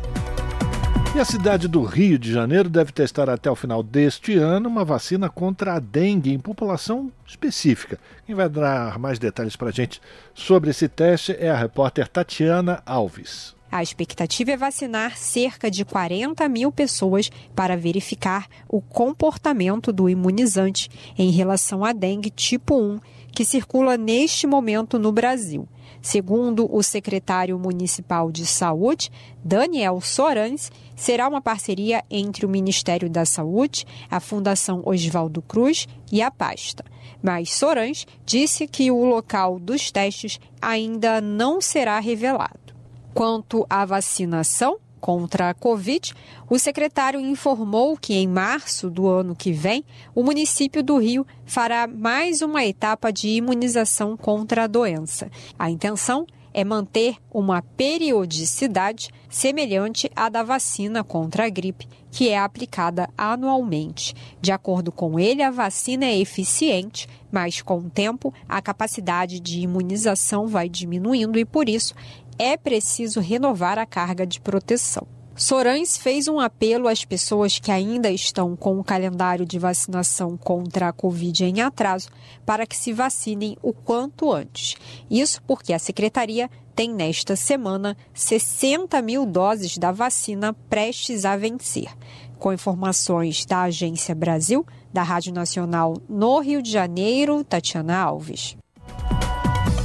E 1.17 1.19
a 1.19 1.25
cidade 1.25 1.67
do 1.67 1.81
Rio 1.81 2.19
de 2.19 2.31
Janeiro 2.31 2.69
deve 2.69 2.91
testar 2.91 3.27
até 3.27 3.49
o 3.49 3.55
final 3.55 3.81
deste 3.81 4.35
ano 4.35 4.69
uma 4.69 4.85
vacina 4.85 5.27
contra 5.27 5.73
a 5.73 5.79
dengue 5.79 6.31
em 6.31 6.37
população 6.37 7.11
específica. 7.25 7.97
Quem 8.27 8.35
vai 8.35 8.47
dar 8.47 8.99
mais 8.99 9.17
detalhes 9.17 9.55
para 9.55 9.69
a 9.69 9.71
gente 9.71 9.99
sobre 10.35 10.69
esse 10.69 10.87
teste 10.87 11.35
é 11.39 11.49
a 11.49 11.57
repórter 11.57 12.07
Tatiana 12.07 12.83
Alves. 12.85 13.55
A 13.71 13.81
expectativa 13.81 14.51
é 14.51 14.57
vacinar 14.57 15.17
cerca 15.17 15.71
de 15.71 15.83
40 15.83 16.47
mil 16.47 16.71
pessoas 16.71 17.31
para 17.55 17.75
verificar 17.75 18.45
o 18.69 18.79
comportamento 18.79 19.91
do 19.91 20.07
imunizante 20.07 20.87
em 21.17 21.31
relação 21.31 21.83
à 21.83 21.93
dengue 21.93 22.29
tipo 22.29 22.79
1, 22.79 22.99
que 23.31 23.43
circula 23.43 23.97
neste 23.97 24.45
momento 24.45 24.99
no 24.99 25.11
Brasil. 25.11 25.67
Segundo 26.01 26.73
o 26.73 26.81
secretário 26.81 27.57
municipal 27.57 28.31
de 28.31 28.45
saúde, 28.45 29.11
Daniel 29.43 29.99
Sorans, 30.01 30.71
será 30.95 31.27
uma 31.27 31.41
parceria 31.41 32.03
entre 32.09 32.45
o 32.45 32.49
Ministério 32.49 33.09
da 33.09 33.25
Saúde, 33.25 33.85
a 34.09 34.19
Fundação 34.19 34.81
Oswaldo 34.85 35.41
Cruz 35.41 35.87
e 36.11 36.21
a 36.21 36.31
pasta. 36.31 36.83
Mas 37.21 37.53
Sorans 37.53 38.05
disse 38.25 38.67
que 38.67 38.91
o 38.91 39.05
local 39.05 39.59
dos 39.59 39.91
testes 39.91 40.39
ainda 40.61 41.19
não 41.19 41.59
será 41.59 41.99
revelado. 41.99 42.75
Quanto 43.13 43.65
à 43.69 43.83
vacinação, 43.83 44.77
contra 44.99 45.49
a 45.49 45.53
Covid, 45.53 46.13
o 46.49 46.57
secretário 46.57 47.19
informou 47.19 47.97
que 47.97 48.13
em 48.13 48.27
março 48.27 48.89
do 48.89 49.07
ano 49.07 49.35
que 49.35 49.51
vem, 49.51 49.83
o 50.13 50.23
município 50.23 50.83
do 50.83 50.97
Rio 50.97 51.25
fará 51.45 51.87
mais 51.87 52.41
uma 52.41 52.65
etapa 52.65 53.11
de 53.11 53.29
imunização 53.29 54.17
contra 54.17 54.63
a 54.63 54.67
doença. 54.67 55.29
A 55.57 55.69
intenção 55.69 56.25
é 56.57 56.63
manter 56.63 57.17
uma 57.31 57.61
periodicidade 57.61 59.09
semelhante 59.29 60.09
à 60.15 60.27
da 60.27 60.41
vacina 60.41 61.03
contra 61.03 61.45
a 61.45 61.49
gripe, 61.49 61.87
que 62.09 62.29
é 62.29 62.39
aplicada 62.39 63.07
anualmente. 63.15 64.15
De 64.41 64.51
acordo 64.51 64.91
com 64.91 65.19
ele, 65.19 65.43
a 65.43 65.51
vacina 65.51 66.05
é 66.05 66.17
eficiente, 66.17 67.07
mas 67.31 67.61
com 67.61 67.77
o 67.77 67.89
tempo 67.91 68.33
a 68.49 68.59
capacidade 68.59 69.39
de 69.39 69.59
imunização 69.59 70.47
vai 70.47 70.67
diminuindo 70.67 71.37
e, 71.37 71.45
por 71.45 71.69
isso, 71.69 71.93
é 72.37 72.57
preciso 72.57 73.19
renovar 73.19 73.77
a 73.77 73.85
carga 73.85 74.25
de 74.25 74.39
proteção. 74.39 75.07
Sorães 75.37 75.97
fez 75.97 76.27
um 76.27 76.39
apelo 76.39 76.87
às 76.87 77.05
pessoas 77.05 77.59
que 77.59 77.71
ainda 77.71 78.09
estão 78.09 78.55
com 78.55 78.79
o 78.79 78.83
calendário 78.83 79.45
de 79.45 79.59
vacinação 79.59 80.35
contra 80.35 80.87
a 80.87 80.91
Covid 80.91 81.45
em 81.45 81.61
atraso 81.61 82.09
para 82.43 82.65
que 82.65 82.75
se 82.75 82.91
vacinem 82.91 83.55
o 83.61 83.71
quanto 83.71 84.31
antes. 84.31 84.75
Isso 85.11 85.39
porque 85.43 85.73
a 85.73 85.79
secretaria 85.79 86.49
tem 86.75 86.91
nesta 86.91 87.35
semana 87.35 87.95
60 88.15 88.99
mil 89.03 89.27
doses 89.27 89.77
da 89.77 89.91
vacina 89.91 90.53
prestes 90.53 91.23
a 91.23 91.37
vencer. 91.37 91.95
Com 92.39 92.51
informações 92.51 93.45
da 93.45 93.61
Agência 93.61 94.15
Brasil, 94.15 94.65
da 94.91 95.03
Rádio 95.03 95.33
Nacional 95.33 95.97
no 96.09 96.39
Rio 96.39 96.63
de 96.63 96.71
Janeiro, 96.71 97.43
Tatiana 97.43 97.97
Alves. 97.99 98.57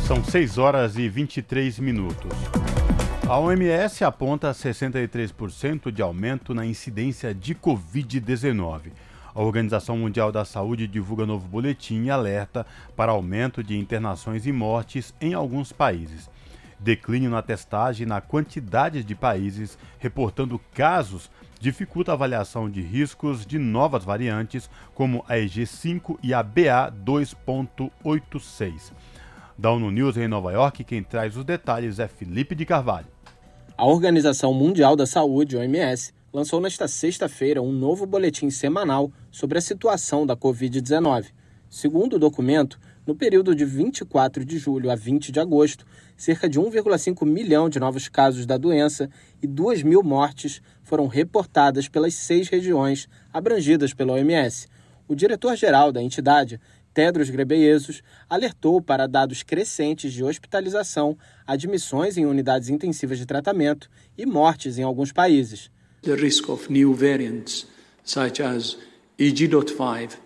São 0.06 0.22
6 0.22 0.58
horas 0.58 0.96
e 0.96 1.08
23 1.08 1.78
minutos. 1.78 2.32
A 3.28 3.38
OMS 3.38 4.04
aponta 4.04 4.50
63% 4.50 5.92
de 5.92 6.02
aumento 6.02 6.52
na 6.52 6.66
incidência 6.66 7.32
de 7.32 7.54
Covid-19. 7.54 8.90
A 9.32 9.40
Organização 9.40 9.96
Mundial 9.96 10.32
da 10.32 10.44
Saúde 10.44 10.88
divulga 10.88 11.24
novo 11.24 11.46
boletim 11.46 12.02
e 12.04 12.10
alerta 12.10 12.66
para 12.96 13.12
aumento 13.12 13.62
de 13.62 13.78
internações 13.78 14.44
e 14.44 14.50
mortes 14.52 15.14
em 15.20 15.34
alguns 15.34 15.72
países. 15.72 16.28
Declínio 16.80 17.30
na 17.30 17.40
testagem 17.40 18.04
na 18.04 18.20
quantidade 18.20 19.04
de 19.04 19.14
países 19.14 19.78
reportando 20.00 20.60
casos 20.74 21.30
dificulta 21.60 22.10
a 22.10 22.14
avaliação 22.14 22.68
de 22.68 22.82
riscos 22.82 23.46
de 23.46 23.56
novas 23.56 24.04
variantes, 24.04 24.68
como 24.96 25.24
a 25.28 25.36
EG5 25.36 26.18
e 26.20 26.34
a 26.34 26.42
BA2.86. 26.42 28.90
Da 29.62 29.70
ONU 29.70 29.92
News 29.92 30.16
em 30.16 30.26
Nova 30.26 30.50
York, 30.50 30.82
quem 30.82 31.04
traz 31.04 31.36
os 31.36 31.44
detalhes 31.44 32.00
é 32.00 32.08
Felipe 32.08 32.52
de 32.52 32.66
Carvalho. 32.66 33.06
A 33.78 33.86
Organização 33.86 34.52
Mundial 34.52 34.96
da 34.96 35.06
Saúde, 35.06 35.56
OMS, 35.56 36.12
lançou 36.32 36.60
nesta 36.60 36.88
sexta-feira 36.88 37.62
um 37.62 37.70
novo 37.70 38.04
boletim 38.04 38.50
semanal 38.50 39.12
sobre 39.30 39.58
a 39.58 39.60
situação 39.60 40.26
da 40.26 40.36
Covid-19. 40.36 41.26
Segundo 41.70 42.14
o 42.14 42.18
documento, 42.18 42.76
no 43.06 43.14
período 43.14 43.54
de 43.54 43.64
24 43.64 44.44
de 44.44 44.58
julho 44.58 44.90
a 44.90 44.96
20 44.96 45.30
de 45.30 45.38
agosto, 45.38 45.86
cerca 46.16 46.48
de 46.48 46.58
1,5 46.58 47.24
milhão 47.24 47.68
de 47.68 47.78
novos 47.78 48.08
casos 48.08 48.44
da 48.44 48.56
doença 48.56 49.08
e 49.40 49.46
2 49.46 49.84
mil 49.84 50.02
mortes 50.02 50.60
foram 50.82 51.06
reportadas 51.06 51.86
pelas 51.86 52.14
seis 52.14 52.48
regiões 52.48 53.08
abrangidas 53.32 53.94
pela 53.94 54.14
OMS. 54.14 54.66
O 55.06 55.14
diretor-geral 55.14 55.92
da 55.92 56.02
entidade 56.02 56.60
Tedros 56.94 57.30
Ghebreyesus 57.30 58.02
alertou 58.28 58.80
para 58.80 59.06
dados 59.06 59.42
crescentes 59.42 60.12
de 60.12 60.22
hospitalização, 60.22 61.16
admissões 61.46 62.16
em 62.16 62.26
unidades 62.26 62.68
intensivas 62.68 63.18
de 63.18 63.26
tratamento 63.26 63.90
e 64.16 64.24
mortes 64.26 64.78
em 64.78 64.82
alguns 64.82 65.12
países. 65.12 65.70
The 66.02 66.14
risk 66.14 66.48
of 66.48 66.72
new 66.72 66.94
variants 66.94 67.66
such 68.04 68.40
as 68.42 68.76
EG.5 69.18 70.16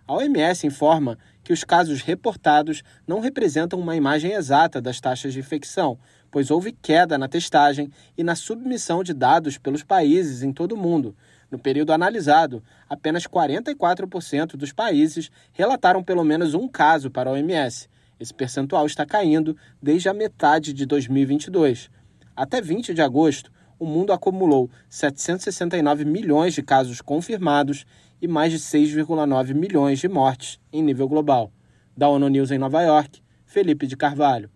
A 0.08 0.14
OMS 0.14 0.66
informa 0.66 1.16
que 1.48 1.52
os 1.54 1.64
casos 1.64 2.02
reportados 2.02 2.82
não 3.06 3.20
representam 3.20 3.80
uma 3.80 3.96
imagem 3.96 4.32
exata 4.32 4.82
das 4.82 5.00
taxas 5.00 5.32
de 5.32 5.38
infecção, 5.38 5.98
pois 6.30 6.50
houve 6.50 6.72
queda 6.72 7.16
na 7.16 7.26
testagem 7.26 7.90
e 8.18 8.22
na 8.22 8.34
submissão 8.34 9.02
de 9.02 9.14
dados 9.14 9.56
pelos 9.56 9.82
países 9.82 10.42
em 10.42 10.52
todo 10.52 10.72
o 10.72 10.76
mundo. 10.76 11.16
No 11.50 11.58
período 11.58 11.94
analisado, 11.94 12.62
apenas 12.86 13.26
44% 13.26 14.56
dos 14.56 14.74
países 14.74 15.30
relataram 15.50 16.04
pelo 16.04 16.22
menos 16.22 16.52
um 16.52 16.68
caso 16.68 17.10
para 17.10 17.30
a 17.30 17.32
OMS. 17.32 17.88
Esse 18.20 18.34
percentual 18.34 18.84
está 18.84 19.06
caindo 19.06 19.56
desde 19.82 20.10
a 20.10 20.12
metade 20.12 20.74
de 20.74 20.84
2022. 20.84 21.88
Até 22.36 22.60
20 22.60 22.92
de 22.92 23.00
agosto, 23.00 23.50
o 23.78 23.86
mundo 23.86 24.12
acumulou 24.12 24.68
769 24.90 26.04
milhões 26.04 26.52
de 26.52 26.62
casos 26.62 27.00
confirmados 27.00 27.86
e 28.20 28.28
mais 28.28 28.52
de 28.52 28.58
6,9 28.58 29.54
milhões 29.54 29.98
de 29.98 30.08
mortes 30.08 30.58
em 30.72 30.82
nível 30.82 31.08
global. 31.08 31.52
Da 31.96 32.08
ONU 32.08 32.28
News 32.28 32.50
em 32.50 32.58
Nova 32.58 32.82
York, 32.82 33.20
Felipe 33.44 33.86
de 33.86 33.96
Carvalho. 33.96 34.50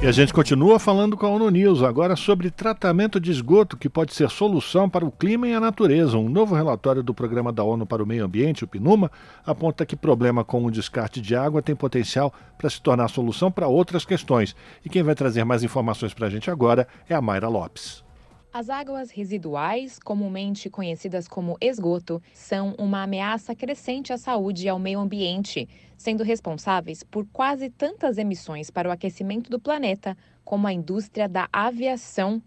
E 0.00 0.06
a 0.06 0.12
gente 0.12 0.32
continua 0.32 0.78
falando 0.78 1.16
com 1.16 1.26
a 1.26 1.28
ONU 1.28 1.50
News 1.50 1.82
agora 1.82 2.14
sobre 2.14 2.52
tratamento 2.52 3.18
de 3.18 3.32
esgoto 3.32 3.76
que 3.76 3.88
pode 3.88 4.14
ser 4.14 4.30
solução 4.30 4.88
para 4.88 5.04
o 5.04 5.10
clima 5.10 5.48
e 5.48 5.54
a 5.54 5.58
natureza. 5.58 6.16
Um 6.16 6.28
novo 6.28 6.54
relatório 6.54 7.02
do 7.02 7.12
Programa 7.12 7.52
da 7.52 7.64
ONU 7.64 7.84
para 7.84 8.00
o 8.00 8.06
Meio 8.06 8.24
Ambiente, 8.24 8.62
o 8.62 8.68
PNUMA, 8.68 9.10
aponta 9.44 9.84
que 9.84 9.96
problema 9.96 10.44
com 10.44 10.64
o 10.64 10.70
descarte 10.70 11.20
de 11.20 11.34
água 11.34 11.60
tem 11.60 11.74
potencial 11.74 12.32
para 12.56 12.70
se 12.70 12.80
tornar 12.80 13.08
solução 13.08 13.50
para 13.50 13.66
outras 13.66 14.04
questões. 14.04 14.54
E 14.84 14.88
quem 14.88 15.02
vai 15.02 15.16
trazer 15.16 15.42
mais 15.42 15.64
informações 15.64 16.14
para 16.14 16.28
a 16.28 16.30
gente 16.30 16.48
agora 16.48 16.86
é 17.08 17.14
a 17.16 17.20
Mayra 17.20 17.48
Lopes. 17.48 18.07
As 18.50 18.70
águas 18.70 19.10
residuais, 19.10 19.98
comumente 19.98 20.70
conhecidas 20.70 21.28
como 21.28 21.58
esgoto, 21.60 22.20
são 22.32 22.74
uma 22.78 23.02
ameaça 23.02 23.54
crescente 23.54 24.10
à 24.10 24.16
saúde 24.16 24.64
e 24.64 24.68
ao 24.70 24.78
meio 24.78 25.00
ambiente, 25.00 25.68
sendo 25.98 26.24
responsáveis 26.24 27.02
por 27.02 27.26
quase 27.26 27.68
tantas 27.68 28.16
emissões 28.16 28.70
para 28.70 28.88
o 28.88 28.92
aquecimento 28.92 29.50
do 29.50 29.60
planeta 29.60 30.16
como 30.46 30.66
a 30.66 30.72
indústria 30.72 31.28
da 31.28 31.46
aviação 31.52 32.42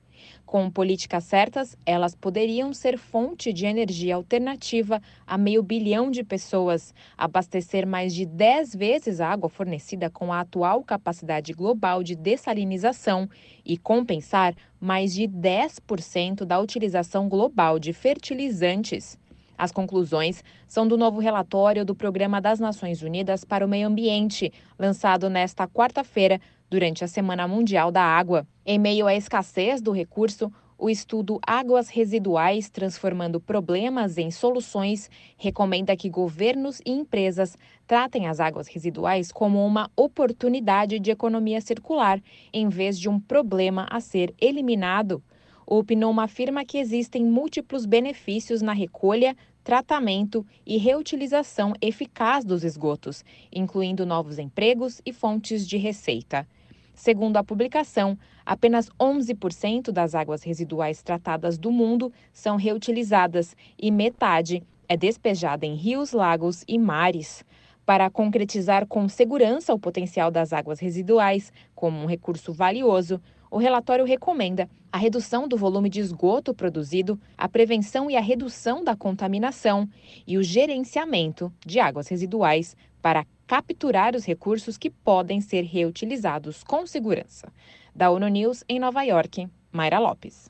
com 0.46 0.70
políticas 0.70 1.24
certas, 1.24 1.78
elas 1.86 2.16
poderiam 2.16 2.74
ser 2.74 2.98
fonte 2.98 3.54
de 3.54 3.66
energia 3.66 4.16
alternativa 4.16 5.02
a 5.26 5.38
meio 5.38 5.64
bilhão 5.64 6.12
de 6.12 6.24
pessoas, 6.24 6.94
abastecer 7.18 7.88
mais 7.88 8.14
de 8.14 8.26
10 8.26 8.76
vezes 8.76 9.22
a 9.22 9.30
água 9.30 9.50
fornecida 9.50 10.10
com 10.10 10.34
a 10.34 10.42
atual 10.42 10.84
capacidade 10.84 11.54
global 11.54 12.04
de 12.04 12.16
dessalinização 12.16 13.30
e 13.66 13.78
compensar 13.78 14.54
mais 14.80 15.14
de 15.14 15.28
10% 15.28 16.44
da 16.46 16.60
utilização 16.60 17.30
global 17.30 17.80
de 17.80 17.94
fertilizantes. 17.94 19.18
As 19.62 19.72
conclusões 19.72 20.44
são 20.68 20.88
do 20.88 20.98
novo 20.98 21.20
relatório 21.20 21.86
do 21.86 21.94
Programa 21.94 22.42
das 22.42 22.60
Nações 22.60 23.04
Unidas 23.04 23.46
para 23.46 23.64
o 23.64 23.70
Meio 23.70 23.88
Ambiente, 23.88 24.52
lançado 24.80 25.30
nesta 25.30 25.68
quarta-feira 25.68 26.42
durante 26.72 27.04
a 27.04 27.08
Semana 27.08 27.46
Mundial 27.50 27.92
da 27.92 28.02
Água. 28.02 28.48
Em 28.66 28.80
meio 28.80 29.06
à 29.06 29.14
escassez 29.14 29.82
do 29.82 29.92
recurso, 29.92 30.50
o 30.78 30.90
estudo 30.90 31.38
Águas 31.46 31.90
Residuais 31.90 32.70
Transformando 32.70 33.42
Problemas 33.42 34.18
em 34.18 34.32
Soluções 34.32 35.12
recomenda 35.38 35.98
que 35.98 36.10
governos 36.10 36.80
e 36.86 36.92
empresas 36.92 37.58
tratem 37.86 38.26
as 38.26 38.40
águas 38.40 38.68
residuais 38.68 39.34
como 39.34 39.64
uma 39.64 39.92
oportunidade 39.98 40.98
de 40.98 41.12
economia 41.12 41.60
circular, 41.60 42.22
em 42.54 42.70
vez 42.70 42.98
de 42.98 43.10
um 43.10 43.20
problema 43.20 43.86
a 43.92 44.00
ser 44.00 44.34
eliminado. 44.40 45.22
O 45.68 45.84
PNUMA 45.84 46.24
afirma 46.24 46.66
que 46.66 46.78
existem 46.78 47.24
múltiplos 47.24 47.86
benefícios 47.86 48.62
na 48.62 48.74
recolha, 48.74 49.36
tratamento 49.64 50.46
e 50.66 50.78
reutilização 50.78 51.74
eficaz 51.82 52.44
dos 52.44 52.64
esgotos, 52.64 53.24
incluindo 53.54 54.06
novos 54.06 54.40
empregos 54.40 55.02
e 55.06 55.14
fontes 55.14 55.68
de 55.68 55.78
receita. 55.78 56.48
Segundo 56.94 57.38
a 57.38 57.44
publicação, 57.44 58.18
apenas 58.46 58.90
11% 59.00 59.92
das 59.92 60.14
águas 60.14 60.44
residuais 60.44 61.02
tratadas 61.02 61.58
do 61.58 61.72
mundo 61.72 62.12
são 62.34 62.56
reutilizadas 62.58 63.56
e 63.78 63.90
metade 63.90 64.64
é 64.88 64.98
despejada 64.98 65.66
em 65.66 65.74
rios, 65.74 66.12
lagos 66.12 66.66
e 66.68 66.78
mares. 66.78 67.46
Para 67.86 68.10
concretizar 68.10 68.86
com 68.86 69.08
segurança 69.08 69.74
o 69.74 69.80
potencial 69.80 70.30
das 70.30 70.52
águas 70.52 70.80
residuais 70.80 71.52
como 71.74 71.98
um 71.98 72.06
recurso 72.06 72.52
valioso, 72.52 73.22
o 73.50 73.58
relatório 73.58 74.06
recomenda 74.06 74.70
a 74.92 74.98
redução 74.98 75.48
do 75.48 75.56
volume 75.56 75.90
de 75.90 76.02
esgoto 76.02 76.54
produzido, 76.54 77.20
a 77.38 77.48
prevenção 77.48 78.12
e 78.12 78.18
a 78.18 78.22
redução 78.22 78.84
da 78.84 78.96
contaminação 78.96 79.88
e 80.28 80.38
o 80.38 80.44
gerenciamento 80.44 81.52
de 81.66 81.80
águas 81.80 82.10
residuais 82.10 82.76
para 83.02 83.26
capturar 83.52 84.16
os 84.16 84.24
recursos 84.24 84.78
que 84.78 84.90
podem 84.90 85.42
ser 85.42 85.64
reutilizados 85.64 86.64
com 86.64 86.88
segurança. 86.88 87.52
Da 87.94 88.10
ONU 88.10 88.30
News 88.30 88.64
em 88.70 88.80
Nova 88.80 89.04
York, 89.04 89.46
Mayra 89.74 90.00
Lopes. 90.00 90.50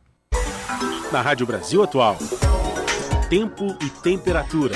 Na 1.11 1.19
Rádio 1.19 1.47
Brasil 1.47 1.81
Atual, 1.81 2.15
tempo 3.27 3.65
e 3.83 3.89
temperatura. 4.03 4.75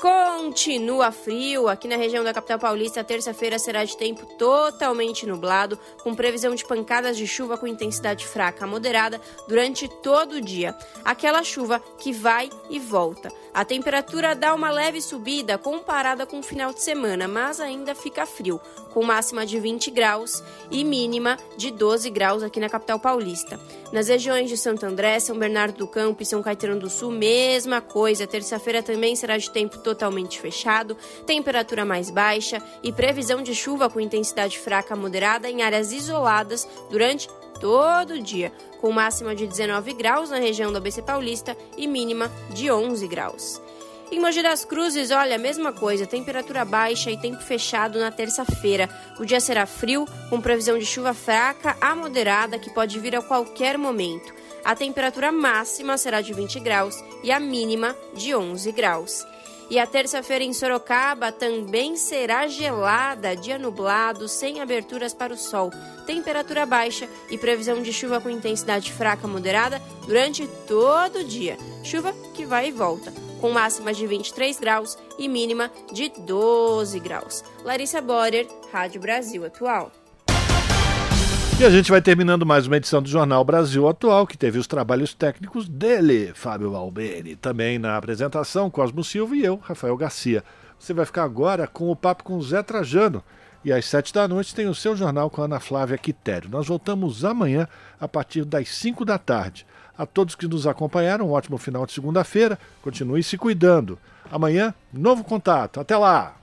Continua 0.00 1.10
frio. 1.12 1.68
Aqui 1.68 1.88
na 1.88 1.96
região 1.96 2.22
da 2.22 2.34
capital 2.34 2.58
paulista, 2.58 3.02
terça-feira 3.02 3.58
será 3.58 3.84
de 3.84 3.96
tempo 3.96 4.26
totalmente 4.36 5.24
nublado, 5.24 5.78
com 6.02 6.14
previsão 6.14 6.54
de 6.54 6.64
pancadas 6.64 7.16
de 7.16 7.26
chuva 7.26 7.56
com 7.56 7.66
intensidade 7.66 8.26
fraca 8.26 8.64
a 8.64 8.68
moderada 8.68 9.20
durante 9.48 9.88
todo 10.02 10.34
o 10.34 10.40
dia. 10.40 10.76
Aquela 11.04 11.42
chuva 11.42 11.80
que 11.98 12.12
vai 12.12 12.50
e 12.68 12.78
volta. 12.78 13.32
A 13.54 13.64
temperatura 13.64 14.34
dá 14.34 14.52
uma 14.52 14.68
leve 14.68 15.00
subida 15.00 15.56
comparada 15.56 16.26
com 16.26 16.40
o 16.40 16.42
final 16.42 16.74
de 16.74 16.82
semana, 16.82 17.28
mas 17.28 17.60
ainda 17.60 17.94
fica 17.94 18.26
frio, 18.26 18.60
com 18.92 19.04
máxima 19.04 19.46
de 19.46 19.60
20 19.60 19.92
graus 19.92 20.42
e 20.72 20.82
mínima 20.82 21.38
de 21.56 21.70
12 21.70 22.10
graus 22.10 22.42
aqui 22.42 22.58
na 22.58 22.68
capital 22.68 22.98
paulista. 22.98 23.60
Nas 23.92 24.08
regiões 24.08 24.50
de 24.50 24.56
Santo 24.56 24.84
André, 24.84 25.20
São 25.20 25.38
Bernardo 25.38 25.78
do 25.78 25.86
Campo 25.86 26.20
e 26.20 26.26
São 26.26 26.42
Caetano 26.42 26.80
do 26.80 26.90
Sul, 26.90 27.12
mesma 27.12 27.80
coisa. 27.80 28.26
Terça-feira 28.26 28.82
também 28.82 29.14
será 29.14 29.38
de 29.38 29.48
tempo 29.48 29.78
totalmente 29.78 30.40
fechado, 30.40 30.96
temperatura 31.24 31.84
mais 31.84 32.10
baixa 32.10 32.60
e 32.82 32.92
previsão 32.92 33.40
de 33.40 33.54
chuva 33.54 33.88
com 33.88 34.00
intensidade 34.00 34.58
fraca 34.58 34.96
moderada 34.96 35.48
em 35.48 35.62
áreas 35.62 35.92
isoladas 35.92 36.66
durante 36.90 37.28
todo 37.60 38.20
dia, 38.20 38.52
com 38.80 38.90
máxima 38.90 39.34
de 39.34 39.46
19 39.46 39.92
graus 39.94 40.30
na 40.30 40.38
região 40.38 40.70
do 40.70 40.78
ABC 40.78 41.02
Paulista 41.02 41.56
e 41.76 41.86
mínima 41.86 42.30
de 42.50 42.70
11 42.70 43.06
graus. 43.08 43.60
Em 44.12 44.20
Mogi 44.20 44.42
das 44.42 44.64
Cruzes, 44.64 45.10
olha, 45.10 45.36
a 45.36 45.38
mesma 45.38 45.72
coisa, 45.72 46.06
temperatura 46.06 46.64
baixa 46.64 47.10
e 47.10 47.16
tempo 47.16 47.42
fechado 47.42 47.98
na 47.98 48.12
terça-feira. 48.12 48.88
O 49.18 49.24
dia 49.24 49.40
será 49.40 49.66
frio, 49.66 50.06
com 50.30 50.40
previsão 50.40 50.78
de 50.78 50.86
chuva 50.86 51.14
fraca 51.14 51.76
a 51.80 51.96
moderada 51.96 52.58
que 52.58 52.70
pode 52.70 53.00
vir 53.00 53.16
a 53.16 53.22
qualquer 53.22 53.76
momento. 53.78 54.32
A 54.64 54.76
temperatura 54.76 55.32
máxima 55.32 55.98
será 55.98 56.20
de 56.20 56.32
20 56.32 56.60
graus 56.60 57.02
e 57.22 57.32
a 57.32 57.40
mínima 57.40 57.96
de 58.14 58.34
11 58.34 58.70
graus. 58.72 59.26
E 59.74 59.78
a 59.80 59.88
terça-feira 59.88 60.44
em 60.44 60.52
Sorocaba 60.52 61.32
também 61.32 61.96
será 61.96 62.46
gelada, 62.46 63.34
dia 63.34 63.58
nublado, 63.58 64.28
sem 64.28 64.60
aberturas 64.60 65.12
para 65.12 65.34
o 65.34 65.36
sol, 65.36 65.72
temperatura 66.06 66.64
baixa 66.64 67.08
e 67.28 67.36
previsão 67.36 67.82
de 67.82 67.92
chuva 67.92 68.20
com 68.20 68.30
intensidade 68.30 68.92
fraca 68.92 69.26
moderada 69.26 69.82
durante 70.06 70.46
todo 70.68 71.18
o 71.18 71.24
dia. 71.24 71.58
Chuva 71.82 72.14
que 72.34 72.46
vai 72.46 72.68
e 72.68 72.70
volta, 72.70 73.12
com 73.40 73.50
máxima 73.50 73.92
de 73.92 74.06
23 74.06 74.60
graus 74.60 74.96
e 75.18 75.26
mínima 75.26 75.68
de 75.92 76.08
12 76.08 77.00
graus. 77.00 77.42
Larissa 77.64 78.00
Borer, 78.00 78.46
Rádio 78.70 79.00
Brasil 79.00 79.44
Atual. 79.44 79.90
E 81.56 81.64
a 81.64 81.70
gente 81.70 81.88
vai 81.88 82.02
terminando 82.02 82.44
mais 82.44 82.66
uma 82.66 82.76
edição 82.76 83.00
do 83.00 83.08
Jornal 83.08 83.44
Brasil 83.44 83.88
Atual, 83.88 84.26
que 84.26 84.36
teve 84.36 84.58
os 84.58 84.66
trabalhos 84.66 85.14
técnicos 85.14 85.68
dele, 85.68 86.32
Fábio 86.34 86.74
Albeni. 86.74 87.36
Também 87.36 87.78
na 87.78 87.96
apresentação, 87.96 88.68
Cosmo 88.68 89.04
Silva 89.04 89.36
e 89.36 89.44
eu, 89.44 89.60
Rafael 89.62 89.96
Garcia. 89.96 90.42
Você 90.76 90.92
vai 90.92 91.06
ficar 91.06 91.22
agora 91.22 91.68
com 91.68 91.88
o 91.90 91.94
papo 91.94 92.24
com 92.24 92.42
Zé 92.42 92.60
Trajano. 92.60 93.22
E 93.64 93.72
às 93.72 93.84
sete 93.84 94.12
da 94.12 94.26
noite 94.26 94.52
tem 94.52 94.66
o 94.66 94.74
seu 94.74 94.96
jornal 94.96 95.30
com 95.30 95.42
a 95.42 95.44
Ana 95.44 95.60
Flávia 95.60 95.96
Quitério. 95.96 96.50
Nós 96.50 96.66
voltamos 96.66 97.24
amanhã 97.24 97.68
a 98.00 98.08
partir 98.08 98.44
das 98.44 98.68
cinco 98.70 99.04
da 99.04 99.16
tarde. 99.16 99.64
A 99.96 100.04
todos 100.04 100.34
que 100.34 100.48
nos 100.48 100.66
acompanharam, 100.66 101.28
um 101.28 101.32
ótimo 101.32 101.56
final 101.56 101.86
de 101.86 101.92
segunda-feira. 101.92 102.58
Continue 102.82 103.22
se 103.22 103.38
cuidando. 103.38 103.96
Amanhã, 104.30 104.74
novo 104.92 105.22
contato. 105.22 105.78
Até 105.78 105.96
lá! 105.96 106.34